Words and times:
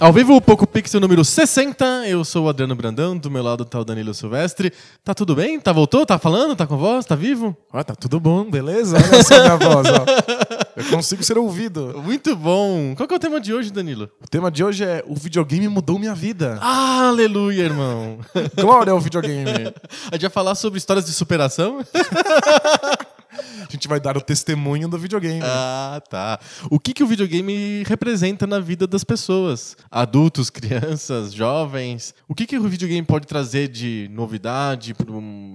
Ao 0.00 0.12
vivo, 0.12 0.36
o 0.36 0.40
Poco 0.40 0.64
Pixel 0.64 1.00
número 1.00 1.24
60. 1.24 2.06
Eu 2.06 2.24
sou 2.24 2.46
o 2.46 2.48
Adriano 2.48 2.72
Brandão, 2.76 3.18
do 3.18 3.28
meu 3.28 3.42
lado 3.42 3.64
tá 3.64 3.80
o 3.80 3.84
Danilo 3.84 4.14
Silvestre. 4.14 4.72
Tá 5.02 5.12
tudo 5.12 5.34
bem? 5.34 5.58
Tá 5.58 5.72
voltou? 5.72 6.06
Tá 6.06 6.20
falando? 6.20 6.54
Tá 6.54 6.68
com 6.68 6.76
voz? 6.76 7.04
Tá 7.04 7.16
vivo? 7.16 7.56
Ó, 7.72 7.82
tá 7.82 7.96
tudo 7.96 8.20
bom, 8.20 8.48
beleza? 8.48 8.96
Olha 8.96 9.24
só 9.24 9.40
minha 9.40 9.56
voz, 9.56 9.88
ó. 9.88 10.76
Eu 10.76 10.84
consigo 10.84 11.24
ser 11.24 11.36
ouvido. 11.36 12.00
Muito 12.00 12.36
bom. 12.36 12.94
Qual 12.96 13.08
que 13.08 13.14
é 13.14 13.16
o 13.16 13.20
tema 13.20 13.40
de 13.40 13.52
hoje, 13.52 13.72
Danilo? 13.72 14.08
O 14.22 14.28
tema 14.28 14.52
de 14.52 14.62
hoje 14.62 14.84
é 14.84 15.02
o 15.04 15.16
videogame 15.16 15.66
mudou 15.66 15.98
minha 15.98 16.14
vida. 16.14 16.58
Ah, 16.62 17.08
aleluia, 17.08 17.64
irmão. 17.64 18.20
Glória 18.54 18.92
ao 18.92 19.00
videogame. 19.00 19.74
A 20.12 20.14
gente 20.14 20.22
vai 20.22 20.30
falar 20.30 20.54
sobre 20.54 20.78
histórias 20.78 21.06
de 21.06 21.12
superação? 21.12 21.84
A 23.60 23.72
gente 23.72 23.88
vai 23.88 24.00
dar 24.00 24.16
o 24.16 24.20
testemunho 24.20 24.88
do 24.88 24.98
videogame. 24.98 25.40
Ah, 25.42 26.02
tá. 26.08 26.40
O 26.70 26.78
que, 26.78 26.92
que 26.92 27.02
o 27.02 27.06
videogame 27.06 27.82
representa 27.86 28.46
na 28.46 28.58
vida 28.58 28.86
das 28.86 29.04
pessoas? 29.04 29.76
Adultos, 29.90 30.50
crianças, 30.50 31.32
jovens. 31.32 32.14
O 32.26 32.34
que, 32.34 32.46
que 32.46 32.58
o 32.58 32.68
videogame 32.68 33.06
pode 33.06 33.26
trazer 33.26 33.68
de 33.68 34.08
novidade 34.12 34.94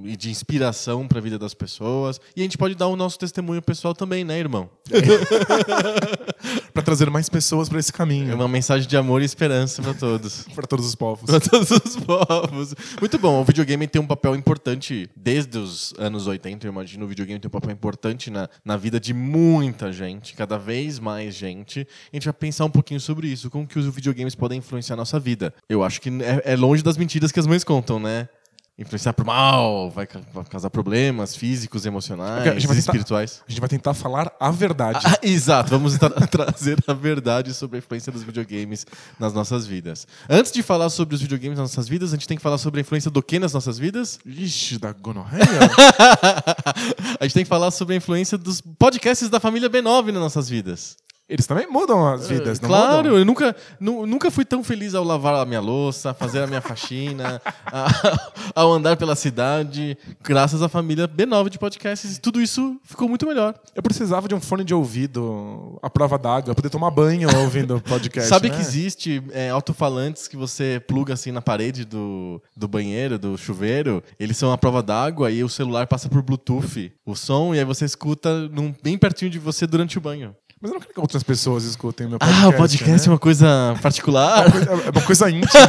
e 0.05 0.15
de 0.15 0.29
inspiração 0.29 1.07
para 1.07 1.19
a 1.19 1.21
vida 1.21 1.39
das 1.39 1.53
pessoas? 1.53 2.19
E 2.35 2.41
a 2.41 2.43
gente 2.43 2.57
pode 2.57 2.75
dar 2.75 2.87
o 2.87 2.95
nosso 2.95 3.17
testemunho 3.17 3.61
pessoal 3.61 3.93
também, 3.93 4.23
né, 4.23 4.39
irmão? 4.39 4.69
para 6.73 6.81
trazer 6.83 7.09
mais 7.09 7.29
pessoas 7.29 7.69
para 7.69 7.79
esse 7.79 7.93
caminho. 7.93 8.31
É 8.31 8.35
uma 8.35 8.47
mensagem 8.47 8.87
de 8.87 8.97
amor 8.97 9.21
e 9.21 9.25
esperança 9.25 9.81
para 9.81 9.93
todos. 9.93 10.45
para 10.53 10.67
todos 10.67 10.85
os 10.85 10.95
povos. 10.95 11.25
Para 11.25 11.39
todos 11.39 11.71
os 11.71 11.95
povos. 11.97 12.75
Muito 12.99 13.19
bom. 13.19 13.41
O 13.41 13.43
videogame 13.43 13.87
tem 13.87 14.01
um 14.01 14.07
papel 14.07 14.35
importante 14.35 15.09
desde 15.15 15.57
os 15.57 15.93
anos 15.97 16.27
80, 16.27 16.65
eu 16.65 16.71
imagino. 16.71 17.05
O 17.05 17.07
videogame 17.07 17.39
tem 17.39 17.47
um 17.47 17.51
papel 17.51 17.71
importante 17.73 18.29
na, 18.29 18.49
na 18.63 18.77
vida 18.77 18.99
de 18.99 19.13
muita 19.13 19.91
gente, 19.91 20.33
cada 20.33 20.57
vez 20.57 20.99
mais 20.99 21.35
gente. 21.35 21.87
A 22.11 22.15
gente 22.15 22.25
vai 22.25 22.33
pensar 22.33 22.65
um 22.65 22.69
pouquinho 22.69 22.99
sobre 22.99 23.27
isso, 23.27 23.49
como 23.49 23.67
que 23.67 23.77
os 23.77 23.85
videogames 23.93 24.35
podem 24.35 24.59
influenciar 24.59 24.93
a 24.93 24.97
nossa 24.97 25.19
vida. 25.19 25.53
Eu 25.67 25.83
acho 25.83 25.99
que 25.99 26.09
é, 26.09 26.53
é 26.53 26.55
longe 26.55 26.83
das 26.83 26.97
mentiras 26.97 27.31
que 27.31 27.39
as 27.39 27.47
mães 27.47 27.63
contam, 27.63 27.99
né? 27.99 28.29
Influenciar 28.77 29.13
pro 29.13 29.25
mal, 29.25 29.91
vai, 29.91 30.07
vai 30.33 30.43
causar 30.45 30.69
problemas 30.69 31.35
físicos, 31.35 31.85
emocionais, 31.85 32.47
a 32.47 32.53
tentar, 32.55 32.73
espirituais. 32.75 33.41
A 33.47 33.51
gente 33.51 33.59
vai 33.59 33.69
tentar 33.69 33.93
falar 33.93 34.31
a 34.39 34.49
verdade. 34.49 34.99
Ah, 35.05 35.19
exato, 35.21 35.69
vamos 35.69 35.97
tra 35.97 36.09
trazer 36.27 36.77
a 36.87 36.93
verdade 36.93 37.53
sobre 37.53 37.77
a 37.77 37.79
influência 37.79 38.11
dos 38.11 38.23
videogames 38.23 38.85
nas 39.19 39.31
nossas 39.31 39.67
vidas. 39.67 40.07
Antes 40.27 40.51
de 40.51 40.63
falar 40.63 40.89
sobre 40.89 41.13
os 41.13 41.21
videogames 41.21 41.57
nas 41.57 41.69
nossas 41.69 41.87
vidas, 41.87 42.13
a 42.13 42.15
gente 42.15 42.27
tem 42.27 42.37
que 42.37 42.43
falar 42.43 42.57
sobre 42.57 42.79
a 42.79 42.81
influência 42.81 43.11
do 43.11 43.21
que 43.21 43.37
nas 43.37 43.53
nossas 43.53 43.77
vidas? 43.77 44.19
Ixi, 44.25 44.79
da 44.79 44.91
gonorreia. 44.91 45.43
a 47.19 47.23
gente 47.23 47.33
tem 47.33 47.43
que 47.43 47.49
falar 47.49 47.69
sobre 47.69 47.93
a 47.93 47.97
influência 47.97 48.39
dos 48.39 48.59
podcasts 48.59 49.29
da 49.29 49.39
família 49.39 49.69
B9 49.69 50.05
nas 50.07 50.21
nossas 50.21 50.49
vidas. 50.49 50.97
Eles 51.33 51.47
também 51.47 51.65
mudam 51.65 52.07
as 52.07 52.27
vidas, 52.29 52.59
não 52.59 52.69
Claro, 52.69 52.97
mudam? 52.97 53.17
eu 53.17 53.25
nunca, 53.25 53.55
nu, 53.79 54.05
nunca 54.05 54.29
fui 54.29 54.45
tão 54.45 54.63
feliz 54.63 54.93
ao 54.93 55.03
lavar 55.03 55.33
a 55.33 55.43
minha 55.45 55.59
louça, 55.59 56.13
fazer 56.13 56.43
a 56.43 56.45
minha 56.45 56.61
faxina, 56.61 57.41
a, 57.65 58.31
ao 58.53 58.71
andar 58.71 58.97
pela 58.97 59.15
cidade, 59.15 59.97
graças 60.21 60.61
à 60.61 60.69
família 60.69 61.07
B9 61.07 61.49
de 61.49 61.57
podcasts. 61.57 62.19
Tudo 62.19 62.39
isso 62.39 62.79
ficou 62.83 63.09
muito 63.09 63.25
melhor. 63.25 63.55
Eu 63.73 63.81
precisava 63.81 64.27
de 64.27 64.35
um 64.35 64.39
fone 64.39 64.63
de 64.63 64.75
ouvido 64.75 65.79
à 65.81 65.89
prova 65.89 66.19
d'água, 66.19 66.53
poder 66.53 66.69
tomar 66.69 66.91
banho 66.91 67.27
ouvindo 67.39 67.81
podcast. 67.89 68.29
Sabe 68.29 68.49
né? 68.49 68.55
que 68.55 68.61
existe 68.61 69.23
é, 69.31 69.49
alto-falantes 69.49 70.27
que 70.27 70.37
você 70.37 70.79
pluga 70.87 71.15
assim 71.15 71.31
na 71.31 71.41
parede 71.41 71.83
do, 71.83 72.39
do 72.55 72.67
banheiro, 72.67 73.17
do 73.17 73.35
chuveiro, 73.39 74.03
eles 74.19 74.37
são 74.37 74.51
à 74.51 74.57
prova 74.57 74.83
d'água 74.83 75.31
e 75.31 75.43
o 75.43 75.49
celular 75.49 75.87
passa 75.87 76.07
por 76.07 76.21
Bluetooth 76.21 76.93
o 77.03 77.15
som, 77.15 77.55
e 77.55 77.59
aí 77.59 77.65
você 77.65 77.85
escuta 77.85 78.47
num, 78.49 78.71
bem 78.83 78.99
pertinho 78.99 79.31
de 79.31 79.39
você 79.39 79.65
durante 79.65 79.97
o 79.97 80.01
banho. 80.01 80.35
Mas 80.63 80.71
eu 80.71 80.75
não 80.75 80.79
quero 80.79 80.93
que 80.93 80.99
outras 81.01 81.23
pessoas 81.23 81.65
escutem 81.65 82.07
meu 82.07 82.17
podcast. 82.17 82.45
Ah, 82.45 82.47
o 82.47 82.53
podcast 82.53 82.89
né? 82.89 83.05
é 83.05 83.09
uma 83.09 83.19
coisa 83.19 83.77
particular? 83.81 84.45
é 84.47 84.91
uma 84.91 85.01
coisa 85.01 85.29
íntima. 85.29 85.67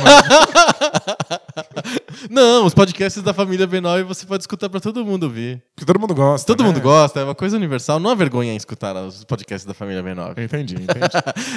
não, 2.30 2.64
os 2.64 2.72
podcasts 2.72 3.20
da 3.20 3.34
família 3.34 3.66
B9 3.66 4.04
você 4.04 4.24
pode 4.24 4.44
escutar 4.44 4.68
para 4.68 4.78
todo 4.78 5.04
mundo 5.04 5.24
ouvir. 5.24 5.60
Porque 5.74 5.84
todo 5.84 5.98
mundo 5.98 6.14
gosta. 6.14 6.46
Todo 6.46 6.62
né? 6.62 6.68
mundo 6.68 6.80
gosta, 6.80 7.18
é 7.18 7.24
uma 7.24 7.34
coisa 7.34 7.56
universal. 7.56 7.98
Não 7.98 8.08
há 8.08 8.14
vergonha 8.14 8.52
em 8.52 8.56
escutar 8.56 8.94
os 8.94 9.24
podcasts 9.24 9.66
da 9.66 9.74
família 9.74 10.00
B9. 10.00 10.38
Entendi, 10.38 10.76
entendi. 10.80 11.00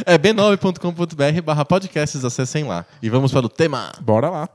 é 0.03 0.17
b9.com.br 0.17 1.41
barra 1.43 1.63
podcasts, 1.63 2.25
acessem 2.25 2.63
lá. 2.63 2.87
E 3.03 3.07
vamos 3.07 3.31
para 3.31 3.45
o 3.45 3.49
tema. 3.49 3.91
Bora 4.01 4.31
lá. 4.31 4.49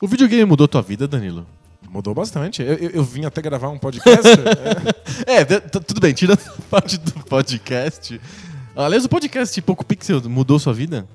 O 0.00 0.08
videogame 0.08 0.46
mudou 0.46 0.66
tua 0.66 0.80
vida, 0.80 1.06
Danilo? 1.06 1.46
Mudou 1.94 2.12
bastante. 2.12 2.60
Eu, 2.60 2.74
eu, 2.74 2.90
eu, 2.90 3.04
vim 3.04 3.24
até 3.24 3.40
gravar 3.40 3.68
um 3.68 3.78
podcast. 3.78 4.26
é, 5.28 5.42
é 5.42 5.44
tudo 5.44 6.00
bem, 6.00 6.12
tirando 6.12 6.40
a 6.40 6.62
parte 6.62 6.98
do 6.98 7.12
podcast. 7.12 8.20
Aliás, 8.74 9.04
o 9.04 9.08
podcast 9.08 9.62
Poco 9.62 9.84
Pixel 9.84 10.20
mudou 10.28 10.58
sua 10.58 10.74
vida? 10.74 11.06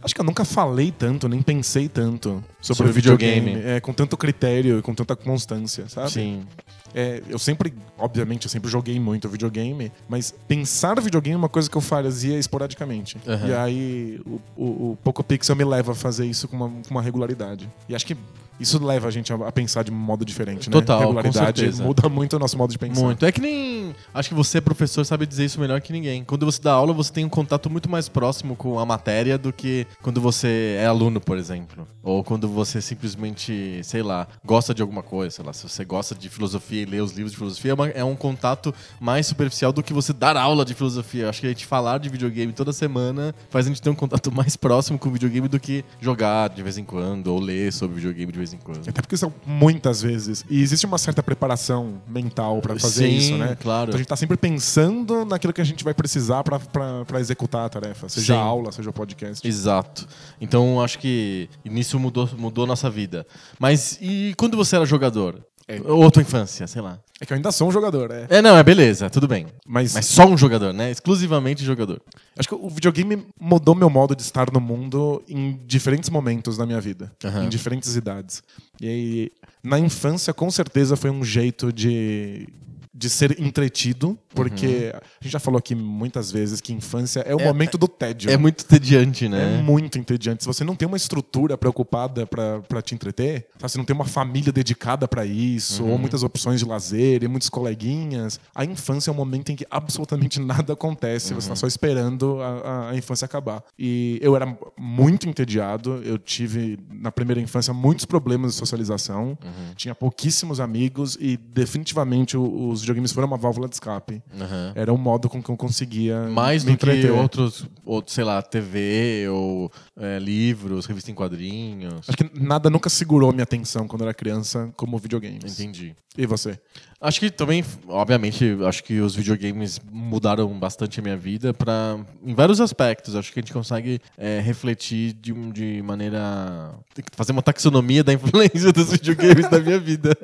Acho 0.00 0.14
que 0.14 0.20
eu 0.20 0.24
nunca 0.24 0.44
falei 0.44 0.92
tanto, 0.96 1.28
nem 1.28 1.42
pensei 1.42 1.88
tanto 1.88 2.44
sobre, 2.60 2.76
sobre 2.76 2.92
videogame. 2.92 3.40
videogame. 3.40 3.76
É, 3.76 3.80
com 3.80 3.92
tanto 3.92 4.16
critério 4.16 4.78
e 4.78 4.82
com 4.82 4.94
tanta 4.94 5.16
constância, 5.16 5.88
sabe? 5.88 6.12
Sim. 6.12 6.46
É, 6.94 7.20
eu 7.28 7.38
sempre, 7.38 7.74
obviamente, 7.98 8.44
eu 8.44 8.50
sempre 8.50 8.70
joguei 8.70 9.00
muito 9.00 9.28
videogame, 9.28 9.90
mas 10.08 10.32
pensar 10.46 11.00
videogame 11.00 11.34
é 11.34 11.38
uma 11.38 11.48
coisa 11.48 11.68
que 11.68 11.76
eu 11.76 11.80
fazia 11.80 12.38
esporadicamente. 12.38 13.16
Uhum. 13.26 13.48
E 13.48 13.52
aí 13.52 14.20
o, 14.24 14.40
o, 14.56 14.90
o 14.92 14.98
Poco 15.02 15.24
Pixel 15.24 15.56
me 15.56 15.64
leva 15.64 15.90
a 15.90 15.94
fazer 15.94 16.24
isso 16.24 16.46
com 16.46 16.56
uma, 16.56 16.68
com 16.68 16.90
uma 16.90 17.02
regularidade. 17.02 17.68
E 17.88 17.96
acho 17.96 18.06
que 18.06 18.16
isso 18.60 18.84
leva 18.84 19.08
a 19.08 19.10
gente 19.10 19.32
a, 19.32 19.50
pensar 19.50 19.82
de 19.82 19.90
um 19.90 19.94
modo 19.94 20.24
diferente, 20.24 20.68
né? 20.68 20.72
Total, 20.72 21.00
Regularidade 21.00 21.82
muda 21.82 22.08
muito 22.08 22.36
o 22.36 22.38
nosso 22.38 22.58
modo 22.58 22.70
de 22.70 22.78
pensar. 22.78 23.00
Muito. 23.00 23.24
É 23.24 23.32
que 23.32 23.40
nem. 23.40 23.94
Acho 24.12 24.28
que 24.28 24.34
você, 24.34 24.60
professor, 24.60 25.04
sabe 25.04 25.26
dizer 25.26 25.46
isso 25.46 25.58
melhor 25.58 25.80
que 25.80 25.92
ninguém. 25.92 26.22
Quando 26.22 26.44
você 26.44 26.60
dá 26.60 26.72
aula, 26.72 26.92
você 26.92 27.12
tem 27.12 27.24
um 27.24 27.28
contato 27.28 27.70
muito 27.70 27.88
mais 27.88 28.08
próximo 28.08 28.54
com 28.54 28.78
a 28.78 28.84
matéria 28.84 29.38
do 29.38 29.52
que 29.52 29.86
quando 30.02 30.20
você 30.20 30.76
é 30.78 30.86
aluno, 30.86 31.20
por 31.20 31.38
exemplo. 31.38 31.88
Ou 32.02 32.22
quando 32.22 32.48
você 32.48 32.80
simplesmente, 32.82 33.80
sei 33.82 34.02
lá, 34.02 34.28
gosta 34.44 34.74
de 34.74 34.82
alguma 34.82 35.02
coisa, 35.02 35.36
sei 35.36 35.44
lá, 35.44 35.52
se 35.52 35.68
você 35.68 35.84
gosta 35.84 36.14
de 36.14 36.28
filosofia 36.28 36.82
e 36.82 36.84
lê 36.84 37.00
os 37.00 37.12
livros 37.12 37.32
de 37.32 37.38
filosofia, 37.38 37.70
é, 37.70 37.74
uma, 37.74 37.88
é 37.88 38.04
um 38.04 38.16
contato 38.16 38.74
mais 39.00 39.26
superficial 39.26 39.72
do 39.72 39.82
que 39.82 39.92
você 39.92 40.12
dar 40.12 40.36
aula 40.36 40.64
de 40.64 40.74
filosofia. 40.74 41.28
Acho 41.28 41.40
que 41.40 41.46
a 41.46 41.50
gente 41.50 41.66
falar 41.66 41.98
de 41.98 42.08
videogame 42.08 42.52
toda 42.52 42.72
semana 42.72 43.34
faz 43.48 43.66
a 43.66 43.68
gente 43.68 43.80
ter 43.80 43.90
um 43.90 43.94
contato 43.94 44.30
mais 44.30 44.56
próximo 44.56 44.98
com 44.98 45.08
o 45.08 45.12
videogame 45.12 45.48
do 45.48 45.58
que 45.58 45.84
jogar 46.00 46.48
de 46.50 46.62
vez 46.62 46.76
em 46.76 46.84
quando 46.84 47.28
ou 47.28 47.40
ler 47.40 47.72
sobre 47.72 47.96
videogame 47.96 48.32
de 48.32 48.38
vez 48.38 48.49
vez 48.50 48.54
em 48.54 48.58
quando. 48.58 48.88
Até 48.88 49.00
porque 49.00 49.16
são 49.16 49.32
muitas 49.46 50.02
vezes. 50.02 50.44
E 50.48 50.60
existe 50.60 50.86
uma 50.86 50.98
certa 50.98 51.22
preparação 51.22 52.02
mental 52.08 52.60
para 52.60 52.78
fazer 52.78 53.08
Sim, 53.08 53.16
isso, 53.16 53.36
né? 53.36 53.56
claro. 53.60 53.90
Então 53.90 53.96
a 53.96 53.98
gente 53.98 54.08
tá 54.08 54.16
sempre 54.16 54.36
pensando 54.36 55.24
naquilo 55.24 55.52
que 55.52 55.60
a 55.60 55.64
gente 55.64 55.84
vai 55.84 55.94
precisar 55.94 56.42
para 56.42 57.20
executar 57.20 57.66
a 57.66 57.68
tarefa, 57.68 58.08
seja 58.08 58.34
Sim. 58.34 58.40
aula, 58.40 58.72
seja 58.72 58.92
podcast. 58.92 59.46
Exato. 59.46 60.06
Então 60.40 60.80
acho 60.82 60.98
que 60.98 61.48
nisso 61.64 61.98
mudou, 61.98 62.28
mudou 62.36 62.66
nossa 62.66 62.90
vida. 62.90 63.26
Mas 63.58 63.98
e 64.00 64.34
quando 64.36 64.56
você 64.56 64.76
era 64.76 64.84
jogador? 64.84 65.44
É. 65.76 65.80
Ou 65.84 66.10
tua 66.10 66.22
infância, 66.22 66.66
sei 66.66 66.82
lá. 66.82 66.98
É 67.20 67.26
que 67.26 67.32
eu 67.32 67.36
ainda 67.36 67.52
sou 67.52 67.68
um 67.68 67.70
jogador, 67.70 68.10
é. 68.10 68.26
É, 68.28 68.42
não, 68.42 68.56
é 68.56 68.62
beleza, 68.62 69.08
tudo 69.08 69.28
bem. 69.28 69.46
Mas, 69.66 69.94
Mas 69.94 70.06
só 70.06 70.26
um 70.26 70.36
jogador, 70.36 70.72
né? 70.72 70.90
Exclusivamente 70.90 71.64
jogador. 71.64 72.00
Acho 72.36 72.48
que 72.48 72.54
o 72.54 72.68
videogame 72.68 73.26
mudou 73.38 73.74
meu 73.74 73.90
modo 73.90 74.16
de 74.16 74.22
estar 74.22 74.50
no 74.50 74.60
mundo 74.60 75.22
em 75.28 75.60
diferentes 75.66 76.10
momentos 76.10 76.56
da 76.56 76.66
minha 76.66 76.80
vida, 76.80 77.12
uhum. 77.22 77.44
em 77.44 77.48
diferentes 77.48 77.94
idades. 77.94 78.42
E 78.80 78.88
aí, 78.88 79.32
na 79.62 79.78
infância, 79.78 80.32
com 80.32 80.50
certeza 80.50 80.96
foi 80.96 81.10
um 81.10 81.22
jeito 81.22 81.72
de 81.72 82.48
de 82.92 83.08
ser 83.08 83.40
entretido, 83.40 84.18
porque 84.34 84.90
uhum. 84.92 85.00
a 85.20 85.24
gente 85.24 85.32
já 85.32 85.38
falou 85.38 85.58
aqui 85.58 85.74
muitas 85.74 86.30
vezes 86.30 86.60
que 86.60 86.72
infância 86.72 87.20
é 87.20 87.34
o 87.34 87.40
é, 87.40 87.44
momento 87.44 87.78
do 87.78 87.86
tédio. 87.86 88.30
É 88.30 88.36
muito 88.36 88.64
tediante, 88.64 89.28
né? 89.28 89.58
É 89.58 89.62
muito 89.62 89.96
entediante. 89.96 90.42
Se 90.42 90.46
você 90.46 90.64
não 90.64 90.74
tem 90.74 90.88
uma 90.88 90.96
estrutura 90.96 91.56
preocupada 91.56 92.26
para 92.26 92.82
te 92.82 92.94
entreter, 92.94 93.46
se 93.68 93.78
não 93.78 93.84
tem 93.84 93.94
uma 93.94 94.04
família 94.04 94.52
dedicada 94.52 95.06
para 95.06 95.24
isso, 95.24 95.84
uhum. 95.84 95.92
ou 95.92 95.98
muitas 95.98 96.24
opções 96.24 96.58
de 96.60 96.66
lazer 96.66 97.22
e 97.22 97.28
muitos 97.28 97.48
coleguinhas, 97.48 98.40
a 98.52 98.64
infância 98.64 99.10
é 99.10 99.12
um 99.12 99.16
momento 99.16 99.52
em 99.52 99.56
que 99.56 99.66
absolutamente 99.70 100.40
nada 100.40 100.72
acontece, 100.72 101.32
uhum. 101.32 101.40
você 101.40 101.46
está 101.46 101.56
só 101.56 101.68
esperando 101.68 102.40
a, 102.40 102.90
a, 102.90 102.96
infância 102.96 103.24
acabar. 103.24 103.62
E 103.78 104.18
eu 104.20 104.34
era 104.34 104.56
muito 104.76 105.28
entediado, 105.28 106.02
eu 106.04 106.18
tive 106.18 106.78
na 106.90 107.12
primeira 107.12 107.40
infância 107.40 107.72
muitos 107.72 108.04
problemas 108.04 108.52
de 108.52 108.58
socialização, 108.58 109.38
uhum. 109.42 109.74
tinha 109.76 109.94
pouquíssimos 109.94 110.58
amigos 110.58 111.16
e 111.20 111.36
definitivamente 111.36 112.36
os 112.36 112.80
videogames 112.90 113.12
foram 113.12 113.28
uma 113.28 113.36
válvula 113.36 113.68
de 113.68 113.74
escape. 113.74 114.22
Aham. 114.38 114.72
Era 114.74 114.92
um 114.92 114.96
modo 114.96 115.28
com 115.28 115.42
que 115.42 115.50
eu 115.50 115.56
conseguia 115.56 116.28
Mais 116.28 116.62
do 116.62 116.68
que 116.68 116.72
entreter. 116.72 117.10
outros, 117.10 117.66
outros, 117.84 118.14
sei 118.14 118.24
lá, 118.24 118.42
TV 118.42 119.28
ou 119.28 119.70
é, 119.96 120.18
livros, 120.18 120.86
revista 120.86 121.10
em 121.10 121.14
quadrinhos. 121.14 122.08
Acho 122.08 122.16
que 122.16 122.30
nada 122.38 122.68
nunca 122.68 122.88
segurou 122.90 123.32
minha 123.32 123.44
atenção 123.44 123.86
quando 123.86 124.02
eu 124.02 124.08
era 124.08 124.14
criança 124.14 124.72
como 124.76 124.98
videogames. 124.98 125.58
Entendi. 125.58 125.94
E 126.16 126.26
você? 126.26 126.58
Acho 127.00 127.18
que 127.18 127.30
também, 127.30 127.64
obviamente, 127.88 128.58
acho 128.66 128.84
que 128.84 129.00
os 129.00 129.16
videogames 129.16 129.80
mudaram 129.90 130.46
bastante 130.58 131.00
a 131.00 131.02
minha 131.02 131.16
vida 131.16 131.54
para 131.54 131.98
em 132.22 132.34
vários 132.34 132.60
aspectos. 132.60 133.16
Acho 133.16 133.32
que 133.32 133.38
a 133.38 133.42
gente 133.42 133.54
consegue 133.54 133.98
é, 134.18 134.38
refletir 134.40 135.14
de, 135.14 135.32
de 135.50 135.80
maneira 135.82 136.74
fazer 137.12 137.32
uma 137.32 137.40
taxonomia 137.40 138.04
da 138.04 138.12
influência 138.12 138.70
dos 138.74 138.90
videogames 138.90 139.50
na 139.50 139.58
minha 139.60 139.78
vida. 139.78 140.14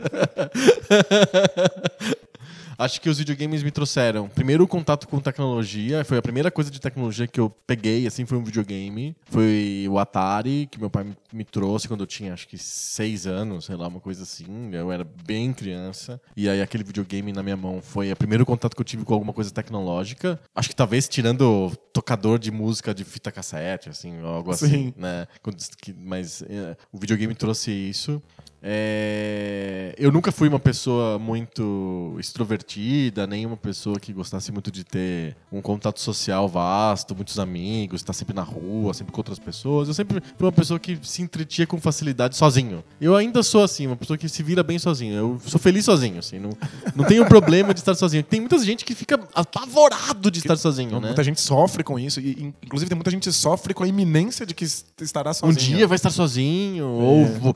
Acho 2.78 3.00
que 3.00 3.08
os 3.08 3.19
videogames 3.19 3.62
me 3.62 3.70
trouxeram 3.70 4.28
primeiro 4.28 4.64
o 4.64 4.69
contato 4.69 5.08
com 5.08 5.19
tecnologia, 5.19 6.05
foi 6.05 6.19
a 6.19 6.23
primeira 6.23 6.50
coisa 6.50 6.70
de 6.70 6.81
tecnologia 6.81 7.26
que 7.26 7.40
eu 7.40 7.49
peguei, 7.67 8.06
assim, 8.06 8.25
foi 8.26 8.37
um 8.38 8.44
videogame. 8.44 9.17
Foi 9.26 9.87
o 9.90 9.99
Atari, 9.99 10.69
que 10.70 10.78
meu 10.78 10.90
pai 10.90 11.06
me- 11.32 11.44
trouxe 11.44 11.88
quando 11.88 12.00
eu 12.00 12.06
tinha 12.06 12.34
acho 12.34 12.46
que 12.49 12.58
seis 12.58 13.26
anos, 13.26 13.64
sei 13.67 13.76
lá, 13.76 13.87
uma 13.88 14.00
coisa 14.00 14.25
assim. 14.25 14.70
Eu 14.73 14.90
era 14.93 15.05
bem 15.25 15.52
criança. 15.52 16.20
E 16.37 16.49
aí 16.49 16.61
aquele 16.61 16.84
videogame 16.84 17.32
na 17.32 17.43
minha 17.43 17.56
mão 17.56 17.81
foi 17.81 18.11
o 18.12 18.17
primeiro 18.17 18.44
contato 18.44 18.75
que 18.75 18.81
eu 18.81 18.84
tive 18.84 19.05
com 19.05 19.14
alguma 19.14 19.32
coisa 19.32 19.50
tecnológica. 19.50 20.38
Acho 20.55 20.69
que 20.69 20.76
talvez 20.76 21.08
tirando 21.08 21.72
tocador 21.93 22.38
de 22.38 22.50
música 22.50 22.94
de 22.94 23.05
fita 23.05 23.32
cassete, 23.32 23.88
assim, 23.88 24.20
ou 24.20 24.29
algo 24.29 24.50
assim, 24.50 24.67
Sim. 24.69 24.94
né? 24.96 25.26
Quando- 25.43 25.56
que- 25.81 25.94
Mas 25.94 26.43
é, 26.43 26.76
o 26.93 26.99
videogame 26.99 27.34
trouxe 27.34 27.70
isso. 27.70 28.22
É, 28.62 29.94
Eu 29.99 30.11
nunca 30.12 30.31
fui 30.32 30.49
uma 30.49 30.58
pessoa 30.58 31.19
muito 31.19 32.14
extrovertida, 32.19 33.26
nem 33.26 33.47
uma 33.47 33.56
pessoa 33.56 33.99
que 33.99 34.12
gostasse 34.12 34.50
muito 34.53 34.70
de 34.70 34.85
ter 34.85 35.37
um 35.50 35.61
contato 35.61 36.00
social 36.00 36.49
vasto, 36.49 37.14
muitos 37.14 37.38
amigos, 37.38 38.00
estar 38.00 38.12
sempre 38.12 38.35
na 38.35 38.43
rua, 38.43 38.93
sempre 38.94 39.12
com 39.12 39.19
outras 39.20 39.38
pessoas. 39.38 39.88
Eu 39.88 39.94
sempre 39.94 40.20
fui 40.37 40.47
uma 40.47 40.53
pessoa 40.53 40.79
que 40.79 40.99
se 41.03 41.23
entretia 41.23 41.67
com 41.67 41.79
facilidade 41.81 42.37
sozinho. 42.37 42.82
Eu 43.00 43.14
ainda 43.17 43.43
sou 43.43 43.62
assim, 43.62 43.87
uma 43.87 43.97
pessoa 43.97 44.17
que 44.19 44.29
se 44.29 44.43
vira 44.43 44.62
bem 44.62 44.79
sozinho. 44.79 45.14
Eu 45.14 45.41
sou 45.47 45.58
feliz 45.61 45.85
sozinho, 45.85 46.19
assim. 46.19 46.38
Não, 46.38 46.50
não 46.94 47.05
tenho 47.05 47.25
problema 47.29 47.73
de 47.73 47.81
estar 47.81 47.94
sozinho. 47.94 48.23
Tem 48.23 48.41
muita 48.41 48.58
gente 48.58 48.85
que 48.85 48.94
fica 48.94 49.19
apavorado 49.35 50.31
de 50.31 50.38
estar 50.41 50.56
sozinho, 50.56 51.00
né? 51.00 51.08
Muita 51.08 51.25
gente 51.25 51.41
sofre 51.41 51.82
com 51.82 51.99
isso. 51.99 52.20
E, 52.20 52.32
in- 52.32 52.55
inclusive, 52.62 52.88
tem 52.88 52.97
muita 52.97 53.11
gente 53.11 53.25
que 53.29 53.32
sofre 53.32 53.73
com 53.75 53.85
a 53.85 53.88
iminência 53.88 54.44
de 54.47 54.55
que 54.55 54.64
es- 54.64 54.85
estará 55.00 55.31
Um 55.31 55.35
sozinho. 55.35 55.76
dia 55.76 55.87
vai 55.87 55.97
estar 55.97 56.11
sozinho, 56.11 56.87
ou 56.87 57.25
vo- 57.26 57.55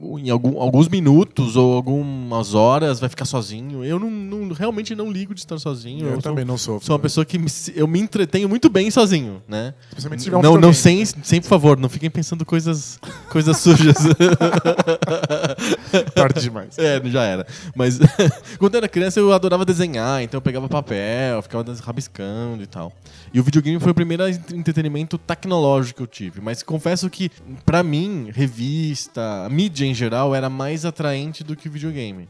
ou 0.00 0.18
em 0.22 0.30
algum- 0.30 0.60
alguns 0.60 0.88
minutos 0.88 1.56
ou 1.56 1.74
algumas 1.74 2.54
horas 2.54 3.00
vai 3.00 3.08
ficar 3.08 3.24
sozinho. 3.24 3.84
Eu 3.84 3.98
não, 3.98 4.10
não- 4.10 4.52
realmente 4.54 4.94
não 4.94 5.10
ligo 5.10 5.34
de 5.34 5.40
estar 5.40 5.58
sozinho. 5.58 6.06
Eu, 6.06 6.12
sou, 6.12 6.22
também 6.22 6.44
não 6.44 6.56
sofro. 6.56 6.86
sou 6.86 6.94
uma 6.94 7.02
pessoa 7.02 7.24
que 7.24 7.38
me- 7.38 7.50
eu 7.74 7.88
me 7.88 7.98
entretenho 8.00 8.48
muito 8.48 8.68
bem 8.70 8.90
sozinho, 8.90 9.42
né? 9.48 9.74
Especialmente 9.88 10.20
se 10.20 10.24
tiver 10.26 10.36
um 10.36 10.42
não, 10.42 10.56
não 10.56 10.72
sem, 10.72 11.04
sem, 11.04 11.40
por 11.40 11.48
favor, 11.48 11.78
não 11.78 11.88
fiquem 11.88 12.10
pensando 12.10 12.44
coisas, 12.44 12.98
coisas 13.30 13.56
sujas. 13.58 13.96
Tarde 16.14 16.40
demais. 16.40 16.78
É, 16.78 17.00
já 17.06 17.24
era. 17.24 17.46
Mas 17.74 17.98
quando 18.58 18.74
eu 18.74 18.78
era 18.78 18.88
criança 18.88 19.20
eu 19.20 19.32
adorava 19.32 19.64
desenhar, 19.64 20.22
então 20.22 20.38
eu 20.38 20.42
pegava 20.42 20.68
papel, 20.68 21.42
ficava 21.42 21.64
rabiscando 21.82 22.62
e 22.62 22.66
tal. 22.66 22.92
E 23.34 23.40
o 23.40 23.42
videogame 23.42 23.80
foi 23.80 23.92
o 23.92 23.94
primeiro 23.94 24.28
ent- 24.28 24.52
entretenimento 24.52 25.16
tecnológico 25.16 25.96
que 25.98 26.02
eu 26.02 26.06
tive. 26.06 26.40
Mas 26.42 26.62
confesso 26.62 27.08
que, 27.08 27.30
pra 27.64 27.82
mim, 27.82 28.28
revista, 28.32 29.48
mídia 29.50 29.86
em 29.86 29.94
geral, 29.94 30.34
era 30.34 30.50
mais 30.50 30.84
atraente 30.84 31.42
do 31.42 31.56
que 31.56 31.68
o 31.68 31.72
videogame. 31.72 32.28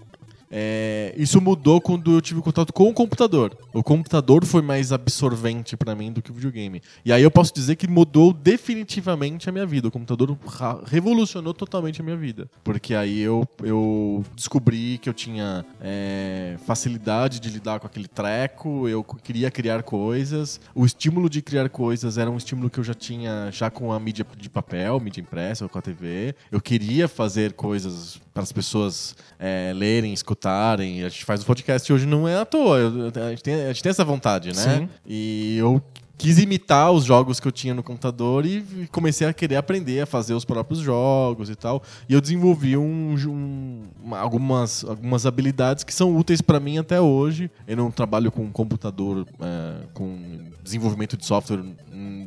É, 0.54 1.14
isso 1.16 1.40
mudou 1.40 1.80
quando 1.80 2.12
eu 2.12 2.20
tive 2.20 2.42
contato 2.42 2.74
com 2.74 2.90
o 2.90 2.92
computador. 2.92 3.56
O 3.72 3.82
computador 3.82 4.44
foi 4.44 4.60
mais 4.60 4.92
absorvente 4.92 5.78
pra 5.78 5.94
mim 5.94 6.12
do 6.12 6.20
que 6.20 6.30
o 6.30 6.34
videogame. 6.34 6.82
E 7.06 7.10
aí 7.10 7.22
eu 7.22 7.30
posso 7.30 7.54
dizer 7.54 7.76
que 7.76 7.88
mudou 7.88 8.34
definitivamente 8.34 9.48
a 9.48 9.52
minha 9.52 9.64
vida. 9.64 9.88
O 9.88 9.90
computador 9.90 10.36
revolucionou 10.84 11.54
totalmente 11.54 12.02
a 12.02 12.04
minha 12.04 12.16
vida. 12.16 12.50
Porque 12.62 12.94
aí 12.94 13.18
eu, 13.18 13.48
eu 13.62 14.22
descobri 14.36 14.98
que 14.98 15.08
eu 15.08 15.14
tinha 15.14 15.64
é, 15.80 16.56
facilidade 16.66 17.40
de 17.40 17.48
lidar 17.48 17.80
com 17.80 17.86
aquele 17.86 18.08
treco, 18.08 18.86
eu 18.86 19.02
queria 19.02 19.50
criar 19.50 19.82
coisas. 19.82 20.60
O 20.74 20.84
estímulo 20.84 21.30
de 21.30 21.40
criar 21.40 21.70
coisas 21.70 22.18
era 22.18 22.30
um 22.30 22.36
estímulo 22.36 22.68
que 22.68 22.78
eu 22.78 22.84
já 22.84 22.94
tinha 22.94 23.48
já 23.50 23.70
com 23.70 23.90
a 23.90 23.98
mídia 23.98 24.26
de 24.36 24.50
papel, 24.50 25.00
mídia 25.00 25.22
impressa 25.22 25.64
ou 25.64 25.70
com 25.70 25.78
a 25.78 25.82
TV. 25.82 26.34
Eu 26.50 26.60
queria 26.60 27.08
fazer 27.08 27.54
coisas 27.54 28.20
para 28.34 28.42
as 28.42 28.52
pessoas 28.52 29.16
é, 29.38 29.72
lerem, 29.74 30.12
escutarem. 30.12 30.41
A 30.46 31.08
gente 31.08 31.24
faz 31.24 31.42
o 31.42 31.46
podcast 31.46 31.92
hoje 31.92 32.06
não 32.06 32.26
é 32.26 32.38
à 32.38 32.44
toa. 32.44 32.78
A, 33.26 33.30
gente 33.30 33.42
tem, 33.42 33.54
a 33.54 33.68
gente 33.68 33.82
tem 33.82 33.90
essa 33.90 34.04
vontade, 34.04 34.48
né? 34.48 34.78
Sim. 34.78 34.88
E 35.06 35.56
eu 35.58 35.82
quis 36.18 36.38
imitar 36.38 36.92
os 36.92 37.04
jogos 37.04 37.40
que 37.40 37.48
eu 37.48 37.52
tinha 37.52 37.74
no 37.74 37.82
computador 37.82 38.46
e 38.46 38.86
comecei 38.92 39.26
a 39.26 39.32
querer 39.32 39.56
aprender 39.56 40.00
a 40.02 40.06
fazer 40.06 40.34
os 40.34 40.44
próprios 40.44 40.78
jogos 40.78 41.50
e 41.50 41.56
tal. 41.56 41.82
E 42.08 42.12
eu 42.14 42.20
desenvolvi 42.20 42.76
um, 42.76 43.16
um- 43.26 43.82
uma- 44.04 44.18
algumas, 44.20 44.84
algumas 44.84 45.26
habilidades 45.26 45.82
que 45.82 45.92
são 45.92 46.16
úteis 46.16 46.40
para 46.40 46.60
mim 46.60 46.78
até 46.78 47.00
hoje. 47.00 47.50
Eu 47.66 47.76
não 47.76 47.90
trabalho 47.90 48.30
com 48.30 48.48
computador, 48.52 49.26
é, 49.40 49.74
com 49.94 50.16
desenvolvimento 50.62 51.16
de 51.16 51.24
software 51.26 51.60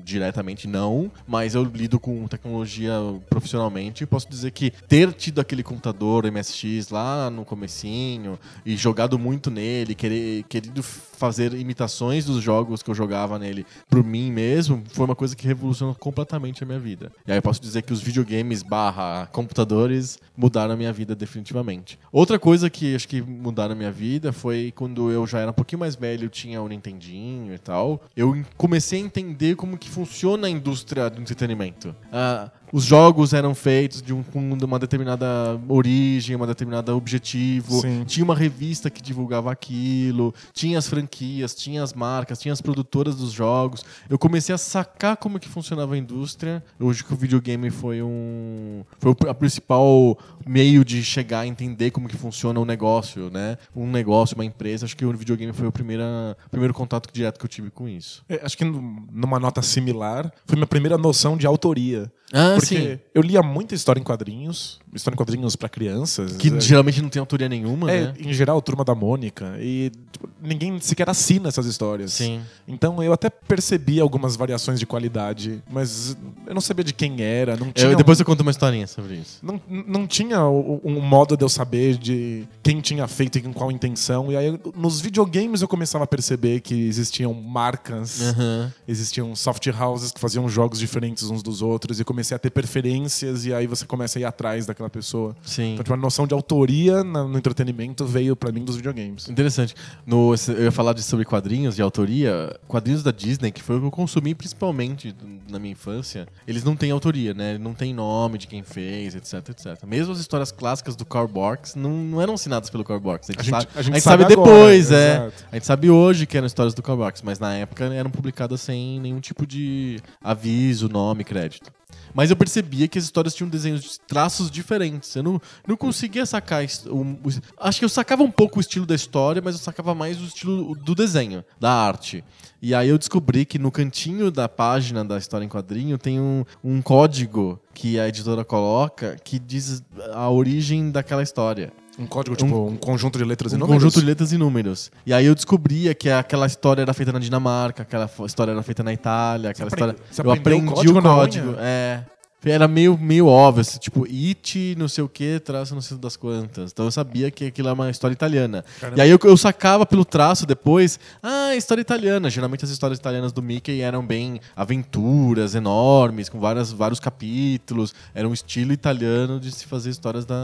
diretamente, 0.04 0.68
não. 0.68 1.12
Mas 1.27 1.56
eu 1.56 1.63
lido 1.63 2.00
com 2.00 2.27
tecnologia 2.27 2.94
profissionalmente 3.30 4.04
e 4.04 4.07
posso 4.07 4.30
dizer 4.30 4.51
que 4.51 4.72
ter 4.88 5.13
tido 5.13 5.39
aquele 5.39 5.63
computador 5.63 6.30
MSX 6.31 6.89
lá 6.89 7.30
no 7.30 7.45
comecinho 7.45 8.39
e 8.66 8.75
jogado 8.75 9.18
muito 9.18 9.50
nele, 9.51 9.95
querer, 9.95 10.44
querido 10.44 10.83
fazer 10.83 11.54
imitações 11.54 12.25
dos 12.25 12.44
jogos 12.44 12.83
que 12.83 12.89
eu 12.89 12.95
jogava 12.95 13.39
nele 13.39 13.66
por 13.89 14.04
mim 14.04 14.31
mesmo, 14.31 14.83
foi 14.92 15.06
uma 15.06 15.16
coisa 15.16 15.36
que 15.36 15.48
revolucionou 15.48 15.95
completamente 15.95 16.63
a 16.63 16.66
minha 16.68 16.80
vida. 16.80 17.12
E 17.25 17.31
aí 17.31 17.38
eu 17.38 17.42
posso 17.42 17.62
dizer 17.62 17.81
que 17.81 17.94
os 17.94 18.01
videogames 18.01 18.62
barra 18.62 19.27
computadores 19.31 20.19
mudaram 20.36 20.74
a 20.74 20.77
minha 20.77 20.92
vida 20.92 21.16
definitivamente. 21.16 21.98
Outra 22.12 22.38
coisa 22.38 22.69
que 22.69 22.95
acho 22.95 23.07
que 23.07 23.22
mudaram 23.22 23.74
a 23.74 23.75
minha 23.75 23.92
vida 23.92 24.31
foi 24.31 24.74
quando 24.75 25.10
eu 25.10 25.25
já 25.25 25.39
era 25.39 25.51
um 25.51 25.54
pouquinho 25.54 25.80
mais 25.80 25.95
velho, 25.95 26.30
tinha 26.30 26.62
o 26.62 26.68
Nintendinho 26.68 27.54
e 27.54 27.57
tal. 27.57 28.01
Eu 28.16 28.44
comecei 28.57 29.01
a 29.01 29.06
entender 29.06 29.56
como 29.56 29.64
que 29.77 29.89
funciona 29.89 30.47
a 30.47 30.50
indústria 30.50 31.09
do 31.09 31.19
entretenimento. 31.19 31.95
Ah, 32.12 32.51
os 32.71 32.83
jogos 32.83 33.33
eram 33.33 33.56
feitos 33.56 34.01
de 34.01 34.13
um, 34.13 34.21
com 34.21 34.39
uma 34.39 34.79
determinada 34.79 35.59
origem, 35.67 36.35
uma 36.35 36.47
determinada 36.47 36.95
objetivo. 36.95 37.81
Sim. 37.81 38.03
Tinha 38.06 38.23
uma 38.23 38.35
revista 38.35 38.89
que 38.89 39.01
divulgava 39.01 39.51
aquilo, 39.51 40.33
tinha 40.53 40.77
as 40.77 40.88
franquias, 40.88 41.56
tinha 41.56 41.83
as 41.83 41.94
marcas, 41.94 42.39
tinha 42.39 42.53
as 42.53 42.62
produtoras 42.62 43.15
dos 43.15 43.31
jogos. 43.31 43.83
Eu 44.09 44.19
comecei 44.19 44.53
a 44.53 44.57
sacar 44.57 45.17
como 45.17 45.39
que 45.39 45.48
funcionava 45.48 45.95
a 45.95 45.98
indústria. 45.98 46.63
Hoje 46.79 47.03
que 47.03 47.13
o 47.13 47.15
videogame 47.17 47.69
foi 47.72 48.01
um 48.01 48.84
foi 49.13 49.29
o- 49.29 49.35
principal 49.35 50.17
meio 50.45 50.83
de 50.83 51.03
chegar 51.03 51.41
a 51.41 51.47
entender 51.47 51.91
como 51.91 52.07
que 52.07 52.15
funciona 52.17 52.59
o 52.59 52.65
negócio, 52.65 53.29
né? 53.29 53.57
Um 53.75 53.89
negócio, 53.89 54.35
uma 54.35 54.45
empresa. 54.45 54.85
Acho 54.85 54.95
que 54.97 55.05
o 55.05 55.13
videogame 55.15 55.53
foi 55.53 55.67
o 55.67 55.71
primeiro, 55.71 56.03
o 56.45 56.50
primeiro 56.50 56.74
contato 56.74 57.09
direto 57.12 57.38
que 57.39 57.45
eu 57.45 57.50
tive 57.50 57.69
com 57.69 57.88
isso. 57.88 58.24
É, 58.29 58.41
acho 58.43 58.57
que 58.57 58.63
num- 58.65 59.05
numa 59.12 59.39
nota 59.39 59.62
similar, 59.62 60.31
foi 60.45 60.55
minha 60.55 60.67
primeira 60.67 60.97
noção 60.97 61.38
de 61.38 61.45
autoria. 61.45 62.12
Ah, 62.34 62.55
Porque 62.58 63.00
eu 63.13 63.22
lia 63.22 63.41
muita 63.44 63.75
história 63.75 64.00
em 64.00 64.03
quadrinhos, 64.03 64.79
história 64.94 65.15
em 65.15 65.17
quadrinhos 65.17 65.55
pra 65.55 65.70
crianças. 65.70 66.36
Que 66.38 66.50
é, 66.50 66.60
geralmente 66.60 67.00
não 67.01 67.08
tem 67.10 67.20
autoria 67.20 67.48
nenhuma, 67.48 67.89
é, 67.91 68.05
né? 68.08 68.13
em 68.20 68.34
geral, 68.34 68.60
Turma 68.62 68.84
da 68.84 68.96
Mônica. 68.96 69.55
E 69.60 69.91
tipo, 70.12 70.27
ninguém 70.41 70.79
sequer 70.82 71.08
assina 71.10 71.50
essas 71.50 71.67
histórias. 71.67 72.13
Sim. 72.13 72.41
Então 72.67 73.01
eu 73.03 73.13
até 73.13 73.29
percebi 73.29 74.00
algumas 74.00 74.36
variações 74.36 74.79
de 74.79 74.88
qualidade, 74.88 75.62
mas 75.70 76.17
eu 76.48 76.53
não 76.53 76.62
sabia 76.62 76.84
de 76.84 76.94
quem 76.94 77.22
era, 77.22 77.55
não 77.55 77.72
tinha. 77.72 77.89
Eu, 77.89 77.94
um- 77.94 77.98
depois 77.98 78.20
eu 78.20 78.25
conto 78.25 78.41
uma 78.41 78.51
historinha 78.51 78.88
sobre 78.88 79.15
isso. 79.15 79.39
Não, 79.44 79.62
não 79.70 80.08
tinha 80.08 80.44
um 80.48 81.00
modo 81.00 81.38
de 81.38 81.44
eu 81.46 81.50
saber 81.50 81.96
de 81.98 82.46
quem 82.63 82.82
tinha 82.82 83.08
feito 83.08 83.38
e 83.38 83.41
com 83.41 83.53
qual 83.53 83.72
intenção. 83.72 84.32
E 84.32 84.36
aí, 84.36 84.60
nos 84.75 85.00
videogames, 85.00 85.62
eu 85.62 85.67
começava 85.67 86.05
a 86.05 86.08
perceber 86.08 86.60
que 86.62 86.74
existiam 86.88 87.34
marcas, 87.34 88.20
Aham. 88.22 88.74
existiam 88.88 89.36
soft 89.36 89.67
houses 89.67 90.12
que 90.12 90.20
faziam 90.20 90.50
jogos 90.50 90.79
diferentes 90.79 91.24
uns 91.29 91.44
dos 91.44 91.62
outros. 91.62 92.00
E 92.00 92.03
comecei 92.25 92.36
a 92.36 92.39
ter 92.39 92.50
preferências, 92.50 93.46
e 93.46 93.53
aí 93.53 93.67
você 93.67 93.86
começa 93.86 94.17
a 94.17 94.22
ir 94.22 94.25
atrás 94.25 94.65
daquela 94.65 94.89
pessoa. 94.89 95.36
Sim. 95.44 95.74
Então, 95.74 95.84
tipo, 95.84 95.94
a 95.94 95.98
noção 95.98 96.25
de 96.25 96.34
autoria 96.34 97.03
no 97.03 97.38
entretenimento 97.38 98.05
veio 98.05 98.36
pra 98.36 98.51
mim 98.51 98.63
dos 98.65 98.75
videogames. 98.75 99.29
Interessante. 99.29 99.75
No, 100.05 100.34
eu 100.48 100.63
ia 100.63 100.72
falar 100.72 100.94
de, 100.94 101.03
sobre 101.03 101.24
quadrinhos 101.25 101.75
de 101.75 101.82
autoria. 101.82 102.58
Quadrinhos 102.67 103.03
da 103.03 103.12
Disney, 103.12 103.51
que 103.51 103.62
foi 103.62 103.77
o 103.77 103.79
que 103.79 103.86
eu 103.86 103.91
consumi 103.91 104.34
principalmente 104.34 105.15
na 105.50 105.60
minha 105.60 105.74
infância, 105.74 106.27
eles 106.48 106.63
não 106.63 106.75
têm 106.75 106.89
autoria, 106.91 107.34
né? 107.34 107.58
Não 107.58 107.74
tem 107.74 107.94
nome 107.94 108.38
de 108.39 108.48
quem 108.48 108.63
fez, 108.63 109.15
etc, 109.15 109.50
etc. 109.50 109.84
Mesmo 109.86 110.12
as 110.13 110.20
histórias 110.20 110.51
clássicas 110.51 110.96
do 110.96 111.05
Carl 111.05 111.27
Barks 111.27 111.75
não, 111.75 111.91
não 111.91 112.22
eram 112.22 112.34
assinadas 112.34 112.70
pelo 112.70 112.84
Carl 112.84 113.00
Barks. 113.00 113.29
A 113.29 113.34
gente, 113.34 113.41
A 113.41 113.44
gente- 113.44 113.51
sabe, 113.51 113.67
a 113.75 113.82
gente 113.82 114.01
sabe, 114.01 114.24
sabe 114.24 114.34
agora, 114.34 114.50
depois, 114.51 114.91
é. 114.91 115.15
exato. 115.15 115.46
A 115.51 115.55
gente 115.55 115.65
sabe 115.65 115.89
hoje 115.89 116.25
que 116.25 116.38
eram 116.38 116.48
histórias 116.48 116.74
do 116.74 116.82
Carl 116.82 116.98
Barks, 116.98 117.22
mas 117.22 117.39
na 117.39 117.53
época 117.53 117.86
eram 117.86 118.10
publicadas 118.10 118.62
sem 118.62 119.00
nenhum 119.00 119.20
tipo 119.20 119.46
de 119.46 120.00
aviso, 120.24 120.89
nome, 120.89 121.24
crédito. 121.24 121.72
Mas 122.15 122.29
eu 122.29 122.36
percebia 122.38 122.88
que 122.88 122.98
as 122.98 123.03
histórias 123.03 123.36
tinham 123.36 123.50
desenhos, 123.50 124.00
traços 124.07 124.50
diferentes. 124.50 125.13
Eu 125.15 125.22
não, 125.22 125.41
não 125.67 125.75
conseguia 125.75 126.25
sacar. 126.25 126.63
o- 126.88 127.01
o- 127.01 127.19
acho 127.60 127.79
que 127.79 127.84
eu 127.86 127.89
sacava 127.89 128.24
um 128.24 128.31
pouco 128.31 128.57
o 128.57 128.62
estilo 128.62 128.86
da 128.86 128.95
história, 128.95 129.41
mas 129.43 129.55
eu 129.55 129.62
sacava 129.62 129.93
mais 129.93 130.19
o 130.22 130.24
estilo 130.24 130.74
do 130.75 130.95
desenho, 130.95 131.43
da 131.60 131.69
arte. 131.72 132.24
E 132.62 132.74
aí 132.74 132.88
eu 132.88 132.98
descobri 132.98 133.43
que 133.45 133.60
no 133.60 133.69
cantinho 133.69 134.31
da 134.31 134.48
página 134.48 135.03
da 135.03 135.17
história 135.17 135.43
em 135.45 135.50
quadrinho 135.50 135.98
tem 135.98 136.19
um, 136.19 136.45
um 136.63 136.81
código 136.81 137.60
que 137.74 138.00
a 138.00 138.07
editora 138.07 138.45
coloca 138.45 139.17
que 139.22 139.38
diz 139.38 139.84
a 140.13 140.29
origem 140.29 140.89
daquela 140.91 141.22
história. 141.22 141.74
Um 141.98 142.06
código, 142.06 142.36
tipo, 142.36 142.68
um, 142.68 142.75
conjunto 142.75 143.18
de 143.18 143.24
letras 143.24 143.54
e 143.54 143.56
Um 143.56 143.60
números? 143.60 143.84
conjunto 143.84 144.00
de 144.00 144.06
letras 144.06 144.32
e 144.34 144.38
números. 144.38 144.92
E 145.06 145.14
aí 145.14 145.25
eu 145.25 145.34
descobria 145.36 145.94
que 145.96 146.10
aquela 146.10 146.46
história 146.46 146.82
era 146.82 146.94
feita 146.94 147.12
na 147.14 147.20
Dinamarca, 147.20 147.84
aquela 147.84 148.10
história 148.25 148.52
era 148.52 148.62
feita 148.64 148.84
na 148.84 148.92
Itália, 148.92 149.52
aquela 149.52 149.70
aprende- 149.70 149.92
história. 149.94 150.10
você 150.12 150.22
eu 150.22 150.32
aprendeu 150.32 150.58
o 150.58 150.62
aprendi 150.62 150.74
código 150.92 151.00
o 151.00 151.02
código. 151.02 151.56
É. 151.60 152.04
Era 152.46 152.68
meio, 152.68 152.98
meio 152.98 153.28
óbvio, 153.28 153.62
assim, 153.62 153.80
tipo, 153.80 154.06
it, 154.06 154.75
não 154.78 154.88
sei 154.88 155.04
o 155.04 155.10
que, 155.10 155.40
traço 155.40 155.74
não 155.74 155.82
sei 155.82 155.98
das 155.98 156.16
quantas. 156.16 156.72
Então 156.72 156.86
eu 156.86 156.92
sabia 156.92 157.32
que 157.32 157.46
aquilo 157.46 157.68
era 157.68 157.74
uma 157.74 157.90
história 157.90 158.14
italiana. 158.14 158.64
Caramba. 158.80 159.00
E 159.00 159.02
aí 159.02 159.10
eu, 159.10 159.20
eu 159.24 159.38
sacava 159.38 159.86
pelo 159.86 160.06
traço 160.06 160.46
depois, 160.46 161.00
ah, 161.22 161.56
história 161.56 161.82
italiana. 161.82 162.30
Geralmente 162.30 162.64
as 162.64 162.72
histórias 162.72 163.00
italianas 163.00 163.32
do 163.32 163.42
Mickey 163.42 163.82
eram 163.82 164.06
bem 164.06 164.40
aventuras 164.56 165.56
enormes, 165.56 166.30
com 166.30 166.40
várias, 166.40 166.72
vários 166.72 167.00
capítulos. 167.00 167.94
Era 168.14 168.28
um 168.28 168.34
estilo 168.34 168.74
italiano 168.74 169.40
de 169.40 169.52
se 169.52 169.66
fazer 169.66 169.90
histórias 169.90 170.25
da, 170.25 170.36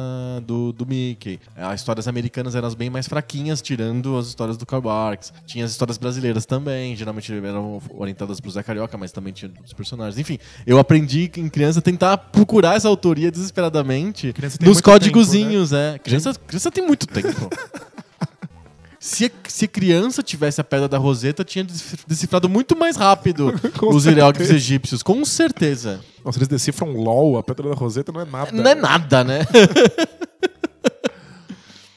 do, 0.45 0.71
do 0.71 0.85
Mickey. 0.85 1.39
As 1.55 1.81
histórias 1.81 2.07
americanas 2.07 2.55
eram 2.55 2.67
as 2.67 2.75
bem 2.75 2.89
mais 2.89 3.07
fraquinhas, 3.07 3.61
tirando 3.61 4.17
as 4.17 4.27
histórias 4.27 4.57
do 4.57 4.65
Karl 4.65 4.81
Barks. 4.81 5.33
Tinha 5.45 5.65
as 5.65 5.71
histórias 5.71 5.97
brasileiras 5.97 6.45
também, 6.45 6.95
geralmente 6.95 7.31
eram 7.33 7.81
orientadas 7.91 8.39
pro 8.39 8.49
Zé 8.51 8.63
Carioca, 8.63 8.97
mas 8.97 9.11
também 9.11 9.33
tinha 9.33 9.51
os 9.63 9.73
personagens. 9.73 10.17
Enfim, 10.17 10.39
eu 10.65 10.79
aprendi 10.79 11.31
em 11.37 11.49
criança 11.49 11.81
tentar 11.91 12.17
procurar 12.17 12.75
essa 12.75 12.87
autoria 12.87 13.29
desesperadamente 13.31 14.33
nos 14.61 14.79
códigozinhos, 14.81 15.71
é. 15.73 15.99
Criança, 15.99 16.33
criança 16.47 16.71
tem 16.71 16.85
muito 16.85 17.05
tempo. 17.07 17.49
Se, 19.03 19.25
a- 19.25 19.31
se 19.49 19.65
a 19.65 19.67
criança 19.67 20.21
tivesse 20.21 20.61
a 20.61 20.63
pedra 20.63 20.87
da 20.87 20.99
Roseta, 20.99 21.43
tinha 21.43 21.63
decif- 21.63 22.03
decifrado 22.07 22.47
muito 22.47 22.77
mais 22.77 22.95
rápido 22.95 23.51
os 23.91 24.05
hieróglifos 24.05 24.51
egípcios, 24.53 25.01
com 25.01 25.25
certeza. 25.25 25.99
Nossa, 26.23 26.37
eles 26.37 26.47
decifram 26.47 26.91
LOL, 26.93 27.35
a 27.39 27.41
Pedra 27.41 27.67
da 27.69 27.73
Roseta 27.73 28.11
não 28.11 28.21
é 28.21 28.25
nada. 28.25 28.51
Não 28.51 28.69
é 28.69 28.75
nada, 28.75 29.23
né? 29.23 29.39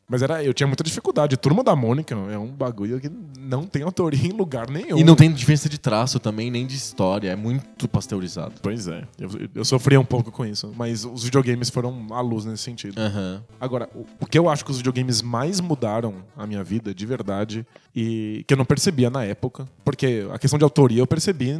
Mas 0.09 0.23
era, 0.23 0.43
eu 0.45 0.53
tinha 0.53 0.67
muita 0.67 0.85
dificuldade. 0.85 1.37
Turma 1.37 1.65
da 1.65 1.75
Mônica 1.75 2.15
é 2.15 2.39
um 2.39 2.49
bagulho 2.49 3.01
que 3.01 3.11
não 3.39 3.65
tem 3.65 3.83
autoria 3.83 4.27
em 4.27 4.33
lugar 4.33 4.69
nenhum. 4.69 4.99
E 4.99 5.05
não 5.05 5.17
tem 5.17 5.33
diferença 5.33 5.69
de 5.69 5.79
traço 5.79 6.19
também, 6.19 6.51
nem 6.51 6.67
de 6.67 6.77
história. 6.77 7.31
É 7.31 7.37
muito 7.37 7.89
pasteurizado. 7.89 8.55
Pois 8.63 8.87
é. 8.87 9.05
Eu, 9.19 9.31
eu 9.55 9.65
sofria 9.65 9.99
um 9.99 10.05
pouco 10.05 10.31
com 10.31 10.45
isso. 10.45 10.73
Mas 10.77 11.05
os 11.05 11.25
videogames 11.25 11.71
foram 11.71 12.07
à 12.11 12.21
luz 12.21 12.45
nesse 12.45 12.63
sentido. 12.63 12.99
Aham. 12.99 13.43
Agora, 13.59 13.89
o, 13.95 14.05
o 14.21 14.27
que 14.27 14.39
eu 14.39 14.49
acho 14.49 14.65
que 14.65 14.71
os 14.71 14.77
videogames 14.77 15.23
mais 15.23 15.61
mudaram 15.61 16.17
a 16.37 16.47
minha 16.47 16.63
vida, 16.63 16.95
de 16.95 17.07
verdade, 17.07 17.67
e 17.95 18.45
que 18.47 18.53
eu 18.53 18.59
não 18.59 18.65
percebia 18.65 19.09
na 19.09 19.25
época, 19.25 19.69
porque 19.85 20.27
a 20.33 20.39
questão 20.39 20.59
de 20.59 20.65
autoria 20.65 21.01
eu 21.01 21.07
percebi 21.07 21.55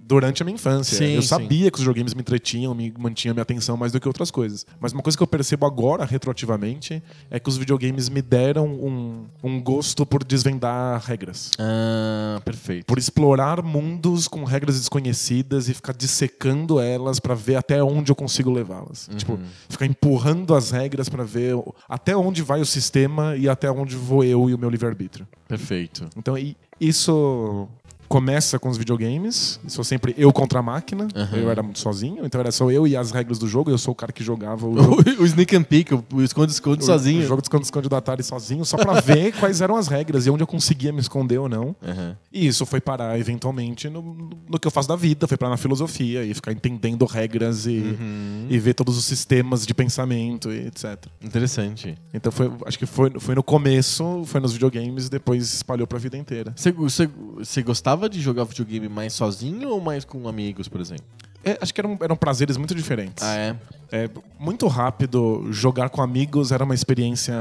durante 0.00 0.42
a 0.42 0.44
minha 0.44 0.54
infância. 0.54 0.96
Sim, 0.96 1.14
eu 1.14 1.22
sim. 1.22 1.28
sabia 1.28 1.70
que 1.70 1.76
os 1.76 1.80
videogames 1.80 2.14
me 2.14 2.20
entretinham, 2.20 2.74
me 2.74 2.92
mantinham 2.98 3.34
minha 3.34 3.42
atenção 3.42 3.76
mais 3.76 3.92
do 3.92 4.00
que 4.00 4.08
outras 4.08 4.30
coisas. 4.30 4.66
Mas 4.80 4.92
uma 4.92 5.02
coisa 5.02 5.16
que 5.16 5.22
eu 5.22 5.26
percebo 5.26 5.66
agora, 5.66 6.04
retroativamente, 6.04 7.02
é 7.30 7.38
que 7.38 7.48
os 7.48 7.58
videogames 7.58 8.08
me 8.08 8.22
deram 8.22 8.66
um, 8.66 9.26
um 9.44 9.60
gosto 9.60 10.06
por 10.06 10.24
desvendar 10.24 11.02
regras. 11.04 11.50
Ah, 11.58 12.40
perfeito. 12.44 12.86
Por 12.86 12.96
explorar 12.96 13.62
mundos 13.62 14.26
com 14.26 14.44
regras 14.44 14.78
desconhecidas 14.78 15.68
e 15.68 15.74
ficar 15.74 15.92
dissecando 15.92 16.80
elas 16.80 17.20
pra 17.20 17.34
ver 17.34 17.56
até 17.56 17.82
onde 17.82 18.10
eu 18.10 18.16
consigo 18.16 18.50
levá-las. 18.50 19.10
Tipo, 19.16 19.38
ficar 19.68 19.84
empurrando 19.84 20.54
as 20.54 20.70
regras 20.70 21.08
pra 21.10 21.24
ver 21.24 21.56
até 21.86 22.16
onde 22.16 22.42
vai 22.42 22.60
o 22.60 22.66
sistema 22.66 23.36
e 23.36 23.48
até 23.48 23.70
onde 23.70 23.96
vou 23.96 24.24
eu 24.24 24.48
e 24.48 24.54
o 24.54 24.58
meu 24.58 24.70
livre-arbítrio. 24.70 25.26
Perfeito. 25.48 26.08
Então, 26.16 26.34
isso 26.78 27.66
começa 28.08 28.58
com 28.58 28.68
os 28.68 28.76
videogames. 28.78 29.60
Isso 29.66 29.82
sempre 29.84 30.14
eu 30.16 30.32
contra 30.32 30.58
a 30.60 30.62
máquina. 30.62 31.08
Aham. 31.14 31.36
Eu 31.36 31.50
era 31.50 31.62
muito 31.62 31.78
sozinho, 31.78 32.24
então 32.24 32.40
era 32.40 32.50
só 32.50 32.70
eu 32.70 32.86
e 32.86 32.96
as 32.96 33.10
regras 33.10 33.38
do 33.38 33.46
jogo. 33.46 33.70
Eu 33.70 33.78
sou 33.78 33.92
o 33.92 33.94
cara 33.94 34.12
que 34.12 34.24
jogava 34.24 34.66
o 34.66 34.74
jogo. 34.82 35.02
O, 35.18 35.22
o 35.22 35.26
Sneak 35.26 35.54
and 35.56 35.62
Peek, 35.64 35.94
o 35.94 36.04
o 36.12 36.22
esconde-esconde 36.22 36.82
O 36.82 36.86
sozinho. 36.86 37.22
jogo 37.26 37.42
de 37.42 37.46
esconde-esconde 37.46 37.88
do 37.88 37.94
Atari 37.96 38.22
sozinho, 38.22 38.64
só 38.64 38.76
pra 38.76 39.00
ver 39.00 39.32
quais 39.38 39.60
eram 39.60 39.76
as 39.76 39.88
regras 39.88 40.26
e 40.26 40.30
onde 40.30 40.42
eu 40.42 40.46
conseguia 40.46 40.92
me 40.92 41.00
esconder 41.00 41.38
ou 41.38 41.48
não. 41.48 41.76
Aham. 41.82 42.16
E 42.32 42.46
isso 42.46 42.64
foi 42.66 42.80
parar, 42.80 43.18
eventualmente, 43.18 43.88
no, 43.88 44.02
no 44.48 44.58
que 44.58 44.66
eu 44.66 44.70
faço 44.70 44.88
da 44.88 44.96
vida, 44.96 45.26
foi 45.28 45.36
parar 45.36 45.50
na 45.50 45.56
filosofia 45.56 46.24
e 46.24 46.32
ficar 46.34 46.52
entendendo 46.52 47.04
regras 47.04 47.66
e, 47.66 47.78
Uhum. 47.98 48.46
e 48.48 48.58
ver 48.58 48.74
todos 48.74 48.96
os 48.96 49.04
sistemas 49.04 49.66
de 49.66 49.74
pensamento 49.74 50.50
e 50.52 50.66
etc. 50.66 51.06
Interessante. 51.22 51.94
Então 52.12 52.30
foi, 52.32 52.50
acho 52.66 52.78
que 52.78 52.86
foi, 52.86 53.10
foi 53.18 53.34
no 53.34 53.42
começo, 53.42 54.22
foi 54.26 54.40
nos 54.40 54.52
videogames 54.52 55.06
e 55.06 55.10
depois 55.10 55.52
espalhou 55.54 55.86
pra 55.86 55.98
vida 55.98 56.16
inteira. 56.16 56.52
Você, 56.56 56.72
você 56.72 57.62
gostava 57.98 58.08
de 58.08 58.20
jogar 58.20 58.44
videogame 58.44 58.88
mais 58.88 59.12
sozinho 59.12 59.70
ou 59.70 59.80
mais 59.80 60.04
com 60.04 60.28
amigos, 60.28 60.68
por 60.68 60.80
exemplo? 60.80 61.04
É, 61.48 61.58
acho 61.60 61.72
que 61.72 61.80
eram, 61.80 61.98
eram 62.00 62.16
prazeres 62.16 62.56
muito 62.56 62.74
diferentes. 62.74 63.22
Ah, 63.24 63.34
é? 63.34 63.56
É, 63.90 64.10
muito 64.38 64.66
rápido, 64.66 65.46
jogar 65.50 65.88
com 65.88 66.02
amigos 66.02 66.52
era 66.52 66.62
uma 66.62 66.74
experiência 66.74 67.34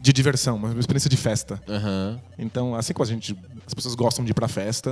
de 0.00 0.12
diversão, 0.12 0.56
uma 0.56 0.78
experiência 0.80 1.08
de 1.08 1.16
festa. 1.16 1.62
Aham. 1.68 2.20
Então, 2.36 2.74
assim 2.74 2.92
como 2.92 3.04
a 3.04 3.06
gente, 3.06 3.38
as 3.64 3.72
pessoas 3.72 3.94
gostam 3.94 4.24
de 4.24 4.32
ir 4.32 4.34
pra 4.34 4.48
festa, 4.48 4.90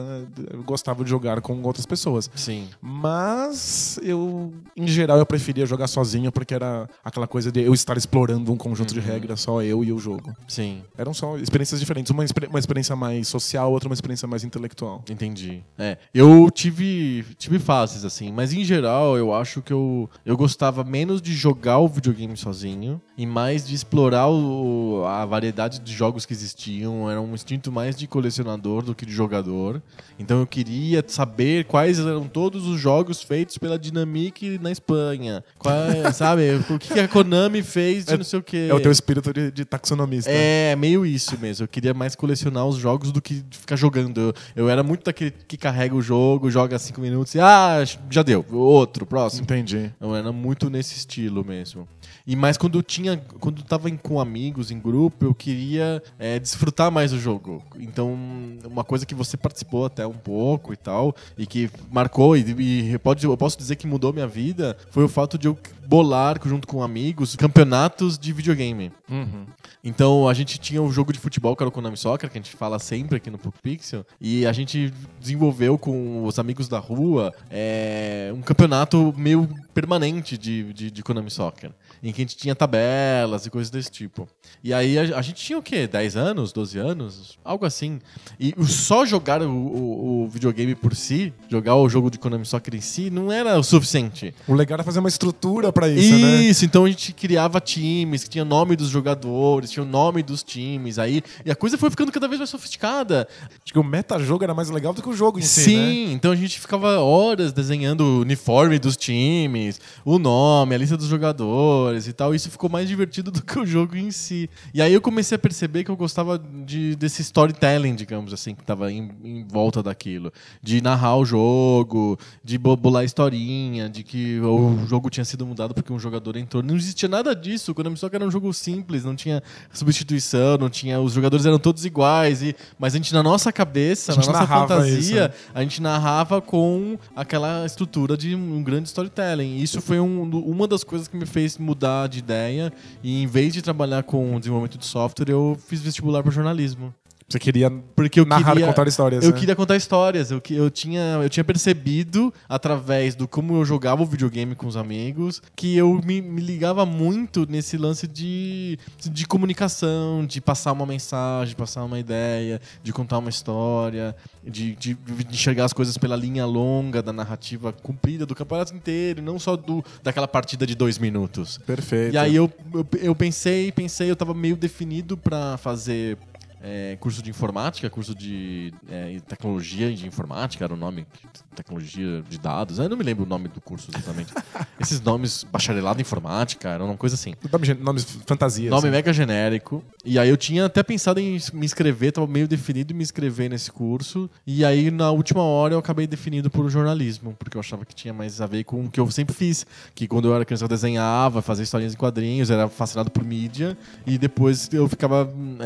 eu 0.52 0.62
gostava 0.62 1.02
de 1.02 1.10
jogar 1.10 1.40
com 1.40 1.60
outras 1.62 1.84
pessoas. 1.84 2.30
Sim. 2.36 2.68
Mas 2.80 3.98
eu, 4.02 4.52
em 4.76 4.86
geral, 4.86 5.18
eu 5.18 5.26
preferia 5.26 5.66
jogar 5.66 5.88
sozinho 5.88 6.30
porque 6.30 6.54
era 6.54 6.88
aquela 7.04 7.26
coisa 7.26 7.50
de 7.50 7.60
eu 7.60 7.74
estar 7.74 7.96
explorando 7.96 8.52
um 8.52 8.56
conjunto 8.56 8.94
de 8.94 9.00
regras, 9.00 9.40
só 9.40 9.60
eu 9.62 9.82
e 9.82 9.92
o 9.92 9.98
jogo. 9.98 10.32
Sim. 10.46 10.82
Eram 10.96 11.12
só 11.12 11.36
experiências 11.38 11.80
diferentes. 11.80 12.10
Uma, 12.10 12.24
uma 12.48 12.58
experiência 12.58 12.94
mais 12.94 13.26
social, 13.26 13.72
outra 13.72 13.88
uma 13.88 13.94
experiência 13.94 14.28
mais 14.28 14.44
intelectual. 14.44 15.04
Entendi. 15.10 15.64
É, 15.76 15.98
eu 16.14 16.48
tive, 16.52 17.26
tive 17.36 17.58
fases 17.58 18.04
assim, 18.04 18.30
mas 18.30 18.52
em 18.52 18.59
geral 18.64 19.16
eu 19.16 19.32
acho 19.34 19.60
que 19.62 19.72
eu, 19.72 20.08
eu 20.24 20.36
gostava 20.36 20.82
menos 20.84 21.20
de 21.22 21.32
jogar 21.34 21.78
o 21.78 21.88
videogame 21.88 22.36
sozinho 22.36 23.00
e 23.16 23.26
mais 23.26 23.66
de 23.66 23.74
explorar 23.74 24.28
o- 24.28 25.04
a 25.06 25.24
variedade 25.26 25.78
de 25.80 25.92
jogos 25.92 26.24
que 26.26 26.32
existiam. 26.32 27.10
Era 27.10 27.20
um 27.20 27.34
instinto 27.34 27.70
mais 27.72 27.96
de 27.96 28.06
colecionador 28.06 28.82
do 28.82 28.94
que 28.94 29.04
de 29.06 29.12
jogador. 29.12 29.82
Então 30.18 30.40
eu 30.40 30.46
queria 30.46 31.04
saber 31.06 31.64
quais 31.64 31.98
eram 31.98 32.26
todos 32.28 32.66
os 32.66 32.80
jogos 32.80 33.22
feitos 33.22 33.58
pela 33.58 33.78
Dynamic 33.78 34.58
na 34.60 34.70
Espanha. 34.70 35.42
Sabe? 36.14 36.42
O 36.70 36.78
que 36.78 36.98
a 36.98 37.08
Konami 37.08 37.62
fez 37.62 38.04
de 38.06 38.16
não 38.16 38.24
sei 38.24 38.38
o 38.38 38.42
quê. 38.42 38.66
É 38.70 38.74
o 38.74 38.80
teu 38.80 38.90
espírito 38.92 39.32
de, 39.32 39.50
de 39.50 39.64
taxonomista. 39.64 40.30
É, 40.30 40.74
meio 40.76 41.04
isso 41.06 41.38
mesmo. 41.38 41.64
Eu 41.64 41.68
queria 41.68 41.94
mais 41.94 42.14
colecionar 42.14 42.66
os 42.66 42.76
jogos 42.76 43.12
do 43.12 43.20
que 43.20 43.42
ficar 43.50 43.76
jogando. 43.76 44.20
Eu, 44.20 44.34
eu 44.56 44.68
era 44.68 44.82
muito 44.82 45.04
daquele 45.04 45.30
que 45.30 45.56
carrega 45.56 45.94
o 45.94 46.02
jogo, 46.02 46.50
joga 46.50 46.78
cinco 46.78 47.00
minutos 47.00 47.34
e 47.34 47.40
ah, 47.40 47.78
já 48.10 48.22
deu. 48.22 48.39
Outro, 48.50 49.06
próximo. 49.06 49.42
Entendi. 49.42 49.92
Eu 50.00 50.14
era 50.14 50.32
muito 50.32 50.70
nesse 50.70 50.96
estilo 50.96 51.44
mesmo. 51.44 51.88
E 52.26 52.36
mais 52.36 52.56
quando 52.56 52.78
eu 52.78 52.82
tinha. 52.82 53.16
Quando 53.38 53.58
eu 53.58 53.64
tava 53.64 53.88
em- 53.88 53.96
com 53.96 54.20
amigos, 54.20 54.70
em 54.70 54.78
grupo, 54.78 55.24
eu 55.24 55.34
queria 55.34 56.02
é, 56.18 56.38
desfrutar 56.38 56.90
mais 56.90 57.12
o 57.12 57.18
jogo. 57.18 57.62
Então, 57.78 58.16
uma 58.64 58.84
coisa 58.84 59.06
que 59.06 59.14
você 59.14 59.36
participou 59.36 59.84
até 59.86 60.06
um 60.06 60.12
pouco 60.12 60.72
e 60.72 60.76
tal, 60.76 61.14
e 61.36 61.46
que 61.46 61.70
marcou, 61.90 62.36
e, 62.36 62.92
e 62.92 62.98
pode, 62.98 63.24
eu 63.24 63.36
posso 63.36 63.56
dizer 63.58 63.76
que 63.76 63.86
mudou 63.86 64.12
minha 64.12 64.26
vida, 64.26 64.76
foi 64.90 65.04
o 65.04 65.08
fato 65.08 65.38
de 65.38 65.48
eu 65.48 65.58
bolar 65.86 66.38
junto 66.44 66.68
com 66.68 66.84
amigos 66.84 67.34
campeonatos 67.34 68.16
de 68.16 68.32
videogame. 68.32 68.92
Uhum. 69.10 69.44
Então 69.82 70.28
a 70.28 70.34
gente 70.34 70.56
tinha 70.58 70.80
um 70.80 70.92
jogo 70.92 71.12
de 71.12 71.18
futebol 71.18 71.56
que 71.56 71.62
era 71.64 71.68
o 71.68 71.72
Konami 71.72 71.96
Soccer, 71.96 72.30
que 72.30 72.38
a 72.38 72.40
gente 72.40 72.54
fala 72.54 72.78
sempre 72.78 73.16
aqui 73.16 73.28
no 73.28 73.38
Pixel, 73.38 74.06
e 74.20 74.46
a 74.46 74.52
gente 74.52 74.92
desenvolveu 75.18 75.76
com 75.76 76.24
os 76.24 76.38
amigos 76.38 76.68
da 76.68 76.78
rua 76.78 77.34
é, 77.50 78.32
um 78.32 78.40
campeonato 78.40 79.12
meio 79.16 79.48
permanente 79.74 80.38
de, 80.38 80.72
de, 80.72 80.90
de 80.92 81.02
Konami 81.02 81.30
Soccer, 81.30 81.72
em 82.02 82.12
que 82.12 82.20
a 82.20 82.24
gente 82.24 82.36
tinha 82.36 82.54
tabelas 82.54 83.46
e 83.46 83.50
coisas 83.50 83.70
desse 83.70 83.90
tipo. 83.90 84.26
E 84.64 84.72
aí 84.74 84.98
a, 84.98 85.18
a 85.18 85.22
gente 85.22 85.42
tinha 85.42 85.58
o 85.58 85.62
quê? 85.62 85.86
10 85.86 86.16
anos, 86.16 86.52
12 86.52 86.78
anos? 86.78 87.38
Algo 87.44 87.64
assim. 87.64 87.98
E 88.38 88.54
só 88.66 89.04
jogar 89.06 89.42
o, 89.42 89.50
o- 89.50 90.24
o 90.24 90.28
videogame 90.28 90.74
por 90.74 90.94
si, 90.94 91.32
jogar 91.48 91.76
o 91.76 91.88
jogo 91.88 92.10
de 92.10 92.18
Konami 92.18 92.44
Soccer 92.44 92.74
em 92.74 92.80
si, 92.80 93.10
não 93.10 93.30
era 93.32 93.58
o 93.58 93.62
suficiente. 93.62 94.34
O 94.48 94.54
legal 94.54 94.76
era 94.76 94.84
fazer 94.84 94.98
uma 94.98 95.08
estrutura 95.08 95.72
pra 95.72 95.88
isso, 95.88 96.12
né? 96.18 96.42
Isso, 96.42 96.64
então 96.64 96.84
a 96.84 96.88
gente 96.88 97.12
criava 97.12 97.60
times, 97.60 98.24
que 98.24 98.30
tinha 98.30 98.44
nome 98.44 98.76
dos 98.76 98.88
jogadores, 98.88 99.70
tinha 99.70 99.82
o 99.82 99.86
nome 99.88 100.22
dos 100.22 100.42
times, 100.42 100.98
aí 100.98 101.22
e 101.44 101.50
a 101.50 101.56
coisa 101.56 101.76
foi 101.78 101.90
ficando 101.90 102.12
cada 102.12 102.26
vez 102.28 102.38
mais 102.38 102.50
sofisticada. 102.50 103.26
Acho 103.64 103.72
que 103.72 103.78
o 103.78 103.84
metajogo 103.84 104.42
era 104.44 104.54
mais 104.54 104.68
legal 104.70 104.92
do 104.92 105.02
que 105.02 105.08
o 105.08 105.12
jogo 105.14 105.38
em 105.38 105.42
si, 105.42 105.62
Sim, 105.64 106.06
né? 106.08 106.12
então 106.12 106.32
a 106.32 106.36
gente 106.36 106.58
ficava 106.60 106.98
horas 107.00 107.52
desenhando 107.52 108.02
o 108.04 108.20
uniforme 108.20 108.78
dos 108.78 108.96
times, 108.96 109.80
o 110.04 110.18
nome, 110.18 110.74
a 110.74 110.78
lista 110.78 110.96
dos 110.96 111.06
jogadores 111.06 111.89
e 112.06 112.12
tal. 112.12 112.34
Isso 112.34 112.50
ficou 112.50 112.68
mais 112.68 112.88
divertido 112.88 113.30
do 113.32 113.42
que 113.42 113.58
o 113.58 113.64
jogo 113.66 113.96
em 113.96 114.10
si. 114.10 114.48
E 114.74 114.82
aí 114.82 114.92
eu 114.92 115.00
comecei 115.00 115.36
a 115.36 115.38
perceber 115.38 115.84
que 115.84 115.90
eu 115.90 115.96
gostava 115.96 116.38
de, 116.38 116.94
desse 116.96 117.22
storytelling, 117.22 117.94
digamos 117.94 118.32
assim, 118.32 118.54
que 118.54 118.62
tava 118.64 118.90
em, 118.92 119.10
em 119.24 119.44
volta 119.44 119.82
daquilo. 119.82 120.32
De 120.62 120.80
narrar 120.82 121.16
o 121.16 121.24
jogo, 121.24 122.18
de 122.44 122.58
bo- 122.58 122.76
bolar 122.76 123.04
historinha, 123.04 123.88
de 123.88 124.02
que 124.02 124.38
o 124.40 124.86
jogo 124.86 125.08
tinha 125.10 125.24
sido 125.24 125.46
mudado 125.46 125.72
porque 125.74 125.92
um 125.92 125.98
jogador 125.98 126.36
entrou. 126.36 126.62
Não 126.62 126.76
existia 126.76 127.08
nada 127.08 127.34
disso. 127.34 127.74
Quando 127.74 127.86
eu 127.86 127.92
me 127.92 127.98
que 127.98 128.16
era 128.16 128.24
um 128.26 128.30
jogo 128.30 128.52
simples, 128.52 129.04
não 129.04 129.14
tinha 129.14 129.42
substituição, 129.72 130.56
não 130.58 130.68
tinha. 130.70 131.00
Os 131.00 131.12
jogadores 131.12 131.46
eram 131.46 131.58
todos 131.58 131.84
iguais. 131.84 132.42
E, 132.42 132.54
mas 132.78 132.94
a 132.94 132.96
gente, 132.96 133.12
na 133.12 133.22
nossa 133.22 133.52
cabeça, 133.52 134.12
na 134.12 134.16
nossa 134.32 134.46
fantasia, 134.46 134.98
isso, 134.98 135.14
né? 135.14 135.30
a 135.54 135.62
gente 135.62 135.82
narrava 135.82 136.40
com 136.40 136.98
aquela 137.14 137.64
estrutura 137.66 138.16
de 138.16 138.34
um 138.34 138.62
grande 138.62 138.88
storytelling. 138.88 139.56
E 139.58 139.62
Isso 139.62 139.80
foi 139.80 139.98
um- 140.00 140.22
uma 140.22 140.66
das 140.66 140.84
coisas 140.84 141.08
que 141.08 141.16
me 141.16 141.26
fez 141.26 141.56
mudar 141.58 141.79
de 142.08 142.18
ideia. 142.18 142.72
E 143.02 143.22
em 143.22 143.26
vez 143.26 143.52
de 143.52 143.62
trabalhar 143.62 144.02
com 144.02 144.38
desenvolvimento 144.38 144.78
de 144.78 144.86
software, 144.86 145.30
eu 145.30 145.58
fiz 145.66 145.80
vestibular 145.80 146.22
para 146.22 146.32
jornalismo. 146.32 146.94
Você 147.30 147.38
queria 147.38 147.70
Porque 147.94 148.18
eu 148.18 148.26
narrar 148.26 148.50
queria, 148.54 148.64
e 148.64 148.68
contar 148.68 148.88
histórias. 148.88 149.24
eu 149.24 149.30
né? 149.30 149.38
queria 149.38 149.54
contar 149.54 149.76
histórias. 149.76 150.30
Eu, 150.32 150.40
que- 150.40 150.54
eu, 150.54 150.68
tinha, 150.68 151.20
eu 151.22 151.28
tinha 151.30 151.44
percebido, 151.44 152.34
através 152.48 153.14
do 153.14 153.28
como 153.28 153.54
eu 153.56 153.64
jogava 153.64 154.02
o 154.02 154.06
videogame 154.06 154.56
com 154.56 154.66
os 154.66 154.76
amigos, 154.76 155.40
que 155.54 155.76
eu 155.76 156.00
me, 156.04 156.20
me 156.20 156.40
ligava 156.40 156.84
muito 156.84 157.46
nesse 157.48 157.76
lance 157.76 158.08
de, 158.08 158.76
de 159.10 159.26
comunicação, 159.28 160.26
de 160.26 160.40
passar 160.40 160.72
uma 160.72 160.84
mensagem, 160.84 161.50
de 161.50 161.56
passar 161.56 161.84
uma 161.84 162.00
ideia, 162.00 162.60
de 162.82 162.92
contar 162.92 163.18
uma 163.18 163.30
história, 163.30 164.16
de, 164.44 164.74
de, 164.74 164.94
de 164.94 165.26
enxergar 165.32 165.66
as 165.66 165.72
coisas 165.72 165.96
pela 165.96 166.16
linha 166.16 166.44
longa 166.44 167.00
da 167.00 167.12
narrativa 167.12 167.72
comprida 167.72 168.26
do 168.26 168.34
campeonato 168.34 168.74
inteiro, 168.74 169.22
não 169.22 169.38
só 169.38 169.54
do, 169.56 169.84
daquela 170.02 170.26
partida 170.26 170.66
de 170.66 170.74
dois 170.74 170.98
minutos. 170.98 171.58
Perfeito. 171.58 172.14
E 172.14 172.18
aí 172.18 172.34
eu, 172.34 172.50
eu, 172.74 172.86
eu 173.00 173.14
pensei, 173.14 173.70
pensei, 173.70 174.10
eu 174.10 174.16
tava 174.16 174.34
meio 174.34 174.56
definido 174.56 175.16
pra 175.16 175.56
fazer 175.58 176.18
é, 176.62 176.96
curso 177.00 177.22
de 177.22 177.30
informática, 177.30 177.88
curso 177.88 178.14
de 178.14 178.72
é, 178.88 179.18
tecnologia 179.26 179.92
de 179.92 180.06
informática, 180.06 180.64
era 180.64 180.74
o 180.74 180.76
nome, 180.76 181.06
tecnologia 181.54 182.22
de 182.28 182.38
dados, 182.38 182.78
eu 182.78 182.88
não 182.88 182.96
me 182.96 183.04
lembro 183.04 183.24
o 183.24 183.28
nome 183.28 183.48
do 183.48 183.60
curso 183.60 183.90
exatamente. 183.94 184.32
Esses 184.78 185.00
nomes, 185.00 185.44
bacharelado 185.44 186.00
em 186.00 186.02
informática, 186.02 186.68
era 186.68 186.84
uma 186.84 186.96
coisa 186.96 187.14
assim. 187.14 187.34
Nome, 187.50 187.74
nomes 187.74 188.04
fantasia. 188.26 188.70
Nome 188.70 188.88
assim. 188.88 188.90
mega 188.90 189.12
genérico. 189.12 189.82
E 190.04 190.18
aí 190.18 190.28
eu 190.28 190.36
tinha 190.36 190.66
até 190.66 190.82
pensado 190.82 191.20
em 191.20 191.38
me 191.52 191.64
inscrever, 191.64 192.12
tava 192.12 192.26
meio 192.26 192.48
definido 192.48 192.92
em 192.92 192.96
me 192.96 193.02
inscrever 193.02 193.48
nesse 193.48 193.70
curso. 193.70 194.28
E 194.46 194.64
aí 194.64 194.90
na 194.90 195.10
última 195.10 195.42
hora 195.42 195.74
eu 195.74 195.78
acabei 195.78 196.06
definido 196.06 196.50
por 196.50 196.68
jornalismo, 196.70 197.34
porque 197.38 197.56
eu 197.56 197.60
achava 197.60 197.84
que 197.84 197.94
tinha 197.94 198.12
mais 198.12 198.40
a 198.40 198.46
ver 198.46 198.64
com 198.64 198.84
o 198.84 198.90
que 198.90 199.00
eu 199.00 199.10
sempre 199.10 199.34
fiz. 199.34 199.66
Que 199.94 200.06
quando 200.06 200.28
eu 200.28 200.34
era 200.34 200.44
criança 200.44 200.64
eu 200.64 200.68
desenhava, 200.68 201.42
fazia 201.42 201.62
historinhas 201.62 201.94
em 201.94 201.96
quadrinhos, 201.96 202.50
era 202.50 202.68
fascinado 202.68 203.10
por 203.10 203.24
mídia. 203.24 203.76
E 204.06 204.18
depois 204.18 204.68
eu 204.72 204.88
ficava 204.88 205.24
hum, 205.24 205.58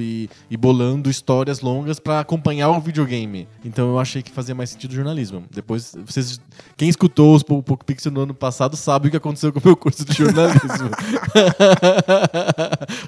e, 0.00 0.28
e 0.50 0.56
bolando 0.56 1.10
histórias 1.10 1.60
longas 1.60 1.98
pra 1.98 2.20
acompanhar 2.20 2.68
o 2.70 2.80
videogame. 2.80 3.48
Então 3.64 3.88
eu 3.90 3.98
achei 3.98 4.22
que 4.22 4.30
fazia 4.30 4.54
mais 4.54 4.70
sentido 4.70 4.94
jornalismo. 4.94 5.44
Depois, 5.50 5.94
vocês, 6.06 6.40
quem 6.76 6.88
escutou 6.88 7.34
os 7.34 7.42
Po- 7.42 7.62
Poco 7.62 7.84
Pixel 7.84 8.12
no 8.12 8.20
ano 8.22 8.34
passado 8.34 8.76
sabe 8.76 9.08
o 9.08 9.10
que 9.10 9.16
aconteceu 9.16 9.52
com 9.52 9.58
o 9.58 9.62
meu 9.64 9.76
curso 9.76 10.04
de 10.04 10.12
jornalismo. 10.14 10.68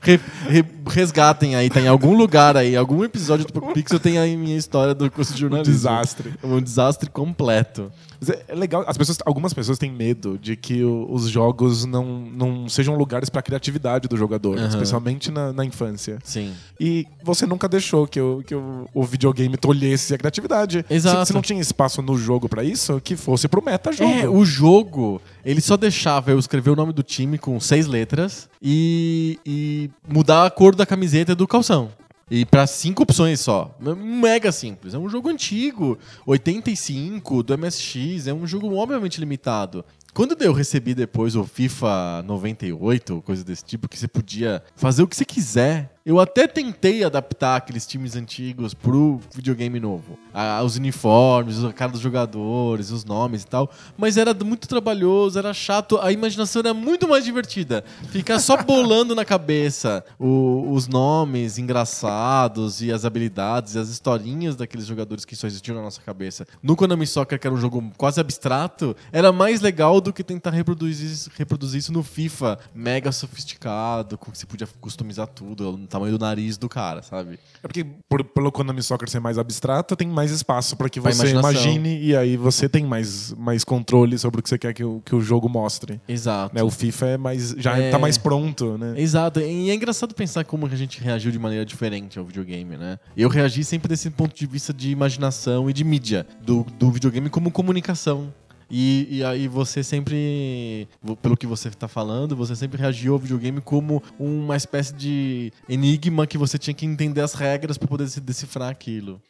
Re- 0.03 0.21
re- 0.49 0.65
resgatem 0.89 1.55
aí, 1.57 1.69
tá 1.69 1.81
em 1.81 1.89
algum 1.89 2.17
lugar 2.17 2.57
aí, 2.57 2.77
algum 2.77 3.05
episódio 3.05 3.47
do 3.47 3.53
Poco 3.53 3.73
Pixel 3.73 3.99
tem 4.01 4.19
aí 4.19 4.37
minha 4.37 4.57
história 4.57 4.95
do 4.95 5.11
curso 5.11 5.33
de 5.33 5.39
Um 5.39 5.49
jornalismo. 5.49 5.73
desastre. 5.75 6.35
Um 6.43 6.61
desastre 6.61 7.11
completo. 7.11 7.91
É 8.29 8.45
é 8.49 8.55
legal, 8.55 8.85
as 8.87 8.97
pessoas, 8.97 9.19
algumas 9.25 9.53
pessoas 9.53 9.79
têm 9.79 9.91
medo 9.91 10.39
de 10.39 10.57
que 10.57 10.83
o- 10.85 11.07
os 11.11 11.29
jogos 11.29 11.85
não, 11.85 12.05
não 12.21 12.69
sejam 12.69 12.97
lugares 12.97 13.29
para 13.29 13.41
a 13.41 13.43
criatividade 13.43 14.09
do 14.09 14.17
jogador, 14.17 14.59
Aham. 14.59 14.69
especialmente 14.69 15.31
na, 15.31 15.53
na 15.53 15.65
infância. 15.65 16.19
Sim. 16.25 16.53
E 16.79 17.07
você 17.23 17.47
nunca 17.47 17.69
deixou 17.69 18.07
que, 18.07 18.21
o, 18.21 18.43
que 18.47 18.55
o, 18.55 18.89
o 18.95 19.03
videogame 19.05 19.57
tolhesse 19.57 20.15
a 20.15 20.19
criatividade. 20.19 20.85
Exato. 20.89 21.21
Se, 21.21 21.27
se 21.29 21.33
não 21.35 21.43
tinha 21.43 21.61
espaço 21.61 22.01
no 22.03 22.17
jogo 22.17 22.49
para 22.49 22.63
isso, 22.65 23.01
que 23.03 23.17
fosse 23.17 23.49
pro 23.49 23.63
meta-jogo. 23.65 24.11
É, 24.11 24.29
o 24.29 24.45
jogo, 24.45 25.21
ele 25.45 25.61
só 25.61 25.77
deixava 25.77 26.31
eu 26.31 26.39
escrever 26.39 26.71
o 26.71 26.77
nome 26.77 26.93
do 26.93 27.03
time 27.03 27.39
com 27.39 27.59
seis 27.61 27.87
letras 27.87 28.49
e, 28.63 29.39
e 29.45 29.91
mudar 30.09 30.47
a 30.47 30.51
cor 30.51 30.75
da 30.75 30.87
camiseta 30.87 31.33
e 31.33 31.35
do 31.35 31.47
calção. 31.47 31.91
E 32.29 32.45
pra 32.45 32.67
cinco 32.67 33.05
opções 33.05 33.39
só. 33.39 33.77
Mega 33.81 34.51
simples. 34.51 34.95
É 34.95 34.99
um 34.99 35.09
jogo 35.09 35.29
antigo, 35.29 35.97
85, 36.27 37.41
do 37.45 37.57
MSX. 37.57 38.27
É 38.27 38.35
um 38.35 38.45
jogo 38.45 38.75
obviamente 38.75 39.21
limitado. 39.21 39.85
Quando 40.13 40.37
eu 40.43 40.53
recebi 40.53 40.93
depois 40.93 41.37
o 41.37 41.45
FIFA 41.45 42.25
98, 42.27 43.23
coisa 43.23 43.45
desse 43.45 43.65
tipo, 43.65 43.89
que 43.89 43.97
você 43.97 44.09
podia 44.09 44.61
fazer 44.75 45.05
o 45.05 45.07
que 45.07 45.15
você 45.15 45.25
quiser. 45.25 45.96
Eu 46.09 46.21
até 46.21 46.47
tentei 46.47 47.03
adaptar 47.03 47.57
aqueles 47.57 47.85
times 47.85 48.15
antigos 48.15 48.73
pro 48.73 49.21
videogame 49.35 49.81
novo. 49.81 50.17
Ah, 50.33 50.63
os 50.63 50.77
uniformes, 50.77 51.65
a 51.65 51.73
cara 51.73 51.91
dos 51.91 52.01
jogadores, 52.01 52.93
os 52.93 53.05
nomes 53.05 53.43
e 53.43 53.47
tal. 53.49 53.69
Mas 53.99 54.17
era 54.17 54.33
muito 54.33 54.69
trabalhoso, 54.69 55.37
era 55.37 55.53
chato. 55.53 55.99
A 55.99 56.13
imaginação 56.13 56.61
era 56.61 56.73
muito 56.73 57.09
mais 57.09 57.25
divertida. 57.25 57.83
Ficar 58.13 58.39
só 58.39 58.57
bolando 58.63 59.17
na 59.17 59.25
cabeça 59.25 60.05
o- 60.17 60.71
os 60.71 60.87
nomes 60.87 61.59
engraçados 61.59 62.81
e 62.83 62.93
as 62.93 63.05
habilidades 63.05 63.75
e 63.75 63.79
as 63.81 63.89
historinhas 63.89 64.55
daqueles 64.55 64.87
jogadores 64.87 65.25
que 65.25 65.35
só 65.35 65.49
existiam 65.49 65.75
na 65.75 65.83
nossa 65.83 66.01
cabeça. 66.03 66.47
No 66.63 66.77
Konami 66.77 67.05
Soccer, 67.05 67.37
que 67.41 67.49
era 67.49 67.55
um 67.55 67.59
jogo 67.61 67.83
quase 67.97 68.21
abstrato, 68.21 68.95
era 69.11 69.33
mais 69.33 69.61
legal 69.61 70.01
do 70.01 70.13
que 70.13 70.23
tentar 70.23 70.51
reproduzir, 70.51 71.33
reproduzir 71.37 71.81
isso 71.81 71.93
no 71.93 72.05
FIFA 72.05 72.61
mega 72.73 73.11
sofisticado, 73.11 74.17
com 74.17 74.31
que 74.31 74.39
você 74.39 74.47
podia 74.47 74.69
customizar 74.81 75.27
tudo, 75.27 75.69
o 75.75 75.87
tamanho 75.97 76.17
do 76.19 76.25
nariz 76.25 76.57
do 76.57 76.69
cara, 76.69 77.03
sabe? 77.03 77.39
É 77.63 77.67
porque 77.67 77.85
por, 78.09 78.23
pelo 78.25 78.53
Konami 78.53 78.83
Soccer 78.83 79.09
ser 79.09 79.21
mais 79.21 79.39
abstrato, 79.39 79.97
tem 79.97 80.09
mais 80.09 80.31
espaço 80.31 80.77
para 80.77 80.89
que 80.89 81.01
Pra 81.01 81.13
você 81.13 81.31
imagine 81.31 81.99
e 82.01 82.17
aí 82.17 82.37
você 82.37 82.69
tem 82.69 82.85
mais, 82.85 83.33
mais 83.35 83.65
controle 83.65 84.19
sobre 84.19 84.41
o 84.41 84.43
que 84.43 84.49
você 84.49 84.59
quer 84.59 84.73
que 84.73 84.85
o, 84.85 85.01
que 85.05 85.15
o 85.15 85.21
jogo 85.21 85.49
mostre. 85.49 86.01
Exato. 86.09 86.55
Né, 86.55 86.63
o 86.63 86.71
FIFA 86.71 87.07
é 87.07 87.17
mais, 87.17 87.51
já 87.59 87.77
É. 87.79 87.91
tá 87.91 87.99
mais 87.99 88.17
pronto, 88.19 88.77
né? 88.79 88.95
Exato, 88.97 89.41
e 89.41 89.71
é 89.71 89.75
engraçado 89.75 90.15
pensar 90.15 90.45
como 90.45 90.67
a 90.67 90.77
gente 90.77 91.01
reagiu 91.01 91.31
de 91.33 91.39
maneira 91.39 91.65
diferente 91.65 92.19
ao 92.19 92.25
videogame, 92.25 92.77
né? 92.77 92.99
Eu 93.17 93.29
reagi 93.29 93.65
sempre 93.65 93.89
desse 93.89 94.11
ponto 94.11 94.35
de 94.35 94.47
vista 94.47 94.73
de 94.73 94.91
imaginação 94.91 95.69
e 95.69 95.73
de 95.73 95.85
mídia, 95.85 96.27
do, 96.43 96.65
do 96.79 96.91
videogame 96.91 97.29
como 97.31 97.51
comunicação. 97.51 98.33
E, 98.71 99.07
e 99.11 99.25
aí 99.25 99.47
você 99.47 99.83
sempre, 99.83 100.89
pelo 101.23 101.37
que 101.37 101.47
você 101.47 101.71
tá 101.71 101.87
falando, 101.87 102.35
você 102.35 102.57
sempre 102.57 102.81
reagiu 102.81 103.13
ao 103.13 103.19
videogame 103.19 103.61
como 103.61 104.03
uma 104.19 104.57
espécie 104.57 104.93
de 104.93 105.53
enigma 105.69 106.27
que 106.27 106.37
você 106.37 106.59
tinha 106.59 106.75
que 106.75 106.85
entender 106.85 107.21
as 107.21 107.35
regras 107.35 107.79
para 107.79 107.87
poder 107.87 108.09
se 108.09 108.21
decifrar 108.21 108.69
aquilo. 108.69 109.21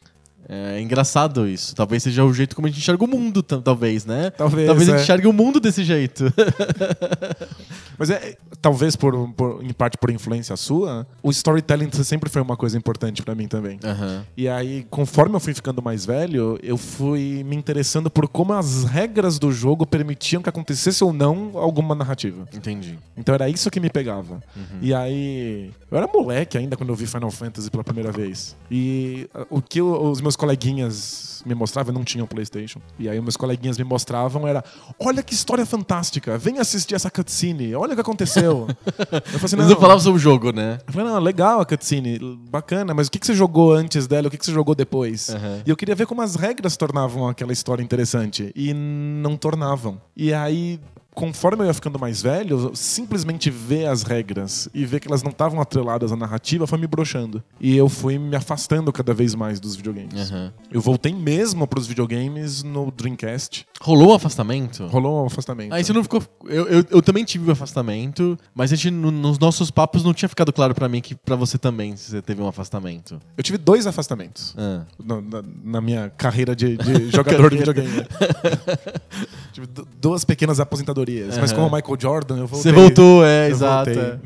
É 0.49 0.79
engraçado 0.79 1.47
isso. 1.47 1.75
Talvez 1.75 2.03
seja 2.03 2.23
o 2.23 2.33
jeito 2.33 2.55
como 2.55 2.67
a 2.67 2.69
gente 2.69 2.79
enxerga 2.79 3.03
o 3.03 3.07
mundo, 3.07 3.43
talvez, 3.43 4.05
né? 4.05 4.29
Talvez, 4.29 4.65
Talvez 4.67 4.87
a 4.89 4.93
é. 4.93 4.95
gente 4.95 5.03
enxergue 5.03 5.27
o 5.27 5.33
mundo 5.33 5.59
desse 5.59 5.83
jeito. 5.83 6.23
Mas 7.97 8.09
é, 8.11 8.35
talvez 8.61 8.95
por, 8.95 9.29
por- 9.33 9.63
em 9.63 9.73
parte 9.73 9.97
por 9.97 10.09
influência 10.11 10.55
sua, 10.55 11.07
o 11.23 11.31
storytelling 11.31 11.89
sempre 12.03 12.29
foi 12.29 12.41
uma 12.41 12.55
coisa 12.55 12.77
importante 12.77 13.23
pra 13.23 13.33
mim 13.33 13.47
também. 13.47 13.79
Aham. 13.83 14.23
E 14.37 14.47
aí, 14.47 14.85
conforme 14.89 15.35
eu 15.35 15.39
fui 15.39 15.53
ficando 15.53 15.81
mais 15.81 16.05
velho, 16.05 16.59
eu 16.61 16.77
fui 16.77 17.43
me 17.43 17.55
interessando 17.55 18.09
por 18.09 18.27
como 18.27 18.53
as 18.53 18.83
regras 18.83 19.39
do 19.39 19.51
jogo 19.51 19.85
permitiam 19.85 20.41
que 20.43 20.49
acontecesse 20.49 21.03
ou 21.03 21.11
não 21.11 21.51
alguma 21.55 21.95
narrativa. 21.95 22.47
Entendi. 22.53 22.97
Então 23.17 23.33
era 23.33 23.49
isso 23.49 23.69
que 23.71 23.79
me 23.79 23.89
pegava. 23.89 24.41
E 24.81 24.93
aí. 24.93 25.71
Eu 25.89 25.97
era 25.97 26.07
moleque 26.07 26.57
ainda 26.57 26.75
quando 26.77 26.89
eu 26.89 26.95
vi 26.95 27.07
Final 27.07 27.31
Fantasy 27.31 27.71
pela 27.71 27.83
primeira 27.83 28.11
vez. 28.11 28.55
E 28.69 29.27
ah, 29.33 29.45
o 29.49 29.61
que 29.61 29.81
os 29.81 30.21
meus 30.21 30.35
coleguinhas 30.37 31.27
me 31.45 31.55
mostravam, 31.55 31.93
eu 31.93 31.97
não 31.97 32.03
tinha 32.03 32.23
um 32.23 32.27
PlayStation. 32.27 32.79
E 32.99 33.07
aí, 33.07 33.19
meus 33.21 33.37
coleguinhas 33.37 33.77
me 33.77 33.83
mostravam 33.83 34.47
era: 34.47 34.63
Olha 34.99 35.23
que 35.23 35.33
história 35.33 35.65
fantástica, 35.65 36.37
vem 36.37 36.59
assistir 36.59 36.95
essa 36.95 37.09
cutscene, 37.09 37.73
olha 37.75 37.93
o 37.93 37.95
que 37.95 38.01
aconteceu. 38.01 38.67
eu 38.87 39.21
falei 39.21 39.43
assim: 39.43 39.55
Eles 39.55 39.69
não 39.69 39.79
falavam 39.79 39.99
sobre 39.99 40.17
o 40.17 40.21
jogo, 40.21 40.51
né? 40.51 40.79
eu 40.87 40.93
falei, 40.93 41.09
não, 41.09 41.19
legal 41.19 41.61
a 41.61 41.65
cutscene, 41.65 42.19
bacana, 42.49 42.93
mas 42.93 43.07
o 43.07 43.11
que, 43.11 43.19
que 43.19 43.25
você 43.25 43.33
jogou 43.33 43.73
antes 43.73 44.07
dela, 44.07 44.27
o 44.27 44.31
que, 44.31 44.37
que 44.37 44.45
você 44.45 44.51
jogou 44.51 44.75
depois? 44.75 45.29
Aham. 45.29 45.61
E 45.65 45.69
eu 45.69 45.75
queria 45.75 45.95
ver 45.95 46.05
como 46.05 46.21
as 46.21 46.35
regras 46.35 46.77
tornavam 46.77 47.27
aquela 47.27 47.53
história 47.53 47.83
interessante. 47.83 48.51
E 48.55 48.73
não 48.73 49.37
tornavam. 49.37 49.99
E 50.15 50.33
aí, 50.33 50.79
conforme 51.17 51.63
eu 51.63 51.65
ia 51.67 51.73
ficando 51.73 51.97
mais 51.97 52.21
velho, 52.21 52.71
simplesmente 52.75 53.49
ver 53.49 53.87
as 53.87 54.03
regras 54.03 54.69
e 54.71 54.85
ver 54.85 54.99
que 54.99 55.07
elas 55.07 55.23
não 55.23 55.31
estavam 55.31 55.59
atreladas 55.59 56.11
à 56.11 56.15
narrativa 56.15 56.67
foi 56.67 56.77
me 56.77 56.85
broxando. 56.85 57.43
E 57.59 57.75
eu 57.75 57.89
fui 57.89 58.19
me 58.19 58.35
afastando 58.35 58.93
cada 58.93 59.15
vez 59.15 59.33
mais 59.33 59.59
dos 59.59 59.75
videogames. 59.75 60.29
Aham. 60.31 60.53
Eu 60.71 60.79
voltei 60.79 61.11
mesmo 61.15 61.65
pros 61.65 61.87
videogames 61.87 62.61
no 62.61 62.91
Dreamcast. 62.91 63.65
Rolou 63.81 64.11
um 64.11 64.13
afastamento? 64.13 64.85
Rolou 64.85 65.23
um 65.23 65.25
afastamento. 65.25 65.73
Aí 65.73 65.83
você 65.83 65.91
não 65.91 66.03
ficou. 66.03 66.21
Eu, 66.45 66.67
eu, 66.67 66.85
eu 66.91 67.01
também 67.01 67.25
tive 67.25 67.49
um 67.49 67.51
afastamento, 67.51 68.37
mas 68.53 68.71
a 68.71 68.75
gente, 68.75 68.91
no- 68.91 69.09
nos 69.09 69.39
nossos 69.39 69.71
papos 69.71 70.03
não 70.03 70.13
tinha 70.13 70.29
ficado 70.29 70.53
claro 70.53 70.75
pra 70.75 70.87
mim 70.87 71.01
que 71.01 71.15
pra 71.15 71.35
você 71.35 71.57
também 71.57 71.95
você 71.97 72.21
teve 72.21 72.43
um 72.43 72.47
afastamento. 72.47 73.19
Eu 73.35 73.43
tive 73.43 73.57
dois 73.57 73.87
afastamentos 73.87 74.53
Ah. 74.55 74.83
na, 75.03 75.19
na- 75.19 75.43
na 75.63 75.81
minha 75.81 76.11
carreira 76.15 76.55
de, 76.55 76.77
de 76.77 77.09
jogador 77.15 77.49
de 77.49 77.57
videogame. 77.57 77.89
tive 79.51 79.65
du- 79.65 79.87
duas 79.99 80.23
pequenas 80.23 80.59
aposentadorias. 80.59 81.06
Mas 81.27 81.37
Aham. 81.51 81.55
como 81.55 81.67
o 81.67 81.71
Michael 81.75 81.97
Jordan, 81.99 82.37
eu 82.39 82.47
voltei. 82.47 82.71
Você 82.71 82.77
voltou, 82.77 83.25
é, 83.25 83.47
Eu 83.47 83.51
exato. 83.51 83.93
voltei. 83.93 84.11
é. 84.13 84.17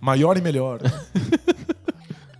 Maior 0.00 0.36
e 0.36 0.40
melhor. 0.40 0.80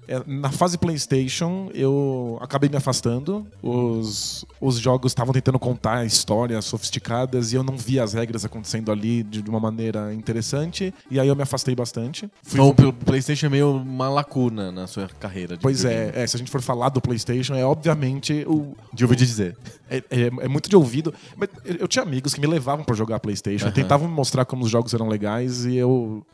É, 0.09 0.23
na 0.27 0.51
fase 0.51 0.79
PlayStation, 0.79 1.69
eu 1.75 2.39
acabei 2.41 2.69
me 2.69 2.77
afastando. 2.77 3.47
Os, 3.63 4.45
os 4.61 4.79
jogos 4.79 5.11
estavam 5.11 5.33
tentando 5.33 5.59
contar 5.59 6.05
histórias 6.05 6.65
sofisticadas 6.65 7.53
e 7.53 7.57
eu 7.57 7.63
não 7.63 7.77
via 7.77 8.03
as 8.05 8.13
regras 8.13 8.45
acontecendo 8.45 8.93
ali 8.93 9.23
de, 9.23 9.43
de 9.43 9.51
uma 9.51 9.61
maneira 9.61 10.13
interessante. 10.15 10.93
E 11.11 11.19
aí 11.19 11.29
eu 11.29 11.37
me 11.37 11.43
afastei 11.43 11.75
bastante. 11.75 12.31
Fui 12.43 12.61
Então, 12.61 12.89
o 12.89 12.93
PlayStation 12.93 13.47
é 13.47 13.49
meio 13.49 13.71
uma 13.77 14.09
lacuna 14.09 14.71
na 14.71 14.87
sua 14.87 15.09
carreira. 15.21 15.57
De 15.57 15.63
Pois 15.63 15.85
é, 15.85 16.13
é, 16.15 16.27
se 16.27 16.37
a 16.37 16.39
gente 16.39 16.51
for 16.51 16.63
falar 16.63 16.89
do 16.91 17.01
PlayStation, 17.01 17.55
é 17.55 17.65
obviamente 17.65 18.45
o. 18.47 18.75
De 18.93 19.05
ouvir 19.05 19.17
dizer. 19.17 19.57
É, 19.91 19.99
é- 20.11 20.27
é 20.27 20.49
muito 20.49 20.69
de 20.69 20.77
ouvido. 20.77 21.13
Mas 21.37 21.49
eu 21.65 21.89
tinha 21.89 22.03
amigos 22.03 22.33
que 22.35 22.41
me 22.41 22.47
levavam 22.47 22.85
pra 22.85 22.95
jogar 22.95 23.19
PlayStation, 23.21 23.71
tentavam 23.71 24.09
me 24.09 24.15
mostrar 24.15 24.45
como 24.45 24.65
os 24.65 24.71
jogos 24.71 24.95
eram 24.95 25.09
legais 25.09 25.65
e 25.65 25.77
eu 25.77 26.25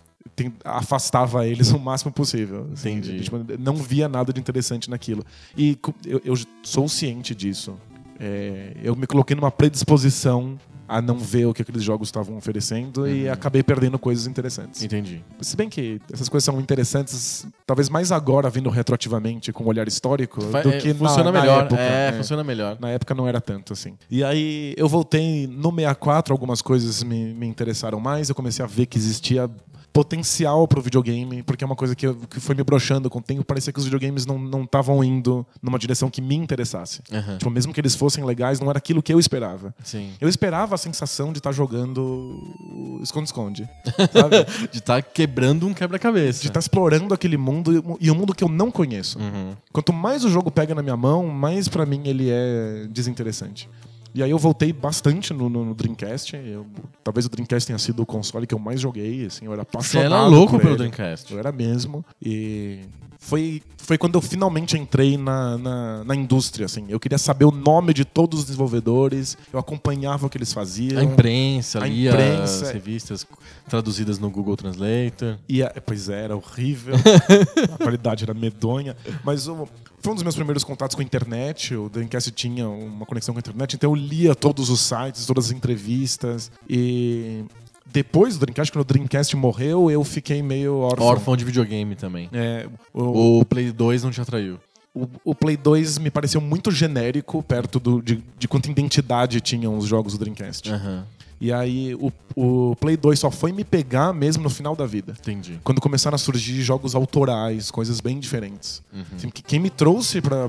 afastava 0.64 1.46
eles 1.46 1.70
o 1.72 1.78
máximo 1.78 2.12
possível. 2.12 2.68
assim, 2.72 2.92
Entendi. 2.92 3.20
tipo, 3.24 3.38
não 3.58 3.74
via 3.76 4.08
nada 4.08 4.32
de 4.32 4.40
interessante 4.40 4.88
naquilo. 4.90 5.24
E 5.56 5.78
eu, 6.06 6.20
eu 6.24 6.34
sou 6.62 6.88
ciente 6.88 7.34
disso. 7.34 7.74
É, 8.20 8.72
eu 8.82 8.94
me 8.94 9.06
coloquei 9.06 9.34
numa 9.34 9.50
predisposição 9.50 10.58
a 10.88 11.00
não 11.00 11.16
ver 11.18 11.46
o 11.46 11.54
que 11.54 11.62
aqueles 11.62 11.82
jogos 11.82 12.08
estavam 12.08 12.36
oferecendo 12.36 13.08
e 13.08 13.24
Uhum. 13.26 13.32
acabei 13.32 13.62
perdendo 13.62 13.98
coisas 13.98 14.26
interessantes. 14.26 14.82
Entendi. 14.82 15.24
Se 15.40 15.56
bem 15.56 15.68
que 15.68 15.98
essas 16.12 16.28
coisas 16.28 16.44
são 16.44 16.60
interessantes, 16.60 17.46
talvez 17.66 17.88
mais 17.88 18.12
agora, 18.12 18.50
vindo 18.50 18.68
retroativamente 18.68 19.52
com 19.52 19.64
um 19.64 19.68
olhar 19.68 19.88
histórico, 19.88 20.42
Fa- 20.42 20.60
do 20.60 20.68
é, 20.70 20.78
que 20.78 20.88
na- 20.88 20.94
funciona 21.08 21.32
na, 21.32 21.40
melhor. 21.40 21.64
época. 21.64 21.80
é, 21.80 22.08
É. 22.08 22.12
funciona 22.12 22.44
melhor. 22.44 22.76
Na 22.78 22.90
época 22.90 23.14
não 23.14 23.26
era 23.26 23.40
tanto 23.40 23.72
assim. 23.72 23.94
E 24.10 24.22
aí 24.22 24.74
eu 24.76 24.86
voltei 24.88 25.46
no 25.46 25.70
64, 25.72 26.34
algumas 26.34 26.60
coisas 26.60 27.02
me, 27.02 27.32
me 27.32 27.46
interessaram 27.46 27.98
mais, 27.98 28.28
eu 28.28 28.34
comecei 28.34 28.62
a 28.62 28.68
ver 28.68 28.84
que 28.86 28.98
existia 28.98 29.50
potencial 29.92 30.66
pro 30.66 30.80
videogame, 30.80 31.42
porque 31.42 31.62
é 31.62 31.66
uma 31.66 31.76
coisa 31.76 31.94
que, 31.94 32.06
eu- 32.06 32.14
que 32.14 32.40
foi 32.40 32.54
me 32.54 32.62
broxando 32.62 33.10
com 33.10 33.18
o 33.18 33.22
tempo, 33.22 33.44
parecia 33.44 33.72
que 33.72 33.78
os 33.78 33.84
videogames 33.84 34.24
não 34.26 34.62
estavam 34.64 35.02
indo 35.04 35.46
numa 35.60 35.78
direção 35.78 36.08
que 36.08 36.20
me 36.22 36.34
interessasse. 36.34 37.00
Aham. 37.12 37.36
Tipo, 37.38 37.50
mesmo 37.50 37.72
que 37.74 37.80
eles 37.80 37.94
fossem 37.94 38.24
legais, 38.24 38.58
não 38.60 38.70
era 38.70 38.78
aquilo 38.78 39.02
que 39.02 39.12
eu 39.12 39.20
esperava. 39.20 39.74
Sim. 39.84 40.12
Eu 40.20 40.28
esperava 40.28 40.74
a 40.74 40.78
sensação 40.78 41.32
de 41.32 41.38
estar 41.38 41.52
jogando 41.52 42.00
o 42.00 43.00
esconde-esconde? 43.02 43.68
De 44.72 44.78
estar 44.78 45.02
quebrando 45.02 45.66
um 45.66 45.74
quebra-cabeça. 45.74 46.40
de 46.42 46.48
estar 46.48 46.60
explorando 46.60 47.12
aquele 47.12 47.36
mundo 47.36 47.98
e 48.00 48.10
um 48.10 48.14
mundo 48.14 48.34
que 48.34 48.42
eu 48.44 48.48
não 48.48 48.70
conheço. 48.70 49.18
Uhum. 49.18 49.54
Quanto 49.72 49.92
mais 49.92 50.24
o 50.24 50.28
jogo 50.30 50.50
pega 50.50 50.74
na 50.74 50.82
minha 50.82 50.96
mão, 50.96 51.26
mais 51.26 51.68
pra 51.68 51.84
mim 51.84 52.02
ele 52.06 52.28
é 52.30 52.86
desinteressante. 52.90 53.68
E 54.14 54.22
aí 54.22 54.30
eu 54.30 54.38
voltei 54.38 54.72
bastante 54.72 55.32
no, 55.32 55.48
no- 55.48 55.64
no 55.64 55.74
Dreamcast. 55.74 56.36
Eu- 56.36 56.66
talvez 57.02 57.26
o 57.26 57.28
Dreamcast 57.30 57.66
tenha 57.66 57.78
sido 57.78 58.02
o 58.02 58.06
console 58.06 58.46
que 58.46 58.54
eu 58.54 58.58
mais 58.58 58.80
joguei. 58.80 59.26
Assim, 59.26 59.46
eu 59.46 59.52
era 59.52 59.62
Você 59.62 59.68
apaixonado 59.98 60.14
era 60.14 60.26
louco 60.26 60.58
pelo. 60.58 60.76
Dreamcast. 60.76 61.32
Eu 61.32 61.38
era 61.38 61.50
mesmo. 61.50 62.04
E 62.20 62.80
foi, 63.18 63.62
foi 63.78 63.96
quando 63.96 64.16
eu 64.16 64.20
finalmente 64.20 64.76
entrei 64.76 65.16
na, 65.16 65.56
na, 65.56 66.04
na 66.04 66.14
indústria. 66.14 66.66
Assim. 66.66 66.84
Eu 66.88 67.00
queria 67.00 67.16
saber 67.18 67.44
o 67.46 67.50
nome 67.50 67.94
de 67.94 68.04
todos 68.04 68.40
os 68.40 68.44
desenvolvedores. 68.44 69.38
Eu 69.52 69.58
acompanhava 69.58 70.26
o 70.26 70.28
que 70.28 70.36
eles 70.36 70.52
faziam. 70.52 71.00
A 71.00 71.04
imprensa, 71.04 71.78
A 71.78 71.84
ali 71.84 72.08
imprensa. 72.08 72.66
as 72.66 72.70
revistas 72.72 73.26
traduzidas 73.68 74.18
no 74.18 74.28
Google 74.28 74.56
Translator. 74.56 75.38
E 75.48 75.62
a- 75.62 75.72
pois 75.86 76.08
é, 76.08 76.24
era 76.24 76.36
horrível. 76.36 76.94
a 77.74 77.78
qualidade 77.78 78.24
era 78.24 78.34
medonha. 78.34 78.96
Mas 79.24 79.46
o- 79.48 79.66
foi 80.02 80.12
um 80.12 80.14
dos 80.16 80.22
meus 80.24 80.34
primeiros 80.34 80.64
contatos 80.64 80.94
com 80.96 81.00
a 81.00 81.04
internet. 81.04 81.74
O 81.74 81.88
Dreamcast 81.88 82.30
tinha 82.32 82.68
uma 82.68 83.06
conexão 83.06 83.32
com 83.34 83.38
a 83.38 83.40
internet, 83.40 83.76
então 83.76 83.90
eu 83.90 83.94
lia 83.94 84.34
todos 84.34 84.68
os 84.68 84.80
sites, 84.80 85.24
todas 85.24 85.46
as 85.46 85.50
entrevistas. 85.52 86.50
E 86.68 87.44
depois 87.90 88.34
do 88.36 88.40
Dreamcast, 88.40 88.72
quando 88.72 88.82
o 88.82 88.86
Dreamcast 88.86 89.36
morreu, 89.36 89.90
eu 89.90 90.02
fiquei 90.04 90.42
meio 90.42 90.76
órfão. 90.78 91.06
Órfão 91.06 91.36
de 91.36 91.44
videogame 91.44 91.94
também. 91.94 92.28
É, 92.32 92.66
o, 92.92 93.40
O 93.40 93.44
Play 93.44 93.70
2 93.70 94.02
não 94.02 94.10
te 94.10 94.20
atraiu. 94.20 94.58
o, 94.94 95.06
o 95.24 95.34
Play 95.34 95.56
2 95.56 95.98
me 95.98 96.10
pareceu 96.10 96.40
muito 96.40 96.70
genérico 96.70 97.42
perto 97.42 97.78
do- 97.78 98.02
de, 98.02 98.22
de 98.38 98.48
quanta 98.48 98.70
identidade 98.70 99.40
tinham 99.40 99.76
os 99.78 99.86
jogos 99.86 100.14
do 100.14 100.18
Dreamcast. 100.18 100.70
Aham. 100.70 101.06
E 101.44 101.52
aí 101.52 101.92
o, 101.96 102.12
o 102.36 102.76
Play 102.76 102.96
2 102.96 103.18
só 103.18 103.28
foi 103.28 103.50
me 103.50 103.64
pegar 103.64 104.12
mesmo 104.12 104.44
no 104.44 104.48
final 104.48 104.76
da 104.76 104.86
vida. 104.86 105.14
Entendi. 105.18 105.58
quando 105.64 105.80
começaram 105.80 106.14
a 106.14 106.18
surgir 106.18 106.62
jogos 106.62 106.94
autorais, 106.94 107.68
coisas 107.68 108.00
bem 108.00 108.20
diferentes. 108.20 108.80
Uhum. 108.92 109.02
Assim, 109.16 109.28
que- 109.28 109.42
quem 109.42 109.58
me 109.58 109.68
trouxe 109.68 110.20
para 110.20 110.48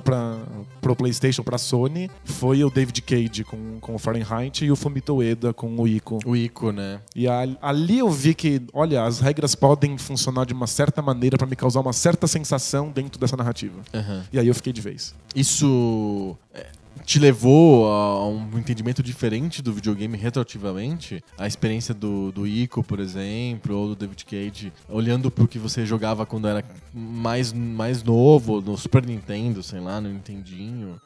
pro 0.79 0.95
PlayStation, 0.95 1.41
pra 1.41 1.58
Sony, 1.58 2.12
foi 2.23 2.63
o 2.63 2.69
David 2.69 3.01
Cage 3.01 3.43
com, 3.43 3.79
com 3.82 3.95
o 3.95 3.97
Fahrenheit 3.97 4.63
e 4.63 4.71
o 4.71 4.75
Fumito 4.75 5.15
Ueda 5.15 5.51
com 5.51 5.75
o 5.75 5.88
Ico. 5.88 6.19
O 6.25 6.36
Ico, 6.36 6.71
né? 6.71 6.99
E 7.15 7.27
a- 7.27 7.47
ali 7.60 7.97
eu 7.97 8.12
vi 8.12 8.36
que, 8.36 8.62
olha, 8.71 9.03
as 9.03 9.19
regras 9.19 9.56
podem 9.56 9.97
funcionar 9.97 10.45
de 10.45 10.53
uma 10.53 10.67
certa 10.67 11.01
maneira 11.01 11.38
para 11.39 11.47
me 11.47 11.56
causar 11.56 11.79
uma 11.79 11.93
certa 11.93 12.27
sensação 12.27 12.91
dentro 12.91 13.19
dessa 13.19 13.36
narrativa. 13.36 13.82
Aham. 13.91 14.23
E 14.32 14.38
aí 14.38 14.47
eu 14.47 14.53
fiquei 14.53 14.71
de 14.71 14.82
vez. 14.82 15.15
Isso 15.36 16.38
é, 16.53 16.67
te 17.05 17.19
levou 17.19 17.87
a 17.91 18.27
um 18.27 18.57
entendimento 18.57 19.03
diferente 19.03 19.61
do 19.61 19.73
videogame 19.73 20.17
retroativamente? 20.17 21.23
A 21.37 21.47
experiência 21.47 21.93
do, 21.93 22.31
do 22.31 22.47
Ico, 22.47 22.83
por 22.83 22.99
exemplo, 22.99 23.75
ou 23.75 23.89
do 23.89 23.95
David 23.95 24.25
Cage, 24.25 24.73
olhando 24.89 25.29
pro 25.29 25.47
que 25.47 25.59
você 25.59 25.85
jogava 25.85 26.25
quando 26.25 26.47
era 26.47 26.63
mais, 26.93 27.51
mais 27.51 28.03
novo, 28.03 28.61
no 28.61 28.77
Super 28.77 29.05
Nintendo, 29.05 29.61
sei 29.61 29.79
lá, 29.79 29.99
no 29.99 30.09
Nintendinho. 30.09 30.99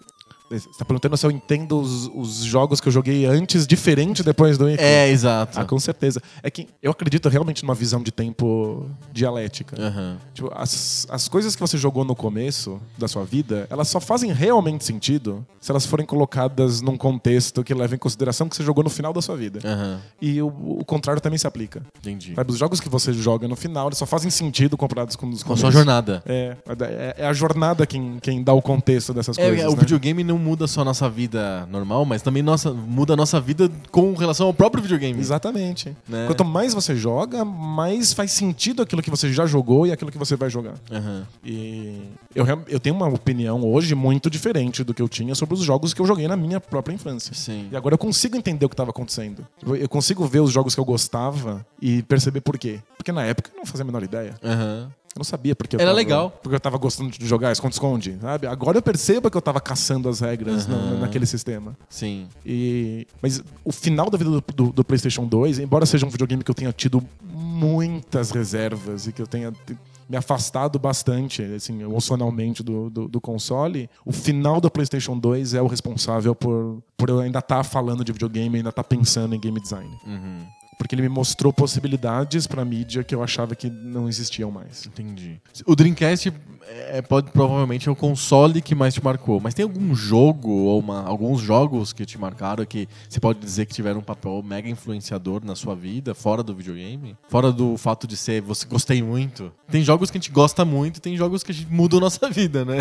Você 0.50 0.70
tá 0.78 0.86
perguntando 0.86 1.18
se 1.18 1.26
eu 1.26 1.32
entendo 1.32 1.80
os, 1.80 2.10
os 2.14 2.44
jogos 2.44 2.80
que 2.80 2.88
eu 2.88 2.92
joguei 2.92 3.26
antes, 3.26 3.68
diferente 3.68 4.24
depois 4.24 4.58
do 4.58 4.70
Ico? 4.70 4.82
É, 4.82 5.10
exato. 5.10 5.60
Ah, 5.60 5.66
com 5.66 5.78
certeza. 5.80 6.22
É 6.42 6.50
que 6.50 6.68
eu 6.82 6.92
acredito 6.92 7.28
realmente 7.30 7.64
numa 7.64 7.76
visão 7.76 8.02
de 8.02 8.12
tempo 8.12 8.90
dialética. 9.12 9.76
Aham. 9.82 10.18
Tipo, 10.34 10.52
as, 10.56 11.06
as 11.10 11.28
coisas 11.28 11.56
que 11.56 11.62
você 11.62 11.78
jogou 11.78 12.06
no 12.06 12.16
começo 12.16 12.80
da 12.98 13.08
sua 13.08 13.24
vida, 13.26 13.68
elas 13.70 13.88
só 13.88 14.00
fazem 14.00 14.32
realmente 14.32 14.86
sentido 14.86 15.46
se 15.60 15.72
elas 15.72 15.86
forem 15.86 16.06
colocadas 16.06 16.82
num 16.82 16.96
contexto 16.98 17.64
que 17.64 17.74
leva 17.74 17.96
em 17.96 17.98
consideração 17.98 18.48
que 18.48 18.56
você 18.56 18.64
jogou 18.64 18.84
no 18.84 18.90
final 18.90 19.12
da 19.12 19.22
sua 19.22 19.36
vida. 19.36 19.60
Aham. 19.66 20.00
E 20.22 20.42
o, 20.42 20.48
o 20.48 20.86
contrário 20.86 21.22
também 21.22 21.38
se 21.38 21.48
aplica. 21.48 21.82
Entendi. 22.00 22.34
Sabe, 22.36 22.52
os 22.52 22.58
jogos 22.58 22.80
que 22.80 22.88
você 22.90 23.12
joga 23.12 23.48
no 23.48 23.56
final, 23.56 23.88
eles 23.88 23.98
só 23.98 24.06
fazem 24.06 24.32
sentido 24.32 24.78
comparados 24.78 25.16
com 25.16 25.28
os 25.30 25.44
Com 25.44 25.54
a 25.54 25.58
sua 25.58 25.72
jornada. 25.72 26.24
É, 26.26 26.56
é, 26.80 27.16
é 27.18 27.28
a 27.28 27.34
jornada 27.34 27.86
quem, 27.86 28.18
quem 28.22 28.44
dá 28.44 28.54
o 28.54 28.62
contexto 28.62 29.14
dessas 29.14 29.38
É, 29.38 29.48
coisas. 29.48 29.66
o 29.66 29.72
né? 29.72 29.80
videogame 29.80 30.24
não 30.24 30.37
muda 30.38 30.68
só 30.68 30.82
a 30.82 30.86
nossa 30.86 31.10
vida 31.10 31.66
normal, 31.72 32.06
mas 32.06 32.22
também 32.22 32.42
nossa, 32.44 32.74
muda 32.74 33.14
a 33.14 33.16
nossa 33.18 33.40
vida 33.40 33.70
com 33.92 34.14
relação 34.14 34.48
ao 34.48 34.54
próprio 34.54 34.82
videogame. 34.82 35.20
Exatamente. 35.20 35.96
Né? 36.08 36.26
Quanto 36.28 36.44
mais 36.46 36.74
você 36.74 36.96
joga, 36.96 37.44
mais 37.46 38.14
faz 38.14 38.32
sentido 38.32 38.82
aquilo 38.82 39.02
que 39.02 39.10
você 39.10 39.32
já 39.32 39.46
jogou 39.46 39.86
e 39.88 39.92
aquilo 39.92 40.12
que 40.12 40.18
você 40.18 40.36
vai 40.36 40.50
jogar. 40.50 40.76
Aham. 40.92 41.26
E 41.44 42.02
eu, 42.36 42.46
eu 42.68 42.80
tenho 42.80 42.96
uma 42.96 43.08
opinião 43.08 43.64
hoje 43.64 43.94
muito 43.96 44.30
diferente 44.30 44.84
do 44.84 44.94
que 44.94 45.02
eu 45.02 45.10
tinha 45.10 45.34
sobre 45.36 45.56
os 45.56 45.62
jogos 45.62 45.94
que 45.94 46.02
eu 46.02 46.06
joguei 46.06 46.28
na 46.28 46.38
minha 46.38 46.60
própria 46.60 46.94
infância. 46.94 47.34
Sim. 47.34 47.68
E 47.72 47.76
agora 47.76 47.94
eu 47.96 48.00
consigo 48.00 48.36
entender 48.38 48.66
o 48.66 48.70
que 48.70 48.74
estava 48.74 48.90
acontecendo. 48.92 49.46
Eu- 49.66 49.88
consigo 49.90 50.26
ver 50.26 50.40
os 50.42 50.52
jogos 50.52 50.74
que 50.76 50.82
eu 50.82 50.86
gostava 50.86 51.66
e 51.82 52.02
perceber 52.04 52.42
por 52.42 52.58
quê. 52.58 52.80
Porque 52.98 53.12
na 53.12 53.24
época 53.24 53.50
eu 53.54 53.58
não 53.60 53.66
fazia 53.66 53.84
a 53.84 53.86
menor 53.86 54.04
ideia. 54.04 54.36
Aham. 54.44 54.90
Eu 55.18 55.20
não 55.20 55.26
sabia 55.26 55.56
porque 55.56 55.76
eu 55.76 55.80
Era 55.80 55.90
tava, 55.90 55.98
legal. 55.98 56.30
Porque 56.44 56.56
eu 56.56 56.60
tava 56.60 56.78
gostando 56.78 57.10
de 57.10 57.26
jogar 57.26 57.52
esconde-esconde, 57.52 58.18
sabe? 58.22 58.46
Agora 58.48 58.78
eu 58.78 58.82
percebo 58.82 59.30
que 59.32 59.36
eu 59.38 59.42
tava 59.42 59.60
caçando 59.60 60.08
as 60.08 60.20
regras 60.20 60.68
na- 60.68 60.76
Aham. 60.76 61.00
naquele 61.00 61.26
sistema. 61.26 61.76
Sim. 61.90 62.28
E, 62.46 63.08
mas 63.22 63.44
o 63.66 63.72
final 63.72 64.10
da 64.10 64.18
vida 64.18 64.30
do, 64.30 64.44
do- 64.54 64.72
do 64.72 64.84
PlayStation 64.86 65.26
2, 65.26 65.60
embora 65.60 65.86
seja 65.86 66.06
um 66.06 66.10
videogame 66.10 66.44
que 66.44 66.52
eu 66.52 66.56
tenha 66.56 66.72
tido 66.72 67.04
muitas 67.24 68.32
reservas 68.32 69.08
e 69.08 69.12
que 69.12 69.22
eu 69.22 69.28
tenha 69.28 69.52
te- 69.52 69.78
me 70.10 70.16
afastado 70.16 70.80
bastante, 70.80 71.42
assim, 71.44 71.82
emocionalmente 71.82 72.64
do, 72.64 72.90
do, 72.90 73.08
do 73.10 73.20
console, 73.20 73.90
o 74.06 74.12
final 74.14 74.62
do 74.62 74.70
PlayStation 74.72 75.18
2 75.18 75.54
é 75.54 75.62
o 75.62 75.68
responsável 75.68 76.34
por, 76.34 76.82
por 76.96 77.10
eu 77.10 77.20
ainda 77.20 77.40
estar 77.40 77.64
falando 77.64 78.06
de 78.06 78.12
videogame, 78.14 78.58
ainda 78.58 78.70
estar 78.70 78.84
pensando 78.86 79.36
em 79.36 79.40
game 79.40 79.60
design. 79.60 79.90
Uhum. 80.06 80.46
Porque 80.78 80.94
ele 80.96 81.02
me 81.02 81.10
mostrou 81.10 81.52
possibilidades 81.52 82.46
pra 82.48 82.64
mídia 82.64 83.04
que 83.04 83.14
eu 83.16 83.24
achava 83.24 83.56
que 83.56 83.70
não 83.70 84.08
existiam 84.08 84.52
mais. 84.52 84.86
Entendi. 84.86 85.40
O 85.66 85.76
Dreamcast 85.76 86.32
é, 86.70 87.02
pode 87.02 87.32
provavelmente 87.32 87.88
é 87.88 87.92
o 87.92 87.96
console 87.96 88.62
que 88.62 88.76
mais 88.76 88.94
te 88.94 89.04
marcou, 89.04 89.40
mas 89.40 89.54
tem 89.54 89.64
algum 89.64 89.96
jogo 89.96 90.50
ou 90.52 90.80
uma- 90.80 91.04
alguns 91.04 91.42
jogos 91.42 91.94
que 91.94 92.06
te 92.06 92.18
marcaram 92.18 92.66
que 92.66 92.88
você 93.10 93.20
pode 93.20 93.40
dizer 93.40 93.66
que 93.66 93.74
tiveram 93.74 94.00
um 94.00 94.04
papel 94.04 94.44
mega 94.44 94.70
influenciador 94.70 95.44
na 95.46 95.56
sua 95.56 95.76
vida, 95.76 96.14
fora 96.14 96.44
do 96.44 96.54
videogame? 96.54 97.16
Fora 97.30 97.52
do 97.52 97.78
fato 97.78 98.06
de 98.06 98.18
ser 98.18 98.42
você 98.42 98.66
gostei 98.68 99.02
muito. 99.02 99.52
Tem 99.72 99.84
jogos 99.84 100.12
que 100.12 100.18
a 100.18 100.22
gente 100.22 100.32
gosta 100.32 100.64
muito 100.66 100.98
e 100.98 101.00
tem 101.00 101.16
jogos 101.18 101.42
que 101.44 101.52
a 101.52 101.56
gente 101.56 101.72
mudam 101.72 102.00
a 102.00 102.02
nossa 102.02 102.30
vida, 102.32 102.64
né? 102.66 102.78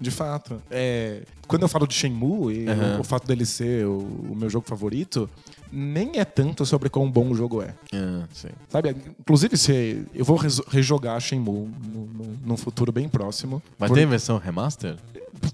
De 0.00 0.10
fato. 0.10 0.62
É, 0.70 1.22
quando 1.48 1.62
eu 1.62 1.68
falo 1.68 1.86
de 1.86 1.94
Shenmue 1.94 2.64
e 2.64 2.66
o, 2.96 3.00
o 3.00 3.04
fato 3.04 3.26
dele 3.26 3.44
ser 3.46 3.86
o, 3.86 3.98
o 4.30 4.34
meu 4.36 4.48
jogo 4.48 4.66
favorito, 4.68 5.28
nem 5.76 6.12
é 6.18 6.24
tanto 6.24 6.64
sobre 6.64 6.88
quão 6.88 7.10
bom 7.10 7.28
o 7.30 7.34
jogo 7.34 7.60
é. 7.62 7.74
Ah, 7.94 8.24
sim. 8.32 8.48
Sabe? 8.68 8.96
Inclusive, 9.20 9.56
se 9.56 10.06
eu 10.14 10.24
vou 10.24 10.38
rejogar 10.68 11.20
Shenmue 11.20 11.68
no, 11.92 12.06
no, 12.06 12.36
num 12.44 12.56
futuro 12.56 12.90
bem 12.90 13.08
próximo. 13.08 13.62
Mas 13.78 13.88
Por- 13.90 13.94
tem 13.94 14.06
versão 14.06 14.38
remaster? 14.38 14.96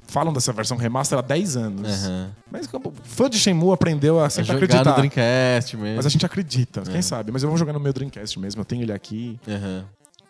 Falam 0.06 0.32
dessa 0.32 0.52
versão 0.52 0.76
remaster 0.76 1.18
há 1.18 1.22
10 1.22 1.56
anos. 1.56 1.88
Aham. 2.04 2.30
Mas 2.50 2.66
como 2.68 2.92
fã 3.02 3.28
de 3.28 3.36
Shenmue 3.38 3.72
aprendeu 3.72 4.20
a 4.20 4.26
É 4.26 4.30
sempre 4.30 4.52
no 4.52 4.56
acreditar. 4.58 4.92
Dreamcast 4.94 5.76
mesmo. 5.76 5.96
Mas 5.96 6.06
a 6.06 6.08
gente 6.08 6.24
acredita, 6.24 6.82
quem 6.82 6.96
É. 6.98 7.02
sabe? 7.02 7.32
Mas 7.32 7.42
eu 7.42 7.48
vou 7.48 7.58
jogar 7.58 7.72
no 7.72 7.80
meu 7.80 7.92
Dreamcast 7.92 8.38
mesmo, 8.38 8.60
eu 8.60 8.64
tenho 8.64 8.82
ele 8.82 8.92
aqui. 8.92 9.38
Aham. 9.48 9.84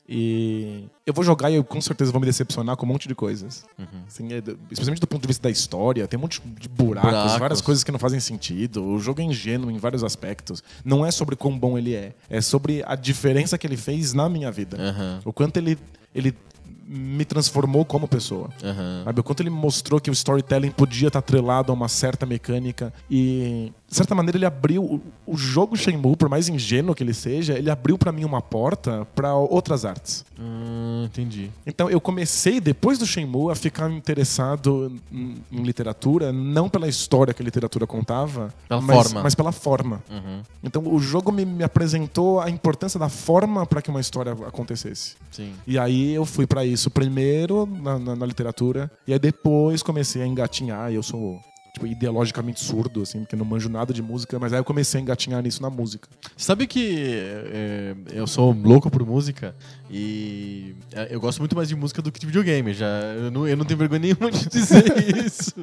E 0.08 0.84
eu 1.06 1.14
vou 1.14 1.24
jogar 1.24 1.50
e 1.50 1.54
eu 1.54 1.64
com 1.64 1.80
certeza 1.80 2.10
vou 2.10 2.20
me 2.20 2.26
decepcionar 2.26 2.76
com 2.76 2.84
um 2.84 2.88
monte 2.88 3.06
de 3.08 3.14
coisas. 3.14 3.64
Uhum. 3.78 3.86
Assim, 4.06 4.32
é 4.32 4.40
do- 4.40 4.58
especialmente 4.70 5.00
do 5.00 5.06
ponto 5.06 5.22
de 5.22 5.28
vista 5.28 5.42
da 5.44 5.50
história, 5.50 6.06
tem 6.08 6.18
um 6.18 6.22
monte 6.22 6.40
de 6.60 6.68
buracos, 6.68 7.10
Buracos. 7.10 7.38
várias 7.38 7.60
coisas 7.60 7.84
que 7.84 7.92
não 7.92 7.98
fazem 7.98 8.18
sentido. 8.20 8.84
O 8.84 8.98
jogo 8.98 9.20
é 9.20 9.24
ingênuo 9.24 9.70
em 9.70 9.78
vários 9.78 10.02
aspectos. 10.02 10.62
Não 10.84 11.06
é 11.06 11.10
sobre 11.10 11.36
quão 11.36 11.56
bom 11.56 11.78
ele 11.78 11.94
é, 11.94 12.14
é 12.28 12.40
sobre 12.40 12.82
a 12.86 12.94
diferença 12.96 13.56
que 13.56 13.66
ele 13.66 13.76
fez 13.76 14.12
na 14.12 14.28
minha 14.28 14.50
vida. 14.50 14.76
Aham. 14.80 15.20
O 15.24 15.32
quanto 15.32 15.56
ele, 15.56 15.78
ele 16.14 16.34
me 16.92 17.24
transformou 17.24 17.84
como 17.84 18.06
pessoa. 18.06 18.50
Aham. 18.62 19.02
Sabe? 19.04 19.20
O 19.20 19.24
quanto 19.24 19.40
ele 19.42 19.50
mostrou 19.50 19.98
que 20.00 20.10
o 20.10 20.12
storytelling 20.12 20.70
podia 20.70 21.08
estar 21.08 21.20
atrelado 21.20 21.72
a 21.72 21.74
uma 21.74 21.88
certa 21.88 22.26
mecânica 22.26 22.92
e, 23.10 23.72
de 23.88 23.96
certa 23.96 24.14
maneira, 24.14 24.36
ele 24.36 24.44
abriu 24.44 25.00
o, 25.26 25.36
jogo 25.36 25.76
Shenmue, 25.76 26.16
por 26.16 26.28
mais 26.28 26.48
ingênuo 26.48 26.94
que 26.94 27.02
ele 27.02 27.14
seja, 27.14 27.54
ele 27.58 27.70
abriu 27.70 27.96
pra 27.96 28.12
mim 28.12 28.24
uma 28.24 28.42
porta 28.42 29.06
pra 29.14 29.34
outras 29.34 29.84
artes. 29.84 30.24
Hum, 30.38 31.04
entendi. 31.06 31.50
Então 31.66 31.88
eu 31.88 32.00
comecei 32.00 32.60
depois 32.60 32.98
do 32.98 33.06
Shenmue 33.06 33.50
a 33.50 33.54
ficar 33.54 33.90
interessado 33.90 34.92
em, 35.10 35.36
literatura, 35.50 36.32
não 36.32 36.68
pela 36.68 36.88
história 36.88 37.32
que 37.32 37.40
a 37.40 37.44
literatura 37.44 37.86
contava, 37.86 38.52
Pela 38.68 38.80
mas, 38.80 38.96
forma. 38.96 39.22
mas 39.22 39.34
pela 39.34 39.52
forma. 39.52 40.02
Uhum. 40.10 40.42
Então 40.62 40.82
o 40.86 40.98
jogo 40.98 41.32
me, 41.32 41.44
me 41.44 41.64
apresentou 41.64 42.40
a 42.40 42.50
importância 42.50 42.98
da 42.98 43.08
forma 43.08 43.64
para 43.64 43.80
que 43.80 43.90
uma 43.90 44.00
história 44.00 44.32
acontecesse. 44.32 45.14
Sim. 45.30 45.52
E 45.66 45.78
aí 45.78 46.12
eu 46.12 46.24
fui 46.26 46.46
pra 46.46 46.64
isso 46.64 46.81
primeiro 46.90 47.66
na, 47.66 47.98
na- 47.98 48.16
na 48.16 48.26
literatura, 48.26 48.90
e 49.06 49.12
aí 49.12 49.18
depois 49.18 49.82
comecei 49.82 50.22
a 50.22 50.26
engatinhar. 50.26 50.90
e 50.90 50.94
Eu 50.94 51.02
sou 51.02 51.40
tipo, 51.74 51.86
ideologicamente 51.86 52.60
surdo, 52.62 53.00
assim, 53.00 53.20
porque 53.20 53.34
não 53.34 53.46
manjo 53.46 53.66
nada 53.70 53.94
de 53.94 54.02
música, 54.02 54.38
mas 54.38 54.52
aí 54.52 54.58
eu 54.60 54.64
comecei 54.64 55.00
a 55.00 55.02
engatinhar 55.02 55.42
nisso 55.42 55.62
na 55.62 55.70
música. 55.70 56.06
Sabe 56.36 56.66
que 56.66 57.06
é, 57.50 57.94
eu 58.12 58.26
sou 58.26 58.52
louco 58.52 58.90
por 58.90 59.06
música 59.06 59.54
e 59.90 60.74
é, 60.92 61.08
eu 61.14 61.18
gosto 61.18 61.38
muito 61.38 61.56
mais 61.56 61.68
de 61.70 61.74
música 61.74 62.02
do 62.02 62.12
que 62.12 62.20
de 62.20 62.26
videogame. 62.26 62.74
Já, 62.74 62.86
eu, 62.86 63.30
não, 63.30 63.48
eu 63.48 63.56
não 63.56 63.64
tenho 63.64 63.78
vergonha 63.78 64.00
nenhuma 64.12 64.30
de 64.30 64.46
dizer 64.50 64.84
isso. 65.24 65.54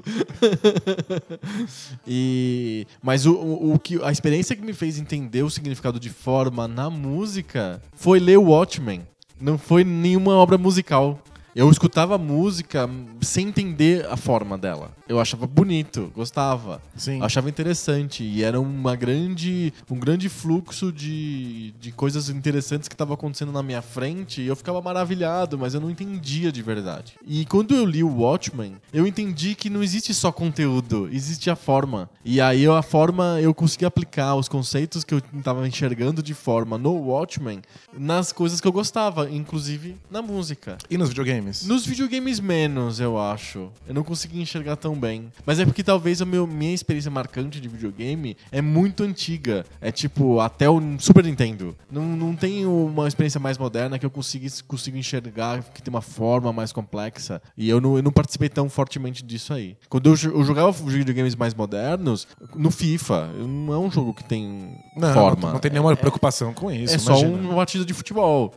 e, 2.07 2.85
mas 3.01 3.25
o, 3.25 3.33
o, 3.33 3.73
o 3.73 3.79
que, 3.79 4.01
a 4.03 4.11
experiência 4.11 4.55
que 4.55 4.63
me 4.63 4.73
fez 4.73 4.97
entender 4.99 5.43
o 5.43 5.49
significado 5.49 5.99
de 5.99 6.09
forma 6.09 6.67
na 6.67 6.89
música 6.89 7.81
foi 7.93 8.19
ler 8.19 8.37
Watchmen. 8.37 9.01
Não 9.39 9.57
foi 9.57 9.83
nenhuma 9.83 10.33
obra 10.33 10.57
musical. 10.57 11.17
Eu 11.55 11.69
escutava 11.69 12.17
música 12.17 12.89
sem 13.21 13.47
entender 13.47 14.05
a 14.07 14.15
forma 14.15 14.57
dela. 14.57 14.91
Eu 15.07 15.19
achava 15.19 15.47
bonito, 15.47 16.11
gostava. 16.15 16.81
Sim. 16.95 17.21
Achava 17.23 17.49
interessante 17.49 18.23
e 18.23 18.43
era 18.43 18.61
uma 18.61 18.95
grande, 18.95 19.73
um 19.89 19.99
grande 19.99 20.29
fluxo 20.29 20.91
de, 20.91 21.71
de 21.79 21.91
coisas 21.91 22.29
interessantes 22.29 22.87
que 22.87 22.93
estavam 22.93 23.15
acontecendo 23.15 23.51
na 23.51 23.63
minha 23.63 23.81
frente 23.81 24.41
e 24.41 24.47
eu 24.47 24.55
ficava 24.55 24.79
maravilhado, 24.81 25.57
mas 25.57 25.73
eu 25.73 25.81
não 25.81 25.89
entendia 25.89 26.51
de 26.51 26.61
verdade. 26.61 27.13
E 27.25 27.45
quando 27.45 27.75
eu 27.75 27.83
li 27.85 28.03
o 28.03 28.17
Watchmen, 28.19 28.75
eu 28.93 29.07
entendi 29.07 29.55
que 29.55 29.69
não 29.69 29.81
existe 29.81 30.13
só 30.13 30.31
conteúdo, 30.31 31.09
existe 31.11 31.49
a 31.49 31.55
forma. 31.55 32.09
E 32.23 32.39
aí 32.39 32.63
eu- 32.63 32.75
a 32.75 32.83
forma 32.83 33.39
eu 33.41 33.53
consegui 33.53 33.85
aplicar 33.85 34.35
os 34.35 34.47
conceitos 34.47 35.03
que 35.03 35.13
eu 35.15 35.21
estava 35.35 35.67
enxergando 35.67 36.21
de 36.21 36.33
forma 36.35 36.77
no 36.77 36.93
Watchmen 36.93 37.61
nas 37.97 38.31
coisas 38.31 38.61
que 38.61 38.67
eu 38.67 38.71
gostava, 38.71 39.29
inclusive 39.29 39.97
na 40.11 40.21
música. 40.21 40.77
E 40.89 40.97
nos 40.97 41.11
videogames? 41.39 41.65
Nos 41.65 41.85
videogames 41.85 42.39
menos, 42.39 42.99
eu 42.99 43.19
acho. 43.19 43.69
Eu 43.87 43.93
não 43.93 44.03
consegui 44.03 44.41
enxergar 44.41 44.75
tão 44.75 44.95
bem. 44.95 45.31
Mas 45.45 45.59
é 45.59 45.65
porque 45.65 45.83
talvez 45.83 46.21
a 46.21 46.25
meu, 46.25 46.45
minha 46.45 46.73
experiência 46.73 47.09
marcante 47.09 47.59
de 47.59 47.67
videogame 47.67 48.35
é 48.51 48.61
muito 48.61 49.03
antiga. 49.03 49.65
É 49.81 49.91
tipo, 49.91 50.39
até 50.39 50.69
o 50.69 50.81
Super 50.99 51.23
Nintendo. 51.23 51.75
Não, 51.91 52.03
não 52.03 52.35
tem 52.35 52.65
uma 52.65 53.07
experiência 53.07 53.39
mais 53.39 53.57
moderna 53.57 53.97
que 53.97 54.05
eu 54.05 54.09
consiga, 54.09 54.47
consigo 54.67 54.97
enxergar 54.97 55.63
que 55.73 55.81
tem 55.81 55.93
uma 55.93 56.01
forma 56.01 56.51
mais 56.51 56.71
complexa. 56.71 57.41
E 57.57 57.69
eu 57.69 57.79
não, 57.81 57.97
eu 57.97 58.03
não 58.03 58.11
participei 58.11 58.49
tão 58.49 58.69
fortemente 58.69 59.23
disso 59.23 59.53
aí. 59.53 59.77
Quando 59.87 60.07
eu, 60.07 60.31
eu 60.31 60.43
jogava 60.43 60.71
videogames 60.71 61.35
mais 61.35 61.53
modernos, 61.53 62.27
no 62.55 62.71
FIFA, 62.71 63.27
não 63.37 63.73
é 63.73 63.77
um 63.77 63.91
jogo 63.91 64.13
que 64.13 64.23
tem 64.23 64.77
Não, 64.95 65.13
forma. 65.13 65.51
não 65.53 65.59
tem 65.59 65.71
nenhuma 65.71 65.95
preocupação 65.95 66.53
com 66.53 66.71
isso. 66.71 66.95
É 66.95 66.97
só 66.97 67.19
imagina. 67.19 67.47
uma 67.49 67.55
batida 67.55 67.85
de 67.85 67.93
futebol. 67.93 68.53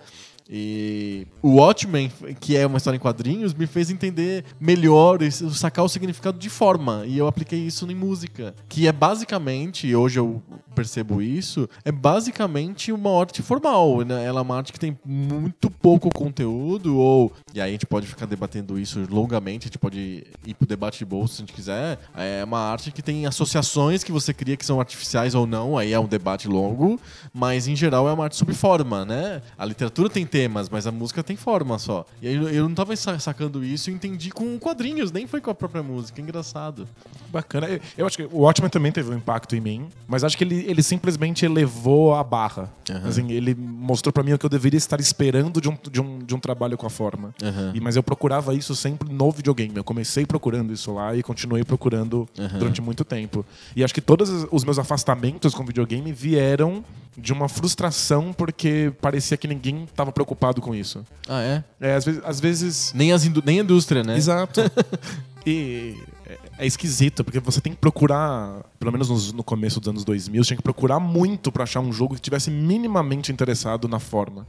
E 0.48 1.26
o 1.40 1.56
Watchmen, 1.56 2.10
que 2.40 2.56
é 2.56 2.66
uma 2.66 2.78
história 2.78 2.96
em 2.96 3.00
quadrinhos, 3.00 3.54
me 3.54 3.66
fez 3.66 3.90
entender 3.90 4.44
melhor, 4.60 5.18
sacar 5.52 5.84
o 5.84 5.88
significado 5.88 6.38
de 6.38 6.48
forma. 6.48 7.04
E 7.06 7.16
eu 7.16 7.26
apliquei 7.26 7.58
isso 7.60 7.90
em 7.90 7.94
música. 7.94 8.54
Que 8.68 8.86
é 8.86 8.92
basicamente, 8.92 9.94
hoje 9.94 10.18
eu 10.18 10.42
percebo 10.74 11.20
isso, 11.20 11.68
é 11.84 11.92
basicamente 11.92 12.92
uma 12.92 13.18
arte 13.18 13.42
formal. 13.42 14.02
Né? 14.04 14.24
Ela 14.24 14.40
é 14.40 14.42
uma 14.42 14.56
arte 14.56 14.72
que 14.72 14.80
tem 14.80 14.98
muito 15.04 15.70
pouco 15.70 16.10
conteúdo, 16.10 16.96
ou. 16.96 17.32
E 17.54 17.60
aí 17.60 17.70
a 17.70 17.72
gente 17.72 17.86
pode 17.86 18.06
ficar 18.06 18.26
debatendo 18.26 18.78
isso 18.78 19.06
longamente, 19.10 19.64
a 19.64 19.68
gente 19.68 19.78
pode 19.78 20.24
ir 20.46 20.54
pro 20.54 20.66
debate 20.66 20.98
de 20.98 21.04
bolsa 21.04 21.34
se 21.34 21.42
a 21.42 21.46
gente 21.46 21.54
quiser. 21.54 21.98
É 22.16 22.44
uma 22.44 22.58
arte 22.58 22.90
que 22.90 23.02
tem 23.02 23.26
associações 23.26 24.02
que 24.04 24.12
você 24.12 24.32
cria 24.32 24.56
que 24.56 24.64
são 24.64 24.80
artificiais 24.80 25.34
ou 25.34 25.46
não, 25.46 25.76
aí 25.78 25.92
é 25.92 26.00
um 26.00 26.06
debate 26.06 26.48
longo, 26.48 27.00
mas 27.32 27.66
em 27.66 27.76
geral 27.76 28.08
é 28.08 28.12
uma 28.12 28.24
arte 28.24 28.36
sobre 28.36 28.54
forma, 28.54 29.04
né? 29.04 29.42
A 29.56 29.64
literatura 29.64 30.08
tem 30.08 30.26
temas, 30.32 30.70
mas 30.70 30.86
a 30.86 30.90
música 30.90 31.22
tem 31.22 31.36
forma 31.36 31.78
só. 31.78 32.06
E 32.22 32.26
aí 32.26 32.34
eu- 32.34 32.48
eu 32.48 32.66
não 32.66 32.74
tava 32.74 32.96
sa- 32.96 33.18
sacando 33.18 33.62
isso 33.62 33.90
e 33.90 33.92
entendi 33.92 34.30
com 34.30 34.58
quadrinhos, 34.58 35.12
nem 35.12 35.26
foi 35.26 35.42
com 35.42 35.50
a 35.50 35.54
própria 35.54 35.82
música. 35.82 36.20
Engraçado. 36.22 36.88
Bacana. 37.30 37.68
Eu- 37.68 37.80
Eu 37.98 38.06
acho 38.06 38.16
que 38.16 38.24
o 38.24 38.38
Watchmen 38.38 38.70
também 38.70 38.90
teve 38.90 39.10
um 39.10 39.16
impacto 39.16 39.54
em 39.54 39.60
mim, 39.60 39.88
mas 40.08 40.24
acho 40.24 40.36
que 40.38 40.44
ele, 40.44 40.64
ele 40.66 40.82
simplesmente 40.82 41.44
elevou 41.44 42.14
a 42.14 42.24
barra. 42.24 42.70
Aham. 42.90 43.08
Assim, 43.08 43.30
ele 43.30 43.54
mostrou 43.54 44.10
pra 44.12 44.22
mim 44.22 44.32
o 44.32 44.38
que 44.38 44.46
eu 44.46 44.50
deveria 44.50 44.78
estar 44.78 44.98
esperando 45.00 45.60
de 45.60 45.68
um, 45.68 45.76
de 45.90 46.00
um, 46.00 46.18
de 46.18 46.34
um 46.34 46.38
trabalho 46.40 46.76
com 46.78 46.86
a 46.86 46.90
forma. 46.90 47.34
Aham. 47.42 47.72
E, 47.74 47.80
mas 47.80 47.94
eu 47.96 48.02
procurava 48.02 48.54
isso 48.54 48.74
sempre 48.74 49.12
no 49.12 49.30
videogame. 49.30 49.76
Eu 49.76 49.84
comecei 49.84 50.24
procurando 50.24 50.72
isso 50.72 50.92
lá 50.94 51.14
e 51.14 51.22
continuei 51.22 51.62
procurando 51.64 52.26
Aham. 52.38 52.58
durante 52.58 52.80
muito 52.80 53.04
tempo. 53.04 53.44
E 53.76 53.84
acho 53.84 53.92
que 53.92 54.00
todos 54.00 54.46
os 54.50 54.64
meus 54.64 54.78
afastamentos 54.78 55.54
com 55.54 55.64
videogame 55.64 56.10
vieram 56.12 56.82
de 57.16 57.30
uma 57.30 57.46
frustração 57.46 58.32
porque 58.32 58.90
parecia 59.02 59.36
que 59.36 59.46
ninguém 59.46 59.84
estava 59.84 60.10
preocupado 60.22 60.60
com 60.60 60.74
isso. 60.74 61.04
Ah, 61.28 61.40
é? 61.42 61.64
É, 61.80 61.94
às 61.94 62.04
vezes, 62.04 62.20
às 62.24 62.40
vezes 62.40 62.92
Nem, 62.94 63.12
as 63.12 63.24
indú- 63.24 63.42
nem 63.44 63.58
a 63.60 63.62
indústria, 63.62 64.02
né? 64.02 64.16
Exato. 64.16 64.60
e 65.44 65.96
é, 66.26 66.38
é 66.58 66.66
esquisito, 66.66 67.24
porque 67.24 67.40
você 67.40 67.60
tem 67.60 67.72
que 67.72 67.78
procurar, 67.80 68.62
pelo 68.78 68.92
menos 68.92 69.08
nos- 69.08 69.32
no 69.32 69.42
começo 69.42 69.80
dos 69.80 69.88
anos 69.88 70.04
2000, 70.04 70.42
você 70.44 70.48
tinha 70.48 70.56
que 70.56 70.62
procurar 70.62 71.00
muito 71.00 71.50
pra 71.50 71.64
achar 71.64 71.80
um 71.80 71.92
jogo 71.92 72.14
que 72.14 72.20
tivesse 72.20 72.50
minimamente 72.50 73.32
interessado 73.32 73.88
na 73.88 73.98
forma. 73.98 74.46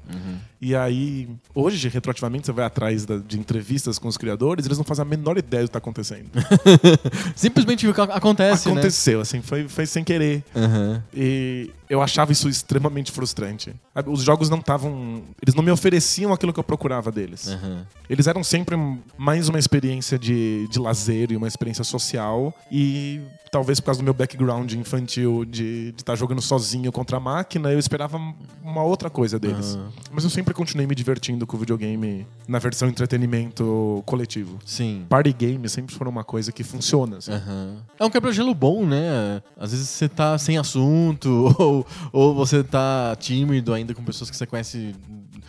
E 0.62 0.76
aí, 0.76 1.28
hoje, 1.54 1.90
retroativamente, 1.90 2.46
você 2.46 2.52
vai 2.52 2.66
atrás 2.66 3.06
da- 3.06 3.18
de 3.18 3.38
entrevistas 3.40 3.98
com 3.98 4.08
os 4.08 4.16
criadores, 4.18 4.66
eles 4.66 4.78
não 4.78 4.86
fazem 4.86 5.02
a 5.02 5.06
menor 5.06 5.38
ideia 5.38 5.64
do 5.64 5.68
que 5.68 5.74
tá 5.74 5.80
acontecendo. 5.80 6.30
Simplesmente 7.36 7.88
o 7.88 7.94
que 7.94 8.02
acontece, 8.02 8.70
Aconteceu, 8.70 9.22
assim, 9.22 9.42
foi, 9.42 9.68
foi 9.68 9.86
sem 9.86 10.04
querer. 10.04 10.44
né? 10.54 10.64
Aham. 10.66 11.04
E 11.14 11.72
eu 11.94 12.02
achava 12.02 12.32
isso 12.32 12.50
extremamente 12.50 13.12
frustrante. 13.12 13.76
Os 14.08 14.24
jogos 14.24 14.50
não 14.50 14.58
estavam. 14.58 15.22
Eles 15.40 15.54
não 15.54 15.62
me 15.62 15.70
ofereciam 15.70 16.34
aquilo 16.34 16.52
que 16.52 16.60
eu 16.60 16.64
procurava 16.64 17.12
deles. 17.12 17.48
Aham. 17.48 17.86
Eles 18.10 18.26
eram 18.26 18.44
sempre 18.44 18.76
mais 19.16 19.48
uma 19.48 19.60
experiência 19.60 20.18
de, 20.18 20.68
de 20.70 20.80
lazer 20.80 21.32
e 21.32 21.38
uma 21.38 21.48
experiência 21.48 21.84
social. 21.84 22.52
E 22.72 23.22
talvez 23.54 23.80
por 23.80 23.86
causa 23.86 24.02
do 24.02 24.04
meu 24.04 24.16
background 24.16 24.74
infantil 24.74 25.46
de 25.46 25.94
estar 25.96 26.16
jogando 26.16 26.42
sozinho 26.42 26.92
contra 26.92 27.18
a 27.18 27.20
máquina, 27.20 27.72
eu 27.72 27.78
esperava 27.78 28.18
uma 28.63 28.84
outra 28.84 29.12
coisa 29.12 29.38
deles. 29.38 29.78
Mas 30.12 30.24
eu 30.24 30.30
sempre 30.32 30.56
continuei 30.56 30.88
me 30.88 30.96
divertindo 30.96 31.46
com 31.46 31.56
o 31.56 31.60
videogame 31.60 32.26
na 32.48 32.58
versão 32.58 32.89
entretenimento 32.89 34.02
coletivo. 34.08 34.58
Sim. 34.66 35.06
Party 35.08 35.32
games 35.32 35.72
sempre 35.72 35.94
foram 35.94 36.10
uma 36.10 36.24
coisa 36.24 36.52
que 36.52 36.63
funciona. 36.63 37.18
assim. 37.18 37.32
Aham. 37.32 37.78
É 38.00 38.04
um 38.04 38.10
quebra-gelo 38.10 38.56
bom, 38.56 38.88
né? 38.88 39.44
Às 39.56 39.70
vezes 39.70 39.88
você 39.88 40.10
tá 40.10 40.36
sem 40.39 40.58
assunto, 40.58 41.54
ou 41.60 41.63
ou, 41.63 41.86
ou 42.12 42.34
você 42.34 42.63
tá 42.63 43.16
tímido 43.20 43.72
ainda 43.72 43.94
com 43.94 44.04
pessoas 44.04 44.32
que 44.32 44.36
você 44.36 44.48
conhece 44.48 44.96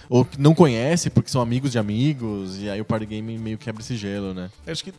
ou 0.08 0.24
que 0.24 0.40
não 0.40 0.54
conhece 0.54 1.10
porque 1.10 1.30
são 1.30 1.40
amigos 1.40 1.72
de 1.72 1.78
amigos, 1.78 2.60
e 2.60 2.68
aí 2.68 2.80
o 2.80 2.84
party 2.84 3.06
game 3.06 3.38
meio 3.38 3.58
que 3.58 3.64
quebra 3.64 3.82
esse 3.82 3.96
gelo, 3.96 4.34
né? 4.34 4.50
Eu 4.66 4.72
acho 4.72 4.84
que 4.84 4.92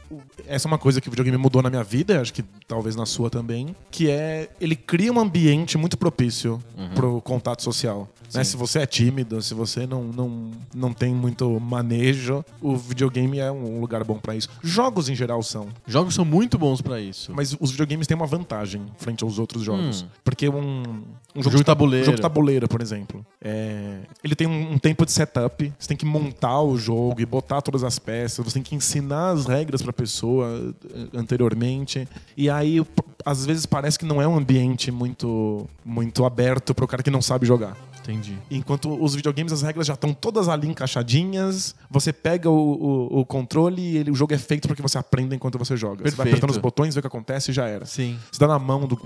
essa 0.48 0.68
é 0.68 0.70
uma 0.70 0.78
coisa 0.78 1.00
que 1.00 1.08
o 1.08 1.12
videogame 1.12 1.38
mudou 1.38 1.62
na 1.62 1.70
minha 1.70 1.84
vida, 1.84 2.22
acho 2.22 2.34
que 2.34 2.44
talvez 2.68 2.96
na 2.96 3.06
sua 3.06 3.30
também, 3.30 3.76
que 3.92 4.10
é 4.10 4.50
ele 4.60 4.76
cria 4.76 5.12
um 5.12 5.20
ambiente 5.20 5.78
muito 5.78 5.98
propício 5.98 6.62
pro 6.94 7.22
contato 7.22 7.62
social. 7.64 8.10
Né? 8.34 8.44
Se 8.44 8.58
você 8.58 8.80
é 8.80 8.86
tímido, 8.86 9.42
se 9.42 9.54
você 9.54 9.86
não, 9.86 10.04
não, 10.04 10.52
não 10.74 10.94
tem 10.94 11.14
muito 11.14 11.60
manejo, 11.60 12.44
o 12.62 12.76
videogame 12.76 13.40
é 13.40 13.52
um 13.52 13.80
lugar 13.80 14.04
bom 14.04 14.18
pra 14.18 14.36
isso. 14.36 14.50
Jogos 14.64 15.10
em 15.10 15.16
geral 15.16 15.42
são, 15.44 15.68
Jogos 15.88 16.16
são 16.16 16.26
muito 16.26 16.58
bons 16.58 16.82
pra 16.82 17.00
isso. 17.00 17.32
mas 17.34 17.56
os 17.60 17.72
videogames 17.72 18.08
têm 18.08 18.16
uma 18.16 18.26
vantagem 18.26 18.82
frente 18.98 19.24
aos 19.24 19.40
outros 19.40 19.64
jogos. 19.64 20.02
Hum. 20.02 20.08
Porque 20.24 20.50
um, 20.50 21.04
um 21.36 21.44
jogo 21.44 21.58
de 21.58 21.64
tabuleiro. 21.64 22.06
jogo 22.06 22.16
de 22.16 22.22
tabuleiro, 22.22 22.68
por 22.68 22.82
exemplo. 22.82 23.26
é, 23.42 24.00
ele 24.24 24.36
tem 24.36 24.48
um 24.48 24.78
tempo 24.86 25.04
de 25.04 25.12
setup. 25.12 25.74
Você 25.80 25.88
tem 25.88 25.98
que 25.98 26.06
montar 26.06 26.62
o 26.62 26.78
jogo 26.78 27.20
e 27.20 27.26
botar 27.26 27.60
todas 27.60 27.84
as 27.84 27.98
peças. 27.98 28.46
Você 28.46 28.54
tem 28.54 28.62
que 28.62 28.76
ensinar 28.76 29.32
as 29.32 29.48
regras 29.48 29.82
pra 29.82 29.92
pessoa 29.92 30.76
eh, 30.94 31.08
anteriormente. 31.18 32.08
E 32.38 32.52
aí, 32.52 32.86
às 33.26 33.48
vezes, 33.48 33.66
parece 33.66 33.98
que 33.98 34.06
não 34.06 34.22
é 34.22 34.28
um 34.28 34.38
ambiente 34.38 34.92
muito, 34.92 35.66
muito 35.84 36.24
aberto 36.24 36.76
pro 36.76 36.88
cara 36.88 37.02
que 37.02 37.10
não 37.10 37.20
sabe 37.22 37.48
jogar. 37.48 37.76
Entendi. 38.04 38.38
Enquanto 38.52 39.04
os 39.04 39.16
videogames, 39.16 39.52
as 39.52 39.64
regras 39.64 39.88
já 39.88 39.96
estão 39.96 40.14
todas 40.14 40.48
ali 40.48 40.68
encaixadinhas. 40.68 41.74
Você 41.90 42.14
pega 42.14 42.48
o, 42.48 42.54
o- 42.56 43.20
o 43.22 43.26
controle 43.26 43.82
e 43.82 43.98
ele- 43.98 44.12
o 44.12 44.16
jogo 44.16 44.36
é 44.36 44.38
feito 44.38 44.68
para 44.68 44.76
que 44.76 44.82
você 44.84 45.00
aprenda 45.00 45.34
enquanto 45.34 45.58
você 45.58 45.76
joga. 45.76 46.04
Você 46.04 46.16
vai 46.16 46.26
Perfeito. 46.26 46.28
apertando 46.36 46.52
os 46.52 46.58
botões, 46.60 46.94
vê 46.94 47.00
o 47.00 47.02
que 47.02 47.08
acontece 47.08 47.50
e 47.50 47.54
já 47.56 47.66
era. 47.68 47.84
Sim. 47.88 48.20
Você 48.32 48.38
dá 48.40 48.48
na 48.48 48.60
mão 48.60 48.86
do- 48.86 49.00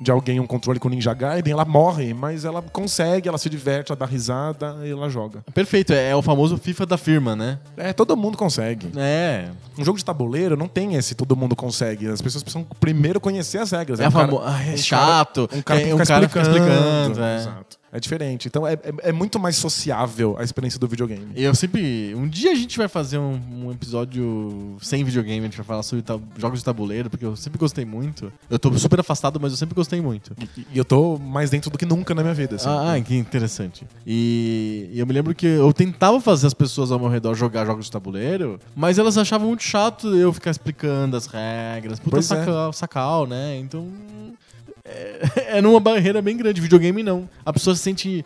de 0.00 0.10
alguém 0.10 0.40
um 0.40 0.46
controle 0.46 0.80
com 0.80 0.88
Ninja 0.88 1.12
Gaiden, 1.12 1.52
ela 1.52 1.64
morre, 1.64 2.14
mas 2.14 2.44
ela 2.44 2.62
consegue, 2.62 3.28
ela 3.28 3.36
se 3.38 3.50
diverte, 3.50 3.92
ela 3.92 3.98
dá 3.98 4.06
risada 4.06 4.78
e 4.84 4.90
ela 4.90 5.10
joga. 5.10 5.44
Perfeito, 5.52 5.92
é, 5.92 6.10
é 6.10 6.16
o 6.16 6.22
famoso 6.22 6.56
FIFA 6.56 6.86
da 6.86 6.96
firma, 6.96 7.36
né? 7.36 7.58
É, 7.76 7.92
todo 7.92 8.16
mundo 8.16 8.38
consegue. 8.38 8.90
É. 8.96 9.48
Um 9.78 9.84
jogo 9.84 9.98
de 9.98 10.04
tabuleiro 10.04 10.56
não 10.56 10.68
tem 10.68 10.94
esse 10.94 11.14
todo 11.14 11.36
mundo 11.36 11.54
consegue. 11.54 12.06
As 12.08 12.22
pessoas 12.22 12.42
precisam 12.42 12.66
primeiro 12.78 13.20
conhecer 13.20 13.58
as 13.58 13.70
regras. 13.70 14.00
É, 14.00 14.08
um 14.08 14.12
cara- 14.12 14.26
famo... 14.26 14.40
ah, 14.44 14.62
é 14.64 14.72
um 14.72 14.76
chato. 14.76 15.48
cara- 15.48 15.58
um 15.58 15.62
cara 15.62 15.80
é, 15.80 15.94
um 15.94 15.98
cara 15.98 16.28
fica 16.28 16.40
explicando. 16.42 16.70
explicando. 16.80 17.22
é. 17.22 17.36
Exato. 17.36 17.79
É 17.92 17.98
diferente. 17.98 18.46
Então 18.48 18.66
é, 18.66 18.74
é- 18.74 19.08
é 19.08 19.12
muito 19.12 19.38
mais 19.38 19.56
sociável 19.56 20.36
a 20.38 20.44
experiência 20.44 20.78
do 20.78 20.86
videogame. 20.86 21.26
Eu 21.34 21.54
sempre. 21.54 22.14
Um 22.14 22.28
dia 22.28 22.52
a 22.52 22.54
gente 22.54 22.78
vai 22.78 22.86
fazer 22.88 23.18
um, 23.18 23.40
um 23.64 23.70
episódio 23.72 24.76
sem 24.80 25.02
videogame, 25.04 25.40
a 25.40 25.42
gente 25.44 25.56
vai 25.56 25.66
falar 25.66 25.82
sobre 25.82 26.04
jogos 26.38 26.60
de 26.60 26.64
tabuleiro, 26.64 27.10
porque 27.10 27.24
eu 27.24 27.34
sempre 27.36 27.58
gostei 27.58 27.84
muito. 27.84 28.32
Eu 28.48 28.58
tô 28.58 28.72
super 28.78 29.00
afastado, 29.00 29.38
mas 29.40 29.52
eu 29.52 29.58
sempre 29.58 29.74
gostei 29.74 30.00
muito. 30.00 30.32
E, 30.56 30.66
e 30.74 30.78
eu 30.78 30.84
tô 30.84 31.18
mais 31.18 31.50
dentro 31.50 31.70
do 31.70 31.76
que 31.78 31.84
nunca 31.84 32.14
na 32.14 32.22
minha 32.22 32.34
vida. 32.34 32.56
assim. 32.56 32.68
Ah, 32.68 32.94
ah, 32.94 33.00
que 33.00 33.14
interessante. 33.16 33.84
E, 34.06 34.88
e 34.92 34.98
eu 35.00 35.06
me 35.06 35.12
lembro 35.12 35.34
que 35.34 35.46
eu 35.46 35.72
tentava 35.72 36.20
fazer 36.20 36.46
as 36.46 36.54
pessoas 36.54 36.90
ao 36.92 36.98
meu 36.98 37.08
redor 37.08 37.34
jogar 37.34 37.66
jogos 37.66 37.86
de 37.86 37.90
tabuleiro, 37.90 38.58
mas 38.76 38.98
elas 38.98 39.16
achavam 39.18 39.48
muito 39.48 39.62
chato 39.62 40.14
eu 40.14 40.32
ficar 40.32 40.50
explicando 40.50 41.16
as 41.16 41.26
regras. 41.26 41.98
Puta 41.98 42.16
Pois 42.16 42.30
é. 42.30 42.36
sacal, 42.36 42.72
sacal, 42.72 43.26
né? 43.26 43.58
Então. 43.58 43.88
É, 44.90 45.58
é 45.58 45.60
numa 45.60 45.80
barreira 45.80 46.20
bem 46.20 46.36
grande. 46.36 46.60
Videogame 46.60 47.02
não. 47.02 47.28
A 47.44 47.52
pessoa 47.52 47.74
se 47.76 47.82
sente 47.82 48.24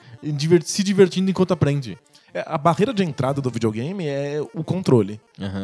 se 0.64 0.82
divertindo 0.82 1.30
enquanto 1.30 1.52
aprende. 1.52 1.98
É, 2.34 2.42
a 2.46 2.58
barreira 2.58 2.92
de 2.92 3.04
entrada 3.04 3.40
do 3.40 3.48
videogame 3.48 4.04
é 4.06 4.42
o 4.52 4.64
controle. 4.64 5.20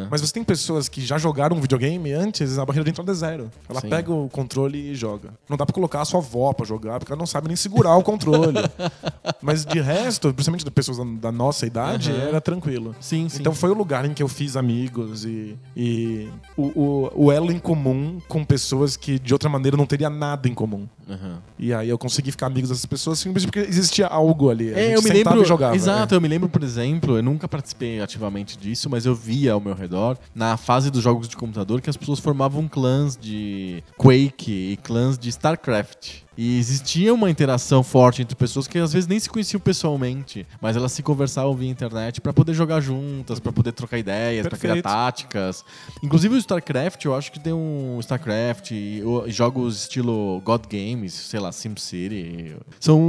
Mas 0.09 0.21
você 0.21 0.31
tem 0.33 0.43
pessoas 0.43 0.87
que 0.87 1.01
já 1.01 1.17
jogaram 1.17 1.57
um 1.57 1.59
videogame 1.61 2.13
antes, 2.13 2.57
a 2.57 2.65
barreira 2.65 2.85
de 2.85 2.91
entrada 2.91 3.11
é 3.11 3.15
zero. 3.15 3.51
Ela 3.69 3.81
Sim. 3.81 3.89
pega 3.89 4.11
o 4.11 4.29
controle 4.29 4.91
e 4.91 4.95
joga. 4.95 5.29
Não 5.49 5.57
dá 5.57 5.65
pra 5.65 5.73
colocar 5.73 6.01
a 6.01 6.05
sua 6.05 6.19
avó 6.19 6.53
pra 6.53 6.65
jogar, 6.65 6.97
porque 6.99 7.11
ela 7.11 7.19
não 7.19 7.25
sabe 7.25 7.47
nem 7.47 7.55
segurar 7.57 7.95
o 7.97 8.03
controle. 8.03 8.57
Mas 9.41 9.65
de 9.65 9.79
resto, 9.81 10.33
principalmente 10.33 10.63
de 10.63 10.71
pessoas 10.71 10.97
da, 11.19 11.31
nossa 11.31 11.65
idade, 11.65 12.11
Aham. 12.11 12.19
era 12.21 12.41
tranquilo. 12.41 12.95
Sim, 12.99 13.27
sim. 13.27 13.39
Então 13.39 13.53
foi 13.53 13.69
o 13.69 13.73
lugar 13.73 14.05
em 14.05 14.13
que 14.13 14.23
eu 14.23 14.27
fiz 14.27 14.55
amigos 14.55 15.25
e, 15.25 15.57
e 15.75 16.29
o, 16.55 16.63
o, 16.79 17.11
o 17.25 17.31
elo 17.31 17.51
em 17.51 17.59
comum 17.59 18.19
com 18.29 18.43
pessoas 18.45 18.95
que 18.95 19.19
de 19.19 19.33
outra 19.33 19.49
maneira 19.49 19.75
não 19.75 19.85
teria 19.85 20.09
nada 20.09 20.47
em 20.47 20.53
comum. 20.53 20.87
Aham. 21.09 21.39
E 21.59 21.73
aí 21.73 21.89
eu 21.89 21.97
consegui 21.97 22.31
ficar 22.31 22.47
amigos 22.47 22.69
dessas 22.69 22.85
pessoas 22.85 23.19
simplesmente 23.19 23.51
porque 23.51 23.67
existia 23.69 24.07
algo 24.07 24.49
ali. 24.49 24.73
A 24.73 24.77
É, 24.79 24.95
eu 24.95 25.01
me 25.01 25.09
lembro. 25.09 25.41
e 25.41 25.45
jogava. 25.45 25.75
exato, 25.75 26.13
é. 26.13 26.17
eu 26.17 26.21
me 26.21 26.27
lembro, 26.27 26.47
por 26.61 26.65
exemplo, 26.65 27.17
eu 27.17 27.23
nunca 27.23 27.47
participei 27.47 27.99
ativamente 27.99 28.55
disso, 28.55 28.87
mas 28.87 29.07
eu 29.07 29.15
via 29.15 29.53
ao 29.53 29.59
meu 29.59 29.73
redor, 29.73 30.15
na 30.35 30.55
fase 30.57 30.91
dos 30.91 31.01
jogos 31.01 31.27
de 31.27 31.35
computador, 31.35 31.81
que 31.81 31.89
as 31.89 31.97
pessoas 31.97 32.19
formavam 32.19 32.67
clãs 32.67 33.17
de 33.17 33.83
Quake 33.97 34.73
e 34.73 34.77
clãs 34.77 35.17
de 35.17 35.29
StarCraft. 35.29 36.21
E 36.37 36.57
existia 36.57 37.13
uma 37.13 37.29
interação 37.29 37.83
forte 37.83 38.21
entre 38.21 38.35
pessoas 38.35 38.67
que 38.67 38.77
às 38.79 38.93
vezes 38.93 39.07
nem 39.07 39.19
se 39.19 39.29
conheciam 39.29 39.59
pessoalmente, 39.59 40.47
mas 40.61 40.77
elas 40.77 40.93
se 40.93 41.03
conversavam 41.03 41.53
via 41.55 41.69
internet 41.69 42.21
pra 42.21 42.31
poder 42.31 42.53
jogar 42.53 42.79
juntas, 42.79 43.39
pra 43.39 43.51
poder 43.51 43.73
trocar 43.73 43.97
ideias, 43.97 44.47
pra 44.47 44.57
criar 44.57 44.81
táticas. 44.81 45.65
Inclusive 46.01 46.35
o 46.35 46.37
StarCraft, 46.37 47.03
eu 47.03 47.13
acho 47.13 47.31
que 47.31 47.39
tem 47.39 47.51
um 47.51 47.97
StarCraft 47.99 48.71
e 48.71 49.03
jogos 49.27 49.81
estilo 49.81 50.41
God 50.45 50.63
Games, 50.71 51.13
sei 51.13 51.39
lá, 51.39 51.51
SimCity. 51.51 52.55
São 52.79 53.01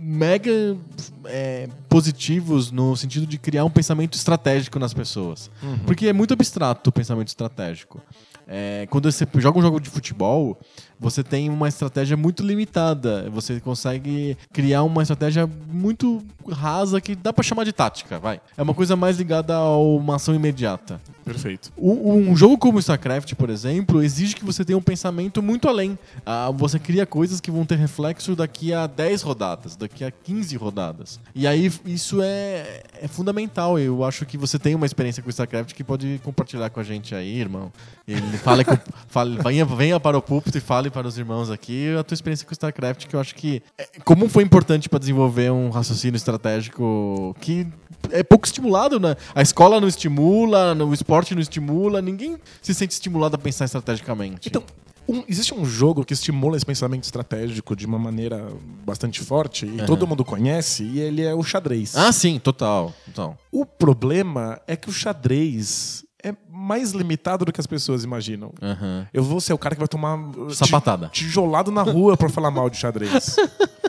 mega 0.00 0.76
é, 1.24 1.68
positivos 1.88 2.70
no 2.70 2.96
sentido 2.96 3.26
de 3.26 3.38
criar 3.38 3.64
um 3.64 3.70
pensamento 3.70 4.14
estratégico 4.14 4.78
nas 4.78 4.94
pessoas. 4.94 5.50
Porque 5.84 6.06
é 6.06 6.12
muito 6.12 6.32
abstrato 6.32 6.90
o 6.90 6.92
pensamento 6.92 7.28
estratégico. 7.28 8.00
É, 8.48 8.86
quando 8.88 9.10
você 9.12 9.26
joga 9.36 9.58
um 9.58 9.62
jogo 9.62 9.78
de 9.78 9.90
futebol, 9.90 10.58
você 10.98 11.22
tem 11.22 11.50
uma 11.50 11.68
estratégia 11.68 12.16
muito 12.16 12.42
limitada. 12.42 13.28
Você 13.30 13.60
consegue 13.60 14.36
criar 14.52 14.82
uma 14.84 15.02
estratégia 15.02 15.46
muito 15.70 16.22
rasa 16.50 16.98
que 17.00 17.14
dá 17.14 17.30
pra 17.32 17.44
chamar 17.44 17.64
de 17.64 17.72
tática, 17.72 18.18
vai. 18.18 18.40
É 18.56 18.62
uma 18.62 18.72
coisa 18.74 18.96
mais 18.96 19.18
ligada 19.18 19.54
a 19.54 19.76
uma 19.76 20.16
ação 20.16 20.34
imediata. 20.34 20.98
Perfeito. 21.24 21.70
O- 21.76 22.14
Um 22.14 22.34
jogo 22.34 22.56
como 22.56 22.78
StarCraft, 22.78 23.34
por 23.34 23.50
exemplo, 23.50 24.02
exige 24.02 24.34
que 24.34 24.42
você 24.44 24.64
tenha 24.64 24.78
um 24.78 24.82
pensamento 24.82 25.42
muito 25.42 25.68
além. 25.68 25.98
Ah, 26.24 26.50
você 26.50 26.78
cria 26.78 27.04
coisas 27.04 27.38
que 27.42 27.50
vão 27.50 27.66
ter 27.66 27.76
reflexo 27.76 28.34
daqui 28.34 28.72
a 28.72 28.86
10 28.86 29.20
rodadas, 29.20 29.76
daqui 29.76 30.02
a 30.04 30.10
15 30.10 30.56
rodadas. 30.56 31.20
E 31.34 31.46
aí 31.46 31.70
isso 31.84 32.22
é, 32.22 32.82
é 33.02 33.06
fundamental. 33.06 33.78
Eu 33.78 34.02
acho 34.04 34.24
que 34.24 34.38
você 34.38 34.58
tem 34.58 34.74
uma 34.74 34.86
experiência 34.86 35.22
com 35.22 35.28
StarCraft 35.28 35.74
que 35.74 35.84
pode 35.84 36.18
compartilhar 36.24 36.70
com 36.70 36.80
a 36.80 36.82
gente 36.84 37.14
aí, 37.14 37.38
irmão. 37.38 37.70
Ele 38.06 38.22
fala 38.38 38.64
com, 38.64 38.76
fale, 39.08 39.38
venha, 39.42 39.64
venha 39.64 40.00
para 40.00 40.16
o 40.16 40.22
púlpito 40.22 40.56
e 40.56 40.60
fale 40.60 40.90
para 40.90 41.06
os 41.06 41.18
irmãos 41.18 41.50
aqui 41.50 41.94
a 41.96 42.02
tua 42.02 42.14
experiência 42.14 42.46
com 42.46 42.52
StarCraft, 42.52 43.06
que 43.06 43.14
eu 43.14 43.20
acho 43.20 43.34
que. 43.34 43.62
é, 43.76 43.86
como 44.04 44.28
foi 44.28 44.42
importante 44.44 44.88
para 44.88 44.98
desenvolver 44.98 45.50
um 45.52 45.70
raciocínio 45.70 46.16
estratégico 46.16 47.36
que 47.40 47.66
é 48.10 48.22
pouco 48.22 48.46
estimulado, 48.46 48.98
né? 49.00 49.16
A 49.34 49.42
escola 49.42 49.80
não 49.80 49.88
estimula, 49.88 50.74
o 50.74 50.94
esporte 50.94 51.34
não 51.34 51.42
estimula, 51.42 52.00
ninguém 52.00 52.36
se 52.62 52.72
sente 52.74 52.92
estimulado 52.92 53.34
a 53.34 53.38
pensar 53.38 53.64
estrategicamente. 53.64 54.48
Então, 54.48 54.62
um- 55.08 55.24
existe 55.28 55.54
um 55.54 55.64
jogo 55.64 56.04
que 56.04 56.12
estimula 56.12 56.56
esse 56.56 56.64
pensamento 56.66 57.04
estratégico 57.04 57.74
de 57.74 57.86
uma 57.86 57.98
maneira 57.98 58.46
bastante 58.84 59.20
forte 59.20 59.66
e 59.66 59.78
Aham. 59.78 59.86
todo 59.86 60.06
mundo 60.06 60.24
conhece, 60.24 60.84
e 60.84 61.00
ele 61.00 61.22
é 61.22 61.34
o 61.34 61.42
xadrez. 61.42 61.96
ah, 61.96 62.12
sim, 62.12 62.38
total. 62.38 62.92
Então. 63.08 63.36
O 63.50 63.64
problema 63.66 64.60
é 64.66 64.76
que 64.76 64.88
o 64.88 64.92
xadrez 64.92 66.04
é 66.28 66.36
mais 66.50 66.92
limitado 66.92 67.44
do 67.44 67.52
que 67.52 67.60
as 67.60 67.66
pessoas 67.66 68.04
imaginam. 68.04 68.52
aham. 68.62 69.06
Eu 69.12 69.22
vou 69.22 69.40
ser 69.40 69.52
o 69.52 69.58
cara 69.58 69.74
que 69.74 69.80
vai 69.80 69.88
tomar 69.88 70.18
Sapatada. 70.52 71.06
ti- 71.08 71.24
tijolado 71.24 71.70
na 71.70 71.82
rua 71.82 72.16
pra 72.16 72.28
falar 72.28 72.50
mal 72.50 72.68
de 72.70 72.76
xadrez. 72.76 73.36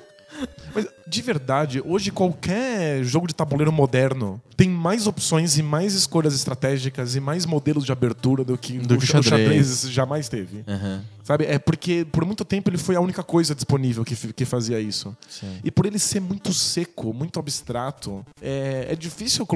Mas, 0.73 0.87
de 1.07 1.21
verdade, 1.21 1.81
hoje 1.83 2.11
qualquer 2.11 3.03
jogo 3.03 3.27
de 3.27 3.33
tabuleiro 3.33 3.71
moderno 3.71 4.39
tem 4.55 4.69
mais 4.69 5.07
opções 5.07 5.57
e 5.57 5.63
mais 5.63 5.93
escolhas 5.93 6.33
estratégicas 6.35 7.15
e 7.15 7.19
mais 7.19 7.45
modelos 7.45 7.85
de 7.85 7.91
abertura 7.91 8.43
do 8.43 8.57
que, 8.57 8.77
Do 8.77 8.95
o, 8.95 8.97
que 8.99 9.05
xa- 9.07 9.19
o 9.19 9.23
xadrez. 9.23 9.47
xadrez 9.47 9.91
jamais 9.91 10.29
teve. 10.29 10.63
Aham. 10.67 11.03
Sabe? 11.23 11.45
É 11.45 11.57
porque 11.59 12.05
por 12.11 12.25
muito 12.25 12.43
tempo 12.45 12.69
ele 12.69 12.77
foi 12.77 12.95
a 12.95 13.01
única 13.01 13.23
coisa 13.23 13.53
disponível 13.55 14.03
que, 14.03 14.15
que 14.33 14.45
fazia 14.45 14.79
isso. 14.79 15.15
Sim. 15.27 15.59
E 15.63 15.71
por 15.71 15.85
ele 15.85 15.97
ser 15.99 16.19
muito 16.19 16.53
seco, 16.53 17.13
muito 17.13 17.39
abstrato, 17.39 18.25
é, 18.41 18.87
é 18.89 18.95
difícil 18.95 19.47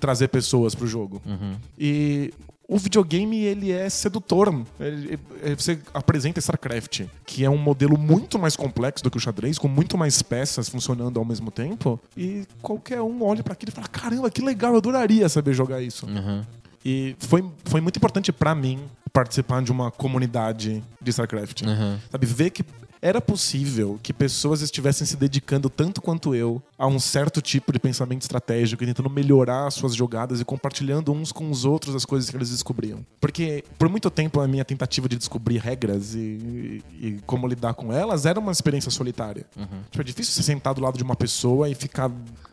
trazer 0.00 0.28
pessoas 0.28 0.74
pro 0.74 0.86
jogo. 0.86 1.20
Uhum. 1.26 1.54
E 1.78 2.32
o 2.74 2.78
videogame, 2.78 3.38
ele 3.44 3.70
é 3.70 3.88
sedutor. 3.90 4.48
Ele- 4.80 5.18
ele- 5.42 5.54
você 5.56 5.78
apresenta 5.92 6.38
StarCraft, 6.38 7.02
que 7.26 7.44
é 7.44 7.50
um 7.50 7.58
modelo 7.58 7.98
muito 7.98 8.38
mais 8.38 8.56
complexo 8.56 9.04
do 9.04 9.10
que 9.10 9.16
o 9.16 9.20
xadrez, 9.20 9.58
com 9.58 9.68
muito 9.68 9.98
mais 9.98 10.22
peças 10.22 10.68
funcionando 10.68 11.18
ao 11.18 11.24
mesmo 11.24 11.50
tempo. 11.50 12.00
E 12.16 12.44
qualquer 12.60 13.00
um 13.02 13.22
olha 13.24 13.42
para 13.42 13.52
aquilo 13.52 13.70
e 13.70 13.74
fala: 13.74 13.88
caramba, 13.88 14.30
que 14.30 14.40
legal, 14.40 14.72
eu 14.72 14.78
adoraria 14.78 15.28
saber 15.28 15.52
jogar 15.54 15.82
isso. 15.82 16.06
Uhum. 16.06 16.42
E 16.84 17.14
foi, 17.18 17.44
foi 17.64 17.80
muito 17.80 17.96
importante 17.96 18.32
para 18.32 18.54
mim 18.54 18.80
participar 19.12 19.62
de 19.62 19.70
uma 19.70 19.90
comunidade 19.90 20.82
de 21.00 21.10
StarCraft. 21.10 21.62
Uhum. 21.62 21.98
Sabe, 22.10 22.26
ver 22.26 22.50
que 22.50 22.64
era 23.02 23.20
possível 23.20 23.98
que 24.00 24.12
pessoas 24.12 24.62
estivessem 24.62 25.04
se 25.04 25.16
dedicando 25.16 25.68
tanto 25.68 26.00
quanto 26.00 26.36
eu 26.36 26.62
a 26.78 26.86
um 26.86 27.00
certo 27.00 27.42
tipo 27.42 27.72
de 27.72 27.80
pensamento 27.80 28.22
estratégico 28.22 28.84
e 28.84 28.86
tentando 28.86 29.10
melhorar 29.10 29.66
as 29.66 29.74
suas 29.74 29.92
jogadas 29.92 30.40
e 30.40 30.44
compartilhando 30.44 31.12
uns 31.12 31.32
com 31.32 31.50
os 31.50 31.64
outros 31.64 31.96
as 31.96 32.04
coisas 32.04 32.30
que 32.30 32.36
eles 32.36 32.50
descobriam. 32.50 33.04
Porque 33.20 33.64
por 33.76 33.88
muito 33.88 34.08
tempo 34.08 34.40
a 34.40 34.46
minha 34.46 34.64
tentativa 34.64 35.08
de 35.08 35.16
descobrir 35.16 35.58
regras 35.58 36.14
e, 36.14 36.80
e 36.92 37.18
como 37.26 37.48
lidar 37.48 37.74
com 37.74 37.92
elas 37.92 38.24
era 38.24 38.38
uma 38.38 38.52
experiência 38.52 38.90
solitária. 38.90 39.46
Tipo, 39.90 40.00
é 40.00 40.04
difícil 40.04 40.32
você 40.32 40.42
sentar 40.44 40.72
do 40.72 40.80
lado 40.80 40.96
de 40.96 41.02
uma 41.02 41.16
pessoa 41.16 41.68
e 41.68 41.74
ficar 41.74 42.08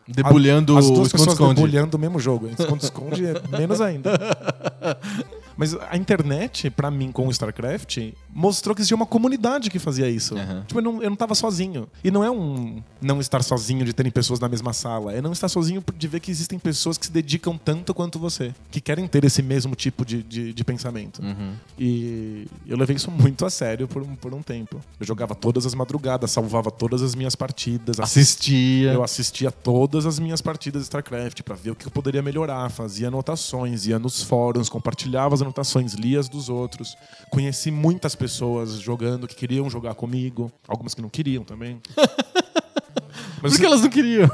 Debulhando 0.09 0.77
as 0.77 0.87
duas 0.87 1.07
o 1.07 1.11
pessoas 1.11 1.33
esconde-esconde. 1.33 1.61
debulhando 1.61 1.97
o 1.97 1.99
mesmo 1.99 2.19
jogo. 2.19 2.47
Esconde-esconde 2.47 3.25
é 3.25 3.57
menos 3.57 3.79
ainda. 3.79 4.11
Mas 5.59 5.75
a 5.91 5.97
internet, 5.97 6.69
pra 6.69 6.89
mim, 6.89 7.11
com 7.11 7.27
o 7.27 7.31
StarCraft, 7.31 8.13
mostrou 8.33 8.73
que 8.73 8.79
existia 8.79 8.95
uma 8.95 9.05
comunidade 9.05 9.69
que 9.69 9.77
fazia 9.77 10.09
isso. 10.09 10.37
Aham. 10.37 10.63
Tipo, 10.65 10.79
eu 10.79 10.83
não, 10.83 11.03
eu 11.03 11.09
não 11.09 11.17
tava 11.17 11.35
sozinho. 11.35 11.85
E 12.01 12.09
não 12.09 12.23
é 12.23 12.31
um 12.31 12.81
não 13.01 13.19
estar 13.19 13.43
sozinho 13.43 13.83
de 13.83 13.91
terem 13.91 14.09
pessoas 14.09 14.39
na 14.39 14.47
mesma 14.47 14.71
sala. 14.71 15.13
É 15.13 15.21
não 15.21 15.33
estar 15.33 15.49
sozinho 15.49 15.83
de 15.97 16.07
ver 16.07 16.21
que 16.21 16.31
existem 16.31 16.57
pessoas 16.57 16.97
que 16.97 17.07
se 17.07 17.11
dedicam 17.11 17.57
tanto 17.57 17.93
quanto 17.93 18.17
você. 18.17 18.55
Que 18.71 18.79
querem 18.79 19.05
ter 19.05 19.25
esse 19.25 19.41
mesmo 19.43 19.75
tipo 19.75 20.05
de, 20.05 20.23
de, 20.23 20.53
de 20.53 20.63
pensamento. 20.63 21.21
Uhum. 21.21 21.51
E 21.77 22.47
eu 22.65 22.77
levei 22.77 22.95
isso 22.95 23.11
muito 23.11 23.45
a 23.45 23.49
sério 23.49 23.85
por 23.85 24.01
um, 24.01 24.15
por 24.15 24.33
um 24.33 24.41
tempo. 24.41 24.79
Eu 24.97 25.05
jogava 25.05 25.35
todas 25.35 25.65
as 25.65 25.75
madrugadas, 25.75 26.31
salvava 26.31 26.71
todas 26.71 27.01
as 27.01 27.13
minhas 27.13 27.35
partidas. 27.35 27.99
Assistia. 27.99 28.93
Eu 28.93 29.03
assistia 29.03 29.51
todas 29.51 29.98
as 30.05 30.19
minhas 30.19 30.41
partidas 30.41 30.81
de 30.81 30.85
StarCraft 30.85 31.41
pra 31.43 31.55
ver 31.55 31.71
o 31.71 31.75
que 31.75 31.87
eu 31.87 31.91
poderia 31.91 32.21
melhorar, 32.21 32.69
fazia 32.69 33.07
anotações, 33.07 33.85
ia 33.85 33.99
nos 33.99 34.21
fóruns, 34.23 34.69
compartilhava 34.69 35.35
as 35.35 35.41
anotações, 35.41 35.93
lia 35.93 36.19
as 36.19 36.29
dos 36.29 36.49
outros. 36.49 36.95
Conheci 37.29 37.71
muitas 37.71 38.15
pessoas 38.15 38.73
jogando 38.79 39.27
que 39.27 39.35
queriam 39.35 39.69
jogar 39.69 39.95
comigo, 39.95 40.51
algumas 40.67 40.93
que 40.93 41.01
não 41.01 41.09
queriam 41.09 41.43
também. 41.43 41.81
Mas 43.41 43.53
Por 43.53 43.59
que 43.59 43.65
elas 43.65 43.81
não 43.81 43.89
queriam? 43.89 44.29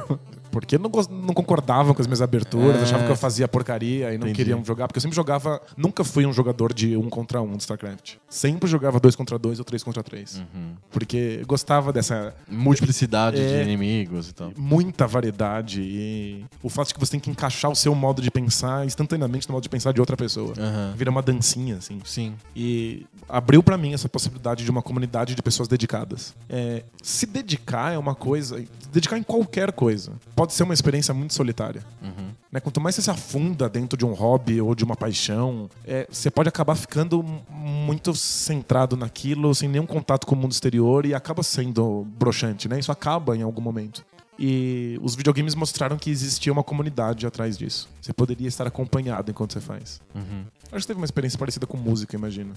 Porque 0.55 0.77
não, 0.77 0.89
não 1.11 1.33
concordavam 1.33 1.93
com 1.93 2.01
as 2.01 2.07
minhas 2.07 2.21
aberturas, 2.21 2.77
É. 2.77 2.83
achavam 2.83 3.05
que 3.05 3.11
eu 3.11 3.15
fazia 3.17 3.45
porcaria 3.45 4.07
e 4.13 4.17
não 4.17 4.27
Entendi. 4.27 4.33
queriam 4.37 4.63
jogar. 4.63 4.87
Porque 4.87 4.99
eu 4.99 5.01
sempre 5.01 5.15
jogava. 5.17 5.61
Nunca 5.75 6.01
fui 6.05 6.25
um 6.25 6.31
jogador 6.31 6.73
de 6.73 6.95
um 6.95 7.09
contra 7.09 7.41
um 7.41 7.57
de 7.57 7.63
StarCraft. 7.63 8.13
Sempre 8.29 8.69
jogava 8.69 8.97
dois 9.01 9.17
contra 9.17 9.37
dois 9.37 9.59
ou 9.59 9.65
três 9.65 9.83
contra 9.83 10.01
três. 10.01 10.37
Uhum. 10.37 10.75
Porque 10.89 11.43
gostava 11.45 11.91
dessa 11.91 12.33
Multiplicidade 12.49 13.41
É. 13.41 13.57
de 13.57 13.69
inimigos 13.69 14.29
e 14.29 14.33
tal. 14.33 14.53
muita 14.57 15.05
variedade 15.05 15.81
e 15.81 16.45
o 16.63 16.69
fato 16.69 16.87
de 16.87 16.93
que 16.93 16.99
você 16.99 17.11
tem 17.11 17.19
que 17.19 17.29
encaixar 17.29 17.69
o 17.69 17.75
seu 17.75 17.93
modo 17.93 18.21
de 18.21 18.31
pensar 18.31 18.85
instantaneamente 18.85 19.47
no 19.49 19.53
modo 19.53 19.63
de 19.63 19.69
pensar 19.69 19.91
de 19.91 19.99
outra 19.99 20.15
pessoa. 20.15 20.53
Aham. 20.57 20.93
Vira 20.95 21.11
uma 21.11 21.21
dancinha, 21.21 21.75
assim. 21.77 21.99
Sim. 22.05 22.33
E 22.55 23.05
abriu 23.27 23.61
pra 23.61 23.77
mim 23.77 23.93
essa 23.93 24.07
possibilidade 24.07 24.63
de 24.63 24.71
uma 24.71 24.81
comunidade 24.81 25.35
de 25.35 25.41
pessoas 25.41 25.67
dedicadas. 25.67 26.33
É, 26.49 26.83
se 27.03 27.25
dedicar 27.25 27.93
é 27.93 27.97
uma 27.97 28.15
coisa, 28.15 28.63
dedicar 28.91 29.17
em 29.17 29.23
qualquer 29.23 29.71
coisa. 29.73 30.13
Pode 30.35 30.44
ser 30.53 30.63
uma 30.63 30.73
experiência 30.73 31.13
muito 31.13 31.33
solitária. 31.33 31.83
Uhum. 32.01 32.29
Né? 32.51 32.59
Quanto 32.59 32.79
mais 32.79 32.95
você 32.95 33.01
se 33.01 33.11
afunda 33.11 33.67
dentro 33.69 33.97
de 33.97 34.05
um 34.05 34.13
hobby 34.13 34.61
ou 34.61 34.75
de 34.75 34.83
uma 34.83 34.95
paixão, 34.95 35.69
é, 35.85 36.07
você 36.09 36.29
pode 36.29 36.49
acabar 36.49 36.75
ficando 36.75 37.23
muito 37.49 38.13
centrado 38.13 38.95
naquilo, 38.95 39.53
sem 39.53 39.69
nenhum 39.69 39.85
contato 39.85 40.25
com 40.25 40.35
o 40.35 40.37
mundo 40.37 40.51
exterior 40.51 41.05
e 41.05 41.13
acaba 41.13 41.43
sendo 41.43 42.05
broxante, 42.17 42.67
né? 42.67 42.79
Isso 42.79 42.91
acaba 42.91 43.35
em 43.35 43.41
algum 43.41 43.61
momento. 43.61 44.05
E 44.37 44.99
os 45.01 45.15
videogames 45.15 45.55
mostraram 45.55 45.97
que 45.97 46.09
existia 46.09 46.51
uma 46.51 46.63
comunidade 46.63 47.25
atrás 47.25 47.57
disso. 47.57 47.87
Você 48.01 48.11
poderia 48.11 48.47
estar 48.47 48.67
acompanhado 48.67 49.31
enquanto 49.31 49.53
você 49.53 49.61
faz. 49.61 50.01
Uhum. 50.13 50.45
Acho 50.71 50.81
que 50.81 50.87
teve 50.87 50.99
uma 50.99 51.05
experiência 51.05 51.39
parecida 51.39 51.65
com 51.65 51.77
música, 51.77 52.15
imagino. 52.15 52.53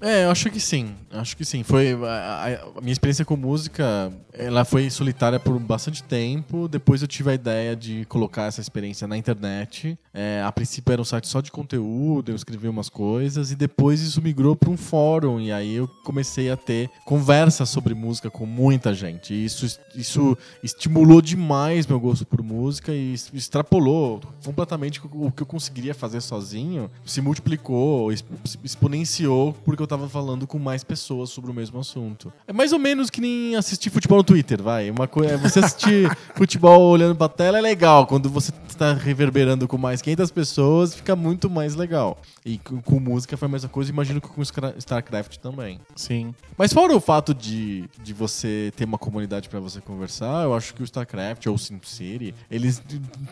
É, 0.00 0.24
eu 0.24 0.30
acho 0.30 0.48
que 0.50 0.58
sim. 0.60 0.94
Acho 1.10 1.36
que 1.36 1.44
sim. 1.44 1.62
Foi 1.62 1.92
a, 1.92 2.60
a- 2.76 2.80
minha 2.80 2.92
experiência 2.92 3.24
com 3.24 3.36
música, 3.36 4.10
ela 4.32 4.64
foi 4.64 4.88
solitária 4.88 5.38
por 5.38 5.58
bastante 5.58 6.02
tempo. 6.02 6.68
Depois 6.68 7.02
eu 7.02 7.08
tive 7.08 7.30
a 7.30 7.34
ideia 7.34 7.76
de 7.76 8.04
colocar 8.06 8.44
essa 8.44 8.60
experiência 8.60 9.06
na 9.06 9.16
internet. 9.16 9.98
É, 10.14 10.42
a 10.44 10.50
princípio 10.50 10.92
era 10.92 11.02
um 11.02 11.04
site 11.04 11.28
só 11.28 11.40
de 11.40 11.50
conteúdo, 11.52 12.30
eu 12.32 12.36
escrevia 12.36 12.70
umas 12.70 12.88
coisas 12.88 13.50
e 13.50 13.54
depois 13.56 14.00
isso 14.00 14.22
migrou 14.22 14.56
para 14.56 14.70
um 14.70 14.76
fórum 14.76 15.38
e 15.40 15.52
aí 15.52 15.74
eu 15.74 15.86
comecei 16.04 16.50
a 16.50 16.56
ter 16.56 16.88
conversas 17.04 17.68
sobre 17.68 17.94
música 17.94 18.30
com 18.30 18.46
muita 18.46 18.94
gente. 18.94 19.34
E 19.34 19.44
isso 19.44 19.78
isso 19.94 20.36
estimulou 20.62 21.20
demais 21.20 21.86
meu 21.86 22.00
gosto 22.00 22.24
por 22.24 22.42
música 22.42 22.92
e 22.92 23.12
extrapolou 23.34 24.20
completamente 24.44 25.00
o 25.04 25.30
que 25.30 25.42
eu 25.42 25.46
conseguiria 25.46 25.94
fazer 25.94 26.20
sozinho. 26.22 26.90
Se 27.04 27.20
multiplicou, 27.20 28.10
exp- 28.12 28.26
exponenciou 28.64 29.52
porque 29.64 29.82
eu 29.82 29.89
tava 29.90 30.08
falando 30.08 30.46
com 30.46 30.58
mais 30.58 30.84
pessoas 30.84 31.30
sobre 31.30 31.50
o 31.50 31.54
mesmo 31.54 31.78
assunto. 31.80 32.32
É 32.46 32.52
mais 32.52 32.72
ou 32.72 32.78
menos 32.78 33.10
que 33.10 33.20
nem 33.20 33.56
assistir 33.56 33.90
futebol 33.90 34.18
no 34.18 34.24
Twitter, 34.24 34.62
vai. 34.62 34.90
Uma 34.90 35.08
coisa, 35.08 35.36
você 35.36 35.58
assistir 35.58 36.08
futebol 36.36 36.80
olhando 36.82 37.16
pra 37.16 37.28
tela 37.28 37.58
é 37.58 37.60
legal. 37.60 38.06
Quando 38.06 38.30
você 38.30 38.52
tá 38.78 38.94
reverberando 38.94 39.68
com 39.68 39.76
mais 39.76 40.00
500 40.00 40.30
pessoas, 40.30 40.94
fica 40.94 41.14
muito 41.14 41.50
mais 41.50 41.74
legal. 41.74 42.18
E 42.44 42.56
com, 42.58 42.80
com 42.80 42.98
música 42.98 43.36
foi 43.36 43.46
a 43.46 43.50
mesma 43.50 43.68
coisa, 43.68 43.90
imagino 43.90 44.20
que 44.20 44.28
com 44.28 44.40
StarCraft 44.42 45.36
também. 45.36 45.80
Sim. 45.94 46.34
Mas 46.56 46.72
fora 46.72 46.94
o 46.96 47.00
fato 47.00 47.34
de, 47.34 47.84
de 48.02 48.14
você 48.14 48.72
ter 48.76 48.84
uma 48.84 48.96
comunidade 48.96 49.48
pra 49.48 49.60
você 49.60 49.80
conversar, 49.80 50.44
eu 50.44 50.54
acho 50.54 50.72
que 50.72 50.82
o 50.82 50.84
StarCraft 50.84 51.46
ou 51.46 51.54
o 51.54 51.58
SimCity, 51.58 52.34
eles 52.50 52.82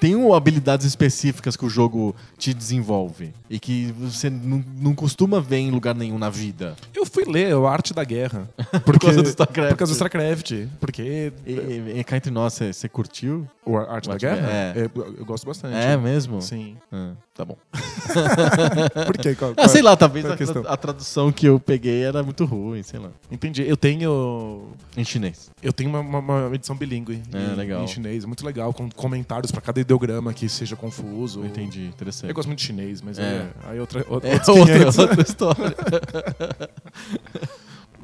têm 0.01 0.19
habilidades 0.35 0.85
específicas 0.85 1.57
que 1.57 1.65
o 1.65 1.71
jogo 1.71 2.15
te 2.37 2.53
desenvolve. 2.53 3.33
E 3.49 3.59
que 3.59 3.93
você 3.93 4.29
não, 4.29 4.63
não 4.79 4.95
costuma 4.95 5.41
ver 5.41 5.59
em 5.59 5.71
lugar 5.71 5.95
nenhum 5.95 6.19
na 6.19 6.29
vida. 6.29 6.47
Eu 6.94 7.05
fui 7.07 7.24
ler 7.24 7.55
o 7.55 7.66
Arte 7.66 7.92
da 7.92 8.05
Guerra. 8.05 8.49
Porque, 8.84 9.07
causa 9.07 9.22
do 9.22 9.28
StarCraft. 9.28 9.70
Por 9.70 9.76
causa 9.78 9.92
do 9.92 9.96
StarCraft. 9.96 10.53
Porque 10.80 11.32
E, 11.46 11.53
e, 11.53 11.94
e 12.01 12.05
cá 12.05 12.16
entre 12.16 12.30
nós, 12.30 12.55
você 12.55 12.88
curtiu? 12.88 13.46
o 13.64 13.76
Arte 13.76 13.86
O 13.86 13.88
da 13.88 13.94
Arte 13.94 14.09
da 14.09 14.16
Guerra, 14.16 14.46
Guerra, 14.46 14.53
é. 14.53 14.74
eu, 14.94 15.14
eu 15.18 15.24
gosto 15.24 15.46
bastante. 15.46 15.76
É 15.76 15.96
mesmo? 15.96 16.40
Sim. 16.40 16.76
Ah, 16.90 17.12
tá 17.39 17.45
bom. 17.45 17.57
Por 19.07 19.16
quê? 19.16 19.34
Qual- 19.36 19.55
Ah, 19.57 19.68
sei 19.68 19.80
lá, 19.80 19.97
talvez 19.97 20.26
qual 20.26 20.64
é 20.64 20.68
a, 20.68 20.72
a 20.72 20.76
tradução 20.76 21.30
que 21.30 21.47
eu 21.47 21.61
peguei 21.61 22.03
era 22.03 22.20
muito 22.20 22.45
ruim, 22.45 22.82
sei 22.82 22.99
lá. 22.99 23.11
Entendi. 23.30 23.62
Eu 23.66 23.76
tenho. 23.76 24.72
Em 24.97 25.05
chinês. 25.05 25.49
Eu 25.62 25.72
tenho 25.72 25.89
uma, 25.89 26.01
uma- 26.01 26.18
uma 26.47 26.55
edição 26.55 26.74
bilíngue 26.74 27.22
É, 27.32 27.53
em, 27.53 27.57
legal. 27.57 27.84
em 27.84 27.86
chinês, 27.86 28.24
muito 28.24 28.45
legal, 28.45 28.74
com 28.74 28.91
comentários 28.91 29.53
pra 29.53 29.61
cada 29.61 29.80
ideograma 29.80 30.32
que 30.34 30.49
seja 30.49 30.74
confuso. 30.74 31.45
Entendi, 31.47 31.86
interessante. 31.86 32.28
Eu 32.28 32.34
gosto 32.34 32.49
muito 32.49 32.59
de 32.59 32.64
chinês, 32.66 33.01
mas 33.01 33.18
É. 33.18 33.22
é. 33.22 33.47
aí 33.70 33.78
outra, 33.80 34.05
outra, 34.09 34.28
É 34.28 34.34
outra, 34.34 34.53
500. 34.55 34.99
outra 34.99 35.22
história. 35.22 35.76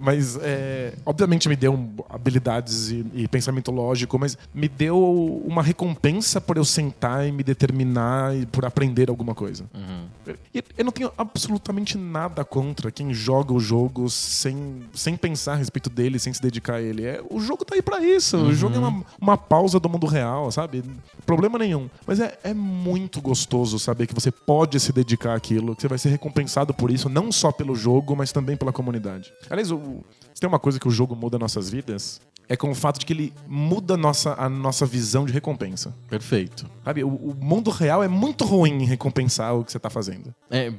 Mas, 0.05 0.39
é, 0.43 0.93
obviamente, 1.07 1.49
me 1.49 1.57
deu 1.57 1.89
habilidades 2.11 2.91
e, 2.91 3.07
e 3.15 3.27
pensamento 3.27 3.71
lógico, 3.71 4.19
mas 4.19 4.37
me 4.53 4.69
deu 4.69 5.43
uma 5.47 5.63
recompensa 5.63 6.43
por 6.43 6.59
eu 6.59 6.65
sentar 6.65 7.27
e 7.27 7.33
me 7.33 7.43
determinar 7.43 8.37
e 8.37 8.45
por 8.45 8.67
aprender 8.67 9.09
alguma 9.09 9.35
coisa. 9.35 9.65
Uhum. 9.73 10.35
E 10.55 10.63
eu 10.77 10.85
não 10.85 10.93
tenho 10.93 11.11
absolutamente 11.17 11.97
nada 11.97 12.45
contra 12.45 12.91
quem 12.91 13.15
joga 13.15 13.55
o 13.55 13.59
jogo 13.59 14.11
sem, 14.11 14.83
sem 14.93 15.17
pensar 15.17 15.55
a 15.55 15.57
respeito 15.57 15.89
dele, 15.89 16.19
sem 16.19 16.35
se 16.35 16.43
dedicar 16.43 16.75
a 16.75 16.83
ele. 16.83 17.07
É, 17.07 17.23
o 17.31 17.41
jogo 17.41 17.65
tá 17.65 17.75
aí 17.75 17.81
pra 17.81 18.05
isso. 18.05 18.37
O 18.37 18.53
jogo 18.53 18.77
é 18.77 18.79
uma, 18.79 19.05
uma 19.19 19.39
pausa 19.39 19.81
do 19.81 19.89
mundo 19.89 20.07
real, 20.07 20.53
sabe? 20.53 20.85
Problema 21.25 21.59
nenhum. 21.59 21.89
Mas 22.07 22.21
é, 22.21 22.39
é 22.45 22.53
muito 22.53 23.23
gostoso 23.23 23.79
saber 23.79 24.07
que 24.07 24.15
você 24.15 24.31
pode 24.31 24.79
se 24.79 24.93
dedicar 24.93 25.35
àquilo, 25.35 25.75
que 25.75 25.81
você 25.81 25.89
vai 25.89 25.99
ser 25.99 26.11
recompensado 26.11 26.75
por 26.75 26.91
isso, 26.91 27.09
não 27.09 27.33
só 27.33 27.51
pelo 27.51 27.75
jogo, 27.75 28.15
mas 28.15 28.33
também 28.33 28.55
pela 28.55 28.73
comunidade. 28.73 29.33
Aliás, 29.49 29.71
o, 29.71 29.94
se 30.33 30.41
tem 30.41 30.49
uma 30.49 30.59
coisa 30.59 30.81
que 30.81 30.89
o 30.89 30.91
jogo 30.91 31.15
muda 31.15 31.39
nossas 31.39 31.69
vidas, 31.71 32.21
é 32.49 32.57
com 32.57 32.71
o 32.71 32.75
fato 32.75 32.99
de 32.99 33.07
que 33.07 33.13
ele 33.13 33.33
muda 33.47 33.95
a 33.95 33.97
nossa, 33.97 34.35
a 34.35 34.49
nossa 34.49 34.85
visão 34.85 35.25
de 35.25 35.33
recompensa. 35.33 35.95
Perfeito. 36.09 36.69
Sabe, 36.85 37.03
o, 37.05 37.09
o 37.09 37.35
mundo 37.35 37.71
real 37.71 38.03
é 38.03 38.09
muito 38.09 38.45
ruim 38.45 38.83
em 38.83 38.85
recompensar 38.85 39.55
o 39.55 39.65
que 39.65 39.73
você 39.73 39.79
tá 39.79 39.89
fazendo. 39.89 40.35
É, 40.51 40.73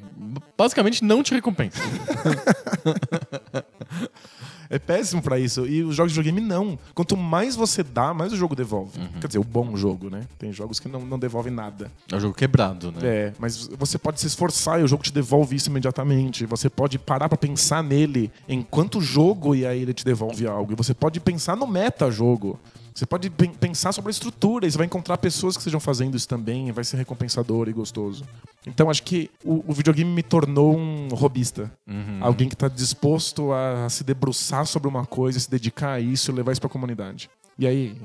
basicamente 0.58 1.04
não 1.04 1.24
te 1.24 1.34
recompensa. 1.34 1.80
É 4.70 4.80
péssimo 4.80 5.22
pra 5.22 5.40
isso. 5.40 5.66
E 5.66 5.84
os 5.84 5.96
jogos 5.96 6.12
de 6.14 6.20
videogame 6.20 6.46
não. 6.46 6.78
Quanto 6.94 7.16
mais 7.16 7.56
você 7.56 7.84
dá, 7.84 8.14
mais 8.14 8.34
o 8.34 8.36
jogo 8.36 8.56
devolve. 8.56 9.00
Uhum. 9.00 9.20
Quer 9.20 9.28
dizer, 9.28 9.40
o 9.40 9.44
bom 9.44 9.76
jogo, 9.76 10.10
né? 10.10 10.22
Tem 10.38 10.52
jogos 10.52 10.80
que 10.80 10.88
não, 10.88 11.02
não 11.02 11.20
devolvem 11.20 11.54
nada. 11.54 11.92
É 12.12 12.16
um 12.16 12.20
jogo 12.20 12.34
quebrado, 12.34 12.92
né? 12.92 13.00
É, 13.04 13.34
mas 13.40 13.68
você 13.78 13.98
pode 13.98 14.20
se 14.20 14.28
esforçar 14.28 14.80
e 14.80 14.84
o 14.84 14.88
jogo 14.88 15.04
te 15.04 15.12
devolve 15.14 15.56
isso 15.56 15.70
imediatamente. 15.70 16.46
Você 16.46 16.70
pode 16.70 16.98
parar 16.98 17.30
pra 17.30 17.38
pensar 17.38 17.84
nele 17.84 18.32
enquanto 18.48 19.02
jogo 19.02 19.56
e 19.56 19.66
aí 19.66 19.82
ele 19.82 19.94
te 19.94 20.06
devolve 20.06 20.48
algo. 20.48 20.74
E 20.74 20.76
você 20.76 20.94
pode 20.94 21.20
pensar 21.20 21.56
no 21.56 21.68
meta-jogo. 21.68 22.60
Você 22.96 23.06
pode 23.06 23.30
pen- 23.30 23.52
pensar 23.52 23.92
sobre 23.92 24.10
a 24.10 24.12
estrutura 24.12 24.66
e 24.66 24.72
você 24.72 24.78
vai 24.78 24.88
encontrar 24.88 25.18
pessoas 25.18 25.58
que 25.58 25.60
estejam 25.60 25.82
fazendo 25.82 26.16
isso 26.16 26.30
também 26.30 26.70
e 26.70 26.72
vai 26.72 26.82
ser 26.86 26.96
recompensador 26.96 27.68
e 27.68 27.74
gostoso. 27.74 28.24
Então 28.66 28.90
acho 28.90 29.04
que 29.04 29.30
o, 29.44 29.66
o 29.68 29.74
videogame 29.74 30.10
me 30.10 30.24
tornou 30.24 30.78
um 30.78 31.10
robista. 31.10 31.70
Uhum. 31.86 32.20
Alguém 32.22 32.48
que 32.48 32.56
está 32.56 32.70
disposto 32.70 33.52
a 33.52 33.90
se 33.90 34.02
debruçar 34.06 34.66
sobre 34.66 34.88
uma 34.88 35.06
coisa, 35.06 35.38
se 35.38 35.52
dedicar 35.52 35.92
a 35.96 36.00
isso 36.00 36.32
e 36.32 36.34
levar 36.34 36.54
isso 36.54 36.62
pra 36.62 36.70
comunidade. 36.70 37.30
E 37.60 37.68
aí, 37.68 37.98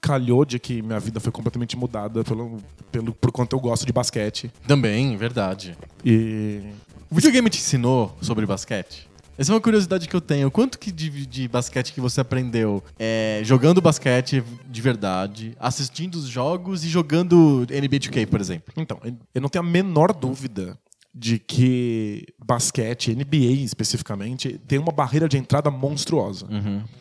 calhou 0.00 0.44
de 0.44 0.60
que 0.60 0.82
minha 0.82 1.00
vida 1.00 1.18
foi 1.18 1.32
completamente 1.32 1.76
mudada 1.76 2.22
pelo, 2.22 2.58
pelo, 2.92 3.12
por 3.12 3.32
quanto 3.32 3.56
eu 3.56 3.60
gosto 3.60 3.84
de 3.84 3.92
basquete. 3.92 4.52
Também, 4.68 5.16
verdade. 5.16 5.76
E. 6.04 6.62
O 7.10 7.14
videogame 7.16 7.50
te 7.50 7.58
ensinou 7.58 8.16
sobre 8.20 8.46
basquete? 8.46 9.07
Essa 9.38 9.52
é 9.52 9.54
uma 9.54 9.60
curiosidade 9.60 10.08
que 10.08 10.16
eu 10.16 10.20
tenho. 10.20 10.50
Quanto 10.50 10.80
que 10.80 10.90
de, 10.90 11.24
de 11.24 11.46
basquete 11.46 11.92
que 11.92 12.00
você 12.00 12.20
aprendeu 12.20 12.82
é, 12.98 13.40
jogando 13.44 13.80
basquete 13.80 14.42
de 14.68 14.82
verdade, 14.82 15.56
assistindo 15.60 16.16
os 16.16 16.26
jogos 16.26 16.84
e 16.84 16.88
jogando 16.88 17.64
NBA 17.70 18.00
2K, 18.00 18.26
por 18.26 18.40
exemplo? 18.40 18.74
Então, 18.76 19.00
eu 19.32 19.40
não 19.40 19.48
tenho 19.48 19.64
a 19.64 19.68
menor 19.68 20.12
dúvida 20.12 20.76
de 21.14 21.38
que 21.38 22.26
basquete, 22.44 23.12
NBA 23.14 23.64
especificamente, 23.64 24.60
tem 24.68 24.78
uma 24.78 24.92
barreira 24.92 25.28
de 25.28 25.36
entrada 25.36 25.70
monstruosa. 25.70 26.46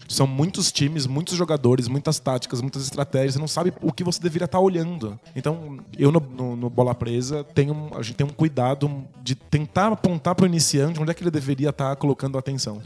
São 0.08 0.26
muitos 0.26 0.72
times, 0.72 1.06
muitos 1.06 1.36
jogadores, 1.36 1.88
muitas 1.88 2.18
táticas, 2.18 2.62
muitas 2.62 2.84
estratégias. 2.84 3.34
Você 3.34 3.40
não 3.40 3.48
sabe 3.48 3.74
o 3.82 3.92
que 3.92 4.04
você 4.04 4.20
deveria 4.22 4.46
estar 4.46 4.60
olhando. 4.60 5.20
Então, 5.36 5.78
eu 5.98 6.12
no, 6.12 6.20
no- 6.20 6.56
no 6.56 6.70
Bola 6.70 6.96
Presa, 6.96 7.44
tenho, 7.44 7.90
a 7.94 8.02
gente 8.02 8.16
tem 8.16 8.26
um 8.26 8.30
cuidado 8.32 8.90
de 9.22 9.36
tentar 9.36 9.92
apontar 9.92 10.34
para 10.34 10.44
o 10.44 10.48
iniciante 10.48 11.00
onde 11.00 11.12
é 11.12 11.14
que 11.14 11.22
ele 11.22 11.30
deveria 11.32 11.70
estar 11.70 11.96
colocando 11.98 12.38
a 12.38 12.40
atenção. 12.40 12.82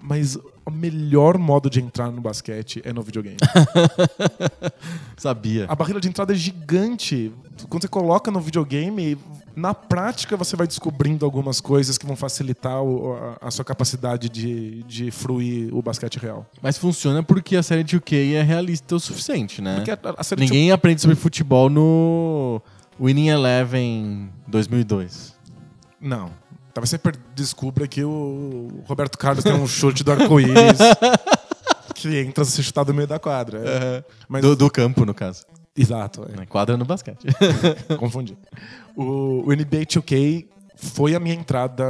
Mas 0.00 0.36
o 0.64 0.70
melhor 0.70 1.38
modo 1.38 1.68
de 1.70 1.80
entrar 1.80 2.10
no 2.12 2.20
basquete 2.20 2.80
é 2.84 2.92
no 2.92 3.02
videogame. 3.02 3.38
Sabia. 5.16 5.66
A 5.68 5.74
barreira 5.74 6.00
de 6.00 6.08
entrada 6.08 6.32
é 6.32 6.36
gigante. 6.36 7.32
Quando 7.68 7.82
você 7.82 7.88
coloca 7.88 8.30
no 8.30 8.40
videogame, 8.40 9.16
na 9.56 9.72
prática 9.72 10.36
você 10.36 10.54
vai 10.54 10.66
descobrindo 10.66 11.24
algumas 11.24 11.62
coisas 11.62 11.96
que 11.96 12.04
vão 12.04 12.14
facilitar 12.14 12.76
a, 13.40 13.50
sua 13.50 13.64
capacidade 13.64 14.28
de, 14.28 14.82
de 14.82 15.10
fruir 15.10 15.74
o 15.74 15.80
basquete 15.80 16.18
real. 16.18 16.46
Mas 16.60 16.76
funciona 16.76 17.22
porque 17.22 17.56
a 17.56 17.62
série 17.62 17.82
2K 17.82 18.34
é 18.34 18.42
realista 18.42 18.94
o 18.94 19.00
suficiente, 19.00 19.62
né? 19.62 19.82
A, 20.04 20.10
a 20.10 20.36
Ninguém 20.36 20.70
aprende 20.70 21.00
sobre 21.00 21.16
futebol 21.16 21.70
no 21.70 22.60
Winning 23.00 23.28
Eleven 23.28 24.30
2002. 24.46 25.34
Não. 25.98 26.30
Talvez 26.74 26.90
você 26.90 27.00
descubra 27.34 27.88
que 27.88 28.04
o 28.04 28.68
Roberto 28.84 29.16
Carlos 29.16 29.42
tem 29.42 29.54
um 29.54 29.66
chute 29.66 30.04
do 30.04 30.12
arco-íris 30.12 30.78
que 31.96 32.18
entra 32.18 32.44
se 32.44 32.62
chutar 32.62 32.84
do 32.84 32.92
meio 32.92 33.08
da 33.08 33.18
quadra. 33.18 34.04
Mas, 34.28 34.42
Do, 34.42 34.54
do 34.54 34.70
campo, 34.70 35.06
no 35.06 35.14
caso. 35.14 35.46
Exato. 35.76 36.26
é. 36.40 36.46
Quadra 36.46 36.76
no 36.76 36.84
basquete. 36.84 37.26
Confundi. 37.98 38.36
O, 38.96 39.42
o 39.46 39.52
NBA 39.52 39.86
2K 39.86 40.46
foi 40.76 41.14
a 41.14 41.20
minha 41.20 41.34
entrada 41.34 41.84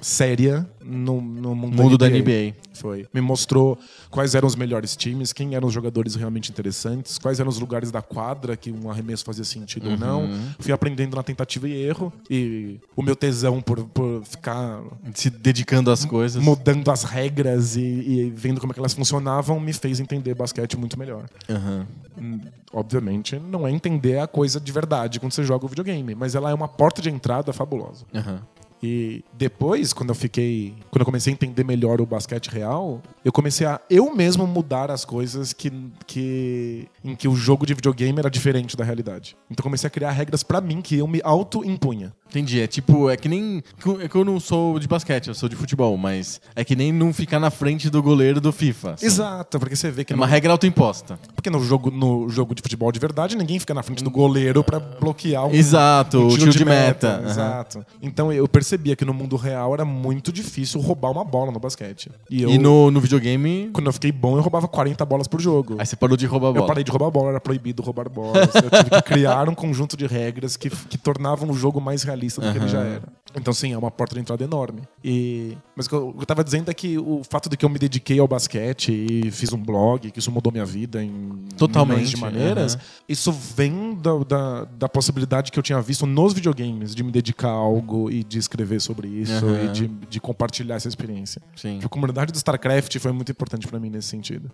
séria 0.00 0.68
no, 0.86 1.20
no 1.20 1.54
mundo, 1.54 1.82
Mundo 1.82 1.98
da 1.98 2.08
NBA. 2.08 2.54
Foi. 2.74 3.06
Me 3.12 3.20
mostrou 3.20 3.78
quais 4.10 4.34
eram 4.34 4.46
os 4.46 4.54
melhores 4.54 4.94
times, 4.96 5.32
quem 5.32 5.54
eram 5.54 5.66
os 5.66 5.74
jogadores 5.74 6.14
realmente 6.14 6.50
interessantes, 6.50 7.18
quais 7.18 7.40
eram 7.40 7.48
os 7.48 7.58
lugares 7.58 7.90
da 7.90 8.00
quadra 8.02 8.56
que 8.56 8.70
um 8.70 8.90
arremesso 8.90 9.24
fazia 9.24 9.44
sentido 9.44 9.90
ou 9.90 9.96
não. 9.96 10.28
Fui 10.58 10.72
aprendendo 10.72 11.16
na 11.16 11.22
tentativa 11.22 11.68
e 11.68 11.72
erro. 11.72 12.12
E 12.30 12.78
o 12.94 13.02
meu 13.02 13.16
tesão 13.16 13.60
por, 13.60 13.84
por 13.84 14.22
ficar 14.24 14.82
Se 15.14 15.30
dedicando 15.30 15.90
às 15.90 16.04
coisas. 16.04 16.42
mudando 16.42 16.90
as 16.90 17.02
regras 17.02 17.76
e, 17.76 17.80
e 17.80 18.30
vendo 18.34 18.60
como 18.60 18.72
é 18.72 18.74
que 18.74 18.80
elas 18.80 18.94
funcionavam 18.94 19.58
me 19.58 19.72
fez 19.72 20.00
entender 20.00 20.34
basquete 20.34 20.76
muito 20.76 20.98
melhor. 20.98 21.26
Aham. 21.48 21.86
Hum, 22.18 22.40
Obviamente, 22.72 23.38
não 23.38 23.66
é 23.66 23.70
entender 23.70 24.18
a 24.18 24.26
coisa 24.26 24.60
de 24.60 24.70
verdade 24.70 25.18
quando 25.18 25.32
você 25.32 25.42
joga 25.42 25.64
o 25.64 25.68
videogame, 25.68 26.14
mas 26.14 26.34
ela 26.34 26.50
é 26.50 26.54
uma 26.54 26.68
porta 26.68 27.00
de 27.00 27.08
entrada 27.08 27.50
fabulosa. 27.52 28.04
Aham. 28.14 28.42
E 28.82 29.24
depois, 29.32 29.92
quando 29.92 30.10
eu 30.10 30.14
fiquei. 30.14 30.74
Quando 30.90 31.00
eu 31.00 31.06
comecei 31.06 31.32
a 31.32 31.34
entender 31.34 31.64
melhor 31.64 32.00
o 32.00 32.06
basquete 32.06 32.48
real, 32.48 33.02
eu 33.24 33.32
comecei 33.32 33.66
a 33.66 33.80
eu 33.88 34.14
mesmo 34.14 34.46
mudar 34.46 34.90
as 34.90 35.04
coisas 35.04 35.52
que, 35.52 35.72
que 36.06 36.88
em 37.02 37.14
que 37.14 37.26
o 37.28 37.34
jogo 37.34 37.64
de 37.64 37.74
videogame 37.74 38.18
era 38.18 38.30
diferente 38.30 38.76
da 38.76 38.84
realidade. 38.84 39.36
Então 39.50 39.62
comecei 39.62 39.86
a 39.88 39.90
criar 39.90 40.10
regras 40.10 40.42
pra 40.42 40.60
mim 40.60 40.82
que 40.82 40.96
eu 40.96 41.06
me 41.06 41.20
auto-impunha. 41.24 42.14
Entendi. 42.28 42.60
É 42.60 42.66
tipo, 42.66 43.08
é 43.10 43.16
que 43.16 43.28
nem. 43.28 43.62
É 44.02 44.08
que 44.08 44.14
eu 44.14 44.24
não 44.24 44.38
sou 44.40 44.78
de 44.78 44.86
basquete, 44.88 45.28
eu 45.28 45.34
sou 45.34 45.48
de 45.48 45.56
futebol, 45.56 45.96
mas 45.96 46.40
é 46.54 46.64
que 46.64 46.74
nem 46.76 46.92
não 46.92 47.12
ficar 47.12 47.38
na 47.40 47.50
frente 47.50 47.88
do 47.88 48.02
goleiro 48.02 48.40
do 48.40 48.52
FIFA. 48.52 48.92
assim. 48.94 49.06
Exato, 49.06 49.58
porque 49.58 49.76
você 49.76 49.90
vê 49.90 50.04
que 50.04 50.12
É 50.12 50.16
uma 50.16 50.26
no, 50.26 50.30
regra 50.32 50.52
autoimposta. 50.52 51.18
porque 51.34 51.48
no 51.50 51.62
jogo, 51.62 51.90
no 51.90 52.28
jogo 52.28 52.54
de 52.54 52.62
futebol 52.62 52.90
de 52.92 52.98
verdade, 53.00 53.36
ninguém 53.36 53.58
fica 53.58 53.72
na 53.74 53.82
frente 53.82 54.02
do 54.02 54.10
goleiro 54.10 54.62
pra 54.64 54.78
bloquear 54.80 55.46
um, 55.46 55.52
Exato, 55.52 56.18
um 56.18 56.26
o 56.28 56.36
tiro 56.38 56.50
de 56.50 56.64
meta. 56.64 57.16
Aham. 57.20 57.30
Exato. 57.30 57.86
Então 58.02 58.32
eu 58.32 58.46
percebia 58.48 58.96
que 58.96 59.04
no 59.04 59.14
mundo 59.14 59.36
real 59.36 59.72
era 59.74 59.84
muito 59.84 60.32
difícil 60.32 60.80
roubar 60.80 61.10
uma 61.10 61.24
bola 61.24 61.50
no 61.52 61.58
basquete. 61.60 62.10
E, 62.30 62.42
eu, 62.42 62.50
E 62.50 62.58
no, 62.58 62.90
no 62.90 63.00
videogame. 63.00 63.70
quando 63.72 63.86
eu 63.86 63.92
fiquei 63.92 64.12
bom, 64.12 64.36
eu 64.36 64.42
roubava 64.42 64.66
40 64.68 65.04
bolas 65.04 65.26
por 65.28 65.40
jogo. 65.40 65.76
Aí 65.78 65.86
você 65.86 65.96
parou 65.96 66.16
de 66.16 66.26
roubar 66.26 66.48
a 66.48 66.50
Eu 66.50 66.54
bola. 66.54 66.66
parei 66.66 66.84
de 66.84 66.90
roubar 66.90 67.10
bola, 67.10 67.30
era 67.30 67.40
proibido 67.40 67.82
roubar 67.82 68.08
bolas. 68.08 68.48
Eu 68.54 68.70
tive 68.70 68.90
que 68.90 69.02
criar 69.02 69.48
um 69.48 69.54
conjunto 69.54 69.96
de 69.96 70.06
regras 70.06 70.56
que, 70.56 70.68
que 70.70 70.98
tornavam 70.98 71.50
o 71.50 71.54
jogo 71.54 71.80
mais 71.80 72.02
realista 72.16 72.40
do 72.40 72.50
que 72.52 72.58
ele 72.58 72.68
já 72.68 72.80
era. 72.80 73.02
Então, 73.36 73.52
sim, 73.52 73.72
é 73.72 73.78
uma 73.78 73.90
porta 73.90 74.14
de 74.14 74.20
entrada 74.20 74.42
enorme. 74.42 74.82
E... 75.04 75.56
Mas 75.76 75.86
o 75.86 75.88
que 75.90 75.94
eu, 75.94 76.08
o 76.08 76.12
que 76.14 76.22
eu 76.22 76.26
tava 76.26 76.42
dizendo 76.42 76.70
é 76.70 76.74
que 76.74 76.96
o 76.98 77.22
fato 77.28 77.48
de 77.50 77.56
que 77.56 77.64
eu 77.64 77.68
me 77.68 77.78
dediquei 77.78 78.18
ao 78.18 78.26
basquete 78.26 78.90
e 78.92 79.30
fiz 79.30 79.52
um 79.52 79.58
blog, 79.58 80.10
que 80.10 80.18
isso 80.18 80.30
mudou 80.32 80.50
minha 80.52 80.64
vida 80.64 81.02
em 81.02 81.44
Totalmente, 81.56 82.14
de 82.14 82.16
maneiras, 82.16 82.74
aham. 82.74 82.82
isso 83.08 83.30
vem 83.32 83.94
da, 83.94 84.16
da, 84.26 84.64
da 84.64 84.88
possibilidade 84.88 85.52
que 85.52 85.58
eu 85.58 85.62
tinha 85.62 85.80
visto 85.80 86.06
nos 86.06 86.32
videogames 86.32 86.94
de 86.94 87.02
me 87.02 87.12
dedicar 87.12 87.48
a 87.48 87.52
algo 87.52 88.10
e 88.10 88.24
de 88.24 88.38
escrever 88.38 88.80
sobre 88.80 89.08
isso 89.08 89.44
Aham. 89.44 89.64
e 89.64 89.68
de, 89.68 89.86
de 89.88 90.20
compartilhar 90.20 90.76
essa 90.76 90.88
experiência. 90.88 91.42
Sim. 91.54 91.78
A 91.84 91.88
comunidade 91.88 92.32
do 92.32 92.36
StarCraft 92.36 92.98
foi 92.98 93.12
muito 93.12 93.30
importante 93.30 93.66
pra 93.66 93.78
mim 93.78 93.90
nesse 93.90 94.08
sentido. 94.08 94.50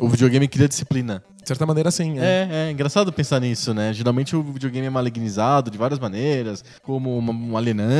O 0.00 0.08
videogame 0.08 0.48
cria 0.48 0.68
disciplina. 0.68 1.22
De 1.42 1.48
certa 1.48 1.64
maneira, 1.64 1.90
sim. 1.92 2.18
É, 2.18 2.48
é 2.50 2.70
engraçado 2.72 3.12
pensar 3.12 3.40
nisso, 3.40 3.72
né? 3.72 3.92
Geralmente 3.92 4.34
o 4.34 4.42
videogame 4.42 4.86
é 4.86 4.90
malignizado 4.90 5.70
de 5.70 5.78
várias 5.78 5.98
maneiras, 6.00 6.64
como 6.82 7.16
uma- 7.16 7.32
um 7.32 7.56
alienante, 7.56 7.96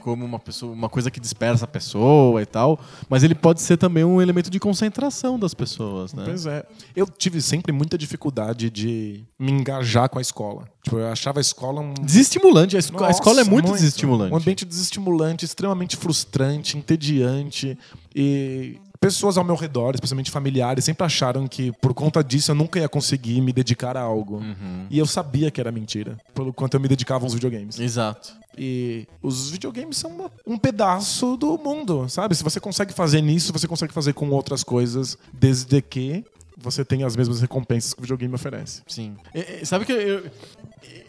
como 0.00 0.24
uma 0.24 0.38
pessoa, 0.38 0.72
uma 0.72 0.88
coisa 0.88 1.10
que 1.10 1.18
dispersa 1.20 1.64
a 1.64 1.68
pessoa 1.68 2.40
e 2.42 2.46
tal. 2.46 2.78
Mas 3.08 3.22
ele 3.22 3.34
pode 3.34 3.60
ser 3.60 3.76
também 3.76 4.04
um 4.04 4.20
elemento 4.20 4.50
de 4.50 4.58
concentração 4.60 5.38
das 5.38 5.54
pessoas, 5.54 6.12
né? 6.14 6.22
Pois 6.24 6.46
é. 6.46 6.64
Eu 6.94 7.06
tive 7.06 7.40
sempre 7.42 7.72
muita 7.72 7.96
dificuldade 7.98 8.70
de 8.70 9.24
me 9.38 9.50
engajar 9.52 10.08
com 10.08 10.18
a 10.18 10.22
escola. 10.22 10.64
Tipo, 10.82 10.98
eu 10.98 11.08
achava 11.08 11.40
a 11.40 11.42
escola 11.42 11.80
um. 11.80 11.94
Desestimulante. 11.94 12.76
A, 12.76 12.78
esco- 12.78 13.04
a 13.04 13.10
escola 13.10 13.36
é 13.40 13.44
Nossa, 13.44 13.50
muito, 13.50 13.72
desestimulante. 13.72 14.32
Um 14.32 14.36
ambiente 14.36 14.64
desestimulante, 14.64 15.44
extremamente 15.44 15.96
frustrante, 15.96 16.76
entediante. 16.78 17.78
E 18.14 18.78
pessoas 19.00 19.38
ao 19.38 19.44
meu 19.44 19.54
redor, 19.56 19.94
especialmente 19.94 20.30
familiares, 20.30 20.84
sempre 20.84 21.04
acharam 21.06 21.48
que 21.48 21.72
por 21.80 21.94
conta 21.94 22.22
disso 22.22 22.50
eu 22.50 22.54
nunca 22.54 22.78
ia 22.78 22.88
conseguir 22.88 23.40
me 23.40 23.52
dedicar 23.52 23.96
a 23.96 24.00
algo. 24.02 24.36
Uhum. 24.36 24.86
E 24.90 24.98
eu 24.98 25.06
sabia 25.06 25.50
que 25.50 25.60
era 25.60 25.72
mentira, 25.72 26.18
pelo 26.34 26.52
quanto 26.52 26.74
eu 26.74 26.80
me 26.80 26.86
dedicava 26.86 27.24
aos 27.24 27.32
videogames. 27.32 27.78
Exato. 27.80 28.34
E 28.58 29.06
os 29.22 29.50
videogames 29.50 29.96
são 29.96 30.10
uma- 30.10 30.30
um 30.46 30.58
pedaço 30.58 31.36
do 31.36 31.56
mundo, 31.56 32.08
sabe? 32.08 32.34
Se 32.34 32.44
você 32.44 32.60
consegue 32.60 32.92
fazer 32.92 33.22
nisso, 33.22 33.52
você 33.52 33.66
consegue 33.66 33.92
fazer 33.92 34.12
com 34.12 34.28
outras 34.30 34.62
coisas, 34.62 35.16
desde 35.32 35.80
que 35.80 36.22
você 36.62 36.84
tenha 36.84 37.06
as 37.06 37.16
mesmas 37.16 37.40
recompensas 37.40 37.94
que 37.94 38.00
o 38.00 38.02
videogame 38.02 38.34
oferece. 38.34 38.82
Sim. 38.86 39.16
E- 39.34 39.62
e- 39.62 39.64
sabe 39.66 39.86
que 39.86 39.92
eu, 39.92 40.24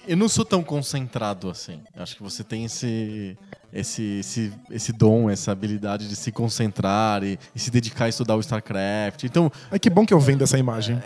eu 0.07 0.17
não 0.17 0.28
sou 0.28 0.43
tão 0.43 0.63
concentrado 0.63 1.49
assim. 1.49 1.80
Acho 1.95 2.15
que 2.15 2.24
você 2.24 2.43
tem 2.43 2.65
esse, 2.65 3.38
esse, 3.72 4.19
esse, 4.19 4.53
esse 4.69 4.91
dom, 4.91 5.30
essa 5.30 5.51
habilidade 5.51 6.07
de 6.07 6.15
se 6.15 6.32
concentrar 6.32 7.24
e, 7.24 7.39
e 7.55 7.59
se 7.59 7.69
dedicar 7.69 8.05
a 8.05 8.09
estudar 8.09 8.36
o 8.36 8.39
StarCraft. 8.39 9.24
Então, 9.24 9.51
Ai, 9.69 9.80
que 9.80 9.89
bom 9.89 10.05
que 10.05 10.13
eu 10.13 10.19
vendo 10.19 10.43
essa 10.43 10.57
imagem. 10.57 11.01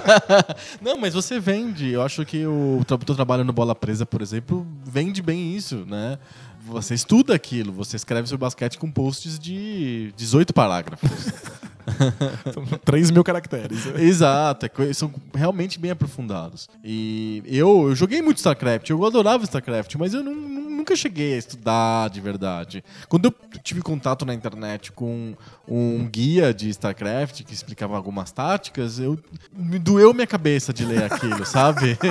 não, 0.80 0.98
mas 0.98 1.14
você 1.14 1.40
vende. 1.40 1.88
Eu 1.90 2.02
acho 2.02 2.24
que 2.24 2.46
o 2.46 2.84
teu 2.84 3.14
trabalho 3.14 3.44
no 3.44 3.52
Bola 3.52 3.74
Presa, 3.74 4.04
por 4.04 4.22
exemplo, 4.22 4.66
vende 4.84 5.22
bem 5.22 5.56
isso, 5.56 5.84
né? 5.86 6.18
Você 6.66 6.94
estuda 6.94 7.34
aquilo, 7.34 7.72
você 7.72 7.96
escreve 7.96 8.28
sobre 8.28 8.44
basquete 8.44 8.78
com 8.78 8.90
posts 8.90 9.38
de 9.38 10.12
18 10.16 10.52
parágrafos. 10.52 11.10
São 12.52 12.64
3 12.84 13.10
mil 13.10 13.22
caracteres. 13.24 13.86
Exato, 13.96 14.66
é 14.66 14.92
são 14.92 15.12
realmente 15.34 15.78
bem 15.78 15.90
aprofundados. 15.90 16.68
E 16.84 17.42
eu, 17.46 17.88
eu 17.88 17.94
joguei 17.94 18.20
muito 18.22 18.38
StarCraft, 18.38 18.90
eu 18.90 19.04
adorava 19.04 19.44
StarCraft, 19.44 19.94
mas 19.96 20.14
eu 20.14 20.22
nu- 20.22 20.34
nunca 20.34 20.96
cheguei 20.96 21.34
a 21.34 21.36
estudar 21.38 22.08
de 22.10 22.20
verdade. 22.20 22.82
Quando 23.08 23.26
eu 23.26 23.34
tive 23.62 23.82
contato 23.82 24.24
na 24.24 24.32
internet 24.34 24.90
com 24.92 25.34
um 25.68 26.08
guia 26.08 26.52
de 26.54 26.68
StarCraft 26.70 27.42
que 27.44 27.52
explicava 27.52 27.96
algumas 27.96 28.32
táticas, 28.32 28.98
eu 28.98 29.18
me 29.52 29.78
doeu 29.78 30.14
minha 30.14 30.26
cabeça 30.26 30.72
de 30.72 30.84
ler 30.84 31.04
aquilo, 31.12 31.44
sabe? 31.44 31.98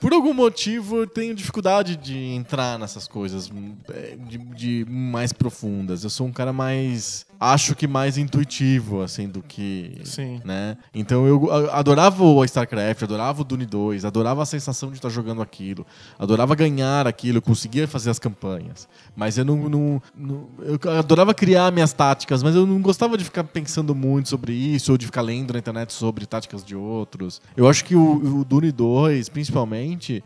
Por 0.00 0.12
algum 0.12 0.34
motivo 0.34 0.98
eu 0.98 1.06
tenho 1.06 1.34
dificuldade 1.34 1.96
de 1.96 2.16
entrar 2.16 2.78
nessas 2.78 3.08
coisas 3.08 3.50
é, 3.92 4.16
de, 4.16 4.38
de 4.38 4.86
mais 4.88 5.32
profundas. 5.32 6.04
Eu 6.04 6.10
sou 6.10 6.26
um 6.26 6.32
cara 6.32 6.52
mais 6.52 7.26
acho 7.38 7.74
que 7.74 7.86
mais 7.86 8.16
intuitivo, 8.18 9.02
assim, 9.02 9.28
do 9.28 9.42
que. 9.42 10.00
Sim. 10.04 10.40
Né? 10.44 10.76
Então 10.94 11.26
eu 11.26 11.50
adorava 11.72 12.22
o 12.22 12.44
StarCraft, 12.44 13.02
adorava 13.02 13.42
o 13.42 13.44
Dune 13.44 13.66
2, 13.66 14.04
adorava 14.04 14.42
a 14.42 14.46
sensação 14.46 14.90
de 14.90 14.96
estar 14.96 15.08
jogando 15.08 15.42
aquilo, 15.42 15.86
adorava 16.18 16.54
ganhar 16.54 17.06
aquilo, 17.06 17.40
conseguia 17.42 17.86
fazer 17.86 18.10
as 18.10 18.18
campanhas. 18.18 18.88
Mas 19.14 19.38
eu 19.38 19.44
não, 19.44 19.68
não- 19.68 20.02
não- 20.16 20.46
Eu 20.60 20.78
adorava 20.98 21.32
criar 21.34 21.70
minhas 21.72 21.92
táticas, 21.92 22.42
mas 22.42 22.54
eu 22.54 22.66
não 22.66 22.80
gostava 22.80 23.16
de 23.16 23.24
ficar 23.24 23.44
pensando 23.44 23.94
muito 23.94 24.28
sobre 24.28 24.52
isso, 24.52 24.92
ou 24.92 24.98
de 24.98 25.06
ficar 25.06 25.22
lendo 25.22 25.52
na 25.52 25.58
internet 25.58 25.92
sobre 25.92 26.26
táticas 26.26 26.64
de 26.64 26.74
outros. 26.76 27.40
Eu 27.56 27.68
acho 27.68 27.84
que 27.84 27.94
o, 27.94 28.40
o 28.40 28.44
Dune 28.44 28.72
2, 28.72 29.28
principalmente, 29.28 30.22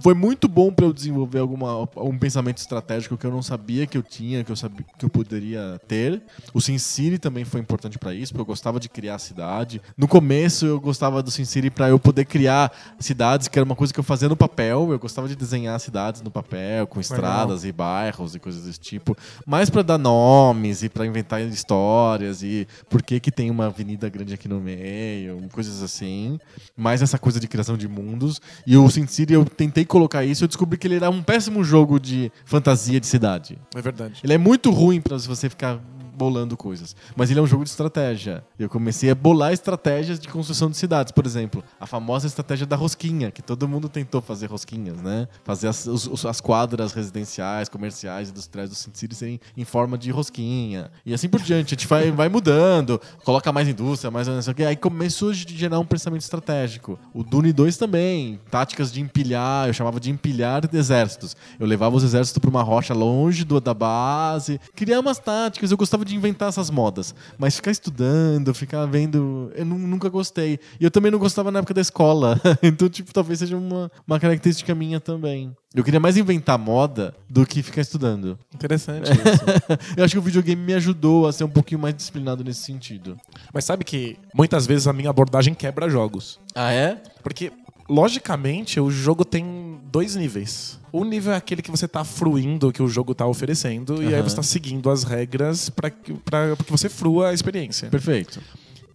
foi 0.00 0.14
muito 0.14 0.48
bom 0.48 0.72
para 0.72 0.86
eu 0.86 0.92
desenvolver 0.92 1.38
alguma, 1.38 1.88
um 1.96 2.18
pensamento 2.18 2.58
estratégico 2.58 3.16
que 3.16 3.24
eu 3.26 3.30
não 3.30 3.42
sabia 3.42 3.86
que 3.86 3.96
eu 3.96 4.02
tinha, 4.02 4.42
que 4.44 4.50
eu 4.52 4.56
sabia 4.56 4.84
que 4.98 5.04
eu 5.04 5.10
poderia 5.10 5.80
ter. 5.86 6.22
O 6.52 6.60
SimCity 6.60 7.18
também 7.18 7.44
foi 7.44 7.60
importante 7.60 7.98
para 7.98 8.14
isso, 8.14 8.32
porque 8.32 8.42
eu 8.42 8.46
gostava 8.46 8.80
de 8.80 8.88
criar 8.88 9.16
a 9.16 9.18
cidade. 9.18 9.80
No 9.96 10.08
começo 10.08 10.66
eu 10.66 10.80
gostava 10.80 11.22
do 11.22 11.30
SimCity 11.30 11.70
para 11.70 11.88
eu 11.88 11.98
poder 11.98 12.24
criar 12.24 12.72
cidades, 12.98 13.48
que 13.48 13.58
era 13.58 13.64
uma 13.64 13.76
coisa 13.76 13.92
que 13.92 14.00
eu 14.00 14.04
fazia 14.04 14.28
no 14.28 14.36
papel. 14.36 14.90
Eu 14.90 14.98
gostava 14.98 15.28
de 15.28 15.36
desenhar 15.36 15.78
cidades 15.80 16.22
no 16.22 16.30
papel, 16.30 16.86
com 16.86 17.00
estradas 17.00 17.64
e 17.64 17.72
bairros 17.72 18.34
e 18.34 18.38
coisas 18.38 18.64
desse 18.64 18.80
tipo, 18.80 19.16
mais 19.46 19.70
para 19.70 19.82
dar 19.82 19.98
nomes 19.98 20.82
e 20.82 20.88
para 20.88 21.06
inventar 21.06 21.40
histórias 21.42 22.42
e 22.42 22.66
por 22.88 23.02
que 23.02 23.20
que 23.20 23.30
tem 23.30 23.50
uma 23.50 23.66
avenida 23.66 24.08
grande 24.08 24.34
aqui 24.34 24.48
no 24.48 24.60
meio, 24.60 25.42
coisas 25.52 25.82
assim. 25.82 26.38
Mais 26.76 27.02
essa 27.02 27.18
coisa 27.18 27.40
de 27.40 27.48
criação 27.48 27.76
de 27.76 27.88
mundos. 27.88 28.40
E 28.66 28.76
o 28.76 28.88
SimCity 28.88 29.32
eu 29.32 29.44
tentei 29.44 29.84
colocar 29.84 30.24
isso, 30.24 30.44
eu 30.44 30.48
descobri 30.48 30.78
que 30.78 30.86
ele 30.86 30.96
era 30.96 31.10
um 31.10 31.22
péssimo 31.22 31.62
jogo 31.64 31.98
de 31.98 32.30
fantasia 32.44 33.00
de 33.00 33.06
cidade. 33.06 33.58
É 33.74 33.80
verdade. 33.80 34.20
Ele 34.22 34.32
é 34.32 34.38
muito 34.38 34.70
ruim 34.70 35.00
pra 35.00 35.18
você 35.18 35.48
ficar 35.48 35.80
bolando 36.16 36.56
coisas. 36.56 36.96
Mas 37.14 37.30
ele 37.30 37.38
é 37.40 37.42
um 37.42 37.46
jogo 37.46 37.64
de 37.64 37.70
estratégia. 37.70 38.44
Eu 38.58 38.68
comecei 38.68 39.10
a 39.10 39.14
bolar 39.14 39.52
estratégias 39.52 40.18
de 40.18 40.28
construção 40.28 40.70
de 40.70 40.76
cidades. 40.76 41.12
Por 41.12 41.26
exemplo, 41.26 41.62
a 41.78 41.86
famosa 41.86 42.26
estratégia 42.26 42.66
da 42.66 42.76
rosquinha, 42.76 43.30
que 43.30 43.42
todo 43.42 43.68
mundo 43.68 43.88
tentou 43.88 44.20
fazer 44.20 44.46
rosquinhas, 44.46 45.00
né? 45.02 45.28
Fazer 45.44 45.68
as, 45.68 45.86
os- 45.86 46.24
as 46.24 46.40
quadras 46.40 46.92
residenciais, 46.92 47.68
comerciais, 47.68 48.30
industriais 48.30 48.70
do 48.70 48.76
SimCity 48.76 49.14
serem 49.14 49.40
em 49.56 49.64
forma 49.64 49.98
de 49.98 50.10
rosquinha. 50.10 50.90
E 51.04 51.12
assim 51.12 51.28
por 51.28 51.40
diante. 51.40 51.66
A 51.66 51.76
gente 51.76 51.86
vai, 51.86 52.10
vai 52.10 52.28
mudando, 52.28 53.00
coloca 53.24 53.52
mais 53.52 53.68
indústria, 53.68 54.10
mais. 54.10 54.26
Aí 54.66 54.76
começou 54.76 55.30
a 55.30 55.32
gerar 55.32 55.78
um 55.78 55.84
pensamento 55.84 56.22
estratégico. 56.22 56.98
O 57.12 57.22
Dune 57.22 57.52
2 57.52 57.76
também. 57.76 58.40
Táticas 58.50 58.90
de 58.92 59.00
empilhar, 59.00 59.66
eu 59.68 59.72
chamava 59.74 60.00
de 60.00 60.10
empilhar 60.10 60.62
exércitos. 60.72 61.36
Eu 61.58 61.66
levava 61.66 61.96
os 61.96 62.04
exércitos 62.04 62.38
pra 62.40 62.48
uma 62.50 62.62
rocha 62.62 62.94
longe 62.94 63.44
do, 63.44 63.60
da 63.60 63.74
base. 63.74 64.60
Criar 64.74 65.00
umas 65.00 65.18
táticas. 65.18 65.70
Eu 65.70 65.76
gostava 65.76 66.04
de 66.06 66.16
inventar 66.16 66.48
essas 66.48 66.70
modas. 66.70 67.14
Mas 67.38 67.56
ficar 67.56 67.70
estudando, 67.70 68.54
ficar 68.54 68.86
vendo. 68.86 69.50
Eu 69.54 69.64
nu- 69.64 69.78
nunca 69.78 70.08
gostei. 70.08 70.58
E 70.80 70.84
eu 70.84 70.90
também 70.90 71.10
não 71.10 71.18
gostava 71.18 71.50
na 71.50 71.58
época 71.58 71.74
da 71.74 71.80
escola. 71.80 72.40
então, 72.62 72.88
tipo, 72.88 73.12
talvez 73.12 73.38
seja 73.40 73.56
uma, 73.56 73.90
uma 74.06 74.18
característica 74.20 74.74
minha 74.74 75.00
também. 75.00 75.54
Eu 75.76 75.84
queria 75.84 76.00
mais 76.00 76.16
inventar 76.16 76.58
moda 76.58 77.14
do 77.28 77.44
que 77.44 77.62
ficar 77.62 77.82
estudando. 77.82 78.38
Interessante 78.54 79.10
isso. 79.12 79.94
eu 79.94 80.04
acho 80.04 80.14
que 80.14 80.18
o 80.18 80.22
videogame 80.22 80.62
me 80.62 80.72
ajudou 80.72 81.28
a 81.28 81.32
ser 81.32 81.44
um 81.44 81.50
pouquinho 81.50 81.78
mais 81.78 81.94
disciplinado 81.94 82.42
nesse 82.42 82.60
sentido. 82.62 83.20
Mas 83.52 83.66
sabe 83.66 83.84
que 83.84 84.16
muitas 84.34 84.66
vezes 84.66 84.86
a 84.86 84.92
minha 84.94 85.10
abordagem 85.10 85.52
quebra 85.52 85.90
jogos. 85.90 86.40
Ah, 86.54 86.72
é? 86.72 87.02
Porque, 87.22 87.52
logicamente, 87.90 88.80
o 88.80 88.90
jogo 88.90 89.22
tem 89.22 89.78
dois 89.92 90.16
níveis. 90.16 90.80
Um 90.90 91.04
nível 91.04 91.34
é 91.34 91.36
aquele 91.36 91.60
que 91.60 91.70
você 91.70 91.86
tá 91.86 92.04
fruindo 92.04 92.68
o 92.68 92.72
que 92.72 92.82
o 92.82 92.88
jogo 92.88 93.14
tá 93.14 93.26
oferecendo, 93.26 94.02
e 94.02 94.14
aí 94.14 94.22
você 94.22 94.36
tá 94.36 94.42
seguindo 94.42 94.88
as 94.88 95.04
regras 95.04 95.68
pra 95.68 95.90
que, 95.90 96.14
pra, 96.14 96.56
pra 96.56 96.64
que 96.64 96.72
você 96.72 96.88
frua 96.88 97.28
a 97.28 97.34
experiência. 97.34 97.90
Perfeito. 97.90 98.40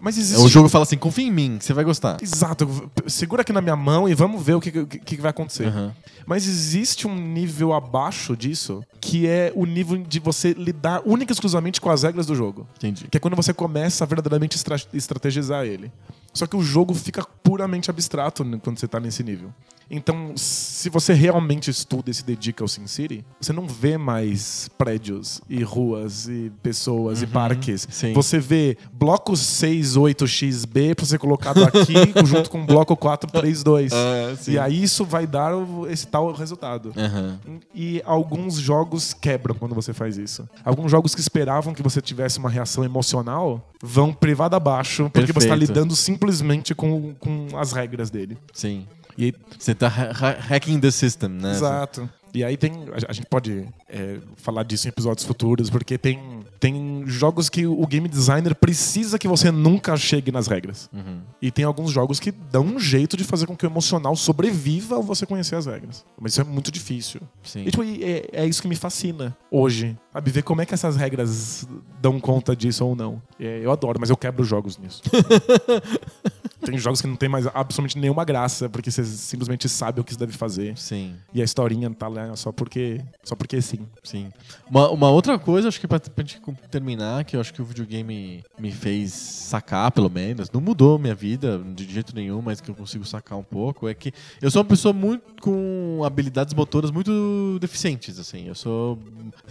Mas 0.02 0.18
existe. 0.18 0.43
O 0.43 0.49
jogo 0.49 0.68
fala 0.68 0.84
assim: 0.84 0.97
confia 0.97 1.26
em 1.26 1.32
mim, 1.32 1.60
você 1.62 1.74
vai 1.74 1.84
gostar. 1.84 2.18
Exato, 2.22 2.91
segura 3.08 3.43
aqui 3.43 3.54
na 3.54 3.62
minha 3.62 3.76
mão 3.76 4.10
e 4.10 4.16
vamos 4.16 4.43
ver 4.43 4.56
o 4.56 4.60
que, 4.60 4.72
que, 4.72 4.99
que 4.99 5.18
vai 5.18 5.30
acontecer. 5.30 5.68
Aham. 5.68 5.93
Mas 6.26 6.47
existe 6.47 7.08
um 7.08 7.16
nível 7.16 7.74
abaixo 7.74 8.36
disso, 8.36 8.84
que 9.02 9.28
é 9.28 9.52
o 9.56 9.66
nível 9.66 9.97
de 9.97 10.20
você 10.20 10.54
lidar 10.54 11.02
única 11.04 11.32
e 11.32 11.34
exclusivamente 11.34 11.82
com 11.82 11.89
as 11.89 12.04
regras 12.04 12.28
do 12.28 12.36
jogo. 12.36 12.68
Entendi. 12.78 13.08
Que 13.10 13.18
é 13.18 13.20
quando 13.20 13.36
você 13.36 13.52
começa 13.54 14.04
a 14.04 14.08
verdadeiramente 14.08 14.56
estra 14.56 14.76
estrategizar 14.93 15.66
ele. 15.66 15.91
Só 16.34 16.45
que 16.45 16.56
o 16.56 16.62
jogo 16.62 16.93
fica 16.93 17.26
puramente 17.43 17.89
abstrato 17.89 18.45
quando 18.64 18.80
você 18.80 18.88
tá 18.88 18.99
nesse 18.99 19.24
nível. 19.24 19.52
Então, 19.93 20.32
se 20.38 20.89
você 20.89 21.12
realmente 21.12 21.70
estuda 21.70 22.10
e 22.10 22.14
se 22.14 22.24
dedica 22.24 22.64
ao 22.64 22.68
SimCity, 22.70 23.26
você 23.41 23.52
não 23.52 23.68
vê 23.68 23.97
mais 23.97 24.70
prédios 24.78 25.41
e 25.49 25.62
ruas 25.64 26.30
e 26.30 26.49
pessoas 26.64 27.22
e 27.22 27.28
parques. 27.28 27.86
sim. 27.91 28.14
Você 28.14 28.39
vê 28.39 28.78
bloco 28.93 29.34
68XB 29.34 30.95
pra 30.95 31.06
ser 31.06 31.20
colocado 31.20 31.62
aqui 31.66 31.93
junto 32.26 32.49
com 32.49 32.66
bloco 32.66 32.95
432. 32.95 33.91
Ah, 33.91 34.36
sim. 34.38 34.52
e 34.54 34.60
aí 34.60 34.82
isso 34.82 35.04
vai 35.04 35.28
dar 35.28 35.52
esse 35.89 36.08
tal 36.08 36.32
resultado. 36.32 36.93
Aham. 36.95 37.38
E 37.76 38.02
alguns 38.06 38.56
jogos 38.56 38.90
quebram 39.13 39.55
quando 39.55 39.73
você 39.75 39.93
faz 39.93 40.17
isso. 40.17 40.47
Alguns 40.63 40.89
jogos 40.91 41.13
que 41.15 41.21
esperavam 41.21 41.73
que 41.73 41.81
você 41.83 42.01
tivesse 42.01 42.39
uma 42.39 42.49
reação 42.49 42.83
emocional 42.83 43.69
vão 43.81 44.13
privado 44.13 44.55
abaixo 44.55 45.09
porque 45.13 45.31
você 45.31 45.45
está 45.45 45.55
Perfeito. 45.55 45.71
lidando 45.73 45.95
simplesmente 45.95 46.75
com, 46.75 47.13
com 47.15 47.47
as 47.57 47.71
regras 47.71 48.09
dele. 48.09 48.37
Sim. 48.53 48.85
E 49.17 49.25
aí- 49.25 49.33
Você 49.59 49.75
tá 49.75 49.87
ha- 49.87 50.11
ha- 50.11 50.37
hacking 50.55 50.79
the 50.79 50.89
system, 50.91 51.29
né? 51.29 51.51
Exato. 51.51 52.09
E 52.33 52.43
aí 52.45 52.55
tem. 52.55 52.71
A 52.93 53.09
a 53.09 53.13
gente 53.13 53.25
pode 53.27 53.67
é, 53.89 54.19
falar 54.37 54.63
disso 54.63 54.87
em 54.87 54.89
episódios 54.89 55.25
futuros, 55.25 55.69
porque 55.69 55.97
tem, 55.97 56.40
tem 56.62 57.03
jogos 57.07 57.49
que 57.49 57.66
o 57.66 57.88
game 57.88 58.07
designer 58.07 58.53
precisa 58.53 59.18
que 59.18 59.28
você 59.28 59.49
nunca 59.49 59.97
chegue 59.97 60.32
nas 60.32 60.45
regras. 60.45 60.88
Uhum. 60.93 61.22
E 61.41 61.49
tem 61.49 61.66
alguns 61.66 61.91
jogos 61.91 62.20
que 62.20 62.32
dão 62.32 62.64
um 62.64 62.80
jeito 62.80 63.18
de 63.18 63.24
fazer 63.24 63.47
com 63.47 63.57
que 63.57 63.66
o 63.66 63.68
emocional 63.68 64.16
sobreviva 64.16 64.95
ao 64.95 65.01
você 65.01 65.26
conhecer 65.26 65.55
as 65.55 65.66
regras. 65.66 66.05
Mas 66.20 66.34
isso 66.34 66.41
é 66.41 66.43
muito 66.43 66.72
difícil. 66.72 67.20
Sim. 67.41 67.64
E, 67.66 67.72
tipo, 67.72 67.84
é, 67.84 68.28
é 68.32 68.45
isso 68.45 68.62
que 68.62 68.68
me 68.68 68.76
fascina 68.76 69.36
hoje. 69.49 69.97
Sabe, 70.14 70.30
ver 70.30 70.43
como 70.43 70.62
é 70.62 70.66
que 70.68 70.76
essas 70.76 70.95
regras 70.95 71.68
dão 71.99 72.20
conta 72.20 72.55
disso 72.55 72.86
ou 72.86 72.95
não. 72.95 73.20
É, 73.39 73.62
eu 73.64 73.72
adoro, 73.72 73.99
mas 73.99 74.12
eu 74.12 74.18
quebro 74.18 74.43
jogos 74.43 74.78
nisso. 74.78 75.01
tem 76.62 76.78
jogos 76.78 77.01
que 77.01 77.07
não 77.07 77.16
tem 77.16 77.28
mais 77.28 77.45
absolutamente 77.47 77.97
nenhuma 77.97 78.24
graça, 78.24 78.70
porque 78.70 78.91
você 78.91 79.03
simplesmente 79.03 79.68
sabe 79.68 79.99
o 79.99 80.03
que 80.03 80.14
você 80.14 80.20
deve 80.20 80.34
fazer. 80.34 80.78
Sim. 80.78 81.16
E 81.34 81.41
a 81.41 81.43
historinha 81.43 81.89
tá 81.91 82.07
lá 82.07 82.36
só 82.36 82.51
porque, 82.51 83.01
só 83.24 83.36
porque 83.36 83.62
sim. 83.62 83.80
Sim. 84.03 84.32
Uma, 84.70 84.89
uma 84.89 85.09
outra 85.09 85.38
coisa, 85.38 85.68
acho 85.68 85.80
que 85.80 85.88
pra, 85.88 85.99
pra 85.99 86.24
gente 86.24 86.41
terminar, 86.70 87.26
que 87.26 87.36
eu 87.36 87.41
acho 87.41 87.53
que 87.53 87.62
o 87.62 87.66
videogame 87.66 88.43
me 88.59 88.72
fez 88.72 89.12
sacar, 89.12 89.91
pelo 89.91 90.09
menos, 90.09 90.49
não 90.51 90.62
mudou 90.62 90.97
minha 90.97 91.16
vida 91.16 91.62
de 91.76 91.91
jeito 91.91 92.16
nenhum, 92.16 92.41
mas 92.41 92.62
que 92.62 92.70
eu 92.70 92.76
consigo 92.76 93.05
sacar 93.05 93.38
um 93.38 93.43
pouco, 93.43 93.88
é 93.88 93.93
que 93.93 94.14
eu 94.41 94.49
sou 94.49 94.62
uma 94.62 94.68
pessoa 94.68 94.93
muito 94.93 95.24
com 95.41 96.01
habilidades 96.05 96.53
motoras 96.53 96.91
muito 96.91 97.57
deficientes, 97.59 98.20
assim. 98.20 98.47
Eu 98.47 98.55
sou 98.55 98.99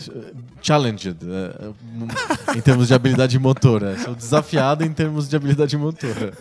eh, 0.08 0.32
challenged 0.62 1.16
eh, 1.22 2.56
em 2.56 2.60
termos 2.60 2.88
de 2.88 2.94
habilidade 2.94 3.38
motora. 3.38 3.98
Sou 3.98 4.14
desafiado 4.14 4.84
em 4.84 4.92
termos 4.92 5.28
de 5.28 5.36
habilidade 5.36 5.76
motora. 5.76 6.32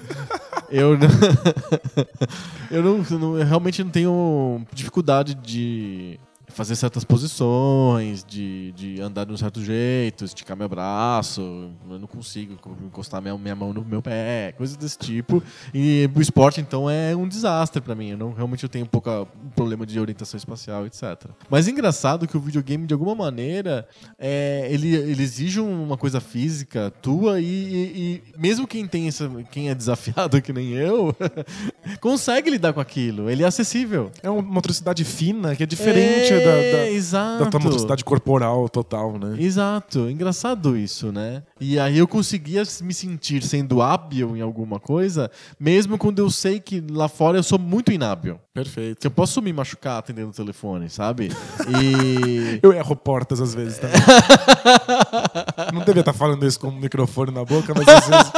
Eu 0.72 0.98
não, 0.98 1.08
eu 2.72 2.84
não, 2.84 3.20
não- 3.20 3.38
eu 3.40 3.46
realmente 3.46 3.84
não 3.84 3.92
tenho 3.92 4.62
dificuldade 4.74 5.34
de 5.36 6.20
fazer 6.50 6.76
certas 6.76 7.04
posições, 7.04 8.24
de, 8.28 8.72
de 8.74 9.02
andar 9.02 9.26
de 9.26 9.34
um 9.34 9.38
certo 9.38 9.64
jeito, 9.64 10.26
esticar 10.26 10.58
meu 10.58 10.68
braço. 10.70 11.70
Eu 11.90 12.00
não 12.00 12.08
consigo 12.08 12.58
encostar 12.86 13.22
minha, 13.22 13.38
minha 13.38 13.56
mão 13.56 13.74
no 13.74 13.84
meu 13.84 14.02
pé, 14.02 14.54
coisas 14.58 14.76
desse 14.76 14.98
tipo. 14.98 15.42
E 15.74 16.10
o 16.16 16.22
esporte, 16.22 16.60
então, 16.62 16.90
é 16.90 17.16
um 17.16 17.28
desastre 17.28 17.82
pra 17.82 17.96
mim. 17.96 18.10
Eu 18.12 18.18
não, 18.18 18.34
realmente 18.34 18.64
eu 18.64 18.70
tenho 18.70 18.86
um 18.86 18.88
pouco 18.88 19.10
um 19.10 19.50
problema 19.56 19.86
de 19.86 20.00
orientação 20.00 20.38
espacial, 20.38 20.86
etc. 20.86 21.26
Mas 21.50 21.68
é 21.68 21.72
engraçado 21.72 22.28
que 22.28 22.36
o 22.36 22.40
videogame, 22.40 22.86
de 22.86 22.94
alguma 22.94 23.16
maneira, 23.16 23.88
é, 24.18 24.68
ele, 24.70 24.94
ele 24.96 25.24
exige 25.24 25.60
uma 25.60 25.98
coisa 25.98 26.20
física 26.20 26.92
tua 27.02 27.40
e, 27.40 27.46
e- 27.46 28.00
e 28.00 28.40
mesmo 28.40 28.68
quem 28.68 28.88
tem 28.88 29.08
essa, 29.08 29.30
quem 29.52 29.70
é 29.70 29.76
desafiado 29.76 30.42
que 30.42 30.52
nem 30.54 30.70
eu, 30.74 31.16
consegue 32.02 32.50
lidar 32.50 32.74
com 32.74 32.80
aquilo. 32.80 33.30
Ele 33.30 33.44
é 33.44 33.46
acessível. 33.46 34.12
É 34.22 34.30
uma 34.30 34.42
motricidade 34.42 35.04
fina 35.04 35.56
que 35.56 35.64
é 35.64 35.66
diferente 35.66 36.34
da, 36.34 36.39
É, 36.42 36.72
da, 36.72 36.92
exato. 36.92 37.44
da 37.44 37.50
tua 37.50 37.60
motricidade 37.60 38.04
corporal 38.04 38.68
total, 38.70 39.18
né? 39.18 39.36
Exato, 39.40 40.10
engraçado 40.10 40.78
isso, 40.78 41.12
né? 41.12 41.44
E 41.60 41.80
aí 41.80 41.98
eu 41.98 42.08
conseguia 42.08 42.64
me 42.82 42.94
sentir 42.94 43.44
sendo 43.44 43.82
hábil 43.82 44.36
em 44.36 44.42
alguma 44.42 44.80
coisa, 44.80 45.30
mesmo 45.60 45.98
quando 45.98 46.20
eu 46.20 46.30
sei 46.30 46.60
que 46.60 46.84
lá 46.90 47.08
fora 47.08 47.38
eu 47.38 47.44
sou 47.44 47.60
muito 47.60 47.92
inábil. 47.92 48.40
Perfeito. 48.64 49.00
Que 49.00 49.08
eu 49.08 49.12
posso 49.12 49.42
me 49.42 49.54
machucar 49.54 50.00
atendendo 50.00 50.30
o 50.30 50.34
telefone, 50.34 50.90
sabe? 50.90 51.32
E. 51.70 52.60
Eu 52.64 52.74
erro 52.74 52.94
portas 52.96 53.40
às 53.40 53.54
vezes 53.56 53.78
também. 53.78 53.96
Não 55.74 55.82
devia 55.86 56.02
estar 56.02 56.14
falando 56.14 56.46
isso 56.46 56.60
com 56.60 56.68
o 56.68 56.72
microfone 56.72 57.32
na 57.32 57.46
boca, 57.46 57.74
mas 57.76 57.88
às 57.88 58.08
vezes, 58.08 58.32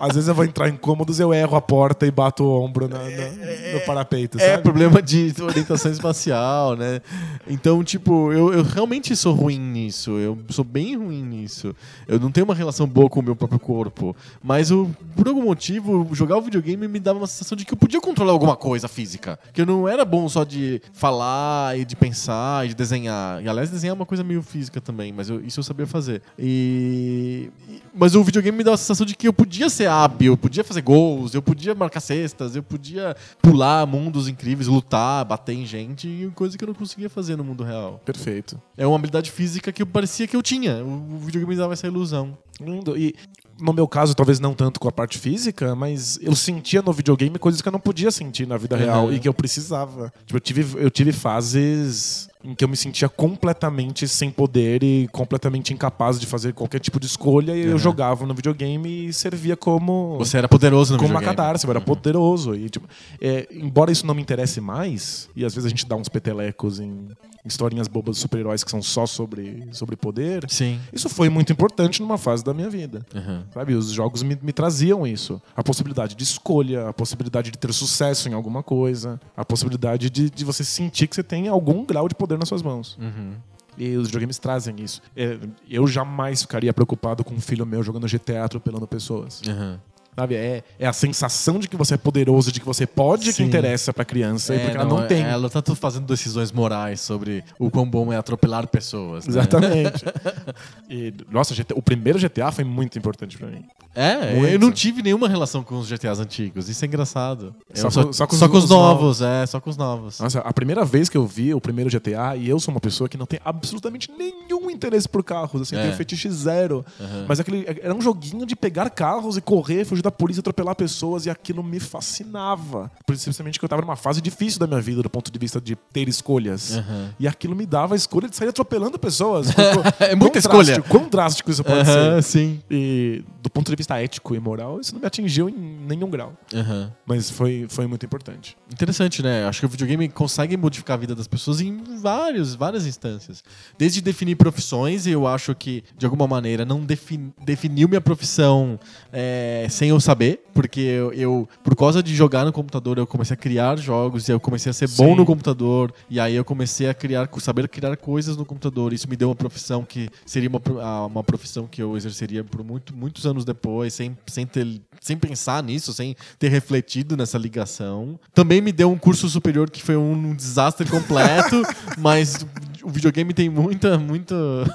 às 0.00 0.14
vezes 0.14 0.28
eu 0.28 0.34
vou 0.34 0.44
entrar 0.44 0.68
em 0.68 0.76
cômodos, 0.76 1.20
eu 1.20 1.32
erro 1.34 1.56
a 1.56 1.60
porta 1.60 2.06
e 2.06 2.10
bato 2.10 2.44
o 2.44 2.60
ombro 2.64 2.88
na- 2.88 2.98
na- 2.98 3.72
no 3.74 3.80
parapeito, 3.86 4.38
É 4.40 4.50
sabe? 4.52 4.62
problema 4.62 5.00
de 5.02 5.34
orientação 5.40 5.90
espacial, 5.92 6.74
né? 6.76 7.00
Então, 7.48 7.82
tipo, 7.84 8.32
eu, 8.32 8.52
eu 8.52 8.62
realmente 8.62 9.14
sou 9.16 9.34
ruim 9.34 9.58
nisso. 9.58 10.12
Eu 10.12 10.38
sou 10.50 10.64
bem 10.64 10.96
ruim 10.96 11.22
nisso. 11.22 11.74
Eu 12.06 12.18
não 12.18 12.30
tenho 12.30 12.44
uma 12.44 12.54
relação 12.54 12.86
boa 12.86 13.08
com 13.08 13.20
o 13.20 13.22
meu 13.22 13.36
próprio 13.36 13.58
corpo. 13.60 14.16
Mas 14.42 14.70
eu, 14.70 14.90
por 15.16 15.28
algum 15.28 15.42
motivo, 15.42 16.08
jogar 16.12 16.36
o 16.36 16.42
videogame 16.42 16.88
me 16.88 16.98
dava 17.00 17.18
uma 17.18 17.26
sensação 17.26 17.56
de 17.56 17.64
que 17.64 17.72
eu 17.74 17.78
podia 17.78 18.00
controlar 18.00 18.32
alguma 18.32 18.56
coisa 18.56 18.88
física. 18.88 19.38
Que 19.52 19.60
eu 19.62 19.66
não 19.68 19.86
era 19.88 20.04
bom 20.04 20.28
só 20.28 20.42
de 20.44 20.80
falar 20.92 21.78
e 21.78 21.84
de 21.84 21.94
pensar 21.94 22.64
e 22.64 22.68
de 22.70 22.74
desenhar. 22.74 23.42
E 23.42 23.48
aliás, 23.48 23.70
desenhar 23.70 23.94
é 23.94 23.98
uma 23.98 24.06
coisa 24.06 24.24
meio 24.24 24.42
física 24.42 24.80
também, 24.80 25.12
mas 25.12 25.28
eu- 25.30 25.40
isso 25.44 25.60
eu 25.60 25.64
sabia 25.64 25.86
fazer. 25.86 26.22
E. 26.38 27.50
Mas 27.94 28.14
o 28.14 28.22
videogame 28.22 28.58
me 28.58 28.64
dava 28.64 28.74
a 28.74 28.78
sensação 28.78 29.04
de 29.06 29.14
que 29.16 29.26
eu 29.28 29.32
podia 29.32 29.68
ser 29.68 29.86
hábil, 29.88 30.32
eu 30.32 30.36
podia 30.36 30.62
fazer 30.64 30.82
gols, 30.82 31.34
eu 31.34 31.42
podia 31.42 31.74
marcar 31.74 32.00
cestas, 32.00 32.54
eu 32.56 32.62
podia 32.62 33.16
pular 33.42 33.86
mundos 33.86 34.28
incríveis, 34.28 34.66
lutar, 34.68 35.24
bater 35.24 35.52
em 35.54 35.66
gente, 35.66 36.06
e 36.08 36.30
coisa 36.34 36.56
que 36.56 36.64
eu 36.64 36.68
não 36.68 36.74
conseguia 36.74 37.08
fazer 37.10 37.36
no 37.36 37.44
mundo 37.44 37.64
real. 37.64 38.00
Perfeito. 38.04 38.60
É 38.76 38.86
uma 38.86 38.96
habilidade 38.96 39.30
física 39.30 39.72
que 39.72 39.84
parecia 39.84 40.26
que 40.26 40.36
eu 40.36 40.42
tinha. 40.42 40.84
O 40.84 41.08
o 41.08 41.18
videogame 41.20 41.54
me 41.54 41.58
dava 41.60 41.72
essa 41.72 41.86
ilusão. 41.86 42.36
Lindo. 42.60 42.96
E 42.96 43.14
no 43.60 43.72
meu 43.72 43.88
caso, 43.88 44.14
talvez 44.14 44.38
não 44.40 44.54
tanto 44.54 44.78
com 44.78 44.88
a 44.88 44.92
parte 44.92 45.18
física, 45.18 45.74
mas 45.74 46.18
eu 46.22 46.34
sentia 46.34 46.80
no 46.82 46.92
videogame 46.92 47.38
coisas 47.38 47.60
que 47.60 47.68
eu 47.68 47.72
não 47.72 47.80
podia 47.80 48.10
sentir 48.10 48.46
na 48.46 48.56
vida 48.56 48.76
real 48.76 49.06
Uhum. 49.06 49.12
e 49.12 49.18
que 49.18 49.28
eu 49.28 49.34
precisava. 49.34 50.12
Tipo, 50.26 50.36
eu 50.36 50.40
tive, 50.40 50.82
eu 50.84 50.90
tive 50.90 51.12
fases 51.12 52.27
em 52.44 52.54
que 52.54 52.62
eu 52.64 52.68
me 52.68 52.76
sentia 52.76 53.08
completamente 53.08 54.06
sem 54.06 54.30
poder 54.30 54.82
e 54.82 55.08
completamente 55.08 55.72
incapaz 55.74 56.20
de 56.20 56.26
fazer 56.26 56.52
qualquer 56.54 56.78
tipo 56.80 57.00
de 57.00 57.06
escolha 57.06 57.52
e 57.56 57.64
eu 57.66 57.72
Uhum. 57.72 57.78
jogava 57.78 58.24
no 58.26 58.34
videogame 58.34 59.08
e 59.08 59.12
servia 59.12 59.56
como 59.56 60.16
Você 60.18 60.38
era 60.38 60.48
poderoso 60.48 60.92
no 60.92 60.98
como 60.98 61.10
uma 61.12 61.18
videogame. 61.20 61.36
catarse, 61.36 61.66
eu 61.66 61.70
era 61.70 61.80
poderoso. 61.80 62.54
E, 62.54 62.70
tipo, 62.70 62.86
é, 63.20 63.48
embora 63.50 63.90
isso 63.90 64.06
não 64.06 64.14
me 64.14 64.22
interesse 64.22 64.60
mais, 64.60 65.28
e 65.34 65.44
às 65.44 65.52
vezes 65.54 65.66
a 65.66 65.68
gente 65.68 65.84
dá 65.86 65.96
uns 65.96 66.08
petelecos 66.08 66.78
em 66.80 67.08
historinhas 67.44 67.88
bobas 67.88 68.16
de 68.16 68.20
super-heróis 68.22 68.62
que 68.62 68.70
são 68.70 68.82
só 68.82 69.06
sobre, 69.06 69.66
sobre 69.72 69.96
poder, 69.96 70.44
Sim. 70.48 70.78
isso 70.92 71.08
foi 71.08 71.28
muito 71.30 71.50
importante 71.50 72.02
numa 72.02 72.18
fase 72.18 72.44
da 72.44 72.52
minha 72.52 72.68
vida. 72.68 73.06
Uhum. 73.14 73.42
Sabe, 73.54 73.74
os 73.74 73.90
jogos 73.90 74.22
me, 74.22 74.38
me 74.42 74.52
traziam 74.52 75.06
isso. 75.06 75.40
A 75.56 75.62
possibilidade 75.64 76.14
de 76.14 76.22
escolha, 76.22 76.88
a 76.88 76.92
possibilidade 76.92 77.50
de 77.50 77.56
ter 77.56 77.72
sucesso 77.72 78.28
em 78.28 78.34
alguma 78.34 78.62
coisa, 78.62 79.18
a 79.36 79.44
possibilidade 79.46 80.10
de, 80.10 80.28
de 80.28 80.44
você 80.44 80.62
sentir 80.62 81.06
que 81.06 81.14
você 81.14 81.22
tem 81.22 81.48
algum 81.48 81.84
grau 81.86 82.06
de 82.08 82.14
poder 82.14 82.37
nas 82.38 82.48
suas 82.48 82.62
mãos. 82.62 82.96
Uhum. 83.00 83.34
E 83.76 83.96
os 83.96 84.08
videogames 84.08 84.38
trazem 84.38 84.74
isso. 84.80 85.00
É, 85.16 85.38
eu 85.70 85.86
jamais 85.86 86.42
ficaria 86.42 86.72
preocupado 86.72 87.22
com 87.22 87.34
um 87.34 87.40
filho 87.40 87.64
meu 87.64 87.82
jogando 87.82 88.06
GTA 88.08 88.44
atropelando 88.44 88.86
pessoas. 88.88 89.40
Uhum. 89.46 89.78
Sabe? 90.18 90.34
É, 90.34 90.64
é 90.80 90.86
a 90.88 90.92
sensação 90.92 91.60
de 91.60 91.68
que 91.68 91.76
você 91.76 91.94
é 91.94 91.96
poderoso, 91.96 92.50
de 92.50 92.58
que 92.58 92.66
você 92.66 92.84
pode 92.84 93.26
que 93.26 93.32
Sim. 93.34 93.44
interessa 93.44 93.92
pra 93.92 94.04
criança, 94.04 94.52
É, 94.52 94.58
porque 94.58 94.76
ela 94.76 94.84
não 94.84 95.06
tem. 95.06 95.22
Ela 95.22 95.48
tá 95.48 95.62
fazendo 95.76 96.06
decisões 96.06 96.50
morais 96.50 97.00
sobre 97.00 97.44
o 97.56 97.70
quão 97.70 97.88
bom 97.88 98.12
é 98.12 98.16
atropelar 98.16 98.66
pessoas. 98.66 99.26
né? 99.28 99.30
Exatamente. 99.30 100.04
e, 100.90 101.14
nossa, 101.30 101.54
GTA 101.54 101.74
o 101.76 101.82
primeiro 101.82 102.18
GTA 102.18 102.50
foi 102.50 102.64
muito 102.64 102.98
importante 102.98 103.38
pra 103.38 103.46
mim. 103.46 103.64
É, 103.94 104.34
Muito. 104.36 104.52
eu 104.52 104.58
não 104.60 104.70
tive 104.70 105.02
nenhuma 105.02 105.28
relação 105.28 105.62
com 105.64 105.76
os 105.78 105.88
GTAs 105.88 106.20
antigos. 106.20 106.68
Isso 106.68 106.84
é 106.84 106.88
engraçado. 106.88 107.54
Eu 107.74 107.90
Só 107.90 108.02
com- 108.04 108.12
só 108.12 108.26
com 108.26 108.32
os- 108.32 108.38
só 108.38 108.48
com 108.48 108.56
os 108.56 108.64
os 108.64 108.70
novos, 108.70 109.20
é, 109.22 109.44
só 109.46 109.60
com 109.60 109.70
os 109.70 109.76
novos. 109.76 110.20
Nossa, 110.20 110.38
a 110.40 110.52
primeira 110.52 110.84
vez 110.84 111.08
que 111.08 111.16
eu 111.16 111.26
vi 111.26 111.52
o 111.54 111.60
primeiro 111.60 111.90
GTA, 111.90 112.36
e 112.36 112.48
eu 112.48 112.60
sou 112.60 112.72
uma 112.72 112.80
pessoa 112.80 113.08
que 113.08 113.16
não 113.16 113.26
tem 113.26 113.40
absolutamente 113.44 114.08
nenhum 114.16 114.70
interesse 114.70 115.08
por 115.08 115.24
carros, 115.24 115.62
assim, 115.62 115.74
É. 115.76 115.82
tenho 115.82 115.94
fetiche 115.94 116.30
zero. 116.30 116.84
Uhum. 117.00 117.24
Mas 117.26 117.40
aquele, 117.40 117.64
era 117.82 117.92
um 117.94 118.00
joguinho 118.00 118.46
de 118.46 118.54
pegar 118.54 118.88
carros 118.90 119.36
e 119.36 119.40
correr, 119.40 119.84
fugir 119.84 120.02
da 120.08 120.12
polícia, 120.12 120.40
atropelar 120.40 120.74
pessoas, 120.74 121.26
e 121.26 121.30
aquilo 121.30 121.62
me 121.62 121.78
fascinava. 121.78 122.90
Principalmente 123.06 123.58
que 123.58 123.64
eu 123.64 123.68
tava 123.68 123.82
numa 123.82 123.96
fase 123.96 124.20
difícil 124.20 124.58
da 124.58 124.66
minha 124.66 124.80
vida, 124.80 125.02
do 125.02 125.10
ponto 125.10 125.30
de 125.30 125.38
vista 125.38 125.60
de 125.60 125.76
ter 125.76 126.08
escolhas. 126.08 126.76
Uhum. 126.76 127.08
E 127.20 127.28
aquilo 127.28 127.54
me 127.54 127.66
dava 127.66 127.94
a 127.94 127.96
escolha 127.96 128.28
de 128.28 128.36
sair 128.36 128.48
atropelando 128.48 128.98
pessoas. 128.98 129.48
É 130.00 130.14
muita 130.14 130.38
escolha. 130.38 130.64
drástico- 130.74 130.88
Quão 130.88 131.08
drástico 131.08 131.50
isso 131.50 131.62
pode 131.64 131.80
Aham, 131.80 132.20
ser. 132.22 132.38
sim. 132.38 132.60
E 132.70 133.22
do 133.42 133.50
ponto 133.50 133.70
de 133.70 133.76
vista 133.76 134.00
ético 134.00 134.34
e 134.34 134.40
moral, 134.40 134.80
isso 134.80 134.92
não 134.94 135.00
me 135.00 135.06
atingiu 135.06 135.48
em 135.48 135.52
nenhum 135.86 136.08
grau. 136.08 136.32
Uhum. 136.52 136.90
Mas 137.06 137.30
foi, 137.30 137.66
foi 137.68 137.86
muito 137.86 138.04
importante. 138.06 138.56
Interessante, 138.72 139.22
né? 139.22 139.46
Acho 139.46 139.60
que 139.60 139.66
o 139.66 139.68
videogame 139.68 140.08
consegue 140.08 140.56
modificar 140.56 140.94
a 140.94 141.00
vida 141.00 141.14
das 141.14 141.26
pessoas 141.26 141.60
em 141.60 141.82
vários, 142.00 142.54
várias 142.54 142.86
instâncias. 142.86 143.42
Desde 143.76 144.00
definir 144.00 144.36
profissões, 144.36 145.06
e 145.06 145.10
eu 145.10 145.26
acho 145.26 145.54
que, 145.54 145.82
de 145.96 146.06
alguma 146.06 146.26
maneira, 146.26 146.64
não 146.64 146.80
defini, 146.80 147.32
definiu 147.44 147.88
minha 147.88 148.00
profissão 148.00 148.78
é, 149.12 149.66
sem 149.70 149.90
eu 149.90 149.97
saber, 150.00 150.44
porque 150.52 150.80
eu, 150.80 151.12
eu, 151.12 151.48
por 151.62 151.76
causa 151.76 152.02
de 152.02 152.14
jogar 152.14 152.44
no 152.44 152.52
computador, 152.52 152.98
eu 152.98 153.06
comecei 153.06 153.34
a 153.34 153.36
criar 153.36 153.76
jogos, 153.76 154.28
e 154.28 154.32
eu 154.32 154.40
comecei 154.40 154.70
a 154.70 154.72
ser 154.72 154.88
bom 154.88 155.10
Sim. 155.10 155.16
no 155.16 155.24
computador, 155.24 155.92
e 156.10 156.18
aí 156.18 156.34
eu 156.34 156.44
comecei 156.44 156.88
a 156.88 156.94
criar, 156.94 157.28
saber 157.38 157.68
criar 157.68 157.96
coisas 157.96 158.36
no 158.36 158.44
computador. 158.44 158.92
Isso 158.92 159.08
me 159.08 159.16
deu 159.16 159.28
uma 159.28 159.34
profissão 159.34 159.84
que 159.84 160.08
seria 160.26 160.48
uma, 160.48 161.06
uma 161.06 161.24
profissão 161.24 161.66
que 161.66 161.82
eu 161.82 161.96
exerceria 161.96 162.42
por 162.44 162.64
muito, 162.64 162.94
muitos 162.94 163.26
anos 163.26 163.44
depois, 163.44 163.94
sem, 163.94 164.16
sem, 164.26 164.46
ter, 164.46 164.80
sem 165.00 165.16
pensar 165.16 165.62
nisso, 165.62 165.92
sem 165.92 166.16
ter 166.38 166.48
refletido 166.48 167.16
nessa 167.16 167.38
ligação. 167.38 168.18
Também 168.34 168.60
me 168.60 168.72
deu 168.72 168.90
um 168.90 168.98
curso 168.98 169.28
superior 169.28 169.70
que 169.70 169.82
foi 169.82 169.96
um, 169.96 170.34
desastre 170.34 170.88
completo, 170.88 171.62
mas 171.98 172.44
o 172.82 172.88
videogame 172.90 173.32
tem 173.34 173.48
muita, 173.48 173.98
muita. 173.98 174.34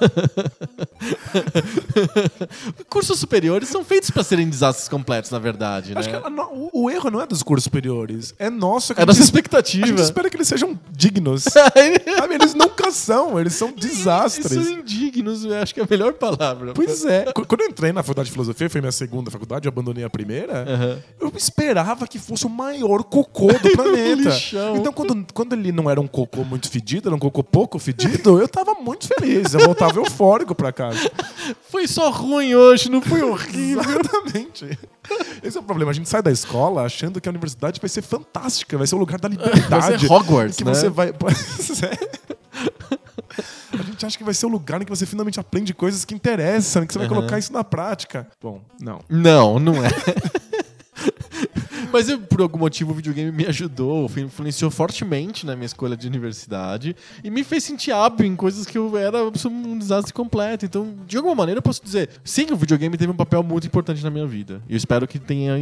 Cursos 2.90 3.20
superiores 3.20 3.70
são 3.70 3.84
feitos 3.84 4.10
para 4.10 4.24
serem 4.24 4.50
desastres 4.50 4.88
completos, 4.88 5.32
na 5.32 5.40
verdade, 5.40 5.94
Acho 5.96 6.10
né? 6.10 6.22
que 6.22 6.28
o, 6.30 6.70
o 6.84 6.90
erro 6.90 7.10
não 7.10 7.22
é 7.22 7.28
dos 7.28 7.44
cursos 7.44 7.64
superiores, 7.66 8.34
é 8.38 8.50
nosso. 8.50 8.94
É 8.94 8.96
nossa 8.96 8.96
gente, 8.96 9.00
a 9.00 9.14
gente 9.14 9.24
expectativa. 9.24 10.02
espera 10.02 10.30
que 10.30 10.36
eles 10.38 10.48
sejam 10.48 10.80
dignos. 10.92 11.44
Sabe, 11.50 12.34
eles 12.36 12.54
nunca 12.54 12.92
são, 12.92 13.40
eles 13.40 13.54
são 13.54 13.72
desastres. 13.72 14.52
Isso 14.52 14.70
é 14.70 14.74
indignos, 14.74 15.46
acho 15.46 15.74
que 15.74 15.80
é 15.80 15.84
a 15.84 15.88
melhor 15.90 16.14
palavra. 16.14 16.74
Pois 16.74 17.06
é. 17.06 17.32
Qu- 17.32 17.46
Quando 17.46 17.62
eu 17.62 17.68
entrei 17.70 17.92
na 17.92 18.02
faculdade 18.02 18.28
de 18.28 18.32
filosofia, 18.32 18.70
foi 18.70 18.82
minha 18.82 18.92
segunda 18.92 19.30
faculdade, 19.32 19.68
eu 19.68 19.72
abandonei 19.72 20.04
a 20.04 20.10
primeira. 20.10 20.66
Aham. 20.68 20.98
Eu 21.20 21.32
esperava 21.36 22.08
que 22.08 22.20
fosse 22.20 22.46
o 22.46 22.50
maior 22.50 23.04
cocô 23.04 23.48
do 23.48 23.70
planeta. 23.72 24.30
Então, 24.76 24.94
quando, 24.94 25.26
quando 25.34 25.54
ele 25.54 25.72
não 25.72 25.90
era 25.90 26.00
um 26.00 26.08
cocô 26.08 26.44
muito 26.44 26.70
fedido, 26.70 27.10
era 27.10 27.16
um 27.16 27.20
cocô 27.20 27.44
pouco 27.44 27.80
fedido, 27.80 27.93
eu 28.40 28.48
tava 28.48 28.74
muito 28.76 29.08
feliz. 29.08 29.54
Eu 29.54 29.62
voltava 29.62 30.00
eufórico 30.00 30.54
pra 30.56 30.72
casa. 30.72 31.12
Foi 31.70 31.88
só 31.88 32.10
ruim 32.10 32.56
hoje, 32.56 32.90
não 32.90 33.02
foi 33.02 33.22
horrível. 33.22 33.82
Exatamente. 33.82 34.80
Esse 35.42 35.58
é 35.58 35.60
o 35.60 35.64
problema. 35.64 35.92
A 35.92 35.94
gente 35.94 36.10
sai 36.10 36.22
da 36.22 36.32
escola 36.32 36.84
achando 36.84 37.20
que 37.20 37.28
a 37.28 37.32
universidade 37.32 37.80
vai 37.80 37.90
ser 37.90 38.02
fantástica, 38.02 38.78
vai 38.78 38.88
ser 38.88 38.96
o 38.96 38.98
lugar 38.98 39.20
da 39.20 39.28
liberdade. 39.28 39.68
Vai 39.70 40.00
ser 40.00 40.12
Hogwarts, 40.12 40.58
que 40.58 40.64
né? 40.64 40.74
você 40.74 40.90
vai. 40.90 41.14
É. 41.82 43.78
A 43.80 43.82
gente 43.84 44.06
acha 44.06 44.18
que 44.18 44.24
vai 44.24 44.34
ser 44.34 44.46
o 44.46 44.50
lugar 44.50 44.82
em 44.82 44.86
que 44.86 44.90
você 44.90 45.06
finalmente 45.06 45.40
aprende 45.40 45.74
coisas 45.74 46.06
que 46.06 46.14
interessam, 46.14 46.86
que 46.86 46.94
você 46.94 47.00
vai 47.00 47.08
colocar 47.08 47.40
isso 47.40 47.52
na 47.52 47.64
prática. 47.64 48.28
Bom, 48.42 48.62
não. 48.80 49.00
Não, 49.10 49.60
não 49.60 49.84
é. 49.84 49.90
Mas 51.94 52.10
eu, 52.10 52.20
por 52.20 52.42
algum 52.42 52.58
motivo 52.58 52.92
o 52.92 52.96
videogame 52.96 53.32
me 53.32 53.46
ajudou, 53.46 54.10
influenciou 54.18 54.72
fortemente 54.72 55.46
na 55.46 55.56
minha 55.56 55.68
escolha 55.68 55.96
de 55.96 56.08
universidade 56.08 56.96
e 57.24 57.30
me 57.30 57.44
fez 57.44 57.64
sentir 57.64 57.92
hábil 57.92 58.26
em 58.26 58.36
coisas 58.36 58.66
que 58.66 58.78
eu 58.78 58.98
era 58.98 59.20
um 59.46 59.78
desastre 59.78 60.12
completo. 60.12 60.66
Então, 60.66 60.96
de 61.08 61.16
alguma 61.18 61.36
maneira, 61.36 61.60
eu 61.60 61.62
posso 61.62 61.84
dizer, 61.84 62.10
sim, 62.24 62.48
o 62.52 62.56
videogame 62.58 62.98
teve 62.98 63.12
um 63.12 63.16
papel 63.16 63.44
muito 63.44 63.68
importante 63.68 64.04
na 64.04 64.10
minha 64.10 64.26
vida. 64.26 64.62
E 64.68 64.74
eu 64.74 64.78
espero 64.78 65.08
que 65.08 65.20
tenha 65.20 65.58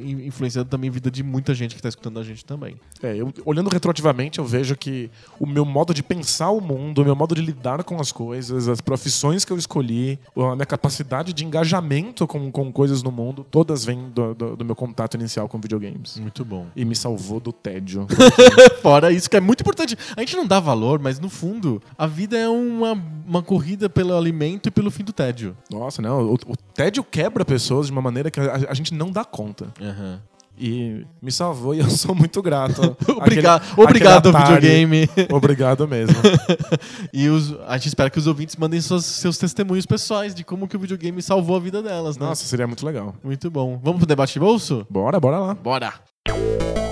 influenciado 0.00 0.68
também 0.68 0.88
a 0.88 0.92
vida 0.92 1.10
de 1.10 1.22
muita 1.22 1.54
gente 1.54 1.70
que 1.74 1.78
está 1.80 1.88
escutando 1.88 2.18
a 2.20 2.22
gente 2.22 2.44
também. 2.44 2.76
É, 3.02 3.16
eu, 3.16 3.32
olhando 3.44 3.68
retroativamente, 3.68 4.38
eu 4.38 4.44
vejo 4.44 4.76
que 4.76 5.10
o 5.40 5.46
meu 5.46 5.64
modo 5.64 5.92
de 5.92 6.02
pensar 6.02 6.50
o 6.50 6.60
mundo, 6.60 7.02
o 7.02 7.04
meu 7.04 7.16
modo 7.16 7.34
de 7.34 7.40
lidar 7.42 7.82
com 7.84 8.00
as 8.00 8.12
coisas, 8.12 8.68
as 8.68 8.80
profissões 8.80 9.44
que 9.44 9.52
eu 9.52 9.58
escolhi, 9.58 10.18
a 10.36 10.54
minha 10.54 10.66
capacidade 10.66 11.32
de 11.32 11.44
engajamento 11.44 12.26
com, 12.26 12.50
com 12.50 12.72
coisas 12.72 13.02
no 13.02 13.10
mundo, 13.10 13.44
todas 13.50 13.84
vêm 13.84 14.08
do, 14.10 14.34
do- 14.34 14.56
do 14.56 14.64
meu 14.64 14.76
contato 14.76 15.14
inicial 15.14 15.48
com 15.48 15.55
videogames. 15.60 16.18
Muito 16.18 16.44
bom. 16.44 16.66
E 16.74 16.84
me 16.84 16.94
salvou 16.94 17.40
do 17.40 17.52
tédio. 17.52 18.06
Fora 18.82 19.12
isso, 19.12 19.28
que 19.28 19.36
é 19.36 19.40
muito 19.40 19.60
importante. 19.60 19.96
A 20.16 20.20
gente 20.20 20.36
não 20.36 20.46
dá 20.46 20.60
valor, 20.60 20.98
mas 20.98 21.18
no 21.18 21.28
fundo, 21.28 21.82
a 21.96 22.06
vida 22.06 22.36
é 22.36 22.48
uma, 22.48 22.92
uma 23.26 23.42
corrida 23.42 23.88
pelo 23.88 24.16
alimento 24.16 24.68
e 24.68 24.70
pelo 24.70 24.90
fim 24.90 25.04
do 25.04 25.12
tédio. 25.12 25.56
Nossa, 25.70 26.00
não. 26.00 26.32
O, 26.32 26.34
o 26.34 26.56
tédio 26.74 27.02
quebra 27.04 27.44
pessoas 27.44 27.86
de 27.86 27.92
uma 27.92 28.02
maneira 28.02 28.30
que 28.30 28.40
a, 28.40 28.66
a 28.68 28.74
gente 28.74 28.94
não 28.94 29.10
dá 29.10 29.24
conta. 29.24 29.72
Aham. 29.80 30.20
E 30.58 31.04
me 31.20 31.30
salvou 31.30 31.74
e 31.74 31.80
eu 31.80 31.90
sou 31.90 32.14
muito 32.14 32.40
grato. 32.40 32.96
Obriga- 33.16 33.56
Aquele- 33.56 33.82
obrigado, 33.82 34.28
aquele 34.30 34.42
Atari. 34.42 34.54
videogame. 34.54 35.08
Obrigado 35.32 35.86
mesmo. 35.88 36.16
E 37.12 37.28
os- 37.28 37.54
a 37.66 37.76
gente 37.76 37.88
espera 37.88 38.08
que 38.10 38.18
os 38.18 38.26
ouvintes 38.26 38.56
mandem 38.56 38.80
suas- 38.80 39.04
seus 39.04 39.36
testemunhos 39.38 39.86
pessoais 39.86 40.34
de 40.34 40.44
como 40.44 40.66
que 40.68 40.76
o 40.76 40.78
videogame 40.80 41.20
salvou 41.22 41.56
a 41.56 41.60
vida 41.60 41.82
delas, 41.82 42.16
né? 42.16 42.26
Nossa, 42.26 42.44
seria 42.44 42.66
muito 42.66 42.84
legal. 42.86 43.14
Muito 43.22 43.50
bom. 43.50 43.78
Vamos 43.82 43.98
pro 43.98 44.06
debate 44.06 44.34
de 44.34 44.40
bolso? 44.40 44.86
Bora, 44.90 45.18
bora 45.20 45.38
lá. 45.38 45.54
Bora! 45.54 46.85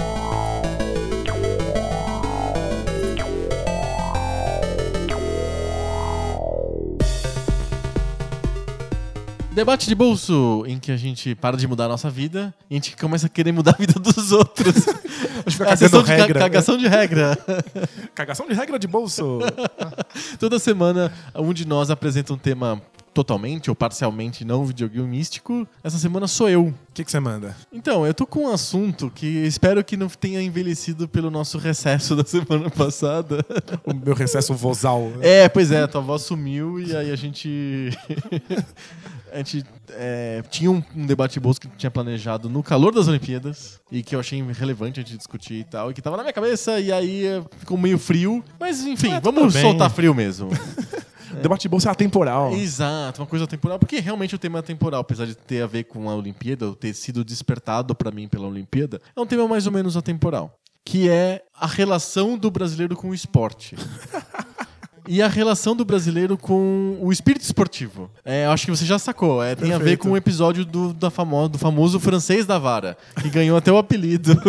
Debate 9.55 9.87
de 9.87 9.95
bolso, 9.95 10.65
em 10.67 10.81
que 10.81 10.91
a 10.91 10.97
gente 10.97 11.35
para 11.37 11.57
de 11.57 11.67
mudar 11.69 11.85
a 11.85 11.89
nossa 11.89 12.11
vida 12.11 12.53
e 12.69 12.75
a 12.75 12.77
gente 12.77 12.97
começa 12.97 13.27
a 13.27 13.29
querer 13.29 13.53
mudar 13.53 13.73
a 13.73 13.77
vida 13.79 14.01
dos 14.01 14.33
outros. 14.33 14.75
A 15.47 15.51
gente 15.51 15.59
fica 15.59 15.73
a 15.73 15.77
sessão 15.77 16.01
de 16.03 16.07
ca- 16.09 16.15
regra. 16.17 16.41
cagação 16.41 16.77
de 16.79 16.89
regra. 16.89 17.39
Cagação 18.15 18.47
de 18.49 18.55
regra 18.55 18.79
de 18.79 18.87
bolso. 18.87 19.41
Toda 20.41 20.59
semana, 20.59 21.13
um 21.35 21.53
de 21.53 21.67
nós 21.67 21.91
apresenta 21.91 22.33
um 22.33 22.39
tema 22.39 22.81
totalmente 23.15 23.71
ou 23.71 23.77
parcialmente 23.77 24.45
não 24.45 24.67
videogame 24.67 25.09
místico. 25.09 25.67
Essa 25.83 25.97
semana 25.97 26.27
sou 26.27 26.49
eu. 26.51 26.67
O 26.67 26.75
que 26.93 27.05
você 27.09 27.21
manda? 27.21 27.57
Então, 27.73 28.05
eu 28.05 28.13
tô 28.13 28.27
com 28.27 28.47
um 28.47 28.53
assunto 28.53 29.11
que 29.15 29.27
espero 29.27 29.83
que 29.85 29.97
não 29.97 30.09
tenha 30.09 30.43
envelhecido 30.43 31.09
pelo 31.09 31.31
nosso 31.31 31.57
recesso 31.57 32.17
da 32.17 32.25
semana 32.27 32.69
passada. 32.69 33.45
O 33.85 33.95
meu 33.95 34.15
recesso 34.15 34.53
vozal. 34.55 35.13
É, 35.21 35.49
pois 35.49 35.71
é, 35.71 35.83
a 35.83 35.89
tua 35.89 36.01
voz 36.01 36.23
sumiu 36.23 36.81
e 36.81 36.95
aí 36.97 37.11
a 37.11 37.17
gente. 37.17 37.91
a 39.33 39.39
gente 39.39 39.65
é, 39.91 40.43
tinha 40.51 40.71
um, 40.71 40.83
um 40.95 41.07
debate 41.07 41.39
bolso 41.41 41.61
que 41.61 41.69
tinha 41.77 41.91
planejado 41.91 42.49
no 42.49 42.63
calor 42.63 42.93
das 42.93 43.09
Olimpíadas 43.09 43.81
e 43.91 44.03
que 44.03 44.15
eu 44.15 44.21
achei 44.21 44.41
relevante 44.53 45.01
a 45.01 45.03
gente 45.03 45.17
discutir 45.17 45.55
e 45.55 45.65
tal, 45.65 45.91
e 45.91 45.95
que 45.95 46.01
tava 46.03 46.17
na 46.17 46.23
minha 46.23 46.33
cabeça 46.33 46.79
e 46.79 46.93
aí 46.93 47.25
ficou 47.59 47.77
meio 47.77 47.99
frio. 47.99 48.45
Mas 48.59 48.85
enfim, 48.85 49.13
Ah, 49.13 49.21
vamos 49.21 49.53
soltar 49.55 49.91
frio 49.91 50.15
mesmo. 50.15 50.51
Debate 51.35 51.63
de 51.63 51.69
bolso 51.69 51.89
é 51.89 51.91
atemporal. 51.91 52.53
Exato, 52.55 53.21
uma 53.21 53.27
coisa 53.27 53.47
temporal, 53.47 53.79
porque 53.79 54.01
realmente 54.01 54.35
o 54.35 54.39
tema 54.39 54.59
é 54.59 54.63
temporal, 54.63 55.01
apesar 55.01 55.27
de 55.27 55.35
ter 55.35 55.63
a 55.63 55.67
ver 55.67 55.85
com 55.85 56.09
a 56.09 56.15
Olimpíada, 56.15 56.67
ou 56.67 56.75
ter 56.75 56.95
sido 56.95 57.25
despertado 57.25 57.95
pra 57.95 58.11
mim 58.11 58.29
pela 58.29 58.47
Olimpíada, 58.47 59.01
é 59.15 59.21
um 59.21 59.27
tema 59.27 59.47
mais 59.47 59.67
ou 59.67 59.73
menos 59.73 59.97
atemporal, 59.97 60.59
que 60.85 61.09
é 61.09 61.43
a 61.55 61.67
relação 61.67 62.39
do 62.39 62.51
brasileiro 62.51 62.97
com 62.97 63.11
o 63.11 63.15
esporte. 63.15 63.77
E 65.07 65.21
a 65.21 65.29
relação 65.29 65.77
do 65.77 65.85
brasileiro 65.85 66.39
com 66.39 66.97
o 66.99 67.13
espírito 67.13 67.43
esportivo. 67.43 68.11
É, 68.25 68.47
eu 68.47 68.51
acho 68.51 68.65
que 68.65 68.71
você 68.71 68.87
já 68.87 68.99
sacou. 68.99 69.43
É, 69.43 69.55
tem 69.55 69.71
a 69.75 69.79
ver 69.79 69.99
com 69.99 70.13
o 70.13 70.17
episódio 70.17 70.65
do, 70.65 70.95
da 70.95 71.11
famo, 71.11 71.47
do 71.47 71.59
famoso 71.59 72.01
francês 72.01 72.47
da 72.47 72.59
vara, 72.59 72.97
que 73.21 73.29
ganhou 73.29 73.55
até 73.57 73.71
o 73.71 73.77
apelido. 73.77 74.33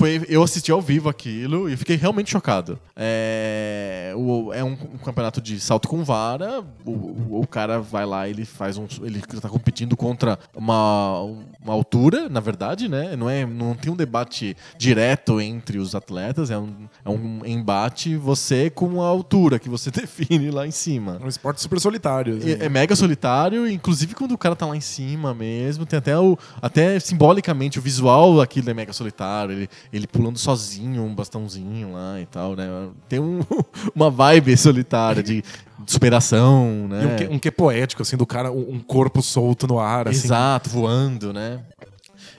Foi, 0.00 0.24
eu 0.30 0.42
assisti 0.42 0.72
ao 0.72 0.80
vivo 0.80 1.10
aquilo 1.10 1.68
e 1.68 1.76
fiquei 1.76 1.94
realmente 1.94 2.30
chocado. 2.30 2.78
É, 2.96 4.14
o- 4.16 4.50
é 4.54 4.64
um, 4.64 4.72
um 4.72 4.98
campeonato 4.98 5.42
de 5.42 5.60
salto 5.60 5.86
com 5.88 6.02
vara. 6.02 6.64
O, 6.86 6.90
o- 6.90 7.40
o 7.42 7.46
cara 7.46 7.80
vai 7.80 8.06
lá, 8.06 8.26
ele 8.26 8.46
faz 8.46 8.78
um. 8.78 8.86
Ele 9.02 9.20
tá 9.20 9.48
competindo 9.50 9.94
contra 9.98 10.38
uma, 10.56 11.20
uma 11.62 11.74
altura, 11.74 12.30
na 12.30 12.40
verdade, 12.40 12.88
né? 12.88 13.14
Não, 13.14 13.28
é, 13.28 13.44
não 13.44 13.74
tem 13.74 13.92
um 13.92 13.96
debate 13.96 14.56
direto 14.78 15.38
entre 15.38 15.76
os 15.78 15.94
atletas, 15.94 16.50
é 16.50 16.56
um, 16.56 16.88
é 17.04 17.10
um 17.10 17.44
embate 17.44 18.16
você 18.16 18.70
com 18.70 19.02
a 19.02 19.06
altura 19.06 19.58
que 19.58 19.68
você 19.68 19.90
define 19.92 20.50
lá 20.50 20.66
em 20.66 20.70
cima. 20.70 21.18
É 21.20 21.24
um 21.24 21.28
esporte 21.28 21.60
super 21.60 21.78
solitário. 21.78 22.38
assim. 22.38 22.52
É, 22.52 22.64
é 22.64 22.68
mega 22.70 22.96
solitário, 22.96 23.68
inclusive 23.70 24.14
quando 24.14 24.32
o 24.32 24.38
cara 24.38 24.56
tá 24.56 24.64
lá 24.64 24.74
em 24.76 24.80
cima 24.80 25.34
mesmo, 25.34 25.84
tem 25.84 25.98
até 25.98 26.18
o. 26.18 26.38
Até 26.62 26.98
simbolicamente 26.98 27.78
o 27.78 27.82
visual 27.82 28.38
daquilo 28.38 28.70
é 28.70 28.74
mega 28.74 28.94
solitário, 28.94 29.52
ele, 29.54 29.68
ele 29.92 30.06
pulando 30.06 30.38
sozinho, 30.38 31.02
um 31.02 31.14
bastãozinho 31.14 31.92
lá 31.92 32.20
e 32.20 32.26
tal, 32.26 32.54
né? 32.54 32.88
Tem 33.08 33.18
um- 33.18 33.40
uma 33.94 34.10
vibe 34.10 34.56
solitária 34.56 35.22
de, 35.22 35.42
de 35.42 35.92
superação, 35.92 36.86
né? 36.88 37.02
E 37.02 37.06
um, 37.06 37.16
que, 37.16 37.34
um 37.34 37.38
que 37.38 37.50
poético, 37.50 38.02
assim, 38.02 38.16
do 38.16 38.26
cara, 38.26 38.50
um 38.52 38.74
um 38.74 38.78
corpo 38.80 39.20
solto 39.22 39.66
no 39.66 39.78
ar, 39.80 40.08
assim. 40.08 40.26
Exato, 40.26 40.70
voando, 40.70 41.32
né? 41.32 41.60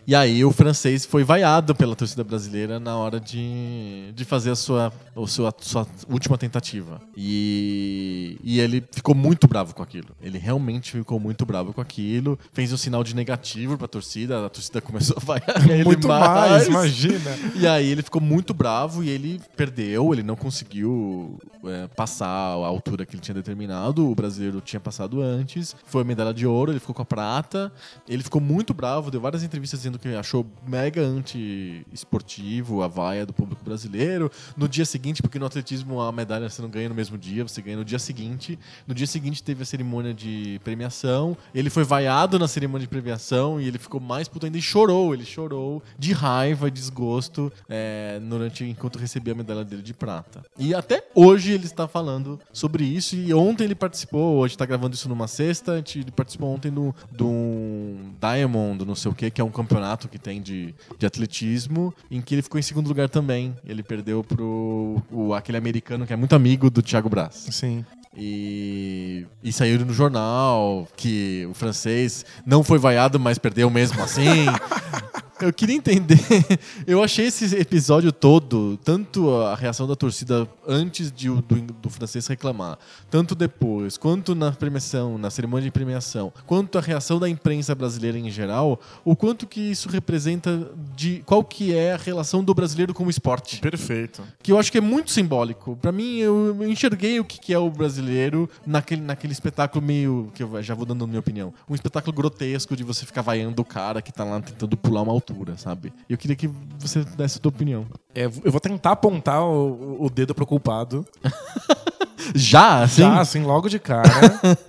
E 0.07 0.15
aí 0.15 0.43
o 0.43 0.51
francês 0.51 1.05
foi 1.05 1.23
vaiado 1.23 1.75
pela 1.75 1.95
torcida 1.95 2.23
brasileira 2.23 2.79
na 2.79 2.97
hora 2.97 3.19
de, 3.19 4.11
de 4.13 4.25
fazer 4.25 4.51
a 4.51 4.55
sua, 4.55 4.91
a 5.15 5.27
sua, 5.27 5.53
sua 5.59 5.87
última 6.09 6.37
tentativa. 6.37 7.01
E, 7.15 8.37
e 8.43 8.59
ele 8.59 8.83
ficou 8.91 9.13
muito 9.13 9.47
bravo 9.47 9.75
com 9.75 9.83
aquilo. 9.83 10.09
Ele 10.21 10.37
realmente 10.37 10.91
ficou 10.91 11.19
muito 11.19 11.45
bravo 11.45 11.73
com 11.73 11.81
aquilo. 11.81 12.37
Fez 12.51 12.73
um 12.73 12.77
sinal 12.77 13.03
de 13.03 13.15
negativo 13.15 13.77
pra 13.77 13.87
torcida. 13.87 14.45
A 14.45 14.49
torcida 14.49 14.81
começou 14.81 15.17
a 15.17 15.19
vaiar 15.23 15.69
ele 15.69 15.83
Muito 15.83 16.07
mais, 16.07 16.67
imagina. 16.67 17.37
e 17.55 17.67
aí 17.67 17.87
ele 17.87 18.01
ficou 18.01 18.21
muito 18.21 18.53
bravo 18.53 19.03
e 19.03 19.09
ele 19.09 19.39
perdeu, 19.55 20.13
ele 20.13 20.23
não 20.23 20.35
conseguiu 20.35 21.39
é, 21.65 21.87
passar 21.87 22.27
a 22.27 22.67
altura 22.67 23.05
que 23.05 23.15
ele 23.15 23.21
tinha 23.21 23.35
determinado. 23.35 24.09
O 24.09 24.15
brasileiro 24.15 24.61
tinha 24.61 24.79
passado 24.79 25.21
antes. 25.21 25.75
Foi 25.85 26.01
a 26.01 26.05
medalha 26.05 26.33
de 26.33 26.45
ouro, 26.47 26.71
ele 26.71 26.79
ficou 26.79 26.95
com 26.95 27.01
a 27.01 27.05
prata. 27.05 27.71
Ele 28.07 28.23
ficou 28.23 28.41
muito 28.41 28.73
bravo, 28.73 29.11
deu 29.11 29.21
várias 29.21 29.43
entrevistas 29.43 29.85
dizendo 29.91 29.99
que 29.99 30.15
achou 30.15 30.45
mega 30.65 31.01
anti-esportivo 31.01 32.81
a 32.81 32.87
vaia 32.87 33.25
do 33.25 33.33
público 33.33 33.63
brasileiro. 33.63 34.31
No 34.55 34.67
dia 34.67 34.85
seguinte, 34.85 35.21
porque 35.21 35.39
no 35.39 35.45
atletismo 35.45 35.99
a 35.99 36.11
medalha 36.11 36.49
você 36.49 36.61
não 36.61 36.69
ganha 36.69 36.87
no 36.87 36.95
mesmo 36.95 37.17
dia, 37.17 37.43
você 37.47 37.61
ganha 37.61 37.77
no 37.77 37.85
dia 37.85 37.99
seguinte. 37.99 38.57
No 38.87 38.93
dia 38.93 39.07
seguinte 39.07 39.43
teve 39.43 39.63
a 39.63 39.65
cerimônia 39.65 40.13
de 40.13 40.59
premiação. 40.63 41.35
Ele 41.53 41.69
foi 41.69 41.83
vaiado 41.83 42.39
na 42.39 42.47
cerimônia 42.47 42.85
de 42.85 42.89
premiação 42.89 43.59
e 43.59 43.67
ele 43.67 43.77
ficou 43.77 43.99
mais 43.99 44.27
puto 44.27 44.45
ainda 44.45 44.57
e 44.57 44.61
chorou. 44.61 45.13
Ele 45.13 45.25
chorou 45.25 45.81
de 45.97 46.13
raiva 46.13 46.69
desgosto 46.69 47.51
é, 47.67 48.19
durante, 48.21 48.63
enquanto 48.63 48.97
recebia 48.97 49.33
a 49.33 49.35
medalha 49.35 49.63
dele 49.63 49.81
de 49.81 49.93
prata. 49.93 50.43
E 50.57 50.73
até 50.73 51.03
hoje 51.15 51.51
ele 51.51 51.65
está 51.65 51.87
falando 51.87 52.39
sobre 52.53 52.83
isso. 52.83 53.15
E 53.15 53.33
ontem 53.33 53.65
ele 53.65 53.75
participou, 53.75 54.37
hoje 54.37 54.53
está 54.53 54.65
gravando 54.65 54.95
isso 54.95 55.09
numa 55.09 55.27
sexta, 55.27 55.83
ele 55.95 56.11
participou 56.11 56.53
ontem 56.53 56.71
do, 56.71 56.93
do 57.11 57.95
Diamond, 58.19 58.85
não 58.85 58.95
sei 58.95 59.11
o 59.11 59.15
que, 59.15 59.29
que 59.29 59.41
é 59.41 59.43
um 59.43 59.49
campeonato 59.49 59.80
que 60.07 60.19
tem 60.19 60.41
de, 60.41 60.73
de 60.97 61.05
atletismo, 61.05 61.93
em 62.09 62.21
que 62.21 62.35
ele 62.35 62.41
ficou 62.41 62.59
em 62.59 62.63
segundo 62.63 62.87
lugar 62.87 63.09
também. 63.09 63.55
Ele 63.65 63.83
perdeu 63.83 64.23
pro 64.23 65.01
o, 65.11 65.33
aquele 65.33 65.57
americano 65.57 66.05
que 66.05 66.13
é 66.13 66.15
muito 66.15 66.35
amigo 66.35 66.69
do 66.69 66.81
Thiago 66.81 67.09
Braz. 67.09 67.47
Sim. 67.51 67.85
E, 68.15 69.25
e 69.41 69.53
saiu 69.53 69.85
no 69.85 69.93
jornal 69.93 70.87
que 70.97 71.47
o 71.49 71.53
francês 71.53 72.25
não 72.45 72.63
foi 72.63 72.77
vaiado, 72.77 73.19
mas 73.19 73.37
perdeu 73.37 73.69
mesmo 73.69 74.01
assim. 74.01 74.45
Eu 75.41 75.53
queria 75.53 75.75
entender. 75.75 76.19
Eu 76.85 77.03
achei 77.03 77.25
esse 77.27 77.55
episódio 77.55 78.11
todo, 78.11 78.77
tanto 78.83 79.29
a 79.41 79.55
reação 79.55 79.87
da 79.87 79.95
torcida 79.95 80.47
antes 80.67 81.11
de, 81.11 81.29
o- 81.29 81.41
do, 81.41 81.55
do 81.61 81.89
francês 81.89 82.27
reclamar, 82.27 82.77
tanto 83.09 83.33
depois, 83.35 83.97
quanto 83.97 84.35
na 84.35 84.51
premiação, 84.51 85.17
na 85.17 85.29
cerimônia 85.29 85.65
de 85.65 85.71
premiação, 85.71 86.31
quanto 86.45 86.77
a 86.77 86.81
reação 86.81 87.19
da 87.19 87.27
imprensa 87.29 87.73
brasileira 87.73 88.17
em 88.17 88.29
geral, 88.29 88.79
o 89.03 89.15
quanto 89.15 89.47
que 89.47 89.59
isso 89.59 89.89
representa 89.89 90.69
de 90.95 91.23
qual 91.25 91.43
que 91.43 91.73
é 91.73 91.93
a 91.93 91.97
relação 91.97 92.43
do 92.43 92.53
brasileiro 92.53 92.93
com 92.93 93.05
o 93.05 93.09
esporte 93.09 93.59
Perfeito. 93.59 94.21
que 94.43 94.51
eu 94.51 94.59
acho 94.59 94.71
que 94.71 94.77
é 94.77 94.81
muito 94.81 95.11
simbólico. 95.11 95.75
Pra 95.81 95.91
mim, 95.91 96.17
eu 96.17 96.55
eu 96.61 96.69
enxerguei 96.69 97.19
o 97.19 97.25
que 97.25 97.39
que 97.39 97.53
é 97.53 97.57
o 97.57 97.69
brasileiro 97.69 98.49
naquele, 98.65 99.01
naquele 99.01 99.33
espetáculo 99.33 99.83
meio. 99.85 100.31
que 100.33 100.43
eu 100.43 100.61
já 100.61 100.73
vou 100.75 100.85
dando 100.85 101.03
a 101.03 101.07
minha 101.07 101.19
opinião. 101.19 101.53
Um 101.69 101.75
espetáculo 101.75 102.13
grotesco 102.15 102.75
de 102.75 102.83
você 102.83 103.05
ficar 103.05 103.21
vaiando 103.21 103.61
o 103.61 103.65
cara 103.65 104.01
que 104.01 104.11
tá 104.11 104.23
lá 104.23 104.39
tentando 104.41 104.75
pular 104.77 105.01
uma 105.01 105.11
altura, 105.11 105.30
sabe? 105.57 105.93
E 106.09 106.13
eu 106.13 106.17
queria 106.17 106.35
que 106.35 106.49
você 106.79 107.03
desse 107.03 107.37
a 107.37 107.41
tua 107.41 107.49
opinião. 107.49 107.85
É, 108.13 108.25
eu 108.25 108.51
vou 108.51 108.59
tentar 108.59 108.91
apontar 108.91 109.43
o, 109.43 109.97
o 110.03 110.09
dedo 110.09 110.33
pro 110.35 110.45
culpado. 110.45 111.05
Já, 112.35 112.83
assim? 112.83 113.01
Já, 113.01 113.19
assim, 113.19 113.43
logo 113.43 113.67
de 113.67 113.79
cara. 113.79 114.09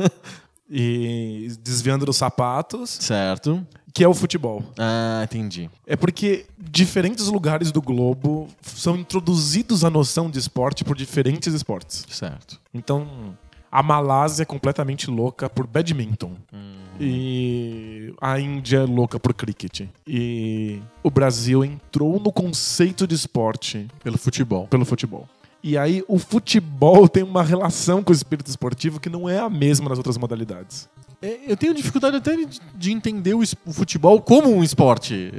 e 0.68 1.52
desviando 1.60 2.06
dos 2.06 2.16
sapatos, 2.16 2.90
Certo. 2.90 3.64
que 3.92 4.02
é 4.02 4.08
o 4.08 4.14
futebol. 4.14 4.64
Ah, 4.78 5.20
entendi. 5.24 5.68
É 5.86 5.94
porque 5.96 6.46
diferentes 6.58 7.26
lugares 7.26 7.70
do 7.70 7.82
globo 7.82 8.48
são 8.62 8.96
introduzidos 8.96 9.84
à 9.84 9.90
noção 9.90 10.30
de 10.30 10.38
esporte 10.38 10.82
por 10.82 10.96
diferentes 10.96 11.52
esportes. 11.52 12.06
Certo. 12.08 12.58
Então, 12.72 13.36
a 13.70 13.82
Malásia 13.82 14.42
é 14.42 14.46
completamente 14.46 15.10
louca 15.10 15.48
por 15.48 15.66
badminton. 15.66 16.32
E 17.04 18.14
a 18.20 18.38
Índia 18.38 18.78
é 18.78 18.84
louca 18.84 19.18
por 19.18 19.34
cricket. 19.34 19.88
E 20.06 20.80
o 21.02 21.10
Brasil 21.10 21.64
entrou 21.64 22.20
no 22.20 22.32
conceito 22.32 23.06
de 23.06 23.14
esporte 23.14 23.88
Pelo 24.02 24.16
futebol. 24.16 24.68
pelo 24.68 24.84
futebol. 24.84 25.28
E 25.62 25.78
aí 25.78 26.02
o 26.08 26.18
futebol 26.18 27.06
tem 27.08 27.22
uma 27.22 27.42
relação 27.42 28.02
com 28.02 28.10
o 28.12 28.14
espírito 28.14 28.48
esportivo 28.48 28.98
que 29.00 29.08
não 29.08 29.28
é 29.28 29.38
a 29.38 29.48
mesma 29.50 29.88
nas 29.88 29.98
outras 29.98 30.18
modalidades. 30.18 30.88
É, 31.24 31.38
Eu 31.46 31.56
tenho 31.56 31.72
dificuldade 31.72 32.16
até 32.16 32.34
de, 32.36 32.48
de 32.74 32.90
entender 32.92 33.34
o, 33.34 33.42
o 33.64 33.72
futebol 33.72 34.20
como 34.20 34.50
um 34.50 34.62
esporte. 34.64 35.30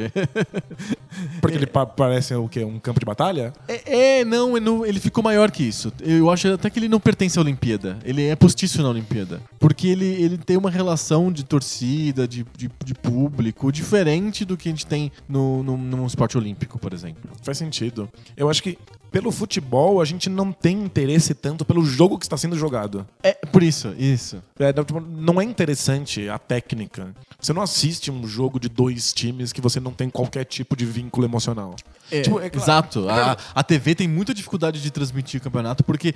Porque 1.42 1.58
ele 1.58 1.68
pa- 1.68 1.86
parece 1.86 2.34
o 2.36 2.48
quê? 2.48 2.64
Um 2.64 2.80
campo 2.80 3.00
de 3.00 3.06
batalha? 3.06 3.54
É, 3.68 4.20
é, 4.20 4.26
não, 4.26 4.56
ele 4.56 4.66
não- 4.66 4.86
ele 4.86 5.00
ficou 5.00 5.22
maior 5.24 5.52
que 5.52 5.62
isso. 5.64 5.92
Eu 6.02 6.30
acho 6.30 6.48
até 6.54 6.70
que 6.70 6.80
ele 6.80 6.88
não 6.88 7.00
pertence 7.00 7.38
à 7.38 7.42
Olimpíada. 7.42 8.00
Ele 8.06 8.24
é 8.26 8.36
postiço 8.36 8.82
na 8.82 8.90
Olimpíada. 8.90 9.42
Porque 9.60 9.88
ele, 9.90 10.06
ele 10.06 10.38
tem 10.38 10.56
uma 10.58 10.72
relação 10.72 11.32
de 11.32 11.44
torcida, 11.44 12.26
de, 12.28 12.46
de, 12.58 12.70
de 12.84 12.94
público, 12.94 13.72
diferente 13.72 14.46
do 14.46 14.56
que 14.56 14.70
a 14.70 14.72
gente 14.72 14.86
tem 14.88 15.12
no, 15.28 15.64
no, 15.64 15.78
num 15.78 16.06
esporte 16.08 16.38
olímpico, 16.38 16.80
por 16.80 16.94
exemplo. 16.94 17.30
Faz 17.42 17.58
sentido. 17.58 18.10
Eu 18.38 18.50
acho 18.50 18.64
que 18.64 18.78
pelo 19.12 19.32
futebol 19.32 20.02
a 20.02 20.06
gente 20.06 20.13
gente 20.14 20.30
não 20.30 20.52
tem 20.52 20.82
interesse 20.84 21.34
tanto 21.34 21.66
pelo 21.66 21.84
jogo 21.86 22.18
que 22.18 22.26
está 22.26 22.38
sendo 22.38 22.56
jogado. 22.58 23.06
É, 23.22 23.34
por 23.34 23.62
isso, 23.62 23.94
isso. 23.98 24.42
É, 24.60 24.72
não, 24.74 24.84
tipo, 24.84 25.00
não 25.02 25.42
é 25.42 25.44
interessante 25.44 26.28
a 26.30 26.38
técnica. 26.40 27.14
Você 27.40 27.52
não 27.54 27.62
assiste 27.62 28.10
um 28.10 28.26
jogo 28.26 28.60
de 28.60 28.70
dois 28.70 29.12
times 29.14 29.52
que 29.52 29.60
você 29.60 29.80
não 29.80 29.92
tem 29.92 30.10
qualquer 30.10 30.46
tipo 30.46 30.76
de 30.76 30.86
vínculo 30.86 31.26
emocional. 31.26 31.76
Tipo, 32.22 32.40
é 32.40 32.50
claro- 32.50 32.64
Exato. 32.64 33.10
A, 33.10 33.38
a 33.56 33.64
TV 33.64 33.96
tem 33.96 34.08
muita 34.08 34.34
dificuldade 34.34 34.82
de 34.82 34.92
transmitir 34.92 35.40
o 35.40 35.44
campeonato 35.44 35.84
porque 35.84 36.14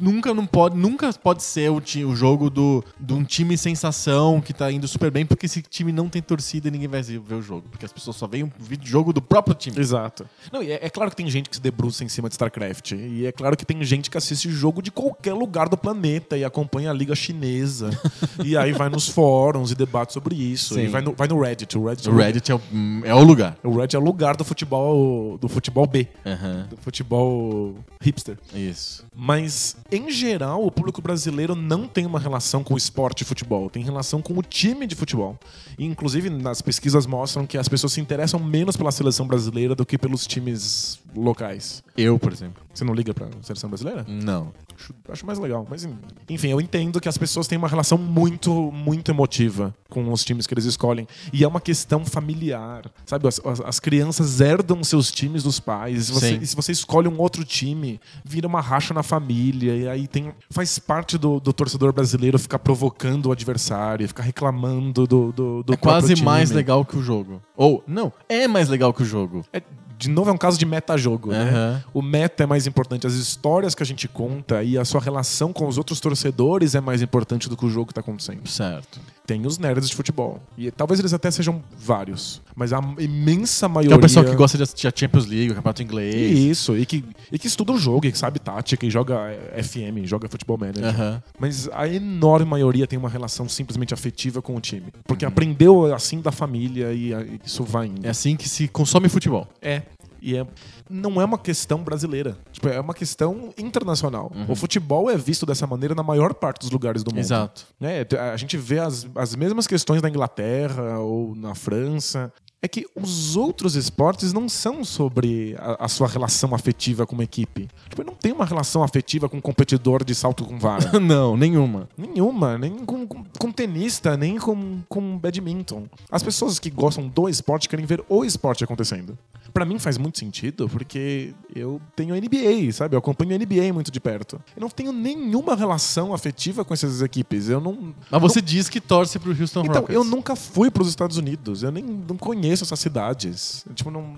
nunca 0.00 0.34
não 0.34 0.44
pode, 0.46 0.76
nunca 0.76 1.10
pode 1.14 1.42
ser 1.42 1.70
o, 1.70 1.80
ti- 1.80 2.04
o 2.04 2.14
jogo 2.14 2.50
do, 2.50 2.84
de 3.00 3.12
um 3.14 3.24
time 3.24 3.56
sensação 3.56 4.40
que 4.40 4.52
tá 4.52 4.70
indo 4.70 4.86
super 4.86 5.10
bem, 5.10 5.24
porque 5.24 5.46
esse 5.46 5.62
time 5.62 5.90
não 5.92 6.08
tem 6.08 6.20
torcida 6.20 6.68
e 6.68 6.70
ninguém 6.70 6.88
vai 6.88 7.02
ver 7.02 7.34
o 7.34 7.40
jogo. 7.42 7.66
Porque 7.70 7.84
as 7.86 7.92
pessoas 7.92 8.16
só 8.16 8.26
veem 8.26 8.44
o 8.44 8.50
jogo 8.82 9.12
do 9.12 9.22
próprio 9.22 9.54
time. 9.54 9.78
Exato. 9.78 10.28
Não, 10.52 10.60
é, 10.60 10.78
é 10.82 10.90
claro 10.90 11.10
que 11.10 11.16
tem 11.16 11.28
gente 11.30 11.48
que 11.48 11.56
se 11.56 11.62
debruça 11.62 12.04
em 12.04 12.08
cima 12.08 12.28
de 12.28 12.34
StarCraft. 12.34 12.92
E 12.92 13.21
é 13.26 13.32
claro 13.32 13.56
que 13.56 13.64
tem 13.64 13.82
gente 13.84 14.10
que 14.10 14.18
assiste 14.18 14.50
jogo 14.50 14.82
de 14.82 14.90
qualquer 14.90 15.34
lugar 15.34 15.68
do 15.68 15.76
planeta 15.76 16.36
e 16.36 16.44
acompanha 16.44 16.90
a 16.90 16.92
Liga 16.92 17.14
Chinesa. 17.14 17.90
e 18.44 18.56
aí 18.56 18.72
vai 18.72 18.88
nos 18.88 19.08
fóruns 19.08 19.70
e 19.70 19.74
debate 19.74 20.12
sobre 20.12 20.34
isso. 20.34 20.74
Sim. 20.74 20.82
E 20.82 20.86
vai 20.88 21.02
no, 21.02 21.12
vai 21.12 21.28
no 21.28 21.40
Reddit. 21.40 21.76
O 21.76 21.86
Reddit, 21.86 22.08
O 22.08 22.16
Reddit 22.16 22.52
é 22.52 22.54
o, 22.54 22.60
é 23.04 23.14
o 23.14 23.22
lugar. 23.22 23.56
o 23.62 23.70
Reddit 23.70 23.96
é 23.96 23.98
o 23.98 24.02
lugar 24.02 24.36
do 24.36 24.44
futebol 24.44 25.38
do 25.38 25.48
futebol 25.48 25.86
B. 25.86 26.08
Aham. 26.24 26.66
Do 26.70 26.76
futebol 26.76 27.74
hipster. 28.00 28.38
Isso. 28.54 29.04
Mas, 29.14 29.76
em 29.90 30.10
geral, 30.10 30.64
o 30.64 30.70
público 30.70 31.02
brasileiro 31.02 31.54
não 31.54 31.86
tem 31.86 32.06
uma 32.06 32.18
relação 32.18 32.62
com 32.64 32.74
o 32.74 32.78
esporte 32.78 33.18
de 33.18 33.24
futebol, 33.24 33.68
tem 33.70 33.82
relação 33.82 34.22
com 34.22 34.38
o 34.38 34.42
time 34.42 34.86
de 34.86 34.94
futebol. 34.94 35.38
E, 35.78 35.84
inclusive, 35.84 36.30
nas 36.30 36.62
pesquisas 36.62 37.06
mostram 37.06 37.46
que 37.46 37.58
as 37.58 37.68
pessoas 37.68 37.92
se 37.92 38.00
interessam 38.00 38.40
menos 38.40 38.76
pela 38.76 38.90
seleção 38.90 39.26
brasileira 39.26 39.74
do 39.74 39.84
que 39.84 39.98
pelos 39.98 40.26
times 40.26 40.98
locais. 41.14 41.82
Eu, 41.96 42.18
por 42.18 42.32
exemplo. 42.32 42.62
Você 42.74 42.84
não 42.84 42.94
liga 42.94 43.11
pra 43.14 43.28
seleção 43.42 43.68
brasileira? 43.70 44.04
Não. 44.08 44.52
Acho, 44.76 44.94
acho 45.10 45.26
mais 45.26 45.38
legal. 45.38 45.66
Mas, 45.68 45.88
enfim, 46.28 46.48
eu 46.48 46.60
entendo 46.60 47.00
que 47.00 47.08
as 47.08 47.16
pessoas 47.18 47.46
têm 47.46 47.58
uma 47.58 47.68
relação 47.68 47.96
muito, 47.98 48.72
muito 48.72 49.10
emotiva 49.10 49.74
com 49.88 50.10
os 50.10 50.24
times 50.24 50.46
que 50.46 50.54
eles 50.54 50.64
escolhem. 50.64 51.06
E 51.32 51.44
é 51.44 51.48
uma 51.48 51.60
questão 51.60 52.04
familiar. 52.04 52.90
Sabe? 53.06 53.28
As, 53.28 53.40
as- 53.44 53.60
as 53.60 53.80
crianças 53.80 54.40
herdam 54.40 54.82
seus 54.82 55.10
times 55.12 55.42
dos 55.42 55.60
pais. 55.60 55.98
E 55.98 56.04
se, 56.06 56.12
você, 56.12 56.34
e 56.36 56.46
se 56.46 56.56
você 56.56 56.72
escolhe 56.72 57.06
um 57.08 57.18
outro 57.20 57.44
time, 57.44 58.00
vira 58.24 58.46
uma 58.48 58.60
racha 58.60 58.92
na 58.94 59.02
família. 59.02 59.76
E 59.76 59.88
aí 59.88 60.08
tem. 60.08 60.32
Faz 60.50 60.78
parte 60.78 61.18
do, 61.18 61.38
do 61.38 61.52
torcedor 61.52 61.92
brasileiro 61.92 62.38
ficar 62.38 62.58
provocando 62.58 63.26
o 63.26 63.32
adversário, 63.32 64.08
ficar 64.08 64.22
reclamando 64.22 65.06
do, 65.06 65.32
do, 65.32 65.62
do 65.62 65.74
é 65.74 65.76
quase 65.76 66.14
time. 66.14 66.24
mais 66.24 66.50
legal 66.50 66.84
que 66.84 66.96
o 66.96 67.02
jogo. 67.02 67.40
Ou, 67.56 67.84
não, 67.86 68.12
é 68.28 68.48
mais 68.48 68.68
legal 68.68 68.92
que 68.94 69.02
o 69.02 69.04
jogo. 69.06 69.44
É, 69.52 69.62
de 70.02 70.10
novo, 70.10 70.30
é 70.30 70.32
um 70.32 70.36
caso 70.38 70.58
de 70.58 70.66
meta-jogo, 70.66 71.30
né? 71.30 71.48
Aham. 71.48 71.84
O 71.94 72.02
meta 72.02 72.42
é 72.42 72.46
mais 72.46 72.66
importante, 72.66 73.06
as 73.06 73.14
histórias 73.14 73.74
que 73.74 73.82
a 73.82 73.86
gente 73.86 74.08
conta 74.08 74.62
e 74.62 74.76
a 74.76 74.84
sua 74.84 75.00
relação 75.00 75.52
com 75.52 75.66
os 75.68 75.78
outros 75.78 76.00
torcedores 76.00 76.74
é 76.74 76.80
mais 76.80 77.00
importante 77.02 77.48
do 77.48 77.56
que 77.56 77.64
o 77.64 77.70
jogo 77.70 77.86
que 77.86 77.94
tá 77.94 78.00
acontecendo. 78.00 78.46
Certo. 78.48 79.00
Tem 79.24 79.46
os 79.46 79.56
nerds 79.56 79.88
de 79.88 79.94
futebol. 79.94 80.40
E 80.58 80.68
talvez 80.72 80.98
eles 80.98 81.12
até 81.14 81.30
sejam 81.30 81.62
vários. 81.78 82.42
Mas 82.56 82.72
a 82.72 82.80
imensa 82.98 83.68
maioria. 83.68 83.94
é 83.94 83.96
o 83.96 84.00
pessoal 84.00 84.24
que 84.24 84.34
gosta 84.34 84.56
de 84.56 84.64
assistir 84.64 84.88
a 84.88 84.92
Champions 84.94 85.26
League, 85.26 85.52
o 85.52 85.54
campeonato 85.54 85.80
inglês. 85.82 86.36
Isso, 86.38 86.76
e 86.76 86.84
que, 86.84 87.04
e 87.30 87.38
que 87.38 87.46
estuda 87.46 87.72
o 87.72 87.78
jogo, 87.78 88.04
e 88.06 88.10
que 88.12 88.18
sabe 88.18 88.40
tática, 88.40 88.84
e 88.84 88.90
joga 88.90 89.14
eh, 89.54 89.62
FM, 89.62 90.04
joga 90.04 90.28
futebol 90.28 90.58
manager. 90.58 90.84
Aham. 90.86 91.22
Mas 91.38 91.68
a 91.72 91.86
enorme 91.86 92.44
maioria 92.46 92.84
tem 92.86 92.98
uma 92.98 93.08
relação 93.08 93.48
simplesmente 93.48 93.94
afetiva 93.94 94.42
com 94.42 94.56
o 94.56 94.60
time. 94.60 94.86
Porque 95.06 95.24
aprendeu 95.24 95.94
assim 95.94 96.20
da 96.20 96.32
família 96.32 96.92
e 96.92 97.14
a- 97.14 97.24
isso 97.44 97.62
vai 97.62 97.86
indo. 97.86 98.04
É 98.04 98.10
assim 98.10 98.34
que 98.34 98.48
se 98.48 98.66
consome 98.66 99.08
futebol. 99.08 99.46
É. 99.62 99.82
E 100.22 100.36
é, 100.36 100.46
não 100.88 101.20
é 101.20 101.24
uma 101.24 101.36
questão 101.36 101.82
brasileira. 101.82 102.38
Tipo, 102.52 102.68
é 102.68 102.78
uma 102.78 102.94
questão 102.94 103.52
internacional. 103.58 104.30
O 104.48 104.54
futebol 104.54 105.10
é 105.10 105.16
visto 105.16 105.44
dessa 105.44 105.66
maneira 105.66 105.94
na 105.94 106.02
maior 106.02 106.32
parte 106.32 106.60
dos 106.60 106.70
lugares 106.70 107.02
do 107.02 107.10
mundo. 107.10 107.20
Exato. 107.20 107.66
Né? 107.80 108.06
A 108.32 108.36
gente 108.36 108.56
vê 108.56 108.78
as, 108.78 109.06
as 109.16 109.34
mesmas 109.34 109.66
questões 109.66 110.00
na 110.00 110.08
Inglaterra 110.08 111.00
ou 111.00 111.34
na 111.34 111.54
França. 111.56 112.32
É 112.64 112.68
que 112.68 112.86
os 112.94 113.34
outros 113.36 113.74
esportes 113.74 114.32
não 114.32 114.48
são 114.48 114.84
sobre 114.84 115.56
a, 115.58 115.86
a 115.86 115.88
sua 115.88 116.06
relação 116.06 116.54
afetiva 116.54 117.04
com 117.04 117.14
uma 117.14 117.24
equipe. 117.24 117.68
Tipo, 117.88 118.04
não 118.04 118.14
tem 118.14 118.30
uma 118.30 118.44
relação 118.44 118.84
afetiva 118.84 119.28
com 119.28 119.38
um 119.38 119.40
competidor 119.40 120.04
de 120.04 120.14
salto 120.14 120.44
com 120.44 120.56
vara. 120.60 120.92
não, 121.00 121.36
nenhuma. 121.36 121.88
Nenhuma, 121.98 122.56
nem 122.56 122.78
com, 122.84 123.04
com, 123.04 123.24
com 123.36 123.50
tenista, 123.50 124.16
nem 124.16 124.38
com, 124.38 124.78
com 124.88 125.18
badminton. 125.18 125.86
As 126.08 126.22
pessoas 126.22 126.60
que 126.60 126.70
gostam 126.70 127.08
do 127.08 127.28
esporte 127.28 127.68
querem 127.68 127.84
ver 127.84 128.04
o 128.08 128.24
esporte 128.24 128.62
acontecendo. 128.62 129.18
Pra 129.52 129.64
mim 129.64 129.80
faz 129.80 129.98
muito 129.98 130.20
sentido, 130.20 130.68
porque 130.68 131.34
eu 131.54 131.80
tenho 131.96 132.14
NBA, 132.14 132.70
sabe? 132.72 132.94
Eu 132.94 133.00
acompanho 133.00 133.34
a 133.34 133.38
NBA 133.38 133.72
muito 133.72 133.90
de 133.90 133.98
perto. 133.98 134.40
Eu 134.56 134.60
não 134.60 134.70
tenho 134.70 134.92
nenhuma 134.92 135.56
relação 135.56 136.14
afetiva 136.14 136.64
com 136.64 136.72
essas 136.72 137.02
equipes. 137.02 137.48
Eu 137.48 137.60
não. 137.60 137.92
Mas 138.08 138.22
você 138.22 138.40
diz 138.40 138.68
que 138.68 138.80
torce 138.80 139.18
pro 139.18 139.30
Houston 139.32 139.62
Então, 139.64 139.80
Rockets. 139.80 139.94
eu 139.96 140.04
nunca 140.04 140.36
fui 140.36 140.70
para 140.70 140.82
os 140.82 140.88
Estados 140.88 141.16
Unidos. 141.16 141.64
Eu 141.64 141.72
nem 141.72 141.82
não 141.82 142.16
conheço 142.16 142.51
essas 142.60 142.78
cidades. 142.80 143.64
Tipo, 143.74 143.90
não. 143.90 144.14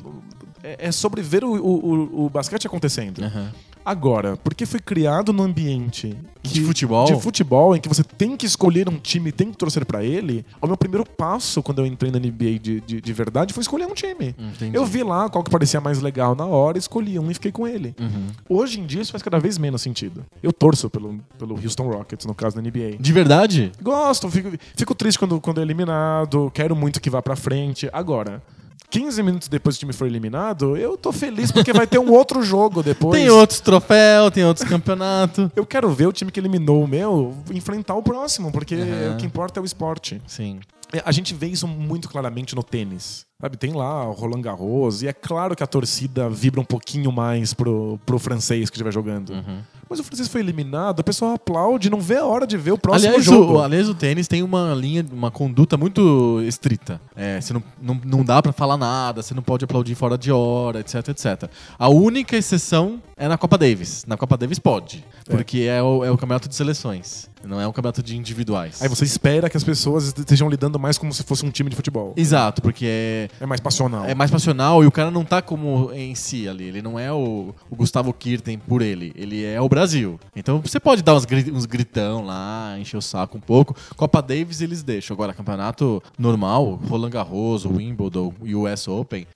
É, 0.62 0.88
é 0.88 0.92
sobre 0.92 1.22
ver 1.22 1.44
o, 1.44 1.52
o, 1.54 2.24
o- 2.24 2.30
basquete 2.30 2.66
acontecendo. 2.66 3.22
Aham. 3.22 3.52
Agora, 3.84 4.36
porque 4.42 4.64
foi 4.64 4.80
criado 4.80 5.32
num 5.32 5.42
ambiente 5.42 6.16
De 6.42 6.62
futebol? 6.62 7.04
de 7.04 7.20
futebol 7.20 7.76
em 7.76 7.80
que 7.80 7.88
você 7.88 8.02
tem 8.02 8.36
que 8.36 8.46
escolher 8.46 8.88
um 8.88 8.98
time, 8.98 9.30
tem 9.30 9.50
que 9.50 9.56
torcer 9.58 9.84
pra 9.84 10.02
ele. 10.02 10.44
O 10.60 10.66
meu 10.66 10.76
primeiro 10.76 11.04
passo 11.04 11.62
quando 11.62 11.80
eu 11.80 11.86
entrei 11.86 12.10
na 12.10 12.18
NBA 12.18 12.58
de, 12.60 12.80
de, 12.80 13.00
de 13.00 13.12
verdade 13.12 13.52
foi 13.52 13.60
escolher 13.60 13.86
um 13.86 13.92
time. 13.94 14.34
Entendi. 14.38 14.76
Eu 14.76 14.86
vi 14.86 15.02
lá 15.02 15.28
qual 15.28 15.44
que 15.44 15.50
parecia 15.50 15.80
mais 15.80 16.00
legal 16.00 16.34
na 16.34 16.46
hora, 16.46 16.78
escolhi 16.78 17.18
um 17.18 17.30
e 17.30 17.34
fiquei 17.34 17.52
com 17.52 17.66
ele. 17.66 17.94
Uhum. 18.00 18.26
Hoje 18.48 18.80
em 18.80 18.86
dia 18.86 19.02
isso 19.02 19.12
faz 19.12 19.22
cada 19.22 19.38
vez 19.38 19.58
menos 19.58 19.82
sentido. 19.82 20.24
Eu 20.42 20.52
torço 20.52 20.88
pelo, 20.88 21.18
pelo 21.38 21.54
Houston 21.62 21.88
Rockets, 21.88 22.24
no 22.26 22.34
caso 22.34 22.56
da 22.56 22.62
NBA. 22.62 22.96
De 22.98 23.12
verdade? 23.12 23.70
Gosto, 23.82 24.30
fico, 24.30 24.50
fico 24.74 24.94
triste 24.94 25.18
quando, 25.18 25.40
quando 25.40 25.58
é 25.60 25.62
eliminado, 25.62 26.50
quero 26.54 26.74
muito 26.74 27.00
que 27.00 27.10
vá 27.10 27.20
pra 27.20 27.36
frente. 27.36 27.88
Agora, 27.92 28.42
15 28.90 29.22
minutos 29.22 29.48
depois 29.48 29.76
que 29.76 29.80
o 29.84 29.86
time 29.86 29.92
for 29.92 30.06
eliminado, 30.06 30.76
eu 30.76 30.96
tô 30.96 31.12
feliz 31.12 31.50
porque 31.50 31.72
vai 31.72 31.86
ter 31.86 31.98
um 31.98 32.10
outro 32.14 32.42
jogo 32.42 32.82
depois. 32.82 33.18
Tem 33.20 33.28
outros 33.30 33.60
troféus, 33.60 34.30
tem 34.32 34.44
outros 34.44 34.68
campeonatos. 34.68 35.48
Eu 35.56 35.66
quero 35.66 35.90
ver 35.90 36.06
o 36.06 36.12
time 36.12 36.30
que 36.30 36.38
eliminou 36.38 36.82
o 36.82 36.88
meu 36.88 37.34
enfrentar 37.52 37.94
o 37.94 38.02
próximo, 38.02 38.52
porque 38.52 38.74
Aham. 38.74 39.14
o 39.14 39.16
que 39.16 39.26
importa 39.26 39.58
é 39.58 39.62
o 39.62 39.64
esporte. 39.66 40.20
Sim. 40.26 40.60
É, 40.92 41.02
A 41.04 41.10
gente 41.12 41.34
vê 41.34 41.46
isso 41.46 41.66
muito 41.66 42.08
claramente 42.08 42.54
no 42.54 42.62
tênis. 42.62 43.26
Sabe, 43.40 43.56
tem 43.56 43.72
lá 43.72 44.08
o 44.08 44.12
Roland 44.12 44.40
Garros, 44.40 45.02
e 45.02 45.08
é 45.08 45.12
claro 45.12 45.54
que 45.56 45.62
a 45.62 45.66
torcida 45.66 46.30
vibra 46.30 46.60
um 46.60 46.64
pouquinho 46.64 47.10
mais 47.12 47.52
pro, 47.52 47.98
pro 48.06 48.18
francês 48.18 48.70
que 48.70 48.76
estiver 48.76 48.92
jogando. 48.92 49.30
Uhum. 49.30 49.60
Mas 49.88 50.00
o 50.00 50.04
francês 50.04 50.28
foi 50.28 50.40
eliminado, 50.40 51.00
o 51.00 51.04
pessoal 51.04 51.34
aplaude, 51.34 51.90
não 51.90 52.00
vê 52.00 52.16
a 52.16 52.24
hora 52.24 52.46
de 52.46 52.56
ver 52.56 52.72
o 52.72 52.78
próximo 52.78 53.08
aliás, 53.08 53.24
jogo. 53.24 53.54
o, 53.54 53.62
aliás, 53.62 53.88
o 53.88 53.94
tênis 53.94 54.26
tem 54.28 54.42
uma 54.42 54.74
linha, 54.74 55.04
uma 55.12 55.30
conduta 55.30 55.76
muito 55.76 56.40
estrita. 56.46 57.00
É, 57.16 57.40
você 57.40 57.52
não, 57.52 57.62
não, 57.80 58.00
não 58.04 58.24
dá 58.24 58.42
pra 58.42 58.52
falar 58.52 58.76
nada, 58.76 59.22
você 59.22 59.34
não 59.34 59.42
pode 59.42 59.64
aplaudir 59.64 59.94
fora 59.94 60.16
de 60.16 60.32
hora, 60.32 60.80
etc, 60.80 61.08
etc. 61.08 61.50
A 61.78 61.88
única 61.88 62.36
exceção 62.36 63.02
é 63.16 63.28
na 63.28 63.38
Copa 63.38 63.56
Davis. 63.58 64.04
Na 64.06 64.16
Copa 64.16 64.36
Davis 64.36 64.58
pode, 64.58 65.04
porque 65.26 65.60
é 65.60 65.82
o, 65.82 66.04
é 66.04 66.10
o 66.10 66.16
campeonato 66.16 66.48
de 66.48 66.54
seleções, 66.54 67.28
não 67.46 67.60
é 67.60 67.66
um 67.66 67.72
campeonato 67.72 68.02
de 68.02 68.16
individuais. 68.16 68.80
Aí 68.82 68.88
você 68.88 69.04
espera 69.04 69.48
que 69.50 69.56
as 69.56 69.64
pessoas 69.64 70.06
estejam 70.16 70.48
lidando 70.48 70.78
mais 70.78 70.98
como 70.98 71.12
se 71.12 71.22
fosse 71.22 71.44
um 71.44 71.50
time 71.50 71.70
de 71.70 71.76
futebol. 71.76 72.12
Exato, 72.16 72.60
porque 72.62 72.84
é, 72.88 73.28
É 73.40 73.46
mais 73.46 73.60
passional. 73.60 74.04
é 74.04 74.14
mais 74.14 74.30
passional 74.30 74.82
e 74.82 74.86
o 74.86 74.90
cara 74.92 75.10
não 75.10 75.24
tá 75.24 75.40
como 75.42 75.90
em 75.92 76.14
si 76.14 76.48
ali. 76.48 76.64
Ele 76.64 76.82
não 76.82 76.98
é 76.98 77.12
o, 77.12 77.54
o 77.70 77.76
Gustavo 77.76 78.12
Kirten 78.12 78.58
por 78.58 78.82
ele. 78.82 79.12
Ele 79.16 79.44
é 79.44 79.60
o 79.60 79.68
Brasil. 79.68 80.18
Então 80.34 80.60
você 80.60 80.78
pode 80.80 81.02
dar 81.02 81.14
uns, 81.14 81.24
gri- 81.24 81.50
uns 81.52 81.66
gritão 81.66 82.24
lá, 82.24 82.76
encher 82.78 82.96
o 82.96 83.02
saco 83.02 83.36
um 83.36 83.40
pouco. 83.40 83.74
Copa 83.96 84.20
Davis 84.22 84.60
eles 84.60 84.82
deixam. 84.82 85.14
Agora, 85.14 85.32
campeonato 85.32 86.02
normal, 86.18 86.80
Roland 86.88 87.10
Garros, 87.10 87.64
Wimbledon, 87.64 88.32
US 88.42 88.88
Open, 88.88 89.26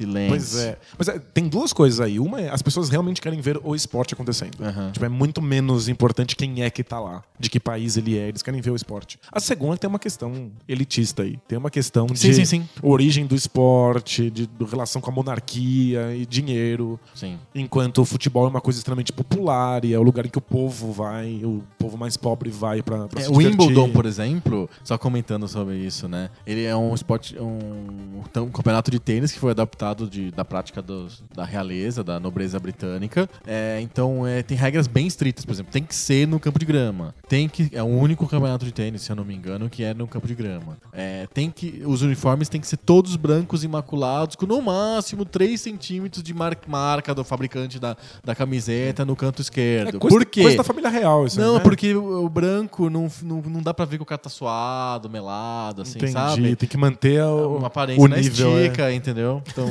silêncio. 0.00 0.28
Pois 0.30 0.56
é. 0.56 0.78
Mas 0.98 1.08
é, 1.08 1.18
tem 1.18 1.48
duas 1.48 1.72
coisas 1.72 2.00
aí. 2.00 2.18
Uma 2.18 2.40
é 2.40 2.50
as 2.50 2.62
pessoas 2.62 2.88
realmente 2.88 3.20
querem 3.20 3.40
ver 3.40 3.60
o 3.62 3.74
esporte 3.74 4.14
acontecendo. 4.14 4.62
Aham. 4.62 4.90
Tipo, 4.92 5.04
é 5.04 5.08
muito 5.08 5.42
menos 5.42 5.88
importante 5.88 6.34
quem 6.36 6.62
é 6.62 6.70
que 6.70 6.82
tá 6.82 6.98
lá, 6.98 7.22
de 7.38 7.50
que 7.50 7.60
país 7.60 7.96
ele 7.96 8.18
é. 8.18 8.28
Eles 8.28 8.42
querem 8.42 8.60
ver 8.60 8.70
o 8.70 8.76
esporte. 8.76 9.18
A 9.30 9.40
segunda 9.40 9.76
tem 9.76 9.88
uma 9.88 9.98
questão 9.98 10.50
elitista 10.68 11.22
aí. 11.22 11.38
Tem 11.48 11.58
uma 11.58 11.70
questão 11.70 12.06
de 12.06 12.18
Sim, 12.18 12.32
sim, 12.32 12.44
sim. 12.44 12.68
origem 12.82 13.26
do 13.26 13.34
esporte, 13.34 14.30
de, 14.30 14.46
de 14.46 14.64
relação 14.64 15.00
com 15.00 15.10
a 15.10 15.14
monarquia 15.14 16.14
e 16.14 16.24
dinheiro. 16.26 16.98
Sim. 17.14 17.38
Enquanto 17.54 17.98
o 18.02 18.04
futebol 18.04 18.46
é 18.46 18.48
uma 18.50 18.60
coisa 18.60 18.78
extremamente 18.78 19.12
popular 19.12 19.84
e 19.84 19.92
é 19.92 19.98
o 19.98 20.02
lugar 20.02 20.26
em 20.26 20.28
que 20.28 20.38
o 20.38 20.42
povo 20.42 20.92
vai, 20.92 21.40
o 21.44 21.62
povo 21.78 21.96
mais 21.96 22.16
pobre 22.16 22.50
vai 22.50 22.82
pra, 22.82 23.08
pra 23.08 23.20
É, 23.20 23.24
se 23.24 23.30
o 23.30 23.36
Wimbledon, 23.36 23.90
por 23.90 24.06
exemplo, 24.06 24.68
só 24.84 24.96
comentando 24.98 25.46
sobre 25.48 25.76
isso, 25.76 26.08
né? 26.08 26.30
Ele 26.46 26.64
é 26.64 26.76
um 26.76 26.94
esporte, 26.94 27.36
um, 27.38 28.22
um 28.36 28.50
campeonato 28.50 28.90
de 28.90 28.98
tênis 28.98 29.32
que 29.32 29.38
foi 29.38 29.50
adaptado 29.50 29.89
de, 29.94 30.30
da 30.30 30.44
prática 30.44 30.80
dos- 30.82 31.22
da 31.34 31.44
realeza, 31.44 32.02
da 32.04 32.18
nobreza 32.20 32.58
britânica. 32.58 33.28
É, 33.46 33.78
então, 33.82 34.26
é, 34.26 34.42
tem 34.42 34.56
regras 34.56 34.86
bem 34.86 35.06
estritas, 35.06 35.44
por 35.44 35.52
exemplo, 35.52 35.72
tem 35.72 35.82
que 35.82 35.94
ser 35.94 36.26
no 36.26 36.38
campo 36.40 36.58
de 36.58 36.66
grama. 36.66 37.14
tem 37.28 37.48
que. 37.48 37.68
É 37.72 37.82
o 37.82 37.86
único 37.86 38.26
campeonato 38.26 38.64
de 38.64 38.72
tênis, 38.72 39.02
se 39.02 39.10
eu 39.12 39.16
não 39.16 39.24
me 39.24 39.34
engano, 39.34 39.68
que 39.70 39.82
é 39.84 39.94
no 39.94 40.06
campo 40.06 40.26
de 40.26 40.34
grama. 40.34 40.76
É, 40.92 41.26
tem 41.32 41.50
que. 41.50 41.82
Os 41.86 42.02
uniformes 42.02 42.48
têm 42.48 42.60
que 42.60 42.66
ser 42.66 42.76
todos 42.76 43.16
brancos 43.16 43.64
imaculados, 43.64 44.36
com 44.36 44.46
no 44.46 44.60
máximo 44.60 45.24
3 45.24 45.60
centímetros 45.60 46.22
de 46.22 46.32
mar- 46.34 46.56
marca 46.66 47.14
do 47.14 47.24
fabricante 47.24 47.78
da, 47.78 47.96
da 48.24 48.34
camiseta 48.34 49.04
no 49.04 49.14
canto 49.16 49.40
esquerdo. 49.42 49.96
É 49.96 49.98
coisa, 49.98 50.16
Por 50.16 50.24
quê? 50.26 50.42
coisa 50.42 50.56
da 50.58 50.64
família 50.64 50.90
real, 50.90 51.26
isso 51.26 51.40
Não, 51.40 51.54
né? 51.54 51.60
é 51.60 51.62
porque 51.62 51.94
o, 51.94 52.24
o 52.24 52.28
branco 52.28 52.88
não, 52.90 53.08
não, 53.22 53.40
não 53.42 53.62
dá 53.62 53.72
pra 53.72 53.84
ver 53.84 53.96
que 53.96 54.02
o 54.02 54.06
cara 54.06 54.18
tá 54.18 54.28
suado, 54.30 55.08
melado, 55.08 55.82
assim, 55.82 55.98
Entendi, 55.98 56.12
sabe? 56.12 56.56
tem 56.56 56.68
que 56.68 56.76
manter 56.76 57.22
o, 57.22 57.56
Uma 57.58 57.66
aparência 57.68 58.02
o 58.02 58.08
nível. 58.08 58.56
é. 58.58 58.62
estica, 58.66 58.92
entendeu? 58.92 59.42
Então, 59.48 59.66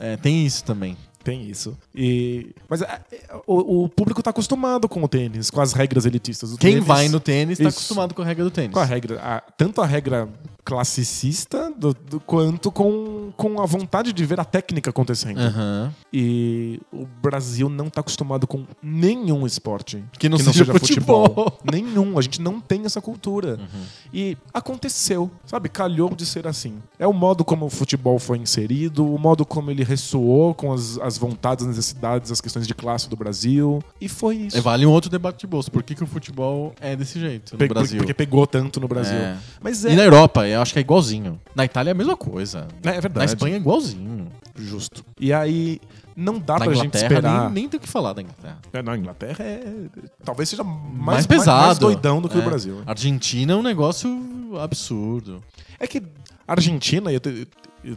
é, 0.00 0.16
tem 0.16 0.44
isso 0.46 0.64
também. 0.64 0.96
Tem 1.24 1.48
isso. 1.48 1.76
E, 1.94 2.54
mas 2.68 2.82
é, 2.82 3.00
é, 3.12 3.20
o, 3.46 3.84
o 3.84 3.88
público 3.88 4.22
tá 4.22 4.30
acostumado 4.30 4.88
com 4.88 5.02
o 5.02 5.08
tênis, 5.08 5.50
com 5.50 5.60
as 5.60 5.72
regras 5.72 6.04
elitistas. 6.06 6.52
O 6.52 6.58
Quem 6.58 6.72
tênis- 6.74 6.86
vai 6.88 7.08
no 7.08 7.20
tênis 7.20 7.58
tá 7.58 7.68
Isso. 7.68 7.78
acostumado 7.78 8.14
com 8.14 8.22
a 8.22 8.24
regra 8.24 8.44
do 8.44 8.50
tênis. 8.50 8.72
Com 8.72 8.80
a 8.80 8.84
regra, 8.84 9.20
a- 9.22 9.40
tanto 9.56 9.80
a 9.80 9.86
regra 9.86 10.28
classicista 10.82 11.70
do- 11.76 11.94
do- 11.94 12.20
quanto 12.20 12.70
com, 12.72 13.32
com 13.36 13.60
a 13.60 13.66
vontade 13.66 14.12
de 14.12 14.24
ver 14.24 14.40
a 14.40 14.44
técnica 14.44 14.90
acontecendo. 14.90 15.38
Aham. 15.38 15.92
E 16.12 16.80
o 16.92 17.06
Brasil 17.22 17.68
não 17.68 17.88
tá 17.88 18.00
acostumado 18.00 18.46
com 18.46 18.64
nenhum 18.82 19.46
esporte 19.46 20.02
Que 20.18 20.28
não 20.28 20.38
seja 20.38 20.64
futebol. 20.64 21.58
Nenhum. 21.70 22.18
A 22.18 22.22
gente 22.22 22.40
não 22.40 22.60
tem 22.60 22.84
essa 22.84 23.00
cultura. 23.00 23.60
E 24.12 24.36
aconteceu, 24.52 25.30
sabe? 25.46 25.68
Calhou 25.68 26.14
de 26.14 26.26
ser 26.26 26.46
assim. 26.46 26.74
É 26.98 27.06
o 27.06 27.12
modo 27.12 27.44
como 27.44 27.66
o 27.66 27.70
futebol 27.70 28.18
foi 28.18 28.38
inserido, 28.38 29.06
o 29.06 29.18
modo 29.18 29.44
como 29.46 29.70
ele 29.70 29.84
ressoou 29.84 30.54
com 30.54 30.72
as, 30.72 30.98
as 30.98 31.11
vontades, 31.18 31.64
as 31.64 31.68
necessidades, 31.68 32.30
as 32.30 32.40
questões 32.40 32.66
de 32.66 32.74
classe 32.74 33.08
do 33.08 33.16
Brasil. 33.16 33.82
E 34.00 34.08
foi 34.08 34.36
isso. 34.36 34.56
E 34.56 34.60
vale 34.60 34.84
um 34.86 34.90
outro 34.90 35.10
debate 35.10 35.40
de 35.40 35.46
bolso. 35.46 35.70
Por 35.70 35.82
que, 35.82 35.94
que 35.94 36.04
o 36.04 36.06
futebol 36.06 36.74
é 36.80 36.94
desse 36.96 37.18
jeito 37.20 37.52
no 37.52 37.58
Pe- 37.58 37.68
Brasil? 37.68 37.98
Porque 37.98 38.14
pegou 38.14 38.46
tanto 38.46 38.80
no 38.80 38.88
Brasil. 38.88 39.16
É. 39.16 39.36
Mas 39.60 39.84
E 39.84 39.88
é. 39.90 39.94
na 39.96 40.02
Europa, 40.02 40.46
eu 40.48 40.60
acho 40.60 40.72
que 40.72 40.78
é 40.78 40.82
igualzinho. 40.82 41.40
Na 41.54 41.64
Itália 41.64 41.90
é 41.90 41.92
a 41.92 41.94
mesma 41.94 42.16
coisa. 42.16 42.68
É 42.82 42.92
verdade. 43.00 43.18
Na 43.18 43.24
Espanha 43.24 43.54
é 43.56 43.58
igualzinho. 43.58 44.28
Justo. 44.54 45.04
E 45.18 45.32
aí, 45.32 45.80
não 46.14 46.38
dá 46.38 46.58
na 46.58 46.64
pra 46.66 46.74
gente 46.74 46.86
Inglaterra, 46.88 47.04
esperar. 47.14 47.44
nem, 47.44 47.52
nem 47.62 47.68
tem 47.68 47.78
o 47.78 47.80
que 47.80 47.88
falar 47.88 48.12
da 48.12 48.20
Inglaterra. 48.22 48.58
É, 48.72 48.82
na 48.82 48.96
Inglaterra 48.98 49.44
é. 49.44 49.64
Talvez 50.24 50.48
seja 50.48 50.62
mais, 50.62 50.82
Mais, 50.92 51.06
mais- 51.06 51.26
pesado. 51.26 51.66
mais 51.66 51.78
doidão 51.78 52.20
do 52.20 52.28
que 52.28 52.36
É. 52.36 52.40
o 52.40 52.44
Brasil. 52.44 52.82
Argentina 52.86 53.52
é 53.54 53.56
um 53.56 53.62
negócio 53.62 54.10
absurdo. 54.60 55.42
É 55.80 55.86
que 55.86 56.02
Argentina, 56.46 57.12
eu, 57.12 57.20
eu- 57.24 57.46
eu 57.84 57.96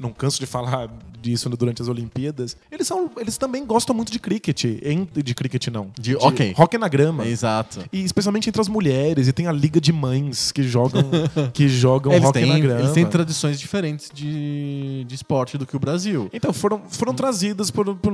não 0.00 0.12
canso 0.12 0.38
de 0.38 0.46
falar 0.46 0.88
disso 1.20 1.48
durante 1.50 1.82
as 1.82 1.88
Olimpíadas, 1.88 2.56
eles, 2.70 2.86
são, 2.86 3.10
eles 3.18 3.36
também 3.36 3.64
gostam 3.66 3.94
muito 3.96 4.12
de 4.12 4.18
cricket. 4.20 4.64
em- 4.64 5.08
de 5.12 5.34
cricket, 5.34 5.66
não. 5.68 5.90
De 5.98 6.14
hóquei. 6.14 6.54
Hockey 6.56 6.78
na 6.78 6.86
grama. 6.86 7.26
Exato. 7.26 7.80
E 7.92 8.04
especialmente 8.04 8.48
entre 8.48 8.60
as 8.60 8.68
mulheres. 8.68 9.26
E 9.26 9.32
tem 9.32 9.46
a 9.48 9.52
liga 9.52 9.80
de 9.80 9.92
mães 9.92 10.52
que 10.52 10.62
jogam, 10.62 11.02
que 11.52 11.66
jogam 11.68 12.12
eles, 12.12 12.28
hockey 12.28 12.46
na 12.46 12.52
têm, 12.54 12.62
grama. 12.62 12.80
eles 12.80 12.92
têm 12.92 13.06
tradições 13.06 13.58
diferentes 13.58 14.10
de, 14.14 15.04
de 15.08 15.14
esporte 15.14 15.58
do 15.58 15.66
que 15.66 15.74
o 15.74 15.80
Brasil. 15.80 16.28
Então, 16.32 16.52
foram, 16.52 16.82
foram 16.88 17.12
trazidas 17.14 17.70
por, 17.70 17.92
por, 17.96 18.12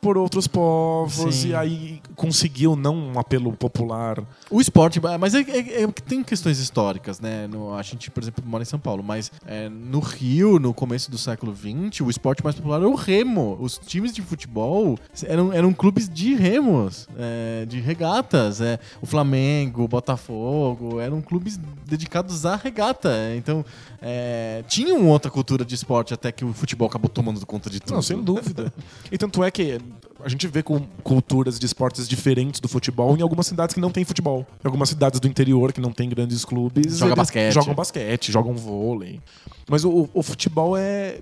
por 0.00 0.16
outros 0.16 0.46
povos 0.46 1.34
Sim. 1.34 1.48
e 1.48 1.54
aí 1.54 2.02
conseguiu 2.16 2.74
não 2.74 2.94
um 2.96 3.18
apelo 3.18 3.52
popular. 3.52 4.22
O 4.50 4.60
esporte, 4.60 5.00
mas 5.18 5.34
é, 5.34 5.40
é- 5.40 5.82
é 5.82 5.92
que 5.92 6.02
tem 6.02 6.22
questões 6.22 6.58
históricas, 6.58 7.20
né? 7.20 7.46
No- 7.46 7.74
a 7.74 7.82
gente, 7.82 8.10
por 8.10 8.22
exemplo, 8.22 8.42
mora 8.46 8.62
em 8.62 8.66
São 8.66 8.78
Paulo, 8.78 9.02
mas 9.02 9.30
é, 9.46 9.68
no 9.68 10.00
Rio, 10.00 10.58
no 10.58 10.72
começo 10.72 11.10
do 11.10 11.18
século 11.18 11.54
XX, 11.54 12.00
o 12.00 12.10
esporte 12.10 12.42
mais 12.42 12.56
popular 12.56 12.78
era 12.78 12.88
o 12.88 12.94
remo. 12.94 13.56
Os 13.60 13.76
times 13.78 14.12
de 14.12 14.22
futebol 14.22 14.98
eram, 15.26 15.52
eram 15.52 15.72
clubes 15.72 16.08
de 16.08 16.34
remos, 16.34 17.06
é, 17.18 17.66
de 17.66 17.78
regatas. 17.80 18.60
É, 18.60 18.78
o 19.02 19.06
Flamengo, 19.06 19.82
o 19.84 19.88
Botafogo, 19.88 20.98
eram 21.00 21.20
clubes 21.20 21.58
dedicados 21.86 22.46
à 22.46 22.56
regata. 22.56 23.10
Então, 23.36 23.64
é, 24.02 24.64
tinha 24.66 24.94
uma 24.94 25.10
outra 25.10 25.30
cultura 25.30 25.64
de 25.64 25.74
esporte 25.74 26.14
até 26.14 26.32
que 26.32 26.44
o 26.44 26.52
futebol 26.52 26.88
acabou 26.88 27.08
tomando 27.08 27.44
conta 27.44 27.68
de 27.68 27.80
tudo. 27.80 27.94
Não, 27.94 28.02
sem 28.02 28.20
dúvida. 28.22 28.72
e 29.12 29.18
tanto 29.18 29.44
é 29.44 29.50
que 29.50 29.78
a 30.24 30.28
gente 30.28 30.46
vê 30.48 30.62
com 30.62 30.80
culturas 31.02 31.58
de 31.58 31.66
esportes 31.66 32.08
diferentes 32.08 32.60
do 32.60 32.68
futebol 32.68 33.16
em 33.16 33.22
algumas 33.22 33.46
cidades 33.46 33.74
que 33.74 33.80
não 33.80 33.90
tem 33.90 34.04
futebol. 34.04 34.46
Em 34.64 34.66
algumas 34.66 34.88
cidades 34.88 35.20
do 35.20 35.28
interior 35.28 35.72
que 35.72 35.80
não 35.80 35.92
tem 35.92 36.08
grandes 36.08 36.44
clubes. 36.44 36.98
Joga 36.98 37.14
basquete. 37.14 37.52
Jogam 37.52 37.74
basquete, 37.74 38.32
jogam 38.32 38.54
vôlei. 38.54 39.20
Mas 39.68 39.84
o, 39.84 40.08
o 40.14 40.22
futebol 40.22 40.76
é. 40.76 41.18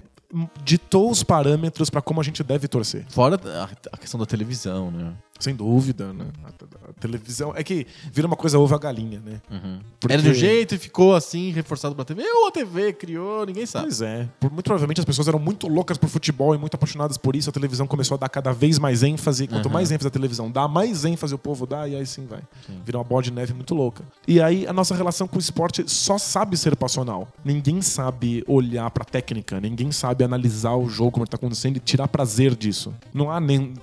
ditou 0.65 1.11
os 1.11 1.25
parâmetros 1.25 1.91
pra 1.91 2.01
como 2.01 2.21
a 2.21 2.25
gente 2.25 2.45
deve 2.45 2.69
torcer. 2.69 3.05
Fora 3.09 3.41
a, 3.45 3.69
a 3.93 3.97
questão 3.97 4.21
da 4.21 4.27
televisão, 4.27 4.91
né? 4.91 5.13
Sem 5.39 5.55
dúvida, 5.55 6.13
né? 6.13 6.27
A, 6.45 6.49
a- 6.49 6.93
televisão. 7.01 7.53
É 7.55 7.63
que 7.63 7.87
vira 8.13 8.27
uma 8.27 8.37
coisa 8.37 8.59
ovo 8.59 8.75
a 8.75 8.79
galinha, 8.79 9.21
né? 9.25 9.41
Porque- 10.01 10.13
Era 10.13 10.23
de 10.23 10.31
um 10.31 10.35
jeito 10.35 10.75
e 10.75 10.79
ficou 10.79 11.15
assim, 11.15 11.51
reforçado 11.51 11.95
pra 11.95 12.05
TV. 12.05 12.23
Ou 12.23 12.49
a 12.49 12.51
TV 12.51 12.93
criou, 12.93 13.47
ninguém 13.47 13.65
sabe. 13.67 13.85
Pois 13.87 14.01
é. 14.01 14.29
Por, 14.41 14.51
muito 14.51 14.65
provavelmente 14.65 14.99
as 15.01 15.05
pessoas 15.05 15.29
eram 15.29 15.39
muito 15.39 15.69
loucas 15.69 15.97
por 15.97 16.09
futebol 16.09 16.55
e 16.55 16.59
muito 16.59 16.75
apaixonadas 16.75 17.17
por 17.17 17.37
isso. 17.37 17.51
A 17.51 17.53
televisão 17.53 17.87
começou 17.87 18.17
a 18.17 18.19
dar 18.19 18.29
cada 18.29 18.53
vez 18.53 18.79
mais 18.79 19.03
ênfase. 19.03 19.47
Quanto 19.47 19.67
Uhum. 19.67 19.73
mais 19.73 19.91
ênfase 19.93 20.09
a 20.09 20.11
televisão 20.11 20.51
dá, 20.51 20.67
mais 20.67 21.05
ênfase 21.05 21.35
o 21.35 21.39
povo 21.39 21.67
dá, 21.67 21.87
e 21.87 21.95
aí 21.95 22.05
sim 22.07 22.27
vai. 22.27 22.41
Vira 22.85 22.99
uma 22.99 23.05
bola 23.05 23.23
de 23.23 23.31
neve 23.31 23.55
muito 23.55 23.75
louca. 23.75 24.03
E 24.27 24.41
aí 24.41 24.67
a 24.67 24.73
nossa 24.73 24.95
relação 24.95 25.29
com 25.29 25.37
o 25.37 25.41
esporte 25.41 25.85
só 25.87 26.19
sabe 26.19 26.57
ser 26.57 26.75
passional. 26.75 27.29
Ninguém 27.45 27.81
sabe 27.81 28.43
olhar 28.49 28.91
pra 28.91 29.05
técnica, 29.05 29.61
ninguém 29.61 29.93
sabe 29.93 30.25
analisar 30.25 30.75
o 30.75 30.89
jogo 30.89 31.13
como 31.13 31.25
ele 31.25 31.31
tá 31.31 31.37
acontecendo 31.37 31.77
e 31.77 31.81
tirar 31.81 32.09
prazer 32.09 32.57
disso. 32.57 32.93
Não 33.15 33.31
há 33.31 33.39
nem. 33.41 33.75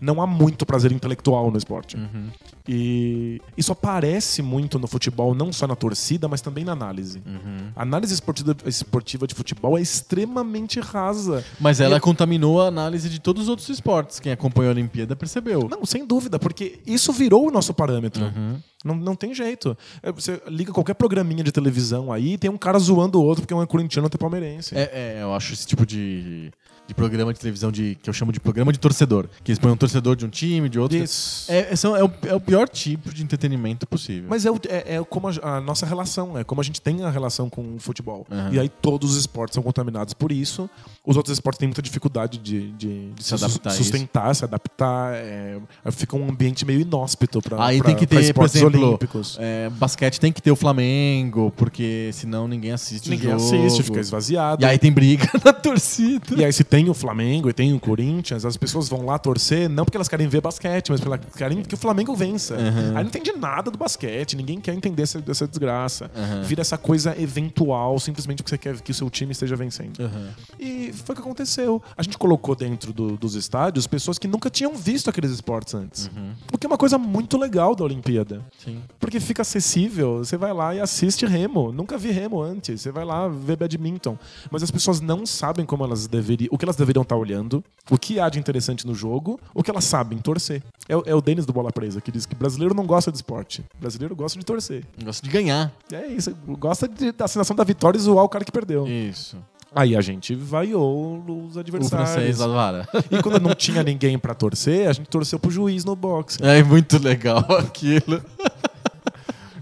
Não 0.00 0.20
há 0.20 0.26
muito 0.26 0.64
prazer 0.66 0.92
intelectual 0.92 1.50
no 1.50 1.58
esporte. 1.58 1.96
Uhum. 1.96 2.28
E 2.68 3.40
isso 3.56 3.70
aparece 3.72 4.42
muito 4.42 4.78
no 4.78 4.86
futebol, 4.86 5.34
não 5.34 5.52
só 5.52 5.66
na 5.66 5.76
torcida, 5.76 6.26
mas 6.28 6.40
também 6.40 6.64
na 6.64 6.72
análise. 6.72 7.22
Uhum. 7.24 7.68
A 7.76 7.82
análise 7.82 8.12
esportiva, 8.12 8.56
esportiva 8.66 9.26
de 9.26 9.34
futebol 9.34 9.78
é 9.78 9.80
extremamente 9.80 10.80
rasa. 10.80 11.44
Mas 11.60 11.80
ela 11.80 11.96
E- 11.96 12.00
contaminou 12.00 12.60
a 12.60 12.66
análise 12.66 13.08
de 13.08 13.20
todos 13.20 13.44
os 13.44 13.48
outros 13.48 13.68
esportes. 13.68 14.18
Quem 14.20 14.32
acompanhou 14.32 14.70
a 14.70 14.74
Olimpíada 14.74 15.14
percebeu. 15.14 15.68
Não, 15.70 15.84
sem 15.86 16.04
dúvida, 16.04 16.38
porque 16.38 16.80
isso 16.86 17.12
virou 17.12 17.46
o 17.48 17.50
nosso 17.50 17.72
parâmetro. 17.72 18.24
Uhum. 18.24 18.58
Não, 18.84 18.94
não 18.94 19.14
tem 19.16 19.34
jeito. 19.34 19.76
É, 20.02 20.12
Você 20.12 20.40
liga 20.48 20.72
qualquer 20.72 20.94
programinha 20.94 21.42
de 21.42 21.50
televisão 21.52 22.12
aí, 22.12 22.36
tem 22.38 22.50
um 22.50 22.58
cara 22.58 22.78
zoando 22.78 23.20
o 23.20 23.24
outro 23.24 23.42
porque 23.42 23.54
um 23.54 23.62
é 23.62 23.66
corintiano 23.66 24.04
e 24.04 24.06
outro 24.06 24.18
é 24.18 24.20
palmeirense. 24.20 24.76
É, 24.76 24.90
é, 24.92 25.22
eu 25.22 25.32
acho 25.34 25.52
esse 25.52 25.66
tipo 25.66 25.84
de, 25.86 26.50
de 26.86 26.94
programa 26.94 27.32
de 27.32 27.40
televisão 27.40 27.72
de, 27.72 27.96
que 28.02 28.08
eu 28.08 28.14
chamo 28.14 28.30
de 28.32 28.38
programa 28.40 28.72
de 28.72 28.78
torcedor. 28.78 29.28
Que 29.42 29.50
eles 29.50 29.58
põem 29.58 29.72
um 29.72 29.76
torcedor 29.76 30.14
de 30.16 30.24
um 30.24 30.28
time, 30.28 30.68
de 30.68 30.78
outro. 30.78 30.96
Isso. 30.96 31.50
É, 31.50 31.74
são- 31.74 31.96
é 31.96 32.04
o, 32.04 32.10
é 32.26 32.34
o 32.34 32.40
pior 32.40 32.68
tipo 32.68 33.12
de 33.12 33.22
entretenimento 33.22 33.86
possível. 33.86 34.26
Mas 34.28 34.46
é, 34.46 34.50
o- 34.50 34.60
é- 34.68 34.96
é 34.96 35.04
como 35.04 35.28
a, 35.28 35.56
a 35.56 35.60
nossa 35.60 35.84
relação, 35.86 36.38
é 36.38 36.44
como 36.44 36.60
a 36.60 36.64
gente 36.64 36.80
tem 36.80 37.02
a 37.02 37.10
relação 37.10 37.50
com 37.50 37.74
o 37.76 37.78
futebol. 37.78 38.26
Uhum. 38.30 38.52
E 38.52 38.60
aí 38.60 38.68
todos 38.68 39.10
os 39.12 39.16
esportes 39.16 39.54
são 39.54 39.62
contaminados 39.62 40.14
por 40.14 40.30
isso. 40.30 40.68
Os 41.04 41.16
outros 41.16 41.32
esportes 41.32 41.58
têm 41.58 41.68
muita 41.68 41.82
dificuldade 41.82 42.38
de, 42.38 42.70
de- 42.72 43.10
de 43.12 43.22
Se 43.24 43.28
se, 43.30 43.34
adaptar 43.44 43.70
a 43.70 43.72
sus- 43.72 43.86
sustentar, 43.86 44.34
se 44.34 44.44
adaptar. 44.44 45.14
é, 45.14 45.58
fica 45.90 46.16
um 46.16 46.28
ambiente 46.28 46.64
meio 46.64 46.80
inóspito 46.80 47.40
para 47.40 47.64
Aí 47.64 47.80
tem 47.82 47.94
que 47.96 48.06
ter, 48.06 48.16
por 48.16 48.22
esportes 48.22 48.56
exemplo, 48.56 48.86
olímpicos. 48.88 49.36
é, 49.40 49.68
basquete 49.70 50.18
tem 50.20 50.32
que 50.32 50.40
ter 50.42 50.50
o 50.50 50.56
Flamengo, 50.56 51.52
porque 51.56 52.10
senão 52.12 52.46
ninguém 52.48 52.72
assiste 52.72 53.08
Ninguém 53.10 53.32
assiste, 53.32 53.82
fica 53.82 54.00
esvaziado. 54.00 54.62
E 54.62 54.66
aí 54.66 54.78
tem 54.78 54.92
briga 54.92 55.28
na 55.44 55.52
torcida. 55.52 56.34
E 56.36 56.44
aí, 56.44 56.52
se 56.52 56.64
tem 56.64 56.75
o 56.90 56.94
Flamengo 56.94 57.48
e 57.48 57.52
tem 57.52 57.72
o 57.72 57.80
Corinthians, 57.80 58.44
as 58.44 58.56
pessoas 58.56 58.88
vão 58.88 59.06
lá 59.06 59.18
torcer, 59.18 59.68
não 59.68 59.84
porque 59.84 59.96
elas 59.96 60.08
querem 60.08 60.28
ver 60.28 60.40
basquete, 60.40 60.90
mas 60.90 61.00
porque 61.00 61.14
elas 61.14 61.34
querem 61.34 61.62
que 61.62 61.74
o 61.74 61.76
Flamengo 61.78 62.14
vença. 62.14 62.54
Uhum. 62.54 62.88
Aí 62.96 63.02
não 63.04 63.08
entende 63.08 63.32
nada 63.32 63.70
do 63.70 63.78
basquete, 63.78 64.36
ninguém 64.36 64.60
quer 64.60 64.74
entender 64.74 65.02
essa, 65.02 65.22
essa 65.26 65.46
desgraça. 65.48 66.10
Uhum. 66.14 66.42
Vira 66.42 66.60
essa 66.60 66.76
coisa 66.76 67.14
eventual, 67.20 67.98
simplesmente 67.98 68.42
porque 68.42 68.50
você 68.50 68.58
quer 68.58 68.80
que 68.80 68.90
o 68.90 68.94
seu 68.94 69.08
time 69.08 69.32
esteja 69.32 69.56
vencendo. 69.56 70.00
Uhum. 70.00 70.28
E 70.58 70.92
foi 70.92 71.12
o 71.14 71.16
que 71.16 71.22
aconteceu. 71.22 71.82
A 71.96 72.02
gente 72.02 72.18
colocou 72.18 72.54
dentro 72.54 72.92
do- 72.92 73.16
dos 73.16 73.34
estádios 73.34 73.86
pessoas 73.86 74.18
que 74.18 74.28
nunca 74.28 74.50
tinham 74.50 74.74
visto 74.74 75.08
aqueles 75.08 75.30
esportes 75.30 75.74
antes. 75.74 76.10
Uhum. 76.14 76.32
O 76.52 76.58
que 76.58 76.66
é 76.66 76.68
uma 76.68 76.78
coisa 76.78 76.98
muito 76.98 77.38
legal 77.38 77.74
da 77.74 77.84
Olimpíada. 77.84 78.42
Sim. 78.64 78.80
Porque 78.98 79.20
fica 79.20 79.42
acessível, 79.42 80.18
você 80.18 80.36
vai 80.36 80.52
lá 80.52 80.74
e 80.74 80.80
assiste 80.80 81.24
remo. 81.26 81.72
Nunca 81.72 81.96
vi 81.96 82.10
remo 82.10 82.40
antes. 82.42 82.80
Você 82.80 82.90
vai 82.90 83.04
lá 83.04 83.28
ver 83.28 83.56
badminton. 83.56 84.18
Mas 84.50 84.62
as 84.62 84.70
pessoas 84.70 85.00
não 85.00 85.24
sabem 85.24 85.64
como 85.64 85.84
elas 85.84 86.06
deveriam, 86.06 86.48
o 86.52 86.58
que 86.58 86.64
elas 86.66 86.76
deveriam 86.76 87.02
estar 87.02 87.16
olhando, 87.16 87.64
o 87.90 87.96
que 87.98 88.20
há 88.20 88.28
de 88.28 88.38
interessante 88.38 88.86
no 88.86 88.94
jogo, 88.94 89.40
o 89.54 89.62
que 89.62 89.70
elas 89.70 89.84
sabem 89.84 90.18
torcer. 90.18 90.62
É, 90.88 90.96
o- 90.96 91.02
é 91.06 91.14
o 91.14 91.20
Denis 91.20 91.46
do 91.46 91.52
Bola 91.52 91.70
Presa 91.72 92.00
que 92.00 92.12
diz 92.12 92.26
que 92.26 92.34
brasileiro 92.34 92.74
não 92.74 92.84
gosta 92.86 93.10
de 93.10 93.16
esporte. 93.18 93.64
Brasileiro 93.80 94.14
gosta 94.14 94.38
de 94.38 94.44
torcer. 94.44 94.84
Gosto 95.02 95.22
de 95.24 95.30
ganhar. 95.30 95.72
É 95.92 96.06
isso, 96.06 96.34
gosta 96.58 96.86
de- 96.88 97.12
da 97.12 97.26
sensação 97.28 97.56
da 97.56 97.64
vitória 97.64 97.96
e 97.96 98.00
zoar 98.00 98.24
o 98.24 98.28
cara 98.28 98.44
que 98.44 98.52
perdeu. 98.52 98.86
Isso. 98.86 99.36
Aí 99.74 99.94
a 99.96 100.00
gente 100.00 100.34
vaiou 100.34 101.22
os 101.48 101.56
O 101.56 101.60
adversários. 101.60 102.10
francês 102.12 102.38
do 102.38 102.52
Vara. 102.52 102.88
E 103.10 103.20
quando 103.22 103.38
não 103.40 103.54
tinha 103.54 103.82
ninguém 103.82 104.18
pra 104.18 104.34
torcer, 104.34 104.88
a 104.88 104.92
gente 104.92 105.08
torceu 105.08 105.38
pro 105.38 105.50
juiz 105.50 105.84
no 105.84 105.94
boxe. 105.94 106.38
É 106.42 106.62
muito 106.62 106.98
legal 107.02 107.44
aquilo. 107.58 108.22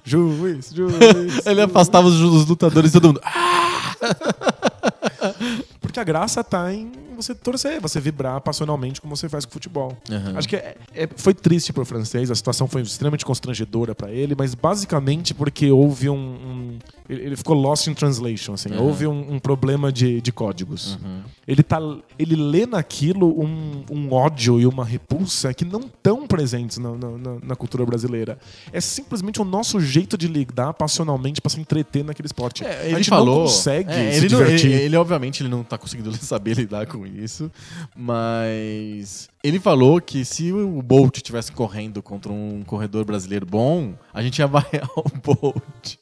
Juiz, 0.05 0.71
juiz. 0.73 0.95
Ele 1.47 1.63
afastava 1.63 2.07
os, 2.07 2.21
os 2.21 2.47
lutadores 2.47 2.91
e 2.91 3.01
todo 3.01 3.07
mundo. 3.09 3.21
Porque 5.95 6.01
a 6.01 6.05
graça 6.13 6.43
tá 6.43 6.75
em 6.75 6.91
você 7.17 7.33
torcer, 7.33 7.81
você 7.81 8.01
vibrar 8.01 8.41
passionalmente 8.41 9.01
como 9.01 9.15
você 9.17 9.29
faz 9.29 9.45
com 9.45 9.51
o 9.51 9.53
futebol. 9.53 9.97
Uhum. 10.11 10.37
Acho 10.37 10.49
que 10.49 10.57
é- 10.57 10.75
é- 10.93 11.09
foi 11.15 11.33
triste 11.33 11.73
pro 11.73 11.85
francês, 11.85 12.33
a 12.33 12.35
situação 12.35 12.67
foi 12.67 12.83
extremamente 12.83 13.25
constrangedora 13.25 13.95
pra 13.95 14.11
ele, 14.11 14.35
mas 14.37 14.57
basicamente 14.57 15.33
porque 15.33 15.71
houve 15.71 16.11
um. 16.11 16.17
um- 16.17 16.79
ele 17.09 17.37
ficou 17.37 17.55
lost 17.55 17.87
in 17.87 17.95
translation, 17.95 18.55
assim. 18.55 18.71
Uhum. 18.73 18.83
Houve 18.87 19.07
um, 19.07 19.35
um 19.35 19.39
problema 19.39 19.93
de, 19.93 20.21
de 20.21 20.33
códigos. 20.33 20.95
Uhum. 20.95 21.21
Ele, 21.47 21.63
tá, 21.63 21.79
ele 22.19 22.35
lê 22.35 22.65
naquilo 22.67 23.41
um, 23.41 23.85
um 23.91 24.13
ódio 24.13 24.59
e 24.59 24.67
uma 24.67 24.85
repulsa 24.87 25.53
que 25.55 25.65
não 25.67 25.81
estão 25.81 26.27
presentes 26.27 26.79
na, 26.79 26.91
na- 26.97 27.37
na- 27.43 27.55
cultura 27.57 27.85
brasileira. 27.87 28.37
É 28.73 28.81
simplesmente 28.81 29.41
o 29.41 29.45
nosso 29.45 29.79
jeito 29.79 30.17
de 30.19 30.27
lidar 30.27 30.73
passionalmente 30.73 31.41
pra 31.43 31.51
se 31.51 31.61
entreter 31.61 32.03
naquele 32.03 32.27
esporte. 32.27 32.65
É, 32.65 32.81
a 32.81 32.85
ele 32.87 32.97
gente 32.97 33.11
falou. 33.11 33.27
não 33.37 33.43
consegue 33.45 33.93
é, 33.93 34.11
se 34.13 34.25
ele, 34.25 34.29
não- 34.35 34.39
divertir. 34.45 34.73
ele- 34.73 34.83
ele, 34.85 34.97
obviamente, 34.97 35.43
ele 35.43 35.51
não 35.51 35.63
tá 35.63 35.77
conseguindo 35.85 36.13
saber 36.17 36.57
lidar 36.57 36.87
com 36.87 37.07
isso. 37.07 37.51
Mas 37.97 39.29
ele 39.43 39.61
falou 39.61 40.01
que 40.01 40.25
se 40.25 40.53
o 40.53 40.83
Bolt 40.83 41.19
estivesse 41.19 41.53
correndo 41.53 42.03
contra 42.03 42.33
um 42.33 42.63
corredor 42.65 43.05
brasileiro 43.05 43.47
bom, 43.47 43.95
a 44.13 44.23
gente 44.23 44.39
ia 44.39 44.47
vaiar 44.49 44.89
o 44.97 45.05
Bolt. 45.23 45.97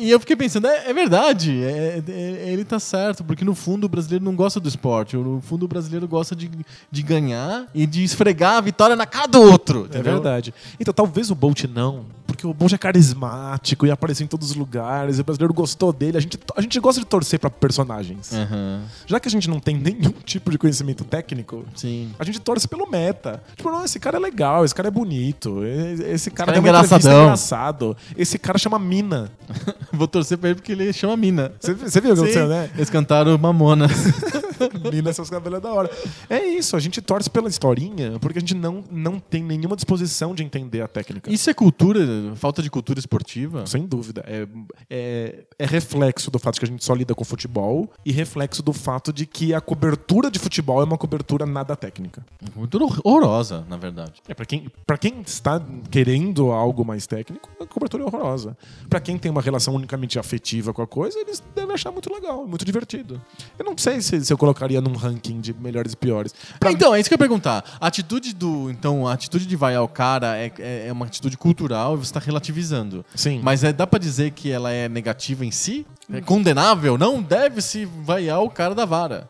E 0.00 0.10
eu 0.10 0.20
fiquei 0.20 0.36
pensando, 0.36 0.66
é, 0.66 0.90
é 0.90 0.94
verdade, 0.94 1.62
é- 1.62 2.02
é- 2.06 2.52
ele 2.52 2.64
tá 2.64 2.78
certo, 2.78 3.24
porque 3.24 3.44
no 3.44 3.54
fundo 3.54 3.84
o 3.84 3.88
brasileiro 3.88 4.24
não 4.24 4.34
gosta 4.34 4.58
do 4.60 4.68
esporte, 4.68 5.16
no 5.16 5.40
fundo 5.40 5.64
o 5.64 5.68
brasileiro 5.68 6.06
gosta 6.08 6.34
de, 6.36 6.50
de 6.90 7.02
ganhar 7.02 7.66
e 7.74 7.86
de 7.86 8.02
esfregar 8.04 8.56
a 8.56 8.60
vitória 8.60 8.94
na 8.96 9.06
cara 9.06 9.26
do 9.26 9.40
outro. 9.40 9.82
É 9.82 9.86
entendeu? 9.86 10.14
verdade. 10.14 10.54
Então 10.78 10.92
talvez 10.92 11.30
o 11.30 11.34
Bolt 11.34 11.64
não, 11.64 12.04
porque 12.26 12.46
o 12.46 12.52
Bolt 12.54 12.72
é 12.72 12.78
carismático 12.78 13.86
e 13.86 13.90
apareceu 13.90 14.24
em 14.24 14.28
todos 14.28 14.50
os 14.50 14.56
lugares, 14.56 15.18
e 15.18 15.20
o 15.20 15.24
brasileiro 15.24 15.52
gostou 15.54 15.92
dele. 15.92 16.16
A 16.18 16.20
gente, 16.20 16.38
a 16.56 16.60
gente 16.60 16.78
gosta 16.80 17.00
de 17.00 17.06
torcer 17.06 17.38
pra 17.38 17.50
personagens. 17.50 18.32
Aham, 18.32 18.82
Já 19.06 19.20
que 19.20 19.28
a 19.28 19.30
gente 19.30 19.48
não 19.48 19.60
tem 19.60 19.76
nenhum 19.76 20.12
tipo 20.24 20.50
de 20.50 20.58
conhecimento 20.58 21.04
técnico, 21.04 21.64
sim. 21.74 22.10
a 22.18 22.24
gente 22.24 22.40
torce 22.40 22.66
pelo 22.68 22.88
meta. 22.90 23.42
Tipo, 23.56 23.70
não, 23.70 23.84
esse 23.84 23.98
cara 24.00 24.16
é 24.16 24.20
legal, 24.20 24.64
esse 24.64 24.74
cara 24.74 24.88
é 24.88 24.90
bonito, 24.90 25.62
esse 25.64 26.30
cara 26.30 26.52
cara 26.52 26.58
é 26.58 26.60
engraçadão. 26.60 27.22
engraçado, 27.24 27.96
esse 28.16 28.38
cara 28.38 28.58
chama 28.58 28.78
Mina. 28.78 29.30
Vou 29.92 30.08
torcer 30.08 30.38
pra 30.38 30.50
ele 30.50 30.56
porque 30.56 30.72
ele 30.72 30.92
chama 30.92 31.16
Mina. 31.16 31.52
Você, 31.60 31.74
viu 31.74 31.86
o 31.86 32.14
que 32.14 32.20
aconteceu, 32.20 32.48
né? 32.48 32.70
Eles 32.74 32.90
cantaram 32.90 33.36
Mamona. 33.38 33.86
Mina, 34.92 35.12
seus 35.12 35.28
cabelos 35.30 35.58
é 35.58 35.60
da 35.62 35.72
hora. 35.72 35.90
É 36.28 36.44
isso, 36.44 36.76
a 36.76 36.80
gente 36.80 37.00
torce 37.00 37.28
pela 37.30 37.48
historinha 37.48 38.18
porque 38.20 38.38
a 38.38 38.40
gente 38.40 38.54
não, 38.54 38.84
não 38.90 39.18
tem 39.18 39.42
nenhuma 39.42 39.76
disposição 39.76 40.34
de 40.34 40.42
entender 40.42 40.80
a 40.82 40.88
técnica. 40.88 41.30
Isso 41.32 41.48
é 41.50 41.54
cultura, 41.54 42.00
falta 42.36 42.62
de 42.62 42.70
cultura 42.70 42.98
esportiva? 42.98 43.66
Sem 43.66 43.86
dúvida. 43.86 44.24
É, 44.26 44.46
é, 44.90 45.44
é 45.58 45.66
reflexo 45.66 46.30
do 46.30 46.38
fato 46.38 46.54
de 46.54 46.60
que 46.60 46.66
a 46.66 46.68
gente 46.68 46.84
só 46.84 46.94
lida 46.94 47.14
com 47.14 47.24
futebol 47.24 47.90
e 48.04 48.12
reflexo 48.12 48.62
do 48.62 48.72
fato 48.72 49.12
de 49.12 49.26
que 49.26 49.54
a 49.54 49.60
cobertura 49.60 50.30
de 50.30 50.38
futebol 50.38 50.80
é 50.80 50.84
uma 50.84 50.98
cobertura 50.98 51.46
nada 51.46 51.74
técnica. 51.76 52.24
Hor- 52.56 53.00
horrorosa, 53.04 53.64
na 53.68 53.76
verdade. 53.76 54.14
É, 54.28 54.34
para 54.34 54.44
quem, 54.46 54.70
pra 54.86 54.96
quem 54.98 55.20
está 55.24 55.60
querendo 55.90 56.50
algo 56.52 56.84
mais 56.84 57.06
técnico, 57.06 57.48
a 57.60 57.66
cobertura 57.66 58.02
é 58.02 58.06
horrorosa. 58.06 58.56
Pra 58.88 59.00
quem 59.00 59.18
tem 59.18 59.30
uma 59.30 59.40
relação 59.42 59.74
unicamente 59.74 60.18
afetiva 60.18 60.72
com 60.72 60.82
a 60.82 60.86
coisa, 60.86 61.18
eles 61.18 61.42
devem 61.54 61.74
achar 61.74 61.90
muito 61.90 62.12
legal, 62.12 62.46
muito 62.46 62.64
divertido. 62.64 63.20
Eu 63.58 63.64
não 63.64 63.76
sei 63.76 64.00
se, 64.00 64.24
se 64.24 64.32
eu 64.32 64.38
colocaria 64.52 64.80
num 64.80 64.92
ranking 64.94 65.40
de 65.40 65.52
melhores 65.54 65.92
e 65.92 65.96
piores. 65.96 66.34
Pra 66.60 66.70
então, 66.70 66.94
é 66.94 67.00
isso 67.00 67.08
que 67.08 67.14
eu 67.14 67.16
ia 67.16 67.18
perguntar. 67.18 67.64
A 67.80 67.86
atitude 67.86 68.34
do. 68.34 68.70
Então, 68.70 69.06
a 69.06 69.12
atitude 69.12 69.46
de 69.46 69.56
vaiar 69.56 69.82
o 69.82 69.88
cara 69.88 70.36
é, 70.36 70.52
é, 70.58 70.86
é 70.88 70.92
uma 70.92 71.06
atitude 71.06 71.36
cultural 71.36 71.94
e 71.94 71.96
você 71.98 72.04
está 72.10 72.20
relativizando. 72.20 73.04
Sim. 73.14 73.40
Mas 73.42 73.64
é, 73.64 73.72
dá 73.72 73.86
pra 73.86 73.98
dizer 73.98 74.32
que 74.32 74.50
ela 74.50 74.70
é 74.70 74.88
negativa 74.88 75.44
em 75.44 75.50
si? 75.50 75.86
É 76.12 76.20
condenável? 76.20 76.98
Não 76.98 77.22
deve-se 77.22 77.84
vaiar 77.84 78.40
o 78.42 78.50
cara 78.50 78.74
da 78.74 78.84
vara. 78.84 79.28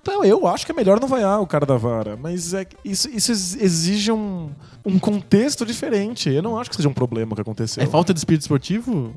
Então, 0.00 0.24
eu 0.24 0.48
acho 0.48 0.66
que 0.66 0.72
é 0.72 0.74
melhor 0.74 0.98
não 1.00 1.06
vaiar 1.06 1.40
o 1.40 1.46
cara 1.46 1.64
da 1.64 1.76
vara, 1.76 2.16
mas 2.20 2.52
é, 2.54 2.64
que 2.64 2.76
isso, 2.84 3.08
isso 3.08 3.30
ex- 3.30 3.54
exige 3.54 4.10
um, 4.10 4.50
um 4.84 4.98
contexto 4.98 5.64
diferente. 5.64 6.28
Eu 6.28 6.42
não 6.42 6.58
acho 6.58 6.70
que 6.70 6.74
seja 6.76 6.88
um 6.88 6.92
problema 6.92 7.36
que 7.36 7.40
aconteceu. 7.40 7.80
É 7.80 7.86
falta 7.86 8.12
de 8.12 8.18
espírito 8.18 8.42
esportivo? 8.42 9.14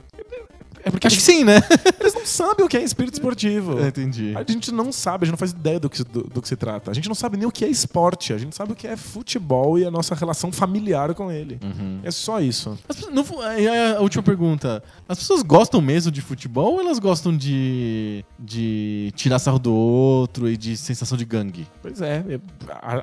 É 0.86 0.92
porque 0.92 1.08
Acho 1.08 1.16
que 1.18 1.22
sim, 1.24 1.44
né? 1.44 1.56
eles 2.00 2.14
não 2.14 2.26
sabem 2.26 2.64
o 2.66 2.70
que 2.70 2.78
é 2.78 2.84
espírito 2.84 3.16
esportivo. 3.16 3.80
Entendi. 3.86 4.34
A 4.36 4.50
gente 4.50 4.72
não 4.72 4.92
sabe, 4.92 5.24
a 5.24 5.26
gente 5.26 5.32
não 5.34 5.38
faz 5.38 5.52
ideia 5.52 5.80
do 5.80 5.90
que, 5.90 5.98
se- 5.98 6.04
do, 6.04 6.24
do 6.24 6.42
que 6.42 6.48
se 6.48 6.56
trata. 6.56 6.92
A 6.92 6.94
gente 6.94 7.08
não 7.08 7.16
sabe 7.16 7.38
nem 7.38 7.48
o 7.48 7.52
que 7.52 7.66
é 7.66 7.68
esporte, 7.68 8.32
a 8.34 8.38
gente 8.38 8.56
sabe 8.56 8.72
o 8.72 8.76
que 8.76 8.86
é 8.88 8.96
futebol 8.96 9.80
e 9.80 9.84
a 9.86 9.90
nossa 9.92 10.14
relação 10.14 10.52
familiar 10.52 11.14
com 11.16 11.32
ele. 11.32 11.60
Uhum. 11.64 12.00
É 12.04 12.12
só 12.12 12.40
isso. 12.40 12.78
As 12.88 13.02
não 13.10 13.26
aí 13.42 13.68
a 13.68 14.00
última 14.00 14.22
pergunta. 14.22 14.84
As 15.10 15.18
pessoas 15.18 15.42
gostam 15.42 15.82
mesmo 15.82 16.12
de 16.12 16.22
futebol 16.22 16.74
ou 16.74 16.80
elas 16.82 17.00
gostam 17.00 17.36
de, 17.36 18.24
de 18.38 19.12
tirar 19.16 19.40
sarro 19.40 19.58
do 19.60 19.74
outro 19.74 20.48
e 20.50 20.56
de 20.56 20.78
sensação 20.78 21.18
de 21.18 21.26
gangue? 21.26 21.68
Pois 21.82 22.00
é, 22.02 22.24
eu- 22.28 22.42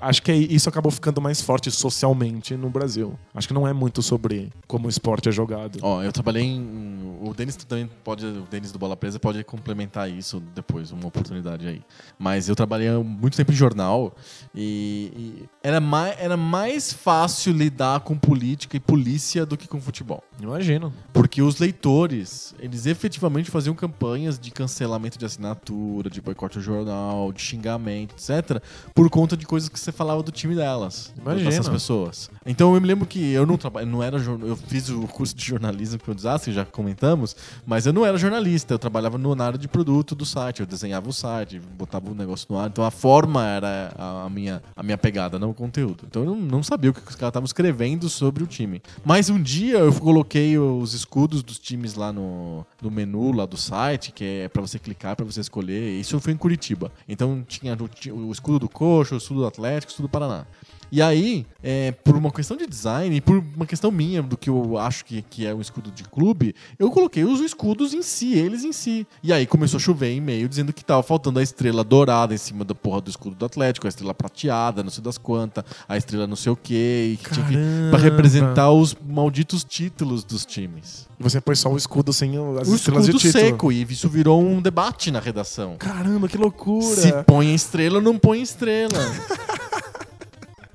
acho 0.00 0.22
que 0.22 0.32
isso 0.32 0.68
acabou 0.68 0.92
ficando 0.92 1.20
mais 1.20 1.40
forte 1.42 1.70
socialmente 1.70 2.56
no 2.56 2.70
Brasil. 2.70 3.18
Acho 3.34 3.48
que 3.48 3.54
não 3.54 3.66
é 3.66 3.72
muito 3.72 4.02
sobre 4.02 4.50
como 4.68 4.86
o 4.86 4.90
esporte 4.90 5.28
é 5.28 5.32
jogado. 5.32 5.78
Ó, 5.82 6.02
eu 6.02 6.12
trabalhei 6.12 6.44
em. 6.44 7.18
O 7.22 7.32
Denis 7.34 7.56
também 7.72 7.90
pode. 8.04 8.26
O 8.26 8.46
Denis 8.50 8.70
do 8.70 8.78
Bola 8.78 8.96
Presa 8.96 9.18
pode 9.18 9.42
complementar 9.44 10.10
isso 10.10 10.40
depois, 10.54 10.90
uma 10.92 11.06
oportunidade 11.06 11.66
aí. 11.66 11.82
Mas 12.18 12.48
eu 12.48 12.54
trabalhei 12.54 12.90
muito 12.90 13.36
tempo 13.36 13.50
em 13.50 13.54
jornal 13.54 14.14
e, 14.54 15.48
e 15.61 15.61
era, 15.62 15.80
mais, 15.80 16.16
era 16.18 16.36
mais 16.36 16.93
fácil 16.93 17.52
lidar 17.52 18.01
com 18.01 18.16
política 18.18 18.76
e 18.76 18.80
polícia 18.80 19.47
do 19.47 19.56
que 19.56 19.68
com 19.68 19.80
futebol. 19.80 20.22
Imagino. 20.40 20.93
Porque 21.12 21.40
os 21.40 21.59
leitores, 21.59 22.55
eles 22.59 22.86
efetivamente 22.86 23.51
faziam 23.51 23.74
campanhas 23.74 24.39
de 24.39 24.51
cancelamento 24.51 25.18
de 25.18 25.24
assinatura, 25.24 26.10
de 26.10 26.20
boicote 26.20 26.59
ao 26.59 26.62
jornal, 26.62 27.32
de 27.32 27.40
xingamento, 27.40 28.14
etc., 28.14 28.60
por 28.94 29.09
conta 29.09 29.36
de 29.36 29.47
coisas 29.47 29.68
que 29.68 29.78
você 29.78 29.93
falava 29.93 30.22
do 30.22 30.32
time 30.32 30.55
delas, 30.55 31.12
Imagino. 31.16 31.48
dessas 31.48 31.68
pessoas. 31.68 32.30
Então 32.44 32.74
eu 32.74 32.80
me 32.80 32.86
lembro 32.86 33.06
que 33.06 33.32
eu 33.32 33.47
não 33.47 33.56
trabalho, 33.56 33.86
não 33.86 34.02
era 34.02 34.18
eu 34.18 34.56
fiz 34.56 34.89
o 34.89 35.06
curso 35.06 35.34
de 35.34 35.44
jornalismo 35.44 35.98
que 35.98 36.05
foi 36.05 36.12
um 36.12 36.16
desastre, 36.16 36.52
já 36.52 36.64
comentamos, 36.64 37.36
mas 37.64 37.86
eu 37.86 37.93
não 37.93 38.05
era 38.05 38.18
jornalista, 38.18 38.74
eu 38.74 38.78
trabalhava 38.78 39.16
no, 39.16 39.34
na 39.34 39.47
área 39.47 39.59
de 39.59 39.68
produto 39.68 40.14
do 40.14 40.26
site, 40.26 40.60
eu 40.60 40.66
desenhava 40.66 41.09
o 41.09 41.12
site, 41.12 41.60
botava 41.60 42.10
o 42.10 42.14
negócio 42.14 42.47
no 42.51 42.59
ar, 42.59 42.68
então 42.68 42.84
a 42.84 42.90
forma 42.90 43.47
era 43.47 43.93
a, 43.97 44.24
a 44.24 44.30
minha, 44.30 44.62
a 44.74 44.82
minha 44.82 44.98
pegada, 44.98 45.39
não 45.39 45.51
o 45.52 45.54
conteúdo. 45.54 46.04
Então 46.08 46.22
eu 46.22 46.30
não, 46.30 46.36
não 46.36 46.62
sabia 46.62 46.90
o 46.90 46.94
que 46.94 47.00
os 47.00 47.14
caras 47.14 47.30
estavam 47.30 47.44
escrevendo 47.44 48.08
sobre 48.08 48.42
o 48.42 48.46
time. 48.46 48.82
Mas 49.04 49.30
um 49.30 49.40
dia 49.40 49.78
eu 49.78 49.92
coloquei 49.94 50.58
os 50.58 50.94
escudos 50.94 51.42
dos 51.42 51.58
times 51.58 51.94
lá 51.94 52.12
no, 52.12 52.66
no 52.80 52.90
menu 52.90 53.32
lá 53.32 53.46
do 53.46 53.56
site, 53.56 54.12
que 54.12 54.24
é 54.24 54.48
pra 54.48 54.62
você 54.62 54.78
clicar, 54.78 55.16
pra 55.16 55.24
você 55.24 55.40
escolher. 55.40 55.98
Isso 55.98 56.18
foi 56.20 56.32
em 56.32 56.36
Curitiba. 56.36 56.90
Então 57.08 57.44
tinha 57.46 57.76
o, 57.76 58.28
o 58.28 58.32
escudo 58.32 58.58
do 58.58 58.68
Coxa, 58.68 59.14
o 59.14 59.18
escudo 59.18 59.40
do 59.40 59.46
Atlético, 59.46 59.90
o 59.90 59.92
escudo 59.92 60.08
do 60.08 60.10
Paraná. 60.10 60.46
E 60.94 61.01
aí, 61.01 61.47
é, 61.62 61.90
por 61.90 62.14
uma 62.14 62.31
questão 62.31 62.55
de 62.55 62.66
design 62.66 63.16
e 63.16 63.20
por 63.23 63.39
uma 63.56 63.64
questão 63.64 63.90
minha, 63.90 64.23
do 64.23 64.36
que 64.36 64.51
eu 64.51 64.77
acho 64.77 65.06
que, 65.06 65.23
que 65.23 65.47
é 65.47 65.55
um 65.55 65.60
escudo 65.62 65.90
de 65.90 66.05
clube, 66.05 66.55
eu 66.78 66.90
coloquei 66.90 67.24
os 67.24 67.40
escudos 67.40 67.94
em 67.94 68.02
si, 68.02 68.35
eles 68.35 68.62
em 68.62 68.73
si. 68.73 69.06
E 69.23 69.32
aí 69.32 69.47
começou 69.47 69.78
a 69.78 69.81
chover 69.81 70.14
e-mail 70.14 70.47
dizendo 70.51 70.70
que 70.70 70.85
tava 70.85 71.02
faltando 71.02 71.39
a 71.39 71.43
estrela 71.43 71.82
dourada 71.82 72.35
em 72.35 72.36
cima 72.36 72.62
da 72.62 72.74
porra 72.74 73.01
do 73.01 73.09
escudo 73.09 73.35
do 73.35 73.47
Atlético, 73.47 73.86
a 73.86 73.89
estrela 73.89 74.12
prateada, 74.12 74.82
não 74.82 74.90
sei 74.90 75.02
das 75.02 75.16
quantas, 75.16 75.64
a 75.89 75.97
estrela 75.97 76.27
não 76.27 76.36
sei 76.36 76.52
o 76.52 76.56
quê, 76.56 77.12
e 77.14 77.16
que 77.16 77.31
tinha 77.31 77.47
que, 77.47 77.56
pra 77.90 77.98
representar 77.98 78.70
os 78.70 78.94
malditos 78.94 79.64
títulos 79.64 80.24
dos 80.24 80.44
times. 80.44 81.09
E 81.19 81.23
você 81.23 81.40
põe 81.40 81.55
só 81.55 81.73
o 81.73 81.77
escudo 81.78 82.12
sem 82.12 82.39
o- 82.39 82.59
as 82.60 82.69
o 82.69 82.74
estrelas 82.74 83.06
de 83.06 83.12
escudo 83.16 83.32
título. 83.32 83.44
seco, 83.47 83.73
e 83.73 83.81
isso 83.82 84.10
virou 84.10 84.43
um 84.44 84.60
debate 84.60 85.10
na 85.10 85.20
redação. 85.20 85.77
Caramba, 85.78 86.28
que 86.28 86.36
loucura. 86.36 86.85
Se 87.01 87.12
põe 87.24 87.55
estrela 87.55 87.97
ou 87.97 88.02
não 88.02 88.19
põe 88.19 88.43
estrela. 88.43 88.90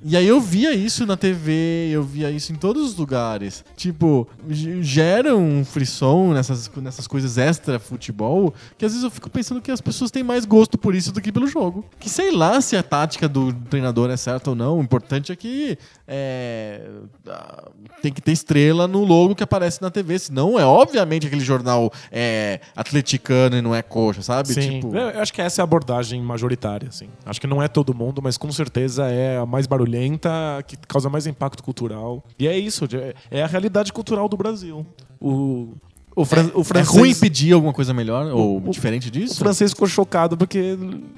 E 0.09 0.15
aí 0.15 0.25
eu 0.25 0.39
via 0.39 0.73
isso 0.73 1.05
na 1.05 1.17
TV, 1.17 1.89
eu 1.91 2.01
via 2.01 2.31
isso 2.31 2.53
em 2.53 2.55
todos 2.55 2.81
os 2.81 2.95
lugares. 2.95 3.65
Tipo, 3.75 4.25
gera 4.79 5.35
um 5.35 5.65
frisson 5.65 6.34
nessas, 6.34 6.71
nessas 6.77 7.07
coisas 7.07 7.38
extra 7.38 7.77
futebol, 7.77 8.53
que 8.77 8.85
às 8.85 8.93
vezes 8.93 9.03
eu 9.03 9.11
fico 9.11 9.29
pensando 9.29 9.61
que 9.61 9.69
as 9.69 9.81
pessoas 9.81 10.09
têm 10.09 10.23
mais 10.23 10.45
gosto 10.45 10.77
por 10.77 10.95
isso 10.95 11.11
do 11.11 11.19
que 11.19 11.29
pelo 11.29 11.45
jogo. 11.45 11.84
Que 11.99 12.09
sei 12.09 12.31
lá 12.31 12.61
se 12.61 12.77
a 12.77 12.84
tática 12.84 13.27
do 13.27 13.51
treinador 13.51 14.09
é 14.09 14.15
certa 14.15 14.51
ou 14.51 14.55
não, 14.55 14.79
o 14.79 14.81
importante 14.81 15.34
é 15.34 15.35
que 15.35 15.77
é, 16.07 16.88
tem 18.01 18.13
que 18.13 18.21
ter 18.21 18.31
estrela 18.31 18.88
no 18.88 19.03
logo 19.03 19.35
que 19.35 19.43
aparece 19.43 19.81
na 19.81 19.91
TV, 19.91 20.17
senão 20.19 20.57
é 20.57 20.65
obviamente 20.65 21.27
aquele 21.27 21.43
jornal 21.43 21.91
é 22.09 22.61
atleticano 22.75 23.57
e 23.57 23.61
não 23.61 23.75
é 23.75 23.81
coxa, 23.81 24.21
sabe? 24.21 24.53
Sim, 24.53 24.77
Tipo, 24.77 24.95
eu 24.95 25.17
eu 25.17 25.21
acho 25.21 25.34
que 25.34 25.41
essa 25.41 25.61
é 25.61 25.63
a 25.63 25.65
abordagem 25.65 26.21
majoritária, 26.21 26.88
assim. 26.89 27.07
Acho 27.25 27.41
que 27.41 27.47
não 27.47 27.61
é 27.61 27.67
todo 27.67 27.93
mundo, 27.93 28.21
mas 28.21 28.38
com 28.38 28.51
certeza 28.51 29.07
é 29.07 29.38
a 29.38 29.45
mais 29.45 29.65
barulhenta, 29.67 29.96
que 30.67 30.77
causa 30.87 31.09
mais 31.09 31.25
impacto 31.27 31.63
cultural. 31.63 32.23
E 32.39 32.47
é 32.47 32.57
isso, 32.57 32.85
é 33.31 33.41
a 33.43 33.47
realidade 33.47 33.91
cultural 33.93 34.27
do 34.29 34.37
Brasil. 34.37 34.85
O, 35.19 35.69
o, 36.15 36.25
fran, 36.25 36.49
o 36.53 36.61
É 36.61 36.63
francês... 36.63 36.95
ruim 36.95 37.13
pedir 37.15 37.53
alguma 37.53 37.73
coisa 37.73 37.93
melhor 37.93 38.31
ou 38.33 38.57
o- 38.57 38.69
diferente 38.69 39.07
O 39.07 39.11
disso? 39.11 39.35
francês 39.39 39.71
ficou 39.71 39.87
chocado 39.87 40.35
porque 40.37 40.57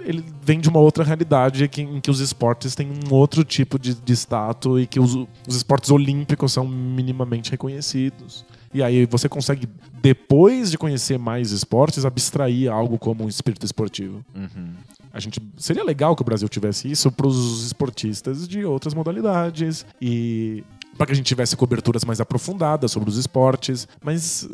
ele 0.01 0.23
vem 0.41 0.59
de 0.59 0.67
uma 0.69 0.79
outra 0.79 1.03
realidade 1.03 1.67
que- 1.67 1.81
em 1.81 1.99
que 1.99 2.09
os 2.11 2.19
esportes 2.19 2.75
têm 2.75 2.87
um 2.89 3.13
outro 3.13 3.43
tipo 3.43 3.77
de, 3.79 3.93
de 3.93 4.13
status 4.13 4.81
e 4.83 4.87
que 4.87 4.99
os, 4.99 5.15
os 5.47 5.55
esportes 5.55 5.89
olímpicos 5.91 6.51
são 6.53 6.67
minimamente 6.67 7.51
reconhecidos. 7.51 8.45
E 8.73 8.83
aí 8.83 9.05
você 9.07 9.27
consegue, 9.27 9.67
depois 10.01 10.69
de 10.69 10.77
conhecer 10.77 11.17
mais 11.17 11.51
esportes, 11.51 12.05
abstrair 12.05 12.71
algo 12.71 12.99
como 12.99 13.23
um 13.23 13.27
espírito 13.27 13.65
esportivo. 13.65 14.23
Uhum. 14.35 14.69
A 15.11 15.19
gente 15.19 15.41
seria 15.57 15.83
legal 15.83 16.15
que 16.15 16.21
o 16.21 16.25
Brasil 16.25 16.47
tivesse 16.47 16.89
isso 16.89 17.11
para 17.11 17.27
os 17.27 17.65
esportistas 17.65 18.47
de 18.47 18.63
outras 18.63 18.93
modalidades 18.93 19.85
e 20.01 20.63
para 20.97 21.05
que 21.07 21.11
a 21.13 21.15
gente 21.15 21.25
tivesse 21.25 21.55
coberturas 21.55 22.03
mais 22.05 22.19
aprofundadas 22.19 22.91
sobre 22.91 23.09
os 23.09 23.17
esportes, 23.17 23.87
mas 24.03 24.47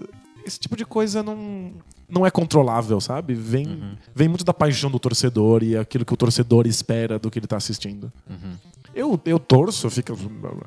esse 0.46 0.60
tipo 0.60 0.78
de 0.78 0.86
coisa 0.86 1.24
não, 1.24 1.72
não 2.08 2.26
é 2.26 2.30
controlável, 2.30 3.02
sabe? 3.02 3.34
Vem, 3.34 3.66
Uhum. 3.68 3.96
vem 4.14 4.28
muito 4.30 4.46
da 4.46 4.54
paixão 4.54 4.92
do 4.92 5.00
torcedor 5.00 5.64
e 5.64 5.76
aquilo 5.76 6.06
que 6.06 6.14
o 6.14 6.18
torcedor 6.18 6.68
espera 6.68 7.18
do 7.18 7.32
que 7.32 7.40
ele 7.40 7.48
tá 7.48 7.58
assistindo. 7.58 8.12
Uhum. 8.30 8.54
Eu, 8.96 9.20
eu 9.26 9.38
torço, 9.38 9.90
fica 9.90 10.14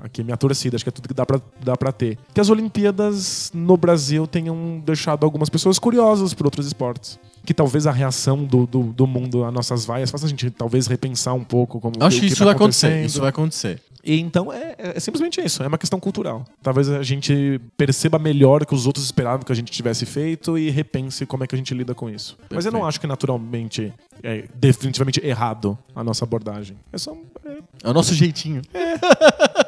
aqui 0.05 0.23
minha 0.23 0.37
torcida, 0.37 0.77
acho 0.77 0.85
que 0.85 0.91
é 0.91 0.93
tudo 0.93 1.09
que 1.09 1.15
dá 1.15 1.25
pra, 1.25 1.41
dá 1.65 1.75
pra 1.75 1.91
ter. 1.91 2.19
Que 2.35 2.41
as 2.41 2.51
Olimpíadas 2.51 3.51
no 3.55 3.75
Brasil 3.75 4.27
tenham 4.27 4.83
deixado 4.85 5.25
algumas 5.25 5.49
pessoas 5.49 5.79
curiosas 5.79 6.35
por 6.35 6.45
outros 6.45 6.67
esportes. 6.67 7.19
Que 7.47 7.55
talvez 7.55 7.87
a 7.87 7.91
reação 7.91 8.45
do, 8.45 8.67
do, 8.67 8.83
do 8.83 9.07
mundo 9.07 9.45
a 9.45 9.51
nossas 9.51 9.87
vaias 9.87 10.11
faça 10.11 10.27
a 10.27 10.29
gente 10.29 10.51
talvez 10.51 10.87
repensar 10.87 11.33
um 11.33 11.43
pouco 11.43 11.81
como 11.81 11.95
Acho 12.01 12.21
que 12.21 12.27
que 12.27 12.33
isso 12.33 12.41
tá 12.41 12.45
vai 12.45 12.55
acontecer. 12.55 13.03
Isso 13.03 13.21
vai 13.21 13.31
acontecer. 13.31 13.81
E 14.09 14.19
então 14.21 14.51
é, 14.51 14.75
é- 14.79 14.97
é 14.97 15.01
simplesmente 15.01 15.39
isso, 15.41 15.63
é 15.63 15.67
uma 15.67 15.77
questão 15.77 16.01
cultural. 16.01 16.43
Talvez 16.63 16.89
a 16.89 17.03
gente 17.03 17.61
perceba 17.77 18.19
melhor 18.19 18.63
o 18.63 18.67
que 18.67 18.75
os 18.75 18.87
outros 18.87 19.05
esperavam 19.05 19.45
que 19.45 19.53
a 19.53 19.55
gente 19.55 19.71
tivesse 19.71 20.07
feito 20.07 20.57
e 20.57 20.71
repense 20.71 21.27
como 21.27 21.45
é 21.45 21.47
que 21.47 21.55
a 21.55 21.59
gente 21.59 21.75
lida 21.75 21.95
com 21.95 22.09
isso. 22.09 22.39
Mas 22.51 22.65
eu 22.65 22.73
não 22.73 22.79
Perfeito. 22.81 22.89
acho 22.89 23.01
que 23.01 23.07
naturalmente 23.07 23.93
é 24.23 24.45
definitivamente 24.55 25.21
errado 25.25 25.77
a 25.95 26.03
nossa 26.03 26.25
abordagem. 26.25 26.77
É 26.91 26.97
só 26.97 27.15
é, 27.45 27.59
É 27.85 27.91
o 27.91 27.93
nosso 27.93 28.15
jeitinho. 28.15 28.63
coisa- 28.73 29.68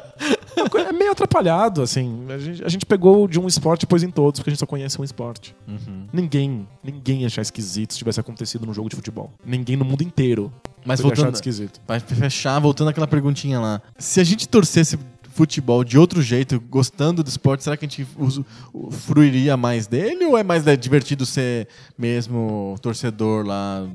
é 0.55 0.91
meio 0.91 1.11
atrapalhado, 1.11 1.81
assim. 1.81 2.25
A 2.29 2.37
gente, 2.37 2.63
a 2.63 2.69
gente 2.69 2.85
pegou 2.85 3.27
de 3.27 3.39
um 3.39 3.47
esporte 3.47 3.83
e 3.83 3.87
pôs 3.87 4.03
em 4.03 4.09
todos, 4.09 4.39
porque 4.39 4.49
a 4.49 4.53
gente 4.53 4.59
só 4.59 4.65
conhece 4.65 4.99
um 4.99 5.03
esporte. 5.03 5.55
Uhum. 5.67 6.07
Ninguém, 6.11 6.67
ninguém 6.83 7.21
ia 7.21 7.27
achar 7.27 7.41
esquisito 7.41 7.93
se 7.93 7.99
tivesse 7.99 8.19
acontecido 8.19 8.65
num 8.65 8.73
jogo 8.73 8.89
de 8.89 8.95
futebol. 8.95 9.31
Ninguém 9.45 9.75
no 9.75 9.85
mundo 9.85 10.01
inteiro 10.01 10.51
Mas 10.85 10.99
voltando, 10.99 11.33
esquisito. 11.33 11.79
Pra 11.87 11.99
fechar, 11.99 12.59
voltando 12.59 12.89
àquela 12.89 13.07
perguntinha 13.07 13.59
lá. 13.59 13.81
Se 13.97 14.19
a 14.19 14.23
gente 14.23 14.47
torcesse 14.47 14.97
futebol 15.31 15.83
de 15.83 15.97
outro 15.97 16.21
jeito, 16.21 16.59
gostando 16.59 17.23
do 17.23 17.27
esporte, 17.27 17.63
será 17.63 17.77
que 17.77 17.85
a 17.85 17.87
gente 17.87 18.05
fruiria 18.91 19.55
mais 19.55 19.87
dele? 19.87 20.25
Ou 20.25 20.37
é 20.37 20.43
mais 20.43 20.65
né, 20.65 20.75
divertido 20.75 21.25
ser 21.25 21.67
mesmo 21.97 22.75
torcedor 22.81 23.45
lá, 23.45 23.87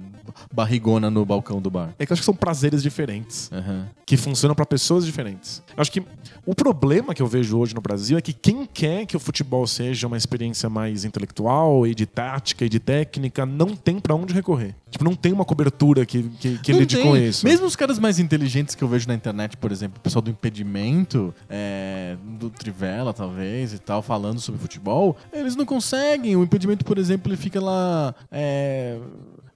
barrigona 0.53 1.11
no 1.11 1.25
balcão 1.25 1.61
do 1.61 1.71
bar? 1.71 1.95
É 1.99 2.07
que 2.07 2.13
eu 2.13 2.15
acho 2.15 2.23
que 2.23 2.27
são 2.27 2.35
prazeres 2.35 2.83
diferentes. 2.83 3.51
Aham. 3.53 3.89
que 4.05 4.17
funcionam 4.17 4.55
para 4.55 4.65
pessoas 4.65 5.05
diferentes. 5.05 5.63
Eu 5.77 5.81
acho 5.81 5.91
que 5.91 6.01
o 6.45 6.55
problema 6.55 7.13
que 7.13 7.21
eu 7.21 7.27
vejo 7.27 7.59
hoje 7.59 7.75
no 7.75 7.81
Brasil 7.81 8.17
é 8.17 8.21
que 8.21 8.33
quem 8.33 8.65
quer 8.65 9.05
que 9.05 9.17
o 9.17 9.21
futebol 9.21 9.67
seja 9.67 10.07
uma 10.07 10.17
experiência 10.17 10.71
mais 10.71 11.05
intelectual 11.05 11.85
e 11.87 11.95
de 11.95 12.07
tática 12.07 12.65
e 12.65 12.69
de 12.69 12.79
técnica 12.79 13.45
não 13.45 13.75
tem 13.75 13.99
para 13.99 14.15
onde 14.15 14.33
recorrer. 14.33 14.77
Tipo, 14.89 15.03
não 15.03 15.17
tem 15.17 15.33
uma 15.33 15.45
cobertura 15.45 16.07
que, 16.07 16.23
que, 16.23 16.59
que 16.59 16.73
lide 16.73 17.03
com 17.03 17.17
isso. 17.17 17.45
Mesmo 17.45 17.67
os 17.67 17.75
caras 17.75 17.99
mais 17.99 18.21
inteligentes 18.21 18.77
que 18.77 18.85
eu 18.85 18.89
vejo 18.89 19.09
na 19.09 19.15
internet, 19.15 19.57
por 19.57 19.73
exemplo, 19.73 19.99
o 19.99 20.01
pessoal 20.01 20.23
do 20.23 20.31
impedimento, 20.31 21.35
é, 21.51 22.17
do 22.39 22.49
Trivela, 22.49 23.13
talvez, 23.13 23.73
e 23.73 23.79
tal, 23.81 24.01
falando 24.01 24.41
sobre 24.41 24.61
futebol, 24.61 25.17
eles 25.33 25.57
não 25.57 25.67
conseguem. 25.67 26.37
O 26.37 26.45
impedimento, 26.45 26.85
por 26.85 26.97
exemplo, 26.97 27.31
ele 27.31 27.37
fica 27.37 27.61
lá. 27.61 28.15
é, 28.31 28.99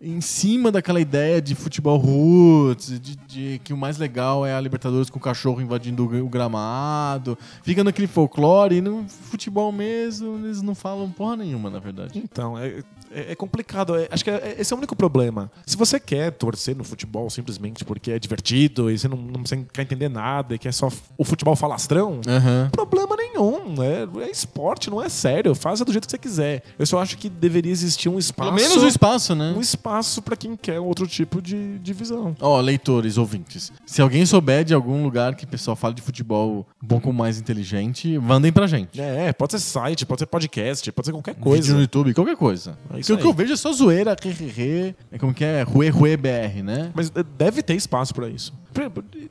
em 0.03 0.21
cima 0.21 0.73
daquela 0.73 0.99
ideia 0.99 1.43
de 1.43 1.55
futebol 1.55 1.99
roots, 1.99 2.99
de, 2.99 3.17
de 3.17 3.61
que 3.63 3.73
o 3.73 3.77
mais 3.77 3.99
legal 3.99 4.47
é 4.47 4.55
a 4.55 4.61
Libertadores 4.61 5.11
com 5.11 5.19
o 5.19 5.23
cachorro 5.23 5.61
invadindo 5.61 6.05
o, 6.05 6.29
gramado. 6.29 7.37
Fica 7.63 7.85
naquele 7.85 8.07
folclore 8.07 8.77
e 8.77 8.81
no 8.81 9.05
futebol 9.09 9.71
mesmo 9.71 10.39
eles 10.39 10.63
não 10.63 10.75
falam 10.75 11.11
porra 11.11 11.37
nenhuma, 11.37 11.69
na 11.69 11.79
verdade. 11.79 12.19
Então, 12.19 12.59
é, 12.59 12.83
é, 13.11 13.33
é 13.33 13.35
complicado. 13.35 13.95
É- 13.95 14.09
acho 14.11 14.25
que 14.25 14.31
é- 14.31 14.57
esse 14.59 14.73
é 14.73 14.75
o 14.75 14.79
único 14.79 14.97
problema. 14.97 15.51
Se 15.67 15.77
você 15.77 16.01
quer 16.01 16.33
torcer 16.33 16.75
no 16.75 16.83
futebol 16.85 17.29
simplesmente 17.29 17.85
porque 17.85 18.11
é 18.13 18.19
divertido 18.19 18.91
e 18.91 18.99
você 18.99 19.07
não, 19.07 19.19
não 19.19 19.43
quer 19.43 19.83
entender 19.83 20.09
nada 20.09 20.55
e 20.55 20.59
quer 20.59 20.73
só 20.73 20.89
o 21.19 21.25
futebol 21.25 21.55
falastrão, 21.55 22.23
Aham. 22.27 22.71
problema 22.73 23.17
nenhum. 23.17 23.75
É, 23.83 24.25
é 24.25 24.31
esporte, 24.31 24.89
não 24.89 25.03
é 25.03 25.11
sério. 25.11 25.55
Faça 25.55 25.85
do 25.85 25.93
jeito 25.93 26.07
que 26.07 26.11
você 26.13 26.19
quiser. 26.19 26.63
Eu 26.79 26.87
só 26.87 27.01
acho 27.01 27.19
que 27.19 27.29
deveria 27.29 27.71
existir 27.71 28.09
um 28.09 28.19
espaço. 28.19 28.51
Pelo 28.51 28.61
menos 28.69 28.83
o 28.83 28.87
espaço, 28.87 29.35
né? 29.35 29.53
um 29.55 29.61
espaço 29.61 29.90
para 30.23 30.37
quem 30.37 30.57
quer 30.57 30.79
outro 30.79 31.07
tipo 31.07 31.43
de, 31.43 31.79
de 31.79 31.93
visão. 31.93 32.37
Ó, 32.41 32.61
leitores, 32.61 33.19
ouvintes. 33.19 33.73
Se 33.85 34.01
alguém 34.01 34.25
souber 34.25 34.65
de 34.65 34.75
algum 34.75 35.03
lugar 35.03 35.35
que 35.35 35.45
o 35.45 35.49
pessoal 35.49 35.77
fala 35.77 35.95
de 35.95 36.03
futebol 36.03 36.67
um 36.83 36.87
pouco 36.87 37.13
mais 37.13 37.39
inteligente, 37.39 38.19
mandem 38.19 38.53
pra 38.53 38.67
gente. 38.67 39.01
É, 39.01 39.33
pode 39.33 39.53
ser 39.53 39.61
site, 39.61 40.07
pode 40.07 40.21
ser 40.21 40.27
podcast, 40.27 40.93
pode 40.93 41.07
ser 41.07 41.13
qualquer 41.13 41.35
Vídeo 41.35 41.45
coisa. 41.45 41.75
no 41.75 41.81
YouTube, 41.81 42.15
qualquer 42.15 42.37
coisa. 42.37 42.79
É 42.91 42.95
Porque 42.95 43.13
o 43.13 43.19
que 43.19 43.27
eu 43.27 43.33
vejo 43.33 43.53
é 43.53 43.57
só 43.57 43.73
zoeira, 43.73 44.17
re, 44.23 44.95
é 45.11 45.19
como 45.19 45.35
que 45.35 45.45
é? 45.45 45.63
Rue, 45.63 45.89
rue 45.89 46.17
BR, 46.17 46.63
né? 46.63 46.91
Mas 46.95 47.13
eh, 47.15 47.25
deve 47.37 47.63
ter 47.63 47.75
espaço 47.75 48.15
para 48.15 48.29
isso. 48.29 48.53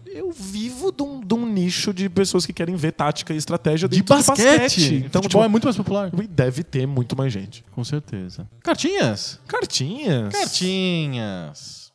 Eu 0.06 0.32
vivo 0.32 0.92
de 0.92 1.02
um, 1.02 1.19
de 1.30 1.36
um 1.36 1.46
nicho 1.46 1.94
de 1.94 2.10
pessoas 2.10 2.46
que 2.46 2.52
querem 2.52 2.76
ver 2.76 2.92
tática 2.92 3.34
e 3.34 3.38
estratégia 3.38 3.88
De 3.88 3.98
dentro 3.98 4.16
basquete. 4.16 4.96
Então, 5.06 5.22
futebol 5.22 5.44
tipo, 5.44 5.44
é 5.44 5.48
muito 5.48 5.64
mais 5.66 5.78
popular. 5.78 6.12
deve 6.28 6.64
ter 6.64 6.88
muito 6.88 7.16
mais 7.16 7.32
gente. 7.32 7.64
Com 7.72 7.84
certeza. 7.84 8.50
Cartinhas? 8.64 9.40
Cartinhas. 9.48 10.34
Cartinhas. 10.34 11.89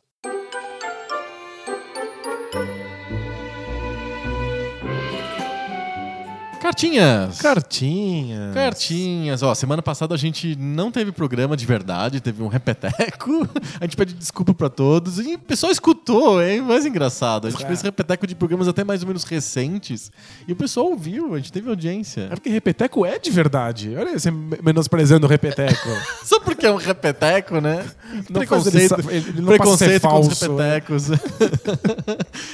Cartinhas. 6.65 7.39
Cartinhas. 7.41 8.53
Cartinhas. 8.55 9.43
Ó, 9.43 9.53
semana 9.53 9.83
passada 9.83 10.15
a 10.15 10.17
gente 10.17 10.55
não 10.55 10.91
teve 10.91 11.11
programa 11.11 11.55
de 11.55 11.63
verdade, 11.65 12.19
teve 12.19 12.41
um 12.41 12.47
repeteco. 12.47 13.47
A 13.79 13.83
gente 13.85 13.95
pede 13.95 14.13
desculpa 14.13 14.51
pra 14.53 14.67
todos. 14.69 15.19
E 15.19 15.35
o 15.35 15.39
pessoal 15.39 15.71
escutou, 15.71 16.41
hein? 16.41 16.61
Mais 16.61 16.85
engraçado. 16.85 17.47
A 17.47 17.51
gente 17.51 17.63
É. 17.63 17.67
fez 17.67 17.81
repeteco 17.81 18.25
de 18.25 18.33
programas 18.33 18.67
até 18.67 18.83
mais 18.83 19.01
ou 19.03 19.07
menos 19.07 19.23
recentes. 19.25 20.11
E 20.47 20.53
o 20.53 20.55
pessoal 20.55 20.87
ouviu, 20.87 21.33
a 21.35 21.37
gente 21.37 21.51
teve 21.51 21.69
audiência. 21.69 22.29
É 22.31 22.35
porque 22.35 22.49
repeteco 22.49 23.05
é 23.05 23.19
de 23.19 23.29
verdade. 23.29 23.93
Olha 23.95 24.17
você 24.17 24.31
me- 24.31 24.57
menosprezando 24.63 25.27
o 25.27 25.29
repeteco. 25.29 25.87
Só 26.25 26.39
porque 26.39 26.65
é 26.65 26.71
um 26.71 26.77
repeteco, 26.77 27.59
né? 27.61 27.85
Não 28.29 28.39
preconceito, 28.39 28.99
ele- 29.09 29.17
ele 29.17 29.41
não 29.41 29.45
preconceito 29.47 30.01
com 30.01 30.19
os 30.19 30.39
falso, 30.39 30.57
repetecos. 30.57 31.07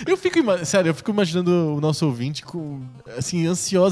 eu 0.07 0.17
fico, 0.17 0.39
sério, 0.65 0.89
eu 0.89 0.93
fico 0.95 1.11
imaginando 1.11 1.75
o 1.75 1.81
nosso 1.81 2.05
ouvinte 2.05 2.43
com, 2.43 2.81
assim, 3.17 3.47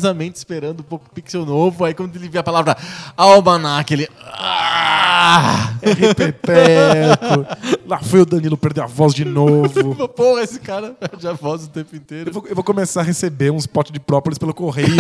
ansiosamente 0.09 0.37
esperando 0.37 0.79
um 0.81 0.83
pouco 0.83 1.09
pixel 1.13 1.45
novo. 1.45 1.85
Aí 1.85 1.93
quando 1.93 2.15
ele 2.15 2.27
vê 2.29 2.39
a 2.39 2.43
palavra 2.43 2.75
almanac, 3.15 3.93
ele. 3.93 4.07
Ah! 4.25 5.73
É 5.81 5.93
repeteco. 5.93 7.45
Lá 7.87 7.99
foi 7.99 8.21
o 8.21 8.25
Danilo 8.25 8.57
perder 8.57 8.81
a 8.81 8.85
voz 8.87 9.13
de 9.13 9.23
novo. 9.25 10.07
Porra, 10.09 10.41
esse 10.41 10.59
cara 10.59 10.91
perde 10.99 11.27
a 11.27 11.33
voz 11.33 11.65
o 11.65 11.69
tempo 11.69 11.89
Eu 11.93 11.97
inteiro. 11.97 12.31
vou, 12.33 12.45
eu 12.47 12.55
vou 12.55 12.63
começar 12.63 13.01
a 13.01 13.03
receber 13.03 13.51
uns 13.51 13.65
potes 13.65 13.91
de 13.91 13.99
própolis 13.99 14.37
pelo 14.37 14.53
correio. 14.53 14.89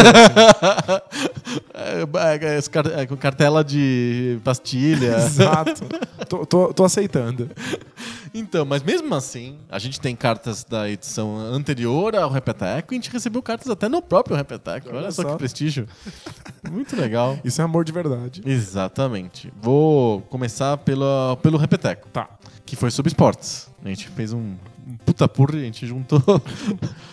É, 1.73 2.01
é, 2.01 2.57
é, 2.57 3.01
é, 3.01 3.05
com 3.05 3.15
cartela 3.15 3.63
de 3.63 4.37
pastilha. 4.43 5.15
Exato. 5.15 5.81
Tô, 6.27 6.45
tô- 6.45 6.73
tô 6.73 6.83
aceitando. 6.83 7.49
Então, 8.33 8.65
mas 8.65 8.83
mesmo 8.83 9.13
assim, 9.15 9.57
a 9.69 9.79
gente 9.79 9.99
tem 9.99 10.15
cartas 10.15 10.63
da 10.63 10.89
edição 10.89 11.37
anterior 11.37 12.15
ao 12.15 12.29
Repeteco 12.29 12.93
e 12.93 12.97
a 12.97 12.99
gente 12.99 13.11
recebeu 13.11 13.41
cartas 13.41 13.69
até 13.69 13.89
no 13.89 14.01
próprio 14.01 14.35
Repeteco. 14.35 14.89
Olha, 14.89 14.99
Olha 14.99 15.11
só, 15.11 15.23
só. 15.23 15.31
que 15.31 15.37
prestígio. 15.37 15.87
Muito 16.71 16.95
legal. 16.95 17.37
Isso 17.43 17.61
é 17.61 17.63
amor 17.63 17.83
de 17.83 17.91
verdade. 17.91 18.41
Exatamente. 18.45 19.51
Vou 19.61 20.21
começar 20.23 20.77
pela, 20.77 21.37
pelo 21.41 21.57
Repeteco, 21.57 22.07
Tá. 22.09 22.29
que 22.65 22.75
foi 22.75 22.91
sobre 22.91 23.09
esportes. 23.09 23.69
A 23.83 23.87
gente 23.89 24.07
fez 24.09 24.33
um, 24.33 24.55
um 24.87 24.97
puta 25.05 25.27
purri, 25.27 25.59
a 25.61 25.65
gente 25.65 25.87
juntou 25.87 26.21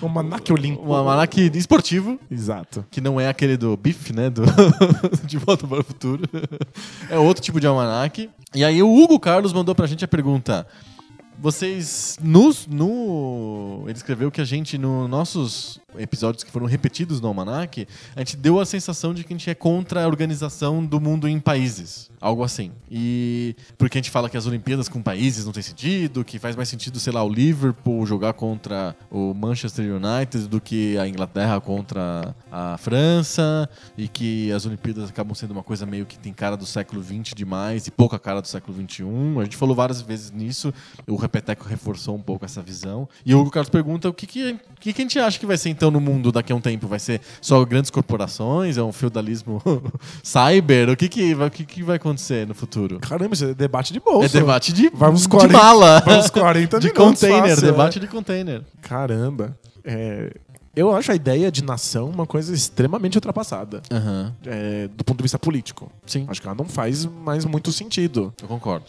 O 0.02 0.08
Manac 0.08 0.52
Olimpo. 0.52 0.82
um 0.86 0.92
almanac 0.92 1.40
esportivo, 1.56 2.18
Exato. 2.30 2.84
que 2.90 3.00
não 3.00 3.20
é 3.20 3.28
aquele 3.28 3.56
do 3.56 3.76
Biff, 3.76 4.12
né? 4.12 4.28
Do 4.28 4.42
de 5.24 5.38
Volta 5.38 5.66
para 5.66 5.80
o 5.80 5.84
Futuro. 5.84 6.24
É 7.08 7.16
outro 7.18 7.42
tipo 7.42 7.60
de 7.60 7.66
almanac. 7.66 8.28
E 8.54 8.64
aí 8.64 8.82
o 8.82 8.92
Hugo 8.92 9.18
Carlos 9.20 9.52
mandou 9.52 9.74
pra 9.74 9.86
gente 9.86 10.04
a 10.04 10.08
pergunta. 10.08 10.66
Vocês, 11.38 12.18
nos, 12.22 12.66
no, 12.66 13.82
ele 13.84 13.96
escreveu 13.96 14.30
que 14.30 14.40
a 14.40 14.44
gente, 14.44 14.78
nos 14.78 15.08
nossos 15.08 15.78
episódios 15.98 16.42
que 16.42 16.50
foram 16.50 16.66
repetidos 16.66 17.20
no 17.20 17.28
Almanac, 17.28 17.86
a 18.14 18.20
gente 18.20 18.36
deu 18.38 18.58
a 18.58 18.64
sensação 18.64 19.12
de 19.12 19.22
que 19.22 19.34
a 19.34 19.36
gente 19.36 19.50
é 19.50 19.54
contra 19.54 20.04
a 20.04 20.06
organização 20.06 20.84
do 20.84 20.98
mundo 20.98 21.28
em 21.28 21.38
países. 21.38 22.10
Algo 22.26 22.42
assim. 22.42 22.72
E 22.90 23.54
porque 23.78 23.98
a 23.98 24.00
gente 24.00 24.10
fala 24.10 24.28
que 24.28 24.36
as 24.36 24.46
Olimpíadas 24.46 24.88
com 24.88 25.00
países 25.00 25.44
não 25.44 25.52
tem 25.52 25.62
sentido, 25.62 26.24
que 26.24 26.40
faz 26.40 26.56
mais 26.56 26.68
sentido, 26.68 26.98
sei 26.98 27.12
lá, 27.12 27.22
o 27.22 27.28
Liverpool 27.28 28.04
jogar 28.04 28.32
contra 28.32 28.96
o 29.08 29.32
Manchester 29.32 29.94
United 29.94 30.48
do 30.48 30.60
que 30.60 30.98
a 30.98 31.06
Inglaterra 31.06 31.60
contra 31.60 32.34
a 32.50 32.76
França, 32.78 33.70
e 33.96 34.08
que 34.08 34.50
as 34.50 34.66
Olimpíadas 34.66 35.08
acabam 35.08 35.36
sendo 35.36 35.52
uma 35.52 35.62
coisa 35.62 35.86
meio 35.86 36.04
que 36.04 36.18
tem 36.18 36.32
cara 36.32 36.56
do 36.56 36.66
século 36.66 37.00
XX 37.00 37.32
demais 37.32 37.86
e 37.86 37.92
pouca 37.92 38.18
cara 38.18 38.42
do 38.42 38.48
século 38.48 38.76
XXI. 38.76 39.04
A 39.40 39.44
gente 39.44 39.56
falou 39.56 39.76
várias 39.76 40.02
vezes 40.02 40.32
nisso. 40.32 40.74
O 41.06 41.14
Repeteco 41.14 41.68
reforçou 41.68 42.16
um 42.16 42.22
pouco 42.22 42.44
essa 42.44 42.60
visão. 42.60 43.08
E 43.24 43.36
o 43.36 43.40
Hugo 43.40 43.52
Carlos 43.52 43.70
pergunta 43.70 44.08
o 44.08 44.12
que, 44.12 44.26
que, 44.26 44.58
o 44.76 44.80
que, 44.80 44.92
que 44.92 45.00
a 45.00 45.04
gente 45.04 45.18
acha 45.18 45.38
que 45.38 45.46
vai 45.46 45.56
ser 45.56 45.70
então 45.70 45.90
no 45.90 46.00
mundo 46.00 46.30
daqui 46.30 46.52
a 46.52 46.56
um 46.56 46.60
tempo? 46.60 46.86
Vai 46.86 46.98
ser 46.98 47.20
só 47.40 47.64
grandes 47.64 47.90
corporações? 47.90 48.76
É 48.76 48.82
um 48.82 48.92
feudalismo 48.92 49.60
cyber? 50.22 50.90
O 50.90 50.96
que, 50.96 51.08
que, 51.08 51.34
vai- 51.34 51.48
o 51.48 51.50
que, 51.50 51.64
que 51.64 51.82
vai 51.82 51.96
acontecer 51.96 52.46
no 52.46 52.54
futuro? 52.54 52.98
Caramba, 53.00 53.34
isso 53.34 53.44
é 53.44 53.54
debate 53.54 53.92
de 53.92 54.00
bolsa. 54.00 54.26
É 54.36 54.40
debate 54.40 54.72
de, 54.72 54.90
Vamos 54.94 55.22
de 55.22 55.28
40, 55.28 55.52
mala. 55.58 56.00
Vamos 56.04 56.30
40 56.30 56.78
de 56.80 56.90
container, 56.92 57.48
fácil, 57.50 57.62
debate 57.66 57.98
é. 57.98 58.00
de 58.00 58.06
container. 58.06 58.62
Caramba. 58.82 59.56
É, 59.84 60.32
eu 60.74 60.94
acho 60.94 61.10
a 61.10 61.14
ideia 61.14 61.50
de 61.50 61.64
nação 61.64 62.10
uma 62.10 62.26
coisa 62.26 62.54
extremamente 62.54 63.16
ultrapassada. 63.16 63.80
Aham, 63.90 64.34
é, 64.44 64.88
do 64.94 65.04
ponto 65.04 65.16
de 65.18 65.22
vista 65.22 65.38
político. 65.38 65.90
Sim. 66.04 66.26
Acho 66.28 66.40
que 66.40 66.46
ela 66.46 66.56
não 66.56 66.66
faz 66.66 67.06
mais 67.06 67.44
muito 67.44 67.72
sentido. 67.72 68.32
eu 68.42 68.46
concordo. 68.48 68.84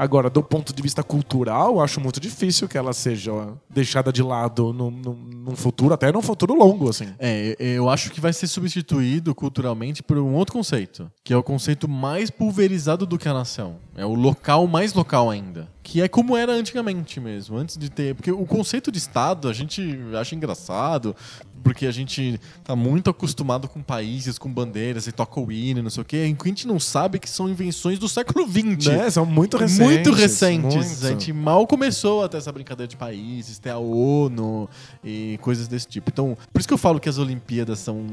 Agora, 0.00 0.30
do 0.30 0.42
ponto 0.42 0.72
de 0.72 0.80
vista 0.80 1.02
cultural, 1.02 1.78
acho 1.78 2.00
muito 2.00 2.18
difícil 2.18 2.66
que 2.66 2.78
ela 2.78 2.94
seja 2.94 3.52
deixada 3.68 4.10
de 4.10 4.22
lado 4.22 4.72
num, 4.72 4.90
num, 4.90 5.54
futuro, 5.54 5.92
até 5.92 6.10
num 6.10 6.22
futuro 6.22 6.54
longo, 6.54 6.88
assim. 6.88 7.08
É, 7.18 7.54
eu 7.58 7.86
acho 7.90 8.10
que 8.10 8.18
vai 8.18 8.32
ser 8.32 8.46
substituído 8.46 9.34
culturalmente 9.34 10.02
por 10.02 10.16
um 10.16 10.32
outro 10.32 10.54
conceito, 10.54 11.12
que 11.22 11.34
é 11.34 11.36
o 11.36 11.42
conceito 11.42 11.86
mais 11.86 12.30
pulverizado 12.30 13.04
do 13.04 13.18
que 13.18 13.28
a 13.28 13.34
nação. 13.34 13.76
É 13.94 14.06
o 14.06 14.14
local 14.14 14.66
mais 14.66 14.94
local 14.94 15.28
ainda. 15.28 15.68
Que 15.82 16.00
é 16.00 16.08
como 16.08 16.34
era 16.34 16.52
antigamente 16.52 17.20
mesmo, 17.20 17.58
antes 17.58 17.76
de 17.76 17.90
ter. 17.90 18.14
Porque 18.14 18.32
o 18.32 18.46
conceito 18.46 18.90
de 18.90 18.96
Estado 18.96 19.50
a 19.50 19.52
gente 19.52 19.98
acha 20.18 20.34
engraçado, 20.34 21.14
porque 21.62 21.86
a 21.86 21.90
gente 21.90 22.40
tá 22.64 22.74
muito 22.74 23.10
acostumado 23.10 23.68
com 23.68 23.82
países, 23.82 24.38
com 24.38 24.52
bandeiras 24.52 25.06
e 25.06 25.12
toca 25.12 25.40
o 25.40 25.50
hino, 25.50 25.82
não 25.82 25.90
sei 25.90 26.02
o 26.02 26.04
quê. 26.04 26.34
A 26.42 26.46
gente 26.48 26.66
não 26.66 26.80
sabe 26.80 27.18
que 27.18 27.28
são 27.28 27.48
invenções 27.48 27.98
do 27.98 28.08
século 28.08 28.46
XX. 28.46 28.86
Né? 28.86 29.10
São 29.10 29.26
muito 29.26 29.56
recentes. 29.56 29.80
Muito 29.80 30.12
recentes. 30.12 30.74
muito. 30.74 31.06
A 31.06 31.10
gente 31.10 31.32
mal 31.32 31.66
começou 31.66 32.24
a 32.24 32.28
ter 32.28 32.38
essa 32.38 32.50
brincadeira 32.50 32.88
de 32.88 32.96
países, 32.96 33.58
ter 33.58 33.70
a 33.70 33.78
ONU 33.78 34.68
e 35.04 35.38
coisas 35.42 35.68
desse 35.68 35.86
tipo. 35.86 36.10
Então, 36.10 36.36
por 36.52 36.58
isso 36.58 36.68
que 36.68 36.74
eu 36.74 36.78
falo 36.78 36.98
que 36.98 37.08
as 37.08 37.18
Olimpíadas 37.18 37.78
são 37.78 38.04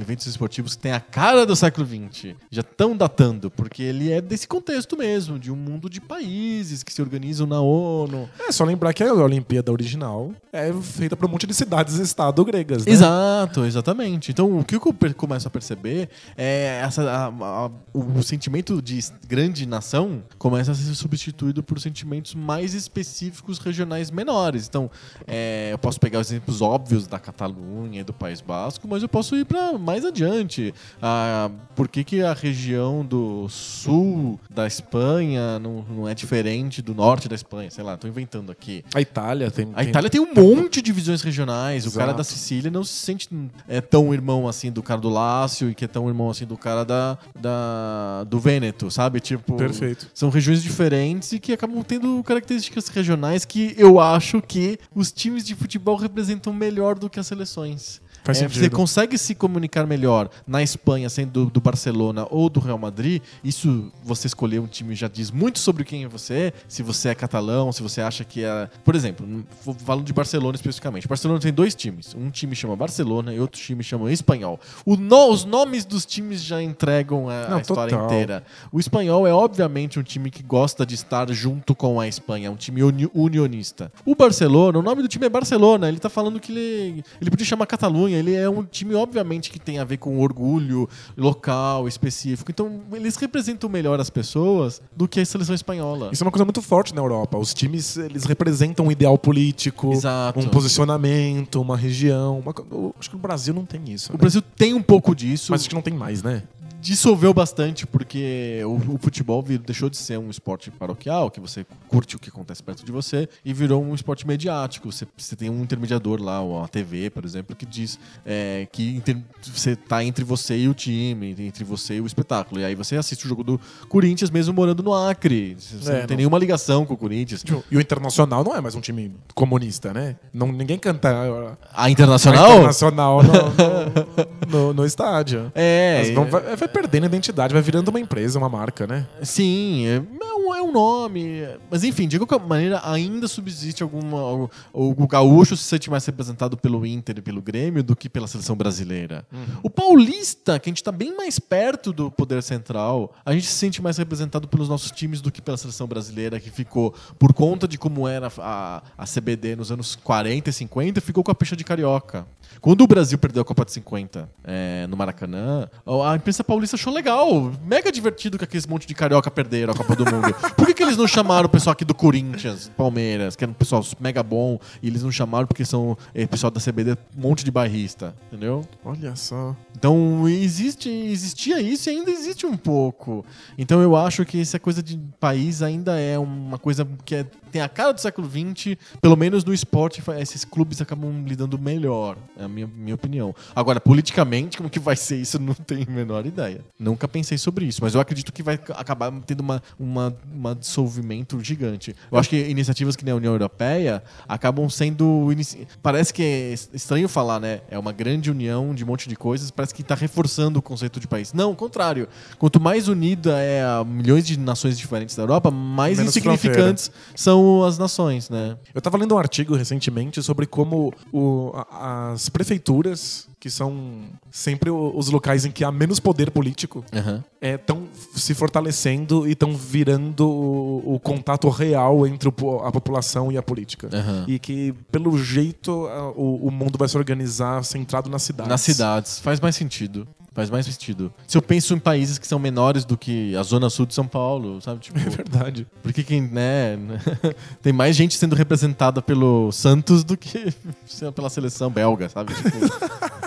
eventos 0.00 0.26
esportivos 0.26 0.74
que 0.74 0.82
têm 0.82 0.92
a 0.92 1.00
cara 1.00 1.44
do 1.44 1.54
século 1.54 1.86
XX. 1.86 2.34
Já 2.50 2.60
estão 2.60 2.96
datando, 2.96 3.50
porque 3.50 3.82
ele 3.82 4.10
é 4.10 4.20
desse 4.20 4.48
contexto 4.48 4.96
mesmo, 4.96 5.38
de 5.38 5.50
um 5.50 5.56
mundo 5.56 5.90
de 5.90 6.00
países 6.00 6.82
que 6.82 6.92
se 6.92 7.02
organizam 7.02 7.46
na 7.46 7.60
ONU. 7.60 8.28
É 8.48 8.52
só 8.52 8.64
lembrar 8.64 8.92
que 8.92 9.02
a 9.02 9.12
Olimpíada 9.12 9.70
original 9.72 10.32
é 10.52 10.72
feita 10.72 11.16
por 11.16 11.26
um 11.26 11.32
monte 11.32 11.46
de 11.46 11.54
cidades-estado 11.54 12.44
gregas, 12.44 12.85
né? 12.86 12.92
Exato, 12.92 13.64
exatamente. 13.64 14.30
Então, 14.30 14.58
o 14.58 14.64
que 14.64 14.76
eu 14.76 14.80
começo 15.14 15.46
a 15.48 15.50
perceber 15.50 16.08
é 16.36 16.80
essa, 16.82 17.02
a- 17.02 17.26
a- 17.66 17.70
o 17.92 18.22
sentimento 18.22 18.80
de 18.80 18.98
grande 19.26 19.66
nação 19.66 20.22
começa 20.38 20.72
a 20.72 20.74
ser 20.74 20.94
substituído 20.94 21.62
por 21.62 21.80
sentimentos 21.80 22.34
mais 22.34 22.74
específicos 22.74 23.58
regionais 23.58 24.10
menores. 24.10 24.66
Então, 24.68 24.90
é, 25.26 25.70
eu 25.72 25.78
posso 25.78 25.98
pegar 26.00 26.20
os 26.20 26.30
exemplos 26.30 26.62
óbvios 26.62 27.06
da 27.06 27.18
Catalunha 27.18 28.00
e 28.00 28.04
do 28.04 28.12
País 28.12 28.40
Basco, 28.40 28.86
mas 28.88 29.02
eu 29.02 29.08
posso 29.08 29.34
ir 29.36 29.44
para 29.44 29.76
mais 29.78 30.04
adiante. 30.04 30.72
Ah, 31.02 31.50
por 31.74 31.88
que, 31.88 32.04
que 32.04 32.22
a 32.22 32.32
região 32.32 33.04
do 33.04 33.48
sul 33.48 34.38
da 34.50 34.66
Espanha 34.66 35.58
não, 35.58 35.84
não 35.88 36.08
é 36.08 36.14
diferente 36.14 36.80
do 36.80 36.94
norte 36.94 37.28
da 37.28 37.34
Espanha? 37.34 37.70
Sei 37.70 37.82
lá, 37.84 37.94
estou 37.94 38.08
inventando 38.08 38.50
aqui. 38.52 38.84
A 38.94 39.00
Itália 39.00 39.50
tem. 39.50 39.68
A 39.74 39.82
Itália 39.84 40.08
tem 40.10 40.20
um 40.20 40.32
monte 40.34 40.80
de 40.80 40.92
visões 40.92 41.22
regionais. 41.22 41.86
O 41.86 41.90
cara 41.92 42.06
Exato. 42.06 42.18
da 42.18 42.24
Sicília 42.24 42.70
não 42.76 42.84
se 42.84 42.92
sente 42.92 43.28
é, 43.66 43.80
tão 43.80 44.12
irmão 44.12 44.46
assim 44.46 44.70
do 44.70 44.82
cara 44.82 45.00
do 45.00 45.08
Lácio 45.08 45.70
e 45.70 45.74
que 45.74 45.84
é 45.84 45.88
tão 45.88 46.08
irmão 46.08 46.30
assim 46.30 46.44
do 46.44 46.56
cara 46.56 46.84
da, 46.84 47.18
da 47.34 48.24
do 48.24 48.38
Vêneto, 48.38 48.90
sabe? 48.90 49.18
Tipo, 49.20 49.56
Perfeito. 49.56 50.08
são 50.12 50.28
regiões 50.28 50.62
diferentes 50.62 51.32
e 51.32 51.38
que 51.38 51.52
acabam 51.52 51.82
tendo 51.82 52.22
características 52.22 52.88
regionais 52.88 53.44
que 53.44 53.74
eu 53.78 53.98
acho 53.98 54.42
que 54.42 54.78
os 54.94 55.10
times 55.10 55.44
de 55.44 55.54
futebol 55.54 55.96
representam 55.96 56.52
melhor 56.52 56.98
do 56.98 57.08
que 57.08 57.18
as 57.18 57.26
seleções. 57.26 58.00
Faz 58.26 58.42
É, 58.42 58.48
você 58.48 58.68
consegue 58.68 59.16
se 59.16 59.34
comunicar 59.34 59.86
melhor 59.86 60.28
na 60.46 60.62
Espanha, 60.62 61.08
sendo 61.08 61.30
do, 61.44 61.50
do 61.50 61.60
Barcelona 61.60 62.26
ou 62.30 62.48
do 62.50 62.58
Real 62.60 62.76
Madrid. 62.76 63.22
Isso, 63.42 63.90
você 64.02 64.26
escolher 64.26 64.58
um 64.60 64.66
time 64.66 64.94
já 64.94 65.06
diz 65.08 65.30
muito 65.30 65.58
sobre 65.60 65.84
quem 65.84 66.06
você 66.08 66.34
é. 66.34 66.52
Se 66.68 66.82
você 66.82 67.10
é 67.10 67.14
catalão, 67.14 67.70
se 67.72 67.82
você 67.82 68.00
acha 68.00 68.24
que 68.24 68.42
é. 68.42 68.68
Por 68.84 68.94
exemplo, 68.96 69.24
f- 69.64 69.74
falando 69.84 70.04
de 70.04 70.12
Barcelona 70.12 70.56
especificamente. 70.56 71.06
Barcelona 71.06 71.38
tem 71.40 71.52
dois 71.52 71.74
times. 71.74 72.14
Um 72.18 72.28
time 72.30 72.54
chama 72.56 72.74
Barcelona 72.74 73.32
e 73.32 73.38
outro 73.38 73.60
time 73.60 73.82
chama 73.84 74.10
Espanhol. 74.12 74.58
O 74.84 74.96
no- 74.96 75.30
os 75.30 75.44
nomes 75.44 75.84
dos 75.84 76.04
times 76.04 76.42
já 76.42 76.60
entregam 76.62 77.28
a, 77.28 77.44
a 77.44 77.48
Não, 77.50 77.60
história 77.60 77.90
total. 77.90 78.06
inteira. 78.06 78.42
O 78.72 78.80
Espanhol 78.80 79.26
é, 79.26 79.32
obviamente, 79.32 79.98
um 79.98 80.02
time 80.02 80.30
que 80.30 80.42
gosta 80.42 80.84
de 80.84 80.94
estar 80.94 81.30
junto 81.32 81.74
com 81.74 82.00
a 82.00 82.08
Espanha. 82.08 82.48
É 82.48 82.50
um 82.50 82.56
time 82.56 82.82
uni- 82.82 83.08
unionista. 83.14 83.92
O 84.04 84.14
Barcelona, 84.14 84.78
o 84.78 84.82
nome 84.82 85.02
do 85.02 85.08
time 85.08 85.26
é 85.26 85.28
Barcelona. 85.28 85.88
Ele 85.88 85.98
tá 85.98 86.08
falando 86.08 86.40
que 86.40 86.50
ele, 86.50 87.04
ele 87.20 87.30
podia 87.30 87.46
chamar 87.46 87.66
Catalunha. 87.66 88.15
Ele 88.16 88.34
é 88.34 88.48
um 88.48 88.62
time, 88.64 88.94
obviamente, 88.94 89.50
que 89.50 89.58
tem 89.58 89.78
a 89.78 89.84
ver 89.84 89.96
com 89.98 90.18
orgulho 90.18 90.88
local, 91.16 91.86
específico. 91.88 92.50
Então, 92.50 92.80
eles 92.92 93.16
representam 93.16 93.68
melhor 93.68 94.00
as 94.00 94.10
pessoas 94.10 94.80
do 94.94 95.06
que 95.06 95.20
a 95.20 95.26
seleção 95.26 95.54
espanhola. 95.54 96.10
Isso 96.12 96.22
é 96.22 96.26
uma 96.26 96.30
coisa 96.30 96.44
muito 96.44 96.62
forte 96.62 96.94
na 96.94 97.00
Europa. 97.00 97.38
Os 97.38 97.54
times, 97.54 97.96
eles 97.96 98.24
representam 98.24 98.86
um 98.86 98.92
ideal 98.92 99.16
político, 99.18 99.92
Exato. 99.92 100.38
um 100.38 100.48
posicionamento, 100.48 101.60
uma 101.60 101.76
região. 101.76 102.38
uma 102.40 102.54
acho 102.98 103.10
que 103.10 103.16
o 103.16 103.18
Brasil 103.18 103.54
não 103.54 103.64
tem 103.64 103.92
isso. 103.92 104.10
O 104.10 104.12
né? 104.14 104.18
Brasil 104.18 104.42
tem 104.42 104.74
um 104.74 104.82
pouco 104.82 105.14
disso. 105.14 105.52
Mas 105.52 105.62
acho 105.62 105.68
que 105.68 105.74
não 105.74 105.82
tem 105.82 105.94
mais, 105.94 106.22
né? 106.22 106.42
Dissolveu 106.86 107.34
bastante 107.34 107.84
porque 107.86 108.60
o, 108.64 108.94
o 108.94 108.98
futebol 108.98 109.42
vir- 109.42 109.58
deixou 109.58 109.90
de 109.90 109.96
ser 109.96 110.18
um 110.18 110.30
esporte 110.30 110.70
paroquial, 110.70 111.30
que 111.30 111.40
você 111.40 111.66
curte 111.88 112.14
o 112.14 112.18
que 112.18 112.28
acontece 112.28 112.62
perto 112.62 112.84
de 112.84 112.92
você, 112.92 113.28
e 113.44 113.52
virou 113.52 113.82
um 113.82 113.92
esporte 113.94 114.24
mediático. 114.26 114.90
Você, 114.92 115.04
você 115.16 115.34
tem 115.34 115.50
um 115.50 115.62
intermediador 115.62 116.22
lá, 116.22 116.40
ou 116.40 116.62
a 116.62 116.68
TV, 116.68 117.10
por 117.10 117.24
exemplo, 117.24 117.56
que 117.56 117.66
diz 117.66 117.98
é, 118.24 118.68
que 118.70 118.96
inter- 118.96 119.18
você 119.42 119.74
tá 119.74 120.04
entre 120.04 120.24
você 120.24 120.56
e 120.56 120.68
o 120.68 120.74
time, 120.74 121.34
entre 121.40 121.64
você 121.64 121.94
e 121.96 122.00
o 122.00 122.06
espetáculo. 122.06 122.60
E 122.60 122.64
aí 122.64 122.74
você 122.76 122.96
assiste 122.96 123.24
o 123.24 123.28
jogo 123.28 123.42
do 123.42 123.60
Corinthians 123.88 124.30
mesmo 124.30 124.54
morando 124.54 124.82
no 124.82 124.94
Acre. 124.94 125.56
Você 125.58 125.90
É, 125.90 126.00
não 126.00 126.06
tem 126.06 126.06
não- 126.10 126.16
nenhuma 126.18 126.38
ligação 126.38 126.86
com 126.86 126.94
o 126.94 126.96
Corinthians. 126.96 127.42
E 127.70 127.76
o 127.76 127.80
Internacional 127.80 128.44
não 128.44 128.54
é 128.54 128.60
mais 128.60 128.74
um 128.76 128.80
time 128.80 129.12
comunista, 129.34 129.92
né? 129.92 130.16
Não, 130.32 130.52
ninguém 130.52 130.78
canta 130.78 131.08
uh, 131.10 131.56
A 131.72 131.84
a 131.86 131.90
Internacional? 131.90 132.52
Internacional 132.52 133.22
no, 133.22 133.32
no- 133.32 134.66
no- 134.66 134.74
no 134.74 134.86
estádio. 134.86 135.50
É, 135.54 135.98
Mas 135.98 136.14
vão- 136.14 136.26
vai, 136.30 136.56
vai 136.56 136.68
perdendo 136.76 137.04
a 137.04 137.06
identidade, 137.06 137.54
vai 137.54 137.62
virando 137.62 137.88
uma 137.88 137.98
empresa, 137.98 138.38
uma 138.38 138.50
marca, 138.50 138.86
né? 138.86 139.06
Sim, 139.22 139.86
é, 139.86 139.94
é 139.96 140.34
um, 140.34 140.54
é 140.54 140.60
um 140.60 140.70
nome. 140.70 141.48
Mas 141.70 141.82
enfim, 141.84 142.06
de 142.06 142.18
qualquer 142.18 142.46
maneira, 142.46 142.82
ainda 142.84 143.26
subsiste 143.26 143.82
alguma. 143.82 144.50
O, 144.74 144.90
o 144.90 145.06
gaúcho 145.06 145.56
se 145.56 145.62
sente 145.62 145.88
mais 145.88 146.04
representado 146.04 146.54
pelo 146.54 146.84
Inter 146.84 147.16
e 147.16 147.22
pelo 147.22 147.40
Grêmio 147.40 147.82
do 147.82 147.96
que 147.96 148.10
pela 148.10 148.26
seleção 148.26 148.54
brasileira. 148.54 149.26
O 149.62 149.70
paulista, 149.70 150.58
que 150.58 150.68
a 150.68 150.70
gente 150.70 150.84
tá 150.84 150.92
bem 150.92 151.16
mais 151.16 151.38
perto 151.38 151.94
do 151.94 152.10
poder 152.10 152.42
central, 152.42 153.14
a 153.24 153.32
gente 153.32 153.46
se 153.46 153.54
sente 153.54 153.80
mais 153.80 153.96
representado 153.96 154.46
pelos 154.46 154.68
nossos 154.68 154.90
times 154.90 155.22
do 155.22 155.32
que 155.32 155.40
pela 155.40 155.56
seleção 155.56 155.86
brasileira, 155.86 156.38
que 156.38 156.50
ficou, 156.50 156.94
por 157.18 157.32
conta 157.32 157.66
de 157.66 157.78
como 157.78 158.06
era 158.06 158.30
a, 158.38 158.82
a 158.98 159.04
CBD 159.06 159.56
nos 159.56 159.72
anos 159.72 159.96
40 159.96 160.50
e 160.50 160.52
50, 160.52 161.00
ficou 161.00 161.24
com 161.24 161.30
a 161.30 161.34
pecha 161.34 161.56
de 161.56 161.64
carioca. 161.64 162.26
Quando 162.60 162.82
o 162.82 162.86
Brasil 162.86 163.18
perdeu 163.18 163.42
a 163.42 163.44
Copa 163.44 163.64
de 163.64 163.72
50 163.72 164.28
é, 164.44 164.86
no 164.88 164.96
Maracanã, 164.96 165.68
a 166.04 166.16
imprensa 166.16 166.42
paulista 166.42 166.65
achou 166.74 166.92
legal, 166.92 167.52
mega 167.64 167.92
divertido 167.92 168.36
que 168.36 168.44
aqueles 168.44 168.66
monte 168.66 168.86
de 168.86 168.94
carioca 168.94 169.30
perderam 169.30 169.72
a 169.72 169.76
Copa 169.76 169.94
do 169.94 170.04
Mundo. 170.04 170.34
Por 170.56 170.66
que, 170.66 170.74
que 170.74 170.82
eles 170.82 170.96
não 170.96 171.06
chamaram 171.06 171.46
o 171.46 171.48
pessoal 171.48 171.72
aqui 171.72 171.84
do 171.84 171.94
Corinthians, 171.94 172.70
Palmeiras, 172.76 173.36
que 173.36 173.44
era 173.44 173.50
um 173.50 173.54
pessoal 173.54 173.84
mega 174.00 174.22
bom, 174.22 174.58
e 174.82 174.88
eles 174.88 175.02
não 175.02 175.12
chamaram 175.12 175.46
porque 175.46 175.64
são 175.64 175.96
é, 176.14 176.26
pessoal 176.26 176.50
da 176.50 176.60
CBD, 176.60 176.92
um 177.16 177.20
monte 177.20 177.44
de 177.44 177.50
bairrista, 177.50 178.14
entendeu? 178.26 178.66
Olha 178.84 179.14
só. 179.14 179.54
Então 179.76 180.28
existe, 180.28 180.88
existia 180.88 181.60
isso 181.60 181.88
e 181.88 181.92
ainda 181.92 182.10
existe 182.10 182.46
um 182.46 182.56
pouco. 182.56 183.24
Então 183.56 183.80
eu 183.80 183.94
acho 183.94 184.24
que 184.24 184.40
essa 184.40 184.58
coisa 184.58 184.82
de 184.82 184.98
país 185.20 185.62
ainda 185.62 185.98
é 186.00 186.18
uma 186.18 186.58
coisa 186.58 186.86
que 187.04 187.14
é- 187.14 187.26
tem 187.52 187.62
a 187.62 187.68
cara 187.68 187.92
do 187.92 188.00
século 188.00 188.28
XX, 188.28 188.76
pelo 189.00 189.16
menos 189.16 189.42
no 189.44 189.54
esporte, 189.54 190.02
esses 190.20 190.44
clubes 190.44 190.80
acabam 190.82 191.22
lidando 191.24 191.58
melhor, 191.58 192.16
é 192.38 192.44
a 192.44 192.48
minha, 192.48 192.66
minha 192.66 192.94
opinião. 192.94 193.34
Agora, 193.54 193.80
politicamente, 193.80 194.58
como 194.58 194.68
que 194.68 194.78
vai 194.78 194.94
ser 194.96 195.16
isso, 195.16 195.38
não 195.38 195.54
tenho 195.54 195.86
a 195.88 195.90
menor 195.90 196.26
ideia. 196.26 196.45
Nunca 196.78 197.06
pensei 197.08 197.38
sobre 197.38 197.64
isso, 197.64 197.80
mas 197.82 197.94
eu 197.94 198.00
acredito 198.00 198.32
que 198.32 198.42
vai 198.42 198.54
acabar 198.74 199.12
tendo 199.26 199.40
uma, 199.40 199.62
uma, 199.78 200.16
uma 200.32 200.54
dissolvimento 200.54 201.42
gigante. 201.42 201.94
Eu 202.10 202.18
acho 202.18 202.28
que 202.28 202.36
iniciativas 202.36 202.94
que 202.96 203.04
nem 203.04 203.12
a 203.12 203.16
União 203.16 203.32
Europeia 203.32 204.02
acabam 204.28 204.68
sendo. 204.68 205.30
inici- 205.32 205.66
Parece 205.82 206.12
que 206.12 206.22
é 206.22 206.54
estranho 206.74 207.08
falar, 207.08 207.40
né? 207.40 207.60
É 207.70 207.78
uma 207.78 207.92
grande 207.92 208.30
união 208.30 208.74
de 208.74 208.84
um 208.84 208.86
monte 208.86 209.08
de 209.08 209.16
coisas, 209.16 209.50
parece 209.50 209.74
que 209.74 209.82
está 209.82 209.94
reforçando 209.94 210.58
o 210.58 210.62
conceito 210.62 211.00
de 211.00 211.06
país. 211.08 211.32
Não, 211.32 211.48
ao 211.50 211.54
contrário. 211.56 212.08
Quanto 212.38 212.60
mais 212.60 212.88
unida 212.88 213.38
é 213.38 213.62
a 213.64 213.84
milhões 213.84 214.26
de 214.26 214.38
nações 214.38 214.78
diferentes 214.78 215.16
da 215.16 215.22
Europa, 215.22 215.50
mais 215.50 215.98
Menos 215.98 216.16
insignificantes 216.16 216.90
são 217.14 217.64
as 217.64 217.78
nações, 217.78 218.28
né? 218.30 218.56
Eu 218.74 218.80
tava 218.80 218.96
lendo 218.98 219.14
um 219.14 219.18
artigo 219.18 219.54
recentemente 219.56 220.22
sobre 220.22 220.46
como 220.46 220.92
o- 221.12 221.52
as 221.70 222.28
prefeituras, 222.28 223.28
que 223.38 223.50
são 223.50 224.04
sempre 224.30 224.70
o- 224.70 224.92
os 224.96 225.08
locais 225.08 225.44
em 225.44 225.50
que 225.50 225.62
há 225.64 225.70
menos 225.70 226.00
poder 226.00 226.30
político, 226.36 226.84
Aham. 226.92 227.24
estão 227.40 227.84
se 228.14 228.34
fortalecendo 228.34 229.26
e 229.26 229.32
estão 229.32 229.56
virando 229.56 230.28
o, 230.28 230.94
o 230.94 231.00
contato 231.00 231.48
real 231.48 232.06
entre 232.06 232.28
o 232.28 232.58
a 232.62 232.70
população 232.70 233.32
e 233.32 233.38
a 233.38 233.42
política. 233.42 233.88
Aham. 233.92 234.24
E 234.28 234.38
que, 234.38 234.74
pelo 234.92 235.16
jeito, 235.18 235.86
a- 235.86 236.10
o, 236.10 236.46
o 236.48 236.50
mundo 236.50 236.76
vai 236.78 236.88
se 236.88 236.96
organizar 236.96 237.64
centrado 237.64 238.10
nas 238.10 238.22
cidades. 238.22 238.50
Nas 238.50 238.60
cidades. 238.60 239.18
Faz 239.20 239.40
mais 239.40 239.56
sentido. 239.56 240.06
Faz 240.36 240.50
mais 240.50 240.66
sentido. 240.66 241.10
Se 241.26 241.38
eu 241.38 241.40
penso 241.40 241.72
em 241.72 241.78
países 241.78 242.18
que 242.18 242.26
são 242.26 242.38
menores 242.38 242.84
do 242.84 242.94
que 242.94 243.34
a 243.34 243.42
zona 243.42 243.70
sul 243.70 243.86
de 243.86 243.94
São 243.94 244.06
Paulo, 244.06 244.60
sabe? 244.60 244.80
Tipo, 244.84 244.98
É 244.98 245.08
verdade. 245.08 245.66
por 245.82 245.94
que 245.94 246.04
que, 246.04 246.20
né? 246.20 246.76
Tem 247.62 247.72
mais 247.72 247.96
gente 247.96 248.18
sendo 248.18 248.36
representada 248.36 249.00
pelo 249.00 249.50
Santos 249.50 250.04
do 250.04 250.14
que 250.14 250.52
pela 251.14 251.30
seleção 251.30 251.70
belga, 251.70 252.10
sabe? 252.10 252.34
Tipo, 252.34 252.50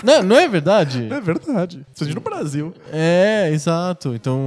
não, 0.06 0.22
não 0.22 0.36
é 0.36 0.48
verdade? 0.48 1.07
É 1.11 1.19
verdade. 1.19 1.84
Seja 1.95 2.14
no 2.14 2.22
Brasil. 2.22 2.76
É, 2.94 3.49
exato. 3.52 4.14
Então, 4.14 4.40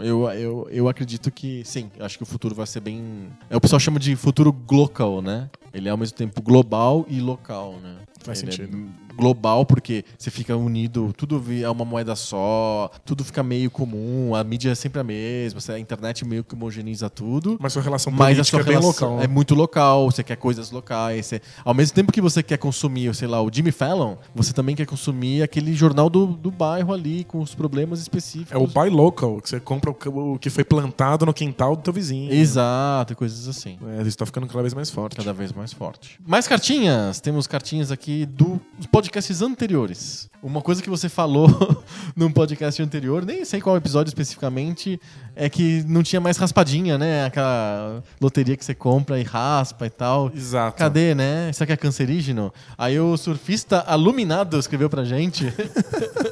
eu, 0.00 0.30
eu, 0.30 0.68
eu 0.70 0.88
acredito 0.88 1.32
que, 1.32 1.62
sim, 1.64 1.90
acho 1.98 2.16
que 2.16 2.22
o 2.22 2.26
futuro 2.26 2.54
vai 2.54 2.66
ser 2.68 2.78
bem. 2.78 3.28
É, 3.50 3.56
o 3.56 3.60
pessoal 3.60 3.80
chama 3.80 3.98
de 3.98 4.14
futuro 4.14 4.52
glocal, 4.52 5.20
né? 5.20 5.50
Ele 5.74 5.88
é 5.88 5.90
ao 5.90 5.96
mesmo 5.98 6.16
tempo 6.16 6.40
global 6.40 7.04
e 7.08 7.20
local, 7.20 7.74
né? 7.82 7.96
Faz 8.22 8.40
Ele 8.40 8.52
sentido. 8.52 8.88
É 9.04 9.07
global 9.18 9.66
porque 9.66 10.04
você 10.16 10.30
fica 10.30 10.56
unido, 10.56 11.12
tudo 11.16 11.42
é 11.62 11.68
uma 11.68 11.84
moeda 11.84 12.14
só, 12.16 12.90
tudo 13.04 13.24
fica 13.24 13.42
meio 13.42 13.70
comum, 13.70 14.34
a 14.34 14.44
mídia 14.44 14.70
é 14.70 14.74
sempre 14.74 15.00
a 15.00 15.04
mesma, 15.04 15.60
a 15.74 15.78
internet 15.78 16.24
meio 16.24 16.44
que 16.44 16.54
homogeniza 16.54 17.10
tudo. 17.10 17.58
Mas 17.60 17.72
sua 17.72 17.82
relação 17.82 18.12
Mas 18.12 18.38
a 18.38 18.44
sua 18.44 18.60
é 18.60 18.62
bem 18.62 18.78
relação 18.78 19.10
local. 19.10 19.24
é 19.24 19.26
muito 19.28 19.54
local, 19.54 20.10
você 20.10 20.22
quer 20.22 20.36
coisas 20.36 20.70
locais. 20.70 21.26
você- 21.26 21.40
Ao 21.64 21.74
mesmo 21.74 21.94
tempo 21.94 22.12
que 22.12 22.20
você 22.20 22.42
quer 22.42 22.56
consumir, 22.58 23.14
sei 23.14 23.28
lá, 23.28 23.42
o 23.42 23.50
Jimmy 23.52 23.72
Fallon, 23.72 24.16
você 24.34 24.52
também 24.52 24.74
quer 24.76 24.86
consumir 24.86 25.42
aquele 25.42 25.74
jornal 25.74 26.08
do, 26.08 26.26
do 26.26 26.50
bairro 26.50 26.92
ali, 26.92 27.24
com 27.24 27.40
os 27.40 27.54
problemas 27.54 28.00
específicos. 28.00 28.52
É 28.52 28.56
o 28.56 28.66
buy 28.66 28.88
local, 28.88 29.40
que 29.40 29.48
você 29.48 29.58
compra 29.60 29.90
o 29.90 30.38
que- 30.38 30.48
foi 30.50 30.64
plantado 30.64 31.26
no 31.26 31.34
quintal 31.34 31.74
do 31.76 31.82
teu 31.82 31.92
vizinho. 31.92 32.32
Exato, 32.32 33.14
coisas 33.16 33.48
assim. 33.48 33.78
É, 33.98 34.02
isso 34.06 34.16
tá 34.16 34.24
ficando 34.26 34.46
cada 34.46 34.60
vez 34.62 34.72
mais 34.74 34.90
forte. 34.90 35.16
Cada 35.16 35.32
vez 35.32 35.52
mais 35.52 35.72
forte. 35.72 36.18
Mais 36.26 36.46
cartinhas. 36.48 37.20
Temos 37.20 37.46
cartinhas 37.46 37.90
aqui 37.90 38.24
do- 38.26 38.60
dos 38.76 38.86
podcasts 39.08 39.40
anteriores. 39.40 40.28
Uma 40.42 40.60
coisa 40.60 40.82
que 40.82 40.90
você 40.90 41.08
falou 41.08 41.48
num 42.14 42.30
podcast 42.30 42.80
anterior, 42.80 43.24
nem 43.24 43.44
sei 43.44 43.60
qual 43.60 43.76
episódio 43.76 44.08
especificamente, 44.10 45.00
é 45.34 45.48
que 45.48 45.82
não 45.88 46.02
tinha 46.02 46.20
mais 46.20 46.36
raspadinha, 46.36 46.96
né? 46.96 47.24
Aquela 47.24 48.04
loteria 48.20 48.56
que 48.56 48.64
você 48.64 48.74
compra 48.74 49.18
e 49.18 49.22
raspa 49.24 49.86
e 49.86 49.90
tal. 49.90 50.30
Exato. 50.34 50.76
Cadê, 50.76 51.14
né? 51.14 51.50
Será 51.52 51.66
que 51.66 51.72
é 51.72 51.76
cancerígeno? 51.76 52.52
Aí 52.76 53.00
o 53.00 53.16
surfista 53.16 53.80
Aluminado 53.80 54.58
escreveu 54.58 54.88
pra 54.88 55.04
gente 55.04 55.52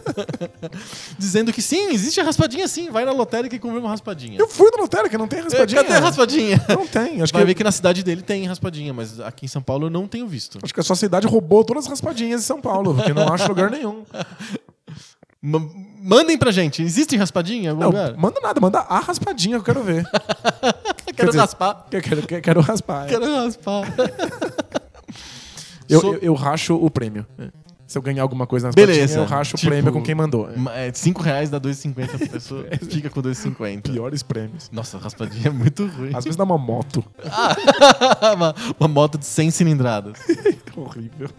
dizendo 1.18 1.52
que 1.52 1.62
sim, 1.62 1.90
existe 1.90 2.20
a 2.20 2.24
raspadinha 2.24 2.68
sim. 2.68 2.90
Vai 2.90 3.04
na 3.04 3.12
lotérica 3.12 3.56
e 3.56 3.58
compra 3.58 3.80
uma 3.80 3.88
raspadinha. 3.90 4.38
Eu 4.38 4.48
fui 4.48 4.70
na 4.70 4.82
lotérica, 4.82 5.18
não 5.18 5.26
tem 5.26 5.40
raspadinha. 5.40 5.80
É, 5.80 5.82
Cadê 5.84 5.94
a 5.96 6.00
raspadinha? 6.00 6.64
Não 6.68 6.86
tem. 6.86 7.22
Acho 7.22 7.32
Vai 7.32 7.42
que, 7.42 7.46
ver 7.46 7.54
que 7.54 7.64
na 7.64 7.72
cidade 7.72 8.02
dele 8.04 8.22
tem 8.22 8.44
raspadinha, 8.46 8.92
mas 8.92 9.18
aqui 9.20 9.46
em 9.46 9.48
São 9.48 9.62
Paulo 9.62 9.86
eu 9.86 9.90
não 9.90 10.06
tenho 10.06 10.28
visto. 10.28 10.58
acho 10.62 10.72
que 10.72 10.80
a 10.80 10.84
sua 10.84 10.96
cidade 10.96 11.26
roubou 11.26 11.64
todas 11.64 11.84
as 11.84 11.90
raspadinhas 11.90 12.42
de 12.42 12.46
São 12.46 12.60
Paulo, 12.60 12.65
porque 12.94 13.12
não 13.14 13.32
acho 13.32 13.48
lugar 13.48 13.70
nenhum. 13.70 14.04
Ma- 15.42 15.62
mandem 16.02 16.36
pra 16.38 16.50
gente, 16.50 16.82
existe 16.82 17.16
raspadinha 17.16 17.72
Não, 17.74 17.86
lugar? 17.88 18.16
manda 18.16 18.40
nada, 18.40 18.60
manda 18.60 18.80
a 18.80 18.98
raspadinha 18.98 19.56
que 19.56 19.60
eu 19.70 19.74
quero 19.74 19.82
ver. 19.84 20.04
Quero 21.16 21.28
dizer- 21.30 21.40
raspar. 21.40 21.86
Eu 21.90 22.02
quero, 22.02 22.22
quero, 22.26 22.42
quero 22.42 22.60
raspar. 22.60 23.04
é. 23.06 23.08
Quero 23.08 23.24
raspar. 23.36 23.84
Eu, 25.88 26.00
So- 26.00 26.14
eu, 26.14 26.18
eu 26.20 26.34
racho 26.34 26.74
o 26.74 26.90
prêmio. 26.90 27.24
Se 27.86 27.96
eu 27.96 28.02
ganhar 28.02 28.22
alguma 28.22 28.46
coisa 28.46 28.66
nas 28.66 28.74
Beleza. 28.74 29.00
raspadinhas, 29.00 29.30
eu 29.30 29.36
racho 29.36 29.56
Tipo, 29.56 29.68
o 29.68 29.70
prêmio 29.70 29.92
com 29.92 30.02
quem 30.02 30.14
mandou. 30.14 30.48
É, 30.74 30.92
5 30.92 31.22
reais 31.22 31.50
dá 31.50 31.60
2,50 31.60 32.18
pra 32.18 32.28
pessoa. 32.28 32.66
fica 32.90 33.08
com 33.08 33.22
2,50. 33.22 33.82
Piores 33.82 34.22
prêmios. 34.22 34.68
Nossa, 34.72 34.98
raspadinha 34.98 35.48
é 35.48 35.50
muito 35.50 35.86
ruim. 35.86 36.10
Às 36.12 36.24
vezes 36.24 36.36
dá 36.36 36.42
uma 36.44 36.58
moto. 36.58 37.04
uma, 38.34 38.54
uma 38.78 38.88
moto 38.88 39.18
de 39.18 39.24
100 39.24 39.50
cilindradas. 39.52 40.18
Horrível. 40.76 41.30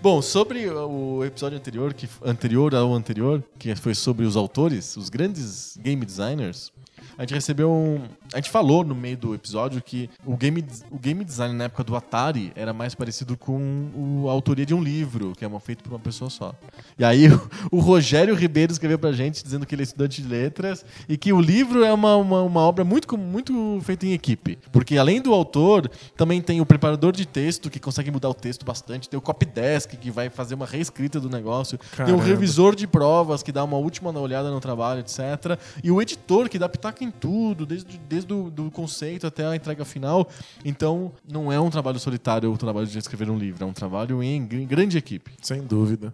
Bom, 0.00 0.22
sobre 0.22 0.66
o 0.70 1.22
episódio 1.24 1.58
anterior, 1.58 1.92
que 1.92 2.08
anterior 2.24 2.74
ao 2.74 2.94
anterior, 2.94 3.42
que 3.58 3.74
foi 3.74 3.94
sobre 3.94 4.24
os 4.24 4.36
autores, 4.36 4.96
os 4.96 5.10
grandes 5.10 5.76
game 5.76 6.02
designers, 6.04 6.72
a 7.20 7.22
gente 7.24 7.34
recebeu 7.34 7.70
um. 7.70 8.00
A 8.32 8.36
gente 8.36 8.48
falou 8.48 8.82
no 8.82 8.94
meio 8.94 9.14
do 9.14 9.34
episódio 9.34 9.82
que 9.82 10.08
o 10.24 10.38
game, 10.38 10.64
o 10.90 10.98
game 10.98 11.22
design 11.22 11.54
na 11.54 11.64
época 11.64 11.84
do 11.84 11.94
Atari 11.94 12.50
era 12.56 12.72
mais 12.72 12.94
parecido 12.94 13.36
com 13.36 14.24
a 14.26 14.30
autoria 14.30 14.64
de 14.64 14.72
um 14.72 14.82
livro, 14.82 15.34
que 15.36 15.44
é 15.44 15.48
uma, 15.48 15.60
feito 15.60 15.84
por 15.84 15.92
uma 15.92 15.98
pessoa 15.98 16.30
só. 16.30 16.54
E 16.98 17.04
aí 17.04 17.28
o, 17.28 17.50
o 17.72 17.78
Rogério 17.78 18.34
Ribeiro 18.34 18.72
escreveu 18.72 18.98
pra 18.98 19.12
gente 19.12 19.44
dizendo 19.44 19.66
que 19.66 19.74
ele 19.74 19.82
é 19.82 19.84
estudante 19.84 20.22
de 20.22 20.28
letras 20.28 20.82
e 21.06 21.18
que 21.18 21.30
o 21.30 21.38
livro 21.42 21.84
é 21.84 21.92
uma, 21.92 22.16
uma, 22.16 22.42
uma 22.42 22.60
obra 22.62 22.84
muito, 22.84 23.18
muito 23.18 23.78
feita 23.82 24.06
em 24.06 24.14
equipe. 24.14 24.58
Porque 24.72 24.96
além 24.96 25.20
do 25.20 25.34
autor, 25.34 25.90
também 26.16 26.40
tem 26.40 26.62
o 26.62 26.64
preparador 26.64 27.12
de 27.12 27.26
texto 27.26 27.68
que 27.68 27.78
consegue 27.78 28.10
mudar 28.10 28.30
o 28.30 28.34
texto 28.34 28.64
bastante, 28.64 29.10
tem 29.10 29.18
o 29.18 29.20
copydesk 29.20 29.90
que 29.90 30.10
vai 30.10 30.30
fazer 30.30 30.54
uma 30.54 30.64
reescrita 30.64 31.20
do 31.20 31.28
negócio, 31.28 31.76
tem 31.76 31.86
o 31.86 32.16
Caramba. 32.16 32.24
revisor 32.24 32.74
de 32.74 32.86
provas 32.86 33.42
que 33.42 33.52
dá 33.52 33.62
uma 33.62 33.76
última 33.76 34.10
olhada 34.18 34.50
no 34.50 34.58
trabalho, 34.58 35.00
etc. 35.00 35.60
E 35.84 35.90
o 35.90 36.00
editor 36.00 36.48
que 36.48 36.58
dá 36.58 36.66
pitaco 36.66 37.04
em 37.04 37.09
tudo, 37.10 37.64
desde, 37.66 37.98
desde 38.08 38.32
o 38.32 38.50
do 38.50 38.70
conceito 38.70 39.26
até 39.26 39.46
a 39.46 39.54
entrega 39.56 39.84
final. 39.84 40.28
Então, 40.64 41.12
não 41.30 41.52
é 41.52 41.58
um 41.60 41.70
trabalho 41.70 41.98
solitário 41.98 42.52
o 42.52 42.56
trabalho 42.56 42.86
de 42.86 42.98
escrever 42.98 43.30
um 43.30 43.38
livro, 43.38 43.62
é 43.64 43.66
um 43.66 43.72
trabalho 43.72 44.22
em 44.22 44.44
gr- 44.46 44.64
grande 44.66 44.96
equipe. 44.98 45.30
Sem 45.42 45.62
dúvida. 45.62 46.12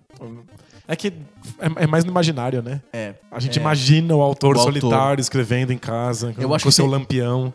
É 0.88 0.94
que 0.94 1.08
é, 1.58 1.82
é 1.82 1.86
mais 1.88 2.04
no 2.04 2.10
imaginário, 2.12 2.62
né? 2.62 2.80
É. 2.92 3.14
A 3.28 3.40
gente 3.40 3.58
É. 3.58 3.60
imagina 3.60 4.14
o 4.14 4.22
autor 4.22 4.54
O 4.56 4.60
autor. 4.60 4.72
solitário 4.72 5.20
escrevendo 5.20 5.72
em 5.72 5.78
casa, 5.78 6.32
Eu 6.38 6.48
com 6.48 6.70
seu 6.70 6.84
tem- 6.84 6.92
lampião. 6.92 7.52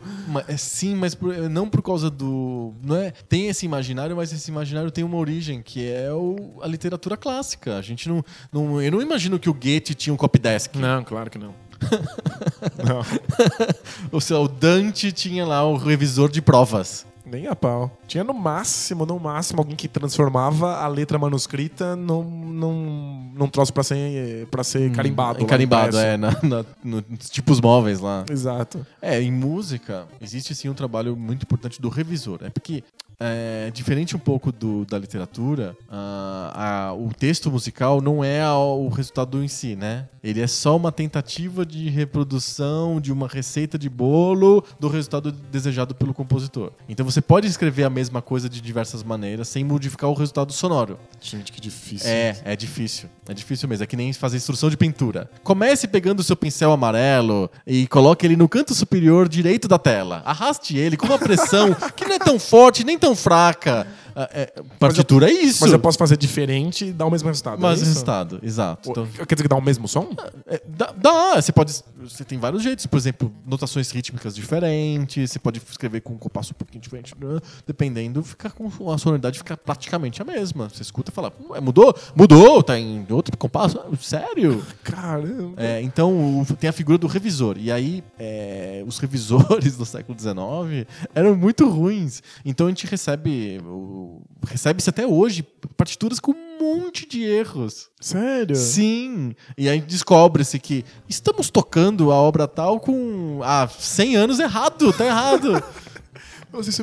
É, 0.50 0.58
Sim, 0.58 0.96
mas 0.96 1.16
por- 1.16 1.34
não 1.50 1.70
por 1.70 1.82
causa 1.82 2.10
do. 2.10 2.74
Não 2.84 2.98
é, 2.98 3.12
tem 3.30 3.48
esse 3.48 3.66
imaginário, 3.66 4.18
mas 4.18 4.34
esse 4.34 4.52
imaginário 4.52 4.92
tem 4.92 5.04
uma 5.06 5.16
origem, 5.16 5.62
que 5.62 5.88
é 5.90 6.12
o- 6.12 6.60
a 6.62 6.68
literatura 6.68 7.16
clássica. 7.16 7.78
A 7.78 7.82
gente 7.82 8.10
não, 8.10 8.22
não. 8.52 8.82
Eu 8.82 8.92
não 8.92 9.02
imagino 9.02 9.40
que 9.40 9.50
o 9.50 9.54
Goethe 9.54 9.96
tinha 9.96 10.14
um 10.14 10.18
copydesk. 10.18 10.76
Não, 10.76 11.02
claro 11.02 11.30
que 11.30 11.38
não. 11.38 11.54
Não, 12.84 13.04
Ou 14.12 14.20
seja, 14.22 14.40
o 14.40 14.48
Dante 14.48 15.12
tinha 15.12 15.46
lá 15.46 15.64
o 15.66 15.78
revisor 15.78 16.30
de 16.30 16.42
provas. 16.42 17.06
nem 17.26 17.48
a 17.48 17.56
pau. 17.56 17.90
Tinha 18.08 18.24
no 18.24 18.34
máximo, 18.34 19.06
no 19.06 19.20
máximo, 19.20 19.62
alguém 19.62 19.76
que 19.76 19.88
transformava 19.88 20.78
a 20.78 20.88
letra 20.88 21.18
manuscrita 21.18 21.96
num, 21.96 22.24
num, 22.24 23.32
num 23.34 23.48
troço 23.48 23.74
pra 23.74 23.84
ser, 23.84 24.48
pra 24.48 24.64
ser 24.64 24.92
carimbado. 24.92 25.44
Hum, 25.44 25.48
Carimbado, 25.48 25.98
é, 25.98 26.18
na, 26.18 26.32
na, 26.44 26.66
no, 26.84 27.04
nos 27.10 27.30
tipos 27.30 27.62
móveis 27.62 28.00
lá. 28.00 28.26
Exato. 28.30 28.86
É, 29.02 29.22
em 29.22 29.32
música, 29.32 30.08
existe 30.20 30.54
sim 30.54 30.70
um 30.70 30.74
trabalho 30.74 31.16
muito 31.16 31.44
importante 31.44 31.82
do 31.82 31.90
revisor. 31.90 32.40
É 32.42 32.50
porque, 32.50 32.84
é, 33.24 33.70
diferente 33.72 34.16
um 34.16 34.20
pouco 34.20 34.52
do, 34.52 34.84
da 34.86 34.98
literatura, 34.98 35.78
ah, 35.90 36.88
a- 36.90 36.94
o 36.94 37.12
texto 37.14 37.52
musical 37.52 38.02
não 38.02 38.24
é 38.24 38.42
a- 38.42 38.58
o 38.58 38.88
resultado 38.90 39.44
em 39.44 39.48
si, 39.48 39.76
né? 39.76 40.08
Ele 40.24 40.42
é 40.42 40.48
só 40.48 40.76
uma 40.76 40.92
tentativa 40.92 41.66
de 41.66 41.90
reprodução 41.90 43.00
de 43.02 43.12
uma 43.12 43.28
receita 43.28 43.78
de 43.78 43.90
bolo 43.90 44.64
do 44.80 44.88
resultado 44.88 45.32
desejado 45.32 45.94
pelo 45.96 46.14
compositor. 46.14 46.72
Então 46.88 47.06
você 47.06 47.22
pode 47.22 47.48
escrever 47.48 47.84
a 47.84 47.90
mesma 47.90 48.22
coisa 48.22 48.48
de 48.50 48.62
diversas 48.62 49.04
maneiras 49.04 49.48
sem 49.48 49.64
modificar 49.64 50.10
o 50.10 50.14
resultado 50.14 50.54
sonoro. 50.54 51.00
Gente, 51.20 51.52
que 51.52 51.60
difícil. 51.60 52.08
É, 52.10 52.38
é 52.46 52.56
difícil. 52.56 53.10
É 53.28 53.34
difícil 53.34 53.68
mesmo. 53.68 53.84
É 53.84 53.88
que 53.88 53.96
nem 53.96 54.12
fazer 54.14 54.38
instrução 54.38 54.70
de 54.70 54.78
pintura. 54.78 55.30
Comece 55.44 55.88
pegando 55.88 56.20
o 56.20 56.24
seu 56.24 56.36
pincel 56.36 56.72
amarelo 56.72 57.50
e 57.66 57.88
coloque 57.88 58.26
ele 58.26 58.36
no 58.36 58.48
canto 58.48 58.74
superior 58.76 59.28
direito 59.28 59.68
da 59.68 59.78
tela. 59.80 60.22
Arraste 60.26 60.78
ele 60.78 60.98
com 60.98 61.06
uma 61.08 61.18
pressão 61.20 61.74
que 61.96 62.06
não 62.06 62.16
é 62.16 62.20
tão 62.20 62.40
forte 62.40 62.84
nem 62.84 62.98
tão 62.98 63.11
fraca. 63.16 63.86
Ah, 64.16 64.30
é, 64.34 64.54
partitura 64.80 65.30
é 65.30 65.34
isso. 65.34 65.62
Mas 65.62 65.72
eu 65.72 65.80
posso 65.80 65.98
fazer 65.98 66.18
diferente 66.18 66.86
e 66.86 66.92
dar 66.92 67.06
o 67.06 67.12
mesmo 67.12 67.28
resultado. 67.28 67.60
Mas 67.62 67.80
é 67.80 67.84
isso? 67.84 67.86
resultado, 67.94 68.40
exato. 68.44 68.90
Então, 68.92 69.06
Quer 69.08 69.36
dizer 69.36 69.44
que 69.44 69.48
dá 69.48 69.56
o 69.56 69.62
mesmo 69.62 69.88
som? 69.88 70.10
é, 70.48 70.62
dá, 70.68 70.92
dá, 70.96 71.42
você 71.42 71.52
pode. 71.52 71.72
Você 72.02 72.24
tem 72.26 72.38
vários 72.40 72.64
jeitos, 72.64 72.86
por 72.86 72.98
exemplo, 72.98 73.32
notações 73.46 73.90
rítmicas 73.92 74.36
diferentes, 74.36 75.32
você 75.32 75.40
pode 75.40 75.62
escrever 75.70 76.02
com 76.02 76.14
um 76.14 76.18
compasso 76.18 76.52
um 76.54 76.56
pouquinho 76.56 76.82
diferente, 76.82 77.14
né? 77.20 77.40
dependendo, 77.66 78.24
fica 78.24 78.50
com 78.50 78.70
a 78.92 78.98
sonoridade 78.98 79.38
fica 79.38 79.56
praticamente 79.56 80.22
a 80.22 80.26
mesma. 80.26 80.70
Você 80.70 80.82
escuta 80.82 81.12
e 81.12 81.14
fala, 81.14 81.32
"Ué, 81.50 81.60
mudou? 81.60 81.94
Mudou? 82.16 82.62
Tá 82.64 82.78
em 82.80 83.06
outro 83.10 83.36
compasso? 83.38 83.80
Ah, 83.80 83.96
Sério? 84.02 84.66
Caramba. 84.84 85.54
É, 85.62 85.82
então 85.82 86.42
o- 86.42 86.46
tem 86.56 86.70
a 86.70 86.74
figura 86.74 86.98
do 86.98 87.08
revisor. 87.08 87.56
E 87.58 87.72
aí 87.72 88.04
é, 88.20 88.84
os 88.86 88.98
revisores 89.00 89.76
do 89.78 89.86
século 89.86 90.18
XIX 90.18 90.88
eram 91.14 91.36
muito 91.36 91.68
ruins. 91.70 92.22
Então 92.44 92.68
a 92.68 92.70
gente 92.70 92.86
recebe. 92.88 93.60
o- 93.66 94.01
Recebe-se 94.46 94.90
até 94.90 95.06
hoje 95.06 95.44
partituras 95.78 96.20
com 96.20 96.32
um 96.32 96.58
monte 96.60 97.08
de 97.08 97.24
erros. 97.24 97.90
Sério? 98.00 98.56
Sim. 98.56 99.34
E 99.58 99.68
aí 99.70 99.82
descobre-se 99.82 100.60
que 100.60 100.86
estamos 101.08 101.50
tocando 101.50 102.12
a 102.12 102.16
obra 102.16 102.48
tal 102.48 102.80
com 102.80 103.42
há 103.44 103.68
100 103.68 104.16
anos 104.16 104.40
errado, 104.40 104.92
tá 104.94 105.06
errado. 105.06 105.64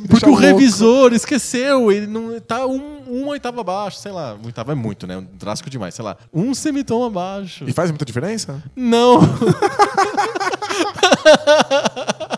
Porque 0.08 0.24
o 0.24 0.30
louco. 0.30 0.42
revisor 0.42 1.12
esqueceu, 1.12 1.92
ele 1.92 2.06
não 2.06 2.40
tá 2.40 2.66
um, 2.66 3.02
um 3.06 3.26
oitavo 3.26 3.60
abaixo, 3.60 3.98
sei 3.98 4.10
lá, 4.10 4.34
um 4.34 4.46
oitavo 4.46 4.72
é 4.72 4.74
muito, 4.74 5.06
né? 5.06 5.18
Um 5.18 5.26
drástico 5.34 5.68
demais, 5.68 5.94
sei 5.94 6.02
lá. 6.02 6.16
Um 6.32 6.54
semitom 6.54 7.04
abaixo. 7.04 7.64
E 7.68 7.72
faz 7.72 7.90
muita 7.90 8.06
diferença? 8.06 8.62
Não. 8.74 9.20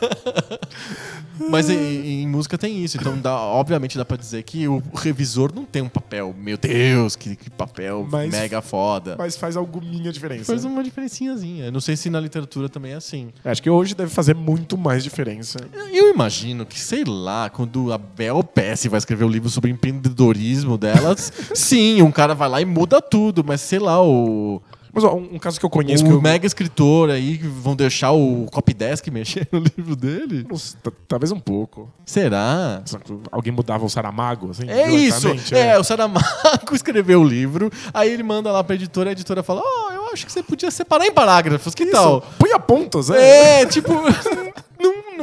Mas 1.50 1.68
em, 1.68 2.22
em 2.22 2.26
música 2.28 2.56
tem 2.56 2.82
isso, 2.82 2.96
então 2.96 3.18
dá- 3.18 3.36
obviamente 3.38 3.96
dá 3.98 4.04
pra 4.04 4.16
dizer 4.16 4.42
que 4.42 4.66
o 4.66 4.82
revisor 4.94 5.52
não 5.54 5.64
tem 5.64 5.82
um 5.82 5.88
papel, 5.88 6.34
meu 6.36 6.56
Deus, 6.56 7.14
que, 7.14 7.36
que 7.36 7.50
papel 7.50 8.06
Mas- 8.10 8.30
mega 8.30 8.62
foda. 8.62 9.16
Mas 9.18 9.36
faz 9.36 9.56
alguminha 9.56 10.10
diferença. 10.10 10.44
Faz 10.44 10.64
uma 10.64 10.82
diferencinhazinha. 10.82 11.70
Não 11.70 11.80
sei 11.80 11.94
se 11.96 12.08
na 12.08 12.18
literatura 12.20 12.68
também 12.68 12.92
é 12.92 12.96
assim. 12.96 13.28
Acho 13.44 13.62
que 13.62 13.68
hoje 13.68 13.94
deve 13.94 14.10
fazer 14.10 14.34
muito 14.34 14.78
mais 14.78 15.02
diferença. 15.04 15.58
Eu 15.92 16.10
imagino 16.12 16.64
que, 16.64 16.78
sei 16.80 17.04
lá, 17.04 17.50
quando 17.50 17.92
a 17.92 17.98
Bel 17.98 18.42
Pesce 18.42 18.88
vai 18.88 18.98
escrever 18.98 19.24
o 19.24 19.28
livro 19.28 19.48
sobre 19.50 19.70
empreendedorismo 19.70 20.78
delas, 20.78 21.32
sim, 21.54 22.00
um 22.02 22.10
cara 22.10 22.34
vai 22.34 22.48
lá 22.48 22.60
e 22.60 22.64
muda 22.64 23.00
tudo, 23.02 23.44
mas 23.44 23.60
sei 23.60 23.78
lá, 23.78 24.02
o, 24.02 24.60
Mas 24.96 25.04
ó, 25.04 25.14
um, 25.14 25.34
um 25.34 25.38
caso 25.38 25.60
que 25.60 25.66
eu 25.66 25.68
conheço 25.68 26.02
que 26.02 26.10
eu. 26.10 26.22
mega 26.22 26.46
escritor 26.46 27.10
aí 27.10 27.36
que 27.36 27.46
vão 27.46 27.76
deixar 27.76 28.12
o 28.12 28.46
Copydesk 28.50 29.06
mexer 29.08 29.46
no 29.52 29.58
livro 29.58 29.94
dele? 29.94 30.46
Sei, 30.56 30.80
Talvez 31.06 31.30
um 31.30 31.38
pouco. 31.38 31.92
Será? 32.06 32.82
Alguém 33.30 33.52
mudava 33.52 33.84
o 33.84 33.90
Saramago, 33.90 34.52
assim? 34.52 34.66
É 34.66 34.90
isso! 34.90 35.20
violentamente, 35.20 35.54
É, 35.54 35.78
o 35.78 35.84
Saramago 35.84 36.24
escreveu 36.72 37.20
o 37.20 37.24
livro, 37.24 37.70
aí 37.92 38.10
ele 38.10 38.22
manda 38.22 38.50
lá 38.50 38.64
pra 38.64 38.74
editora, 38.74 39.10
a 39.10 39.12
editora 39.12 39.42
fala: 39.42 39.60
Ó, 39.62 39.92
eu 39.92 40.06
acho 40.14 40.24
que 40.24 40.32
você 40.32 40.42
podia 40.42 40.70
separar 40.70 41.04
em 41.04 41.12
parágrafos, 41.12 41.74
que 41.74 41.82
Isso. 41.82 41.92
tal? 41.92 42.22
Põe 42.38 42.52
a 42.52 42.58
pontas, 42.58 43.10
é. 43.10 43.60
É, 43.60 43.66
tipo. 43.66 43.92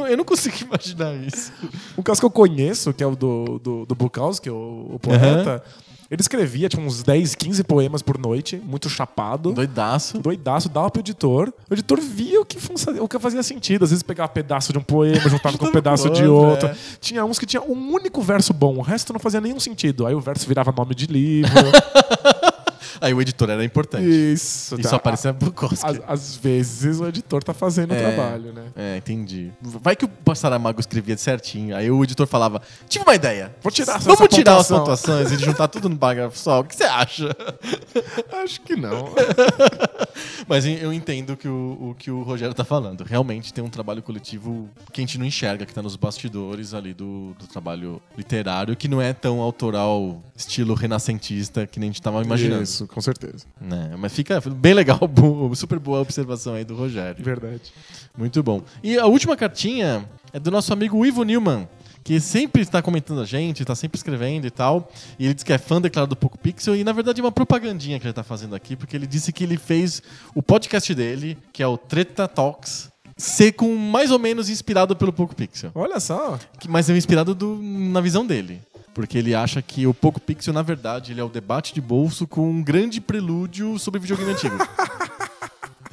eu 0.06 0.16
não 0.16 0.24
consigo 0.24 0.56
imaginar 0.62 1.14
isso. 1.14 1.52
Um 1.98 2.02
caso 2.02 2.20
que 2.20 2.26
eu 2.26 2.30
conheço, 2.30 2.92
que 2.92 3.02
é 3.02 3.06
o 3.06 3.16
do, 3.16 3.58
do, 3.58 3.86
do 3.86 3.94
Bukowski, 3.94 4.50
o, 4.50 4.90
o 4.92 4.98
poeta, 5.00 5.62
ele 6.10 6.20
escrevia 6.20 6.68
tipo, 6.68 6.82
uns 6.82 7.02
10, 7.02 7.34
15 7.34 7.64
poemas 7.64 8.02
por 8.02 8.18
noite, 8.18 8.60
muito 8.64 8.88
chapado. 8.88 9.52
Doidaço. 9.52 10.18
Doidaço, 10.18 10.68
dava 10.68 10.90
pro 10.90 11.00
editor. 11.00 11.52
O 11.68 11.74
editor 11.74 12.00
via 12.00 12.40
o 12.40 12.44
que, 12.44 12.60
funcionava, 12.60 13.04
o 13.04 13.08
que 13.08 13.18
fazia 13.18 13.42
sentido. 13.42 13.84
Às 13.84 13.90
vezes 13.90 14.02
pegava 14.02 14.28
pedaço 14.28 14.72
de 14.72 14.78
um 14.78 14.82
poema, 14.82 15.28
juntava 15.28 15.56
com 15.58 15.66
um 15.66 15.72
pedaço 15.72 16.10
de 16.10 16.24
outro, 16.24 16.50
outro. 16.50 16.68
é. 16.68 16.76
Tinha 17.00 17.24
uns 17.24 17.38
que 17.38 17.46
tinha 17.46 17.62
um 17.62 17.92
único 17.92 18.20
verso 18.22 18.52
bom, 18.52 18.76
o 18.76 18.82
resto 18.82 19.12
não 19.12 19.20
fazia 19.20 19.40
nenhum 19.40 19.60
sentido. 19.60 20.06
Aí 20.06 20.14
o 20.14 20.20
verso 20.20 20.46
virava 20.46 20.72
nome 20.72 20.94
de 20.94 21.06
livro. 21.06 21.50
Aí 23.00 23.12
o 23.14 23.20
editor 23.20 23.50
era 23.50 23.64
importante. 23.64 24.04
Isso. 24.06 24.74
Isso 24.78 24.90
tá. 24.90 24.96
aparecia 24.96 25.32
Bukowski. 25.32 25.84
Às, 25.86 26.00
às 26.06 26.36
vezes 26.36 27.00
o 27.00 27.06
editor 27.06 27.42
tá 27.42 27.52
fazendo 27.54 27.92
o 27.92 27.94
É. 27.94 28.00
trabalho, 28.14 28.52
né? 28.52 28.64
É, 28.76 28.96
entendi. 28.96 29.52
Vai 29.60 29.96
que 29.96 30.04
o 30.04 30.34
Saramago 30.34 30.80
escrevia 30.80 31.16
certinho. 31.16 31.76
Aí 31.76 31.90
o 31.90 32.02
editor 32.04 32.26
falava: 32.26 32.60
Tive 32.88 33.04
uma 33.04 33.14
ideia. 33.14 33.54
Vou 33.62 33.70
tirar 33.72 33.96
essa 33.96 34.04
Vamos 34.14 34.34
tirar 34.34 34.56
as 34.56 34.68
pontuação." 34.68 34.78
pontuações 34.78 35.32
e 35.32 35.44
juntar 35.44 35.68
tudo 35.68 35.88
no 35.88 35.96
parágrafo 35.96 36.38
só. 36.38 36.60
O 36.60 36.64
que 36.64 36.74
você 36.76 36.84
acha? 36.84 37.34
Acho 38.44 38.60
que 38.60 38.76
não. 38.76 39.12
Mas 40.48 40.64
eu 40.66 40.92
entendo 40.92 41.30
o 41.30 41.36
que 41.36 41.48
o, 41.48 41.90
o 41.90 41.94
que 41.98 42.10
o 42.10 42.22
Rogério 42.22 42.54
tá 42.54 42.64
falando. 42.64 43.02
Realmente 43.04 43.52
tem 43.52 43.62
um 43.64 43.68
trabalho 43.70 44.02
coletivo 44.02 44.68
que 44.92 45.00
a 45.00 45.02
gente 45.02 45.18
não 45.18 45.26
enxerga, 45.26 45.64
que 45.66 45.72
tá 45.74 45.82
nos 45.82 45.96
bastidores 45.96 46.74
ali 46.74 46.92
do, 46.94 47.34
do 47.38 47.46
trabalho 47.46 48.00
literário, 48.16 48.76
que 48.76 48.88
não 48.88 49.00
é 49.00 49.12
tão 49.12 49.40
autoral, 49.40 50.22
estilo 50.36 50.74
renascentista, 50.74 51.66
que 51.66 51.78
nem 51.80 51.88
a 51.88 51.92
gente 51.92 52.02
tava 52.02 52.22
imaginando. 52.22 52.62
Isso, 52.62 52.83
com 52.86 53.00
certeza. 53.00 53.46
Né? 53.60 53.94
Mas 53.98 54.12
fica 54.12 54.40
bem 54.40 54.74
legal, 54.74 55.00
super 55.54 55.78
boa 55.78 56.00
observação 56.00 56.54
aí 56.54 56.64
do 56.64 56.74
Rogério. 56.74 57.22
Verdade. 57.22 57.72
Muito 58.16 58.42
bom. 58.42 58.62
E 58.82 58.98
a 58.98 59.06
última 59.06 59.36
cartinha 59.36 60.08
é 60.32 60.38
do 60.38 60.50
nosso 60.50 60.72
amigo 60.72 61.04
Ivo 61.04 61.22
Newman, 61.22 61.68
que 62.02 62.20
sempre 62.20 62.62
está 62.62 62.82
comentando 62.82 63.20
a 63.22 63.24
gente, 63.24 63.62
está 63.62 63.74
sempre 63.74 63.96
escrevendo 63.96 64.46
e 64.46 64.50
tal. 64.50 64.90
E 65.18 65.24
ele 65.24 65.34
diz 65.34 65.42
que 65.42 65.52
é 65.52 65.58
fã 65.58 65.80
declarado 65.80 66.10
do 66.10 66.16
Poco 66.16 66.38
Pixel. 66.38 66.76
E 66.76 66.84
na 66.84 66.92
verdade 66.92 67.20
é 67.20 67.24
uma 67.24 67.32
propagandinha 67.32 67.98
que 67.98 68.04
ele 68.04 68.10
está 68.10 68.22
fazendo 68.22 68.54
aqui, 68.54 68.76
porque 68.76 68.94
ele 68.94 69.06
disse 69.06 69.32
que 69.32 69.44
ele 69.44 69.56
fez 69.56 70.02
o 70.34 70.42
podcast 70.42 70.94
dele, 70.94 71.38
que 71.52 71.62
é 71.62 71.66
o 71.66 71.78
Treta 71.78 72.28
Talks, 72.28 72.90
ser 73.16 73.52
com 73.52 73.74
mais 73.76 74.10
ou 74.10 74.18
menos 74.18 74.48
inspirado 74.48 74.94
pelo 74.96 75.12
Poco 75.12 75.34
Pixel. 75.34 75.70
Olha 75.74 76.00
só. 76.00 76.38
Que- 76.58 76.68
Mas 76.68 76.88
é 76.90 76.96
inspirado 76.96 77.34
do- 77.34 77.58
na 77.62 78.00
visão 78.00 78.26
dele. 78.26 78.60
Porque 78.92 79.18
ele 79.18 79.34
acha 79.34 79.60
que 79.60 79.86
o 79.88 79.92
Poco 79.94 80.20
Pixel, 80.20 80.54
na 80.54 80.62
verdade, 80.62 81.10
ele 81.12 81.20
é 81.20 81.24
o 81.24 81.28
debate 81.28 81.74
de 81.74 81.80
bolso 81.80 82.28
com 82.28 82.48
um 82.48 82.62
grande 82.62 83.00
prelúdio 83.00 83.76
sobre 83.78 83.98
videogame 84.00 84.30
antigo. 84.32 84.56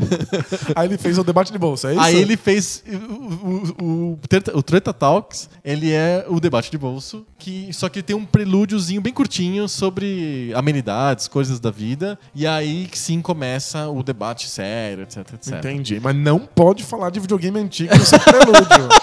Aí 0.76 0.88
ele 0.88 0.98
fez 0.98 1.18
o 1.18 1.23
debate 1.23 1.52
de 1.52 1.57
bolsa, 1.57 1.90
é 1.90 1.91
isso? 1.94 2.02
Aí 2.02 2.15
ele 2.15 2.38
fez 2.38 2.84
o, 2.88 3.84
o, 3.84 4.11
o, 4.14 4.19
Treta- 4.28 4.57
o 4.57 4.64
Treta 4.64 4.94
Talks, 4.94 5.49
ele 5.64 5.91
é 5.91 6.26
o 6.28 6.40
debate 6.40 6.69
de 6.72 6.78
bolso, 6.78 7.26
que 7.38 7.69
só 7.73 7.90
que 7.90 8.02
tem 8.02 8.15
um 8.15 8.26
prelúdiozinho 8.26 9.02
bem 9.02 9.14
curtinho 9.14 9.68
sobre 9.68 10.52
amenidades, 10.56 11.28
coisas 11.28 11.60
da 11.60 11.72
vida, 11.72 12.18
e 12.34 12.45
aí 12.48 12.88
que 12.90 12.98
sim 12.98 13.22
começa 13.22 13.88
o 13.90 14.02
debate 14.03 14.49
sério, 14.49 15.03
etc, 15.03 15.34
etc. 15.34 15.53
Entendi. 15.56 15.99
Mas 15.99 16.15
não 16.15 16.40
pode 16.40 16.84
falar 16.84 17.10
de 17.10 17.19
videogame 17.19 17.60
antigo 17.60 17.95
no 17.95 18.06
seu 18.06 18.19
prelúdio. 18.19 18.61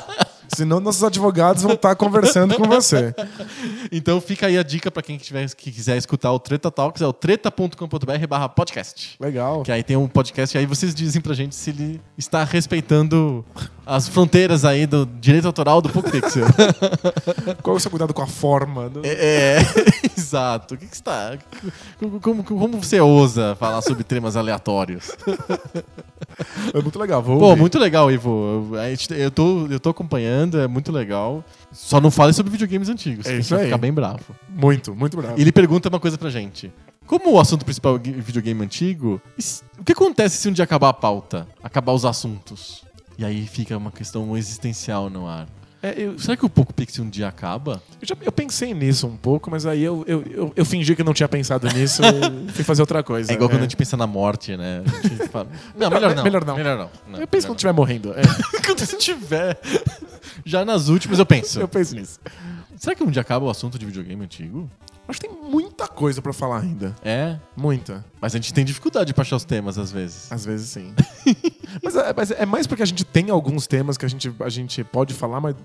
Senão 0.62 0.80
nossos 0.80 1.04
advogados 1.04 1.64
vão 1.64 1.74
estar 1.74 1.96
conversando 1.96 2.54
com 2.56 2.66
você. 2.66 3.16
Então 3.92 4.22
fica 4.22 4.48
aí 4.48 4.58
a 4.58 4.64
dica 4.64 4.90
pra 4.90 5.02
quem 5.04 5.18
tiver, 5.18 5.50
que 5.54 5.70
quiser 5.72 5.98
escutar 5.98 6.32
o 6.32 6.40
Treta 6.40 6.72
Talks, 6.72 7.02
é 7.02 7.06
o 7.08 7.12
treta.com.br 7.12 8.28
barra 8.30 8.48
podcast. 8.48 9.16
Legal. 9.20 9.64
Que 9.64 9.72
aí 9.72 9.84
tem 9.84 9.98
um 9.98 10.08
podcast, 10.08 10.56
e 10.56 10.60
aí 10.60 10.66
vocês 10.66 10.96
dizem 10.96 11.22
pra 11.22 11.34
gente 11.34 11.56
se 11.56 11.72
ele 11.72 12.00
está 12.18 12.44
respeitando 12.44 13.44
as 13.86 14.08
fronteiras 14.08 14.64
aí 14.64 14.86
do 14.86 15.06
direito 15.20 15.46
autoral 15.46 15.82
do 15.82 15.90
Poco 15.90 16.10
Pixel. 16.10 16.46
Qual 17.62 17.76
é 17.76 17.78
o 17.78 17.80
seu 17.82 17.92
cuidado 17.92 18.14
com 18.14 18.22
a 18.22 18.28
forma? 18.28 18.88
do- 18.90 19.02
É, 19.04 19.58
exato. 20.18 20.76
O 20.76 20.78
que, 20.78 20.86
que 20.88 20.96
está. 20.96 21.38
Como, 22.22 22.44
como- 22.44 22.82
você 22.82 23.00
ousa 23.02 23.56
falar 23.60 23.82
sobre 23.82 24.04
temas 24.04 24.38
aleatórios? 24.38 25.12
É 26.74 26.82
muito 26.82 26.98
legal. 26.98 27.22
Vou 27.22 27.38
Pô, 27.38 27.46
ouvir. 27.48 27.60
muito 27.60 27.78
legal, 27.78 28.10
Ivo. 28.12 28.70
Eu, 29.10 29.18
eu 29.18 29.32
tô, 29.32 29.68
eu 29.68 29.80
tô 29.80 29.90
acompanhando, 29.90 30.51
é 30.60 30.68
muito 30.68 30.92
legal. 30.92 31.44
Só 31.72 32.00
não 32.02 32.12
fale 32.12 32.34
sobre 32.34 32.52
videogames 32.52 32.90
antigos. 32.90 33.26
É 33.26 33.34
que 33.34 33.40
isso 33.40 33.50
vai 33.52 33.60
aí. 33.62 33.66
ficar 33.66 33.78
bem 33.78 33.92
bravo. 33.94 34.36
Muito, 34.50 34.96
muito 34.96 35.18
bravo. 35.18 35.38
E 35.38 35.42
ele 35.42 35.52
pergunta 35.52 35.90
uma 35.90 36.00
coisa 36.00 36.18
pra 36.18 36.30
gente. 36.30 36.72
Como 37.06 37.32
o 37.34 37.40
assunto 37.40 37.66
principal 37.66 37.96
é 37.98 38.00
videogame 38.00 38.64
antigo, 38.64 39.22
o 39.80 39.84
que 39.84 39.92
acontece 39.92 40.38
se 40.38 40.48
um 40.48 40.52
dia 40.54 40.64
acabar 40.64 40.90
a 40.90 40.94
pauta? 40.94 41.48
Acabar 41.62 41.92
os 41.92 42.06
assuntos? 42.06 42.84
E 43.18 43.26
aí 43.26 43.46
fica 43.48 43.76
uma 43.78 43.92
questão 43.92 44.38
existencial 44.38 45.10
no 45.10 45.28
ar. 45.28 45.48
É, 45.84 45.96
eu, 45.98 46.18
Será 46.20 46.38
que 46.38 46.46
o 46.46 46.50
Poco 46.50 46.72
Pixel 46.72 47.04
um 47.04 47.10
dia 47.10 47.28
acaba? 47.28 47.82
eu 48.00 48.08
já- 48.08 48.16
eu 48.22 48.32
pensei 48.32 48.72
nisso 48.72 49.08
um 49.08 49.18
pouco, 49.18 49.50
mas 49.50 49.66
aí 49.66 49.82
eu, 49.82 50.04
eu, 50.08 50.24
eu, 50.30 50.54
eu 50.56 50.64
fingi 50.64 50.96
que 50.96 51.04
não 51.04 51.12
tinha 51.12 51.28
pensado 51.28 51.68
nisso 51.74 52.04
e 52.04 52.52
fui 52.54 52.64
fazer 52.64 52.84
outra 52.84 53.02
coisa. 53.02 53.32
É 53.32 53.36
igual 53.36 53.50
quando 53.50 53.62
a 53.62 53.64
É. 53.64 53.64
gente 53.64 53.76
pensa 53.76 53.98
na 53.98 54.06
morte, 54.06 54.56
né? 54.56 54.84
A 54.86 55.08
gente 55.08 55.28
fala, 55.30 55.48
não, 55.76 55.90
melhor 55.90 56.14
não. 56.16 56.24
Melhor 56.24 56.46
não. 56.46 56.56
Melhor 56.56 56.78
não. 56.78 56.90
Não, 57.14 57.20
Eu 57.20 57.28
penso 57.28 57.48
quando 57.48 57.58
estiver 57.58 57.74
morrendo. 57.74 58.14
É, 58.14 58.22
quando 58.64 58.80
você 58.80 58.96
tiver. 58.96 59.60
Já 60.46 60.66
nas 60.66 60.88
últimas 60.88 61.20
eu 61.20 61.26
penso. 61.26 61.60
eu 61.60 61.68
penso 61.68 61.96
nisso. 61.96 62.20
Será 62.78 62.96
que 62.96 63.04
um 63.04 63.12
dia 63.12 63.22
acaba 63.22 63.46
o 63.46 63.50
assunto 63.50 63.78
de 63.78 63.86
videogame 63.86 64.24
antigo? 64.24 64.70
Acho 65.08 65.20
que 65.20 65.28
tem 65.28 65.38
muita 65.38 65.88
coisa 65.88 66.22
pra 66.22 66.32
falar 66.32 66.62
ainda. 66.62 66.96
É. 67.04 67.38
Muita. 67.56 68.06
Mas 68.20 68.34
a 68.34 68.38
gente 68.38 68.54
tem 68.54 68.64
dificuldade 68.64 69.14
pra 69.14 69.24
achar 69.24 69.36
os 69.36 69.44
temas 69.44 69.78
às 69.78 69.92
vezes. 69.92 70.32
Às 70.32 70.46
vezes 70.46 70.70
sim. 70.70 70.94
mas, 71.84 71.96
é, 71.96 72.14
mas 72.16 72.32
é 72.32 72.46
mais 72.46 72.68
porque 72.68 72.82
a 72.82 72.86
gente 72.86 73.04
tem 73.04 73.30
alguns 73.30 73.68
temas 73.68 73.98
que 73.98 74.06
a 74.06 74.10
gente, 74.10 74.34
a 74.40 74.50
gente 74.50 74.84
pode 74.84 75.14
falar, 75.14 75.42
mas 75.42 75.56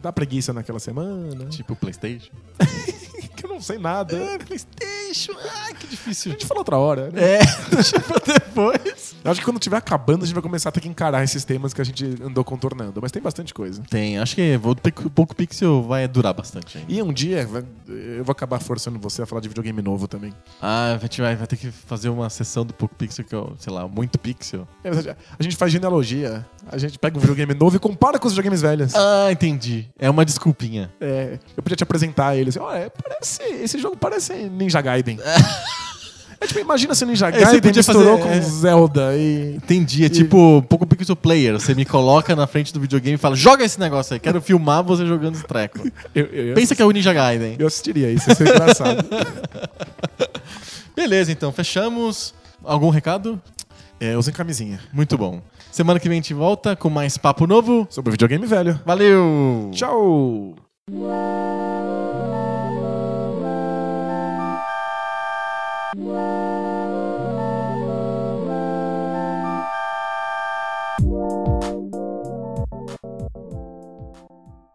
dá 0.00 0.12
preguiça 0.12 0.52
naquela 0.52 0.78
semana. 0.78 1.46
Tipo 1.46 1.76
PlayStation. 1.76 2.32
Que 3.40 3.46
eu 3.46 3.50
não 3.50 3.60
sei 3.60 3.78
nada. 3.78 4.14
PlayStation. 4.46 5.32
Ah, 5.38 5.72
que 5.74 5.86
A 5.86 5.88
difícil. 5.90 6.32
gente 6.32 6.44
fala 6.46 6.60
outra 6.60 6.76
hora, 6.76 7.10
né? 7.10 7.36
É, 7.36 7.38
deixa 7.74 7.98
pra 8.00 8.18
depois. 8.34 9.14
Eu 9.24 9.30
acho 9.30 9.40
que 9.40 9.44
quando 9.46 9.56
estiver 9.56 9.76
acabando, 9.78 10.22
a 10.24 10.26
gente 10.26 10.34
vai 10.34 10.42
começar 10.42 10.68
a 10.68 10.72
ter 10.72 10.80
que 10.80 10.88
encarar 10.88 11.24
esses 11.24 11.42
temas 11.44 11.72
que 11.72 11.80
a 11.80 11.84
gente 11.84 12.04
andou 12.22 12.44
contornando. 12.44 13.00
Mas 13.00 13.10
tem 13.10 13.22
bastante 13.22 13.54
coisa. 13.54 13.82
Tem, 13.88 14.18
acho 14.18 14.34
que 14.36 14.60
o 15.04 15.10
Poco 15.10 15.34
Pixel 15.34 15.82
vai 15.82 16.06
durar 16.06 16.34
bastante 16.34 16.76
ainda. 16.78 16.92
E 16.92 17.02
um 17.02 17.12
dia 17.12 17.48
eu 17.88 18.24
vou 18.24 18.32
acabar 18.32 18.60
forçando 18.60 18.98
você 18.98 19.22
a 19.22 19.26
falar 19.26 19.40
de 19.40 19.48
videogame 19.48 19.80
novo 19.80 20.06
também. 20.06 20.34
Ah, 20.60 20.94
a 20.94 20.98
gente 20.98 21.20
vai, 21.22 21.34
vai 21.34 21.46
ter 21.46 21.56
que 21.56 21.70
fazer 21.70 22.10
uma 22.10 22.28
sessão 22.28 22.64
do 22.66 22.74
Poco 22.74 22.94
Pixel 22.94 23.24
que 23.24 23.34
eu, 23.34 23.54
sei 23.58 23.72
lá, 23.72 23.88
muito 23.88 24.18
pixel. 24.18 24.68
É, 24.84 24.90
A 25.38 25.42
gente 25.42 25.56
faz 25.56 25.72
genealogia, 25.72 26.46
a 26.72 26.78
gente 26.78 26.98
pega 26.98 27.16
um 27.16 27.20
videogame 27.20 27.52
novo 27.54 27.76
e 27.76 27.78
compara 27.78 28.18
com 28.18 28.26
os 28.26 28.32
videogames 28.32 28.62
velhos. 28.62 28.94
Ah, 28.94 29.28
entendi. 29.30 29.88
É 29.98 30.08
uma 30.08 30.24
desculpinha. 30.24 30.90
É, 31.00 31.38
eu 31.56 31.62
podia 31.62 31.76
te 31.76 31.82
apresentar 31.82 32.36
eles. 32.36 32.56
Olha, 32.56 32.90
parece, 32.90 33.42
esse 33.42 33.78
jogo 33.78 33.96
parece 33.96 34.34
Ninja 34.34 34.80
Gaiden. 34.80 35.18
É 36.42 36.46
tipo, 36.46 36.58
imagina 36.58 36.94
se 36.94 37.04
Ninja 37.04 37.28
É, 37.28 37.32
você 37.32 37.38
Gaiden 37.38 37.60
podia 37.60 37.80
misturou 37.80 38.16
fazer, 38.16 38.22
com 38.22 38.34
é. 38.34 38.40
Zelda 38.40 39.14
e... 39.14 39.56
Entendi. 39.56 40.06
É 40.06 40.08
tipo 40.08 40.64
Poco 40.70 40.86
Pixel 40.86 41.14
Player. 41.14 41.52
Você 41.60 41.74
me 41.74 41.84
coloca 41.84 42.34
na 42.34 42.46
frente 42.46 42.72
do 42.72 42.80
videogame 42.80 43.16
e 43.16 43.18
fala: 43.18 43.36
joga 43.36 43.62
esse 43.62 43.78
negócio 43.78 44.14
aí, 44.14 44.20
quero 44.20 44.40
filmar 44.40 44.82
você 44.82 45.04
jogando 45.04 45.34
esse 45.34 45.44
treco. 45.44 45.86
Eu, 46.14 46.24
eu, 46.32 46.44
eu, 46.46 46.54
Pensa 46.54 46.74
que 46.74 46.80
é 46.80 46.84
o 46.86 46.90
Ninja 46.90 47.12
Gaiden. 47.12 47.56
eu 47.58 47.66
assistiria 47.66 48.10
isso, 48.10 48.30
ia 48.30 48.34
ser 48.34 48.48
engraçado. 48.48 49.04
Beleza, 50.96 51.30
então, 51.30 51.52
fechamos. 51.52 52.32
Algum 52.64 52.88
recado? 52.88 53.38
é, 54.00 54.16
usem 54.16 54.32
camisinha. 54.32 54.80
Muito 54.92 55.16
bom. 55.18 55.42
Semana 55.70 56.00
que 56.00 56.08
vem 56.08 56.18
a 56.18 56.22
gente 56.22 56.34
volta 56.34 56.74
com 56.74 56.90
mais 56.90 57.16
papo 57.16 57.46
novo. 57.46 57.86
Sobre 57.90 58.10
videogame 58.10 58.46
velho. 58.46 58.80
Valeu! 58.84 59.70
Tchau! 59.72 60.54